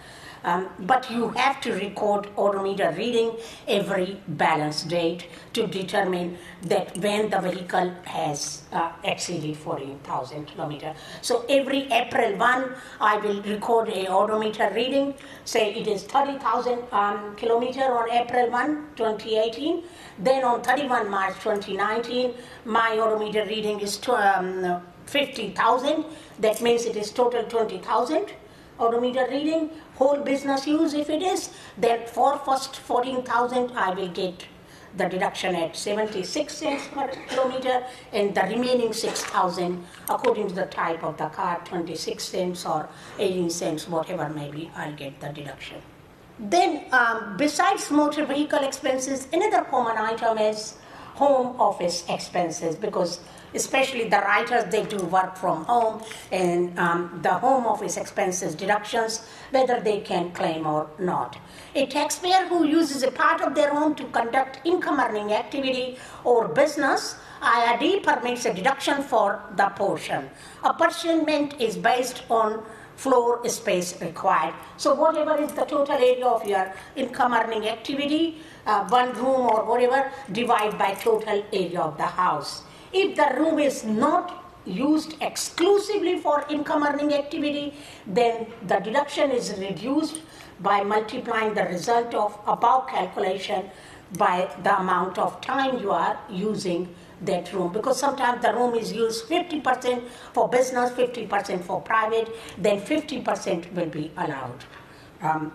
um, 0.45 0.69
but 0.81 1.11
you 1.11 1.29
have 1.31 1.61
to 1.63 1.73
record 1.73 2.29
odometer 2.37 2.93
reading 2.97 3.33
every 3.67 4.21
balance 4.29 4.83
date 4.83 5.27
to 5.55 5.67
determine 5.67 6.37
that 6.63 6.97
when 6.99 7.31
the 7.31 7.41
vehicle 7.41 7.93
has 8.05 8.63
uh, 8.73 8.93
exceeded 9.05 9.57
14,000 9.57 10.47
kilometer. 10.47 10.95
So 11.23 11.45
every 11.49 11.91
April 11.91 12.37
1, 12.37 12.75
I 13.01 13.17
will 13.17 13.43
record 13.43 13.89
a 13.89 14.07
odometer 14.09 14.71
reading. 14.75 15.15
Say 15.45 15.75
it 15.75 15.87
is 15.87 16.05
30,000 16.05 16.79
um, 16.93 17.35
kilometer 17.37 17.85
on 17.85 18.11
April 18.11 18.51
1, 18.51 18.89
2018. 18.97 19.83
Then 20.19 20.45
on 20.45 20.63
31 20.63 21.11
March 21.11 21.35
2019, 21.41 22.35
my 22.65 22.99
odometer 22.99 23.45
reading 23.47 23.81
is 23.81 24.01
um, 24.09 24.83
50,000. 25.07 26.05
That 26.39 26.61
means 26.61 26.85
it 26.85 26.97
is 26.97 27.11
total 27.11 27.45
20,000 27.45 28.27
odometer 28.79 29.27
reading 29.31 29.71
whole 29.95 30.19
business 30.21 30.67
use 30.67 30.95
if 30.95 31.11
it 31.11 31.23
is, 31.23 31.51
then 31.79 32.07
for 32.07 32.39
first 32.39 32.77
14,000 32.77 33.71
I 33.77 33.95
will 33.95 34.09
get 34.09 34.47
the 34.97 35.09
deduction 35.09 35.57
at 35.57 35.77
76 35.77 36.55
cents 36.55 36.87
per 36.93 37.09
kilometer 37.29 37.85
and 38.13 38.35
the 38.35 38.43
remaining 38.43 38.93
6,000 38.93 39.85
according 40.09 40.49
to 40.49 40.55
the 40.55 40.67
type 40.67 41.03
of 41.03 41.17
the 41.17 41.29
car 41.29 41.61
26 41.65 42.23
cents 42.23 42.65
or 42.65 42.89
18 43.19 43.51
cents 43.51 43.89
whatever 43.89 44.29
maybe 44.29 44.71
I'll 44.77 44.95
get 44.95 45.21
the 45.21 45.29
deduction. 45.29 45.79
Then 46.39 46.85
um, 46.93 47.37
besides 47.37 47.91
motor 47.91 48.25
vehicle 48.25 48.65
expenses 48.65 49.27
another 49.33 49.65
common 49.65 49.97
item 49.99 50.39
is 50.39 50.75
home 51.15 51.61
office 51.61 52.05
expenses 52.09 52.77
because 52.77 53.21
especially 53.55 54.09
the 54.09 54.19
writers, 54.19 54.65
they 54.71 54.85
do 54.85 54.99
work 55.07 55.37
from 55.37 55.65
home 55.65 56.03
and 56.33 56.79
um, 56.79 57.21
the 57.23 57.33
home 57.33 57.67
office 57.67 57.97
expenses 57.97 58.55
deductions, 58.55 59.27
whether 59.51 59.81
they 59.81 60.01
can 60.01 60.31
claim 60.33 60.67
or 60.67 60.89
not. 60.99 61.37
A 61.75 61.87
taxpayer 61.87 62.47
who 62.47 62.67
uses 62.67 63.03
a 63.03 63.11
part 63.11 63.41
of 63.41 63.55
their 63.55 63.71
home 63.71 63.95
to 63.95 64.05
conduct 64.07 64.61
income 64.65 65.01
earning 65.01 65.33
activity 65.33 65.99
or 66.25 66.49
business, 66.49 67.17
IRD 67.41 68.03
permits 68.03 68.47
a 68.47 68.55
deduction 68.55 69.03
for 69.03 69.43
the 69.57 69.69
portion. 69.71 70.31
Apportionment 70.63 71.61
is 71.61 71.77
based 71.77 72.23
on 72.31 72.63
floor 72.97 73.47
space 73.49 74.01
required. 74.01 74.55
So 74.77 74.95
whatever 74.95 75.37
is 75.41 75.53
the 75.53 75.65
total 75.65 75.97
area 75.97 76.27
of 76.27 76.47
your 76.47 76.73
income 76.97 77.35
earning 77.35 77.69
activity, 77.69 78.39
uh, 78.67 78.87
one 78.89 79.13
room 79.15 79.47
or 79.51 79.65
whatever, 79.65 80.11
divide 80.33 80.79
by 80.79 80.95
total 80.95 81.45
area 81.53 81.81
of 81.81 81.97
the 81.97 82.07
house. 82.07 82.63
If 82.95 83.17
the 83.17 83.35
room 83.39 83.59
is 83.59 83.85
not 83.85 84.45
used 84.65 85.17
exclusively 85.21 86.19
for 86.21 86.45
income 86.49 86.85
earning 86.85 87.13
activity, 87.13 87.75
then 88.07 88.47
the 88.67 88.79
deduction 88.79 89.31
is 89.33 89.53
reduced 89.59 90.21
by 90.61 90.83
multiplying 90.85 91.55
the 91.55 91.65
result 91.65 92.15
of 92.15 92.39
above 92.47 92.87
calculation 92.89 93.69
by 94.17 94.49
the 94.63 94.79
amount 94.79 95.19
of 95.19 95.41
time 95.41 95.79
you 95.81 95.91
are 95.91 96.17
using 96.31 96.89
that 97.23 97.53
room 97.53 97.73
because 97.73 97.99
sometimes 97.99 98.43
the 98.43 98.53
room 98.53 98.75
is 98.75 98.93
used 98.93 99.27
50% 99.29 100.07
for 100.33 100.49
business 100.49 100.91
50% 100.93 101.63
for 101.63 101.81
private 101.81 102.29
then 102.59 102.81
50% 102.81 103.73
will 103.73 103.87
be 103.87 104.13
allowed 104.17 104.65
um, 105.23 105.53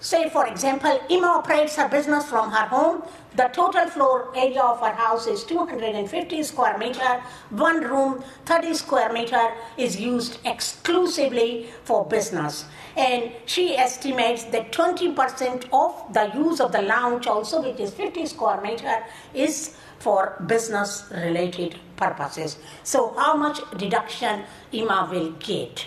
say, 0.00 0.28
for 0.30 0.46
example, 0.46 0.98
Ima 1.08 1.26
operates 1.26 1.76
her 1.76 1.88
business 1.88 2.24
from 2.24 2.50
her 2.50 2.66
home. 2.66 3.02
The 3.36 3.48
total 3.52 3.86
floor 3.86 4.32
area 4.34 4.62
of 4.62 4.80
her 4.80 4.92
house 4.92 5.26
is 5.26 5.44
250 5.44 6.42
square 6.42 6.76
meter. 6.78 7.22
One 7.50 7.80
room, 7.80 8.24
30 8.46 8.74
square 8.74 9.12
meter, 9.12 9.52
is 9.76 10.00
used 10.00 10.38
exclusively 10.44 11.68
for 11.84 12.04
business. 12.04 12.64
And 12.96 13.30
she 13.46 13.76
estimates 13.76 14.44
that 14.44 14.72
20% 14.72 15.66
of 15.72 16.12
the 16.12 16.36
use 16.36 16.60
of 16.60 16.72
the 16.72 16.82
lounge, 16.82 17.28
also, 17.28 17.62
which 17.62 17.78
is 17.78 17.92
50 17.92 18.26
square 18.26 18.60
meter, 18.60 19.04
is 19.32 19.76
for 20.00 20.42
business 20.46 21.04
related 21.12 21.76
purposes. 21.96 22.56
So, 22.82 23.14
how 23.16 23.36
much 23.36 23.60
deduction 23.76 24.42
Ima 24.72 25.08
will 25.10 25.32
get? 25.32 25.86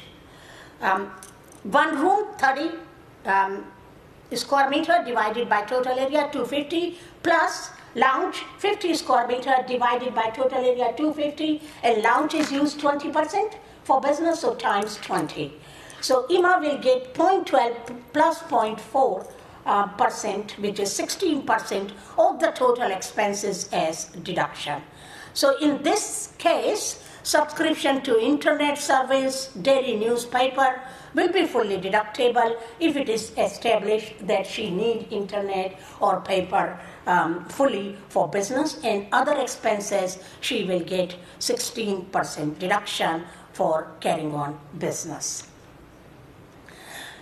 Um, 0.81 1.11
one 1.63 1.99
room, 1.99 2.27
30 2.37 2.71
um, 3.25 3.65
square 4.35 4.69
meter 4.69 5.03
divided 5.05 5.49
by 5.49 5.61
total 5.63 5.97
area 5.97 6.29
250 6.31 6.97
plus 7.23 7.71
lounge 7.95 8.43
50 8.59 8.93
square 8.93 9.27
meter 9.27 9.55
divided 9.67 10.13
by 10.13 10.29
total 10.29 10.59
area 10.59 10.93
250 10.97 11.61
and 11.83 12.03
lounge 12.03 12.33
is 12.33 12.51
used 12.51 12.79
20% 12.79 13.55
for 13.83 14.01
business 14.01 14.41
so 14.41 14.55
times 14.55 14.97
20 14.97 15.53
so 16.01 16.25
ima 16.29 16.59
will 16.61 16.77
get 16.79 17.13
0.12 17.13 17.95
plus 18.11 18.43
0.4 18.43 19.27
uh, 19.65 19.87
percent 19.87 20.51
which 20.59 20.79
is 20.79 20.91
16 20.91 21.43
percent 21.43 21.93
of 22.17 22.39
the 22.39 22.51
total 22.51 22.91
expenses 22.91 23.69
as 23.71 24.07
deduction. 24.23 24.81
So 25.33 25.57
in 25.59 25.81
this 25.81 26.33
case 26.37 27.01
subscription 27.23 28.01
to 28.01 28.19
internet 28.19 28.77
service 28.77 29.47
daily 29.61 29.95
newspaper 29.95 30.81
will 31.15 31.31
be 31.31 31.45
fully 31.45 31.77
deductible 31.79 32.57
if 32.81 32.97
it 32.97 33.07
is 33.07 33.31
established 33.37 34.27
that 34.27 34.45
she 34.45 34.69
need 34.69 35.07
internet 35.09 35.79
or 36.01 36.19
paper 36.19 36.77
um, 37.07 37.45
fully 37.45 37.95
for 38.09 38.27
business 38.27 38.79
and 38.83 39.07
other 39.11 39.33
expenses 39.39 40.19
she 40.41 40.63
will 40.63 40.79
get 40.79 41.15
16% 41.39 42.61
reduction 42.61 43.23
for 43.51 43.91
carrying 43.99 44.33
on 44.33 44.59
business 44.77 45.47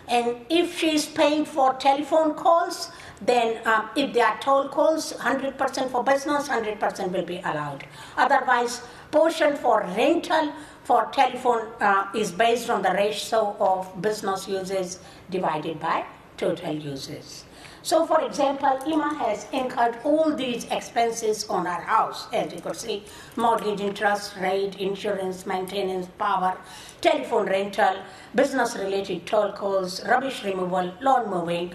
and 0.08 0.36
if 0.50 0.78
she 0.78 0.96
is 0.96 1.06
paying 1.06 1.46
for 1.46 1.74
telephone 1.76 2.34
calls 2.34 2.92
then 3.24 3.66
um, 3.68 3.90
if 3.96 4.14
they 4.14 4.22
are 4.22 4.38
toll 4.40 4.68
calls 4.68 5.14
100% 5.14 5.92
for 5.92 6.04
business 6.04 6.48
100% 6.48 7.12
will 7.12 7.26
be 7.26 7.38
allowed 7.40 7.86
otherwise 8.18 8.82
portion 9.12 9.56
for 9.56 9.82
rental 9.96 10.52
for 10.84 11.06
telephone 11.12 11.68
uh, 11.80 12.08
is 12.16 12.32
based 12.32 12.70
on 12.70 12.82
the 12.82 12.92
ratio 12.92 13.56
of 13.60 14.02
business 14.02 14.48
uses 14.48 15.00
divided 15.30 15.80
by 15.80 16.04
total 16.38 16.74
uses. 16.74 17.46
So, 17.84 18.06
for 18.06 18.22
example, 18.22 18.78
Ima 18.86 19.16
has 19.16 19.48
incurred 19.52 19.98
all 20.04 20.36
these 20.36 20.66
expenses 20.66 21.50
on 21.50 21.66
her 21.66 21.82
house, 21.82 22.28
as 22.32 22.54
you 22.54 22.62
could 22.62 22.76
see 22.76 23.04
mortgage 23.36 23.82
interest, 23.82 24.36
rate, 24.38 24.76
insurance, 24.80 25.48
maintenance, 25.48 26.08
power, 26.20 26.58
telephone 27.02 27.48
rental, 27.48 27.96
business 28.36 28.76
related 28.76 29.26
toll 29.26 29.52
calls, 29.54 30.06
rubbish 30.06 30.44
removal, 30.44 30.94
lawn 31.02 31.30
mowing, 31.32 31.74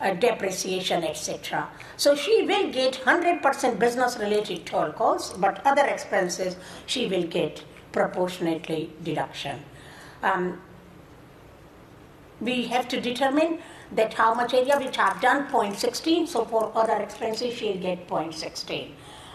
uh, 0.00 0.14
depreciation, 0.14 1.02
etc. 1.02 1.68
So, 1.96 2.14
she 2.14 2.42
will 2.42 2.70
get 2.70 2.94
100% 3.04 3.80
business 3.80 4.16
related 4.16 4.64
toll 4.64 4.92
calls, 4.92 5.32
but 5.32 5.60
other 5.66 5.86
expenses 5.86 6.56
she 6.86 7.08
will 7.08 7.24
get 7.24 7.64
proportionately 7.90 8.92
deduction. 9.02 9.64
Um, 10.22 10.60
we 12.40 12.68
have 12.68 12.86
to 12.88 13.00
determine 13.00 13.58
that 13.92 14.14
how 14.14 14.34
much 14.34 14.54
area 14.54 14.78
which 14.78 14.98
I've 14.98 15.20
done 15.20 15.48
0.16 15.48 16.28
so 16.28 16.44
for 16.44 16.72
other 16.74 16.96
expenses 16.96 17.54
she'll 17.54 17.78
get 17.78 18.08
0.16 18.08 18.90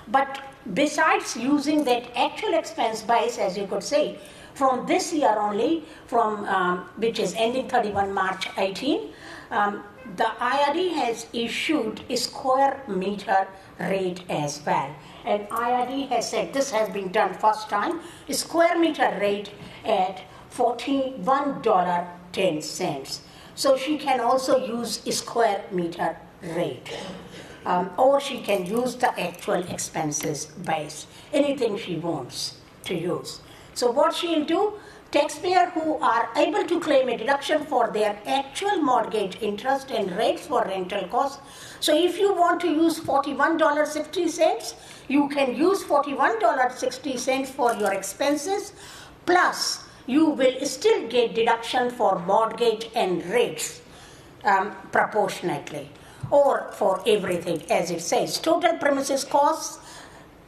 but 0.07 0.41
besides 0.73 1.35
using 1.35 1.83
that 1.85 2.05
actual 2.15 2.53
expense 2.53 3.01
base 3.01 3.37
as 3.37 3.57
you 3.57 3.67
could 3.67 3.83
say 3.83 4.17
from 4.53 4.85
this 4.85 5.13
year 5.13 5.35
only 5.37 5.83
from 6.07 6.45
um, 6.45 6.79
which 6.97 7.19
is 7.19 7.33
ending 7.37 7.67
31 7.67 8.13
March 8.13 8.47
18 8.57 9.09
um, 9.51 9.83
the 10.17 10.23
IRD 10.23 10.93
has 10.93 11.27
issued 11.33 12.01
a 12.09 12.17
square 12.17 12.83
meter 12.87 13.47
rate 13.79 14.23
as 14.29 14.61
well 14.65 14.93
and 15.25 15.47
IRD 15.49 16.09
has 16.09 16.29
said 16.29 16.53
this 16.53 16.69
has 16.71 16.89
been 16.89 17.11
done 17.11 17.33
first 17.33 17.69
time, 17.69 18.01
square 18.29 18.77
meter 18.77 19.17
rate 19.19 19.49
at 19.85 20.21
$41.10. 20.51 23.19
So 23.55 23.77
she 23.77 23.97
can 23.97 24.19
also 24.19 24.65
use 24.65 25.01
square 25.15 25.63
meter 25.71 26.17
rate. 26.41 26.89
Um, 27.65 27.91
or 27.97 28.19
she 28.19 28.41
can 28.41 28.65
use 28.65 28.95
the 28.95 29.17
actual 29.19 29.63
expenses 29.63 30.45
base, 30.45 31.07
anything 31.31 31.77
she 31.77 31.95
wants 31.95 32.57
to 32.85 32.93
use. 32.93 33.39
So 33.73 33.89
what 33.89 34.13
she'll 34.13 34.43
do, 34.43 34.73
taxpayer 35.11 35.67
who 35.67 35.95
are 35.99 36.29
able 36.35 36.65
to 36.65 36.79
claim 36.79 37.07
a 37.07 37.17
deduction 37.17 37.63
for 37.65 37.89
their 37.91 38.19
actual 38.25 38.77
mortgage 38.77 39.37
interest 39.41 39.91
and 39.91 40.11
rates 40.17 40.47
for 40.47 40.63
rental 40.63 41.07
costs. 41.07 41.39
So 41.79 41.95
if 41.95 42.17
you 42.17 42.33
want 42.33 42.59
to 42.61 42.67
use 42.67 42.99
$41.60, 42.99 44.73
you 45.07 45.29
can 45.29 45.55
use 45.55 45.83
$41.60 45.83 47.47
for 47.47 47.73
your 47.75 47.93
expenses 47.93 48.73
plus 49.25 49.82
you 50.07 50.29
will 50.29 50.65
still 50.65 51.07
get 51.07 51.35
deduction 51.35 51.89
for 51.89 52.19
mortgage 52.19 52.89
and 52.95 53.25
rates 53.25 53.81
um, 54.43 54.75
proportionately 54.91 55.89
or 56.31 56.71
for 56.73 57.01
everything. 57.07 57.61
As 57.69 57.91
it 57.91 58.01
says 58.01 58.39
total 58.39 58.77
premises 58.77 59.23
costs 59.23 59.79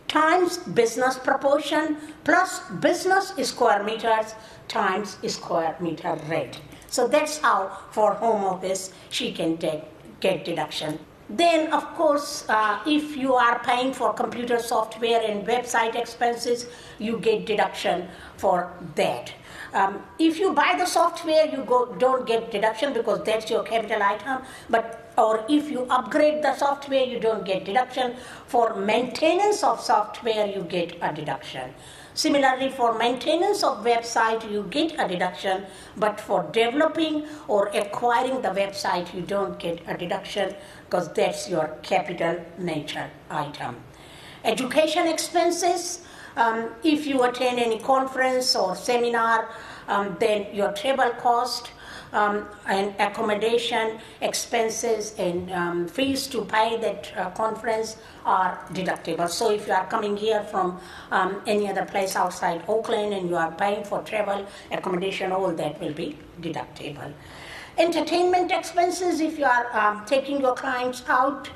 times 0.07 0.57
business 0.57 1.18
proportion 1.18 1.98
plus 2.23 2.60
business 2.80 3.34
square 3.44 3.84
meters 3.84 4.36
times 4.68 5.18
square 5.27 5.76
meter 5.80 6.18
rate. 6.27 6.60
So 6.90 7.07
that's 7.07 7.40
how 7.40 7.77
for 7.91 8.14
home 8.14 8.44
office 8.44 8.94
she 9.10 9.32
can 9.32 9.57
take, 9.57 9.84
get 10.19 10.45
deduction. 10.45 10.99
Then, 11.30 11.73
of 11.73 11.84
course, 11.95 12.45
uh, 12.48 12.80
if 12.86 13.18
you 13.18 13.34
are 13.34 13.60
paying 13.60 13.94
for 13.94 14.14
computer 14.14 14.60
software 14.60 15.22
and 15.22 15.45
website 15.45 15.95
expenses, 15.95 16.68
you 16.99 17.18
get 17.18 17.48
deduction 17.48 18.07
for 18.38 18.72
that. 18.94 19.34
Um, 19.76 20.02
if 20.18 20.39
you 20.39 20.53
buy 20.53 20.76
the 20.77 20.85
software, 20.85 21.45
you 21.45 21.64
go, 21.65 21.93
don't 21.99 22.26
get 22.26 22.49
deduction 22.49 22.93
because 22.93 23.23
that's 23.26 23.49
your 23.52 23.64
capital 23.64 24.02
item. 24.02 24.41
But 24.69 25.11
or 25.18 25.45
if 25.49 25.69
you 25.69 25.81
upgrade 25.89 26.41
the 26.43 26.56
software, 26.56 27.03
you 27.03 27.19
don't 27.19 27.45
get 27.45 27.65
deduction. 27.65 28.15
For 28.47 28.76
maintenance 28.76 29.64
of 29.64 29.81
software, 29.81 30.45
you 30.45 30.61
get 30.61 30.97
a 31.02 31.14
deduction. 31.14 31.73
Similarly, 32.14 32.69
for 32.69 32.97
maintenance 32.97 33.64
of 33.64 33.84
website, 33.84 34.49
you 34.49 34.65
get 34.69 34.95
a 34.97 35.07
deduction, 35.07 35.65
but 35.97 36.19
for 36.19 36.43
developing 36.53 37.27
or 37.49 37.68
acquiring 37.68 38.41
the 38.41 38.49
website, 38.49 39.14
you 39.14 39.22
don't 39.22 39.60
get 39.60 39.81
a 39.88 39.97
deduction 39.97 40.56
because 40.85 41.11
that's 41.11 41.49
your 41.49 41.77
capital 41.81 42.39
nature 42.57 43.10
item. 43.30 43.76
Education 44.45 45.07
expenses, 45.07 46.06
um, 46.35 46.69
if 46.83 47.05
you 47.05 47.23
attend 47.23 47.59
any 47.59 47.79
conference 47.79 48.55
or 48.55 48.75
seminar, 48.75 49.49
um, 49.87 50.17
then 50.19 50.53
your 50.53 50.71
travel 50.73 51.11
cost 51.11 51.71
um, 52.13 52.45
and 52.67 52.93
accommodation 52.99 53.99
expenses 54.21 55.13
and 55.17 55.51
um, 55.51 55.87
fees 55.87 56.27
to 56.27 56.45
pay 56.45 56.77
that 56.77 57.11
uh, 57.17 57.29
conference 57.31 57.97
are 58.25 58.59
deductible. 58.71 59.29
So 59.29 59.51
if 59.51 59.67
you 59.67 59.73
are 59.73 59.85
coming 59.87 60.15
here 60.15 60.43
from 60.43 60.79
um, 61.11 61.41
any 61.45 61.69
other 61.69 61.85
place 61.85 62.15
outside 62.15 62.63
Auckland 62.67 63.13
and 63.13 63.29
you 63.29 63.35
are 63.35 63.51
paying 63.51 63.83
for 63.83 64.01
travel, 64.01 64.45
accommodation, 64.71 65.31
all 65.31 65.51
that 65.51 65.79
will 65.79 65.93
be 65.93 66.17
deductible. 66.41 67.11
Entertainment 67.77 68.51
expenses, 68.51 69.19
if 69.19 69.37
you 69.37 69.45
are 69.45 69.67
um, 69.77 70.05
taking 70.05 70.39
your 70.39 70.55
clients 70.55 71.03
out 71.09 71.49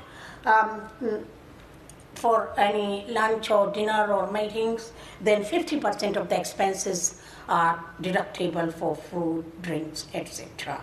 for 2.20 2.52
any 2.58 3.06
lunch 3.08 3.50
or 3.50 3.70
dinner 3.72 4.12
or 4.12 4.30
meetings, 4.30 4.92
then 5.20 5.42
50% 5.44 6.16
of 6.16 6.28
the 6.28 6.38
expenses 6.38 7.20
are 7.48 7.82
deductible 8.00 8.72
for 8.72 8.94
food, 8.94 9.44
drinks, 9.62 10.06
etc. 10.14 10.82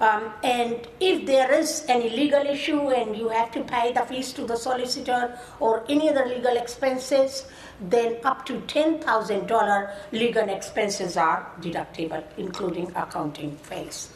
Um, 0.00 0.32
and 0.42 0.88
if 0.98 1.26
there 1.26 1.52
is 1.52 1.84
any 1.88 2.10
legal 2.10 2.44
issue 2.44 2.90
and 2.90 3.16
you 3.16 3.28
have 3.28 3.52
to 3.52 3.62
pay 3.62 3.92
the 3.92 4.00
fees 4.00 4.32
to 4.32 4.44
the 4.44 4.56
solicitor 4.56 5.38
or 5.60 5.84
any 5.88 6.08
other 6.08 6.26
legal 6.26 6.56
expenses, 6.56 7.46
then 7.80 8.16
up 8.24 8.44
to 8.46 8.54
$10,000 8.62 9.94
legal 10.10 10.48
expenses 10.48 11.16
are 11.16 11.46
deductible, 11.60 12.24
including 12.36 12.90
accounting 12.96 13.56
fees. 13.58 14.08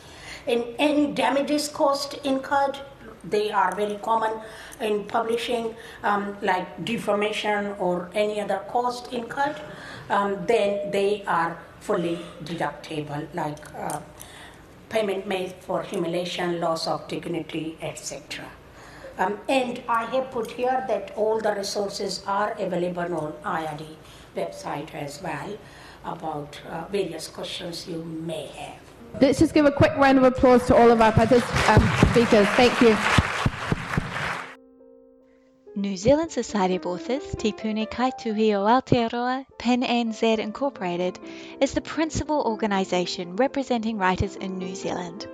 And 0.49 0.65
any 0.79 1.13
damages 1.13 1.69
cost 1.69 2.15
incurred, 2.25 2.79
they 3.29 3.51
are 3.51 3.75
very 3.75 3.97
common 3.97 4.41
in 4.81 5.05
publishing, 5.05 5.75
um, 6.03 6.37
like 6.43 6.85
defamation 6.85 7.75
or 7.79 8.11
any 8.15 8.41
other 8.41 8.61
cost 8.69 9.13
incurred, 9.13 9.61
um, 10.11 10.45
then 10.47 10.91
they 10.91 11.25
are 11.27 11.59
fully 11.81 12.19
deductible, 12.45 13.27
like 13.35 13.59
uh, 13.75 14.01
payment 14.89 15.27
made 15.27 15.53
for 15.61 15.83
humiliation, 15.83 16.61
loss 16.61 16.87
of 16.87 17.07
dignity, 17.09 17.77
etc. 17.81 18.45
Um, 19.19 19.39
and 19.49 19.83
I 19.89 20.05
have 20.07 20.31
put 20.31 20.51
here 20.53 20.85
that 20.89 21.13
all 21.17 21.41
the 21.41 21.55
resources 21.55 22.23
are 22.27 22.53
available 22.59 23.15
on 23.15 23.33
IRD 23.45 23.87
website 24.37 24.95
as 24.95 25.23
well 25.23 25.57
about 26.05 26.61
uh, 26.71 26.85
various 26.91 27.29
questions 27.29 27.89
you 27.89 28.05
may 28.05 28.47
have. 28.47 28.86
Let's 29.21 29.39
just 29.39 29.55
give 29.55 29.65
a 29.65 29.73
quick 29.73 29.97
round 29.97 30.19
of 30.19 30.25
applause 30.25 30.67
to 30.67 30.77
all 30.77 30.91
of 30.91 31.01
our 31.01 31.13
um, 31.13 32.11
speakers. 32.11 32.47
Thank 32.49 32.81
you. 32.83 32.97
New 35.75 35.97
Zealand 35.97 36.33
Society 36.33 36.77
of 36.77 36.87
Authors, 36.87 37.23
Te 37.37 37.53
Puni 37.53 37.87
Kaituhi 37.87 38.55
o 38.55 38.65
Aotearoa, 38.65 39.45
PEN 39.59 39.83
NZ 39.83 40.39
Incorporated, 40.39 41.19
is 41.61 41.73
the 41.73 41.83
principal 41.83 42.43
organisation 42.47 43.37
representing 43.37 43.99
writers 43.99 44.37
in 44.37 44.59
New 44.59 44.75
Zealand. 44.75 45.27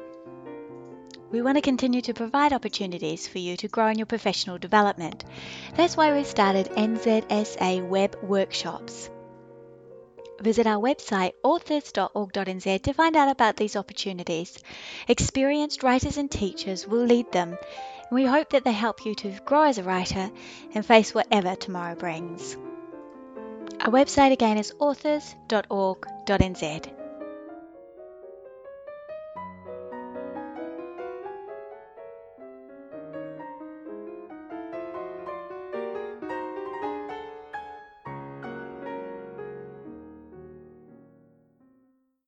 We 1.30 1.42
want 1.42 1.56
to 1.56 1.62
continue 1.62 2.02
to 2.02 2.12
provide 2.12 2.52
opportunities 2.52 3.26
for 3.26 3.38
you 3.38 3.56
to 3.56 3.68
grow 3.68 3.88
in 3.88 3.98
your 3.98 4.06
professional 4.06 4.59
development. 4.59 5.24
That's 5.76 5.96
why 5.96 6.12
we've 6.12 6.26
started 6.26 6.70
NZSA 6.70 7.88
Web 7.88 8.16
Workshops. 8.22 9.10
Visit 10.43 10.66
our 10.66 10.82
website 10.82 11.35
authors.org.nz 11.44 12.82
to 12.82 12.93
find 12.93 13.16
out 13.16 13.31
about 13.31 13.56
these 13.56 13.77
opportunities. 13.77 14.59
Experienced 15.06 15.85
writers 15.85 16.16
and 16.16 16.31
teachers 16.31 16.86
will 16.86 17.05
lead 17.05 17.31
them 17.31 17.51
and 17.51 17.59
we 18.10 18.27
hope 18.27 18.51
that 18.51 18.64
they 18.64 18.73
help 18.73 19.06
you 19.06 19.14
to 19.14 19.31
grow 19.44 19.62
as 19.62 19.78
a 19.78 19.85
writer 19.85 20.31
and 20.74 20.85
face 20.85 21.14
whatever 21.14 21.55
tomorrow 21.55 21.94
brings. 21.94 22.56
Our 23.81 23.90
website 23.90 24.32
again 24.32 24.59
is 24.59 24.74
authors.org.nz. 24.78 27.01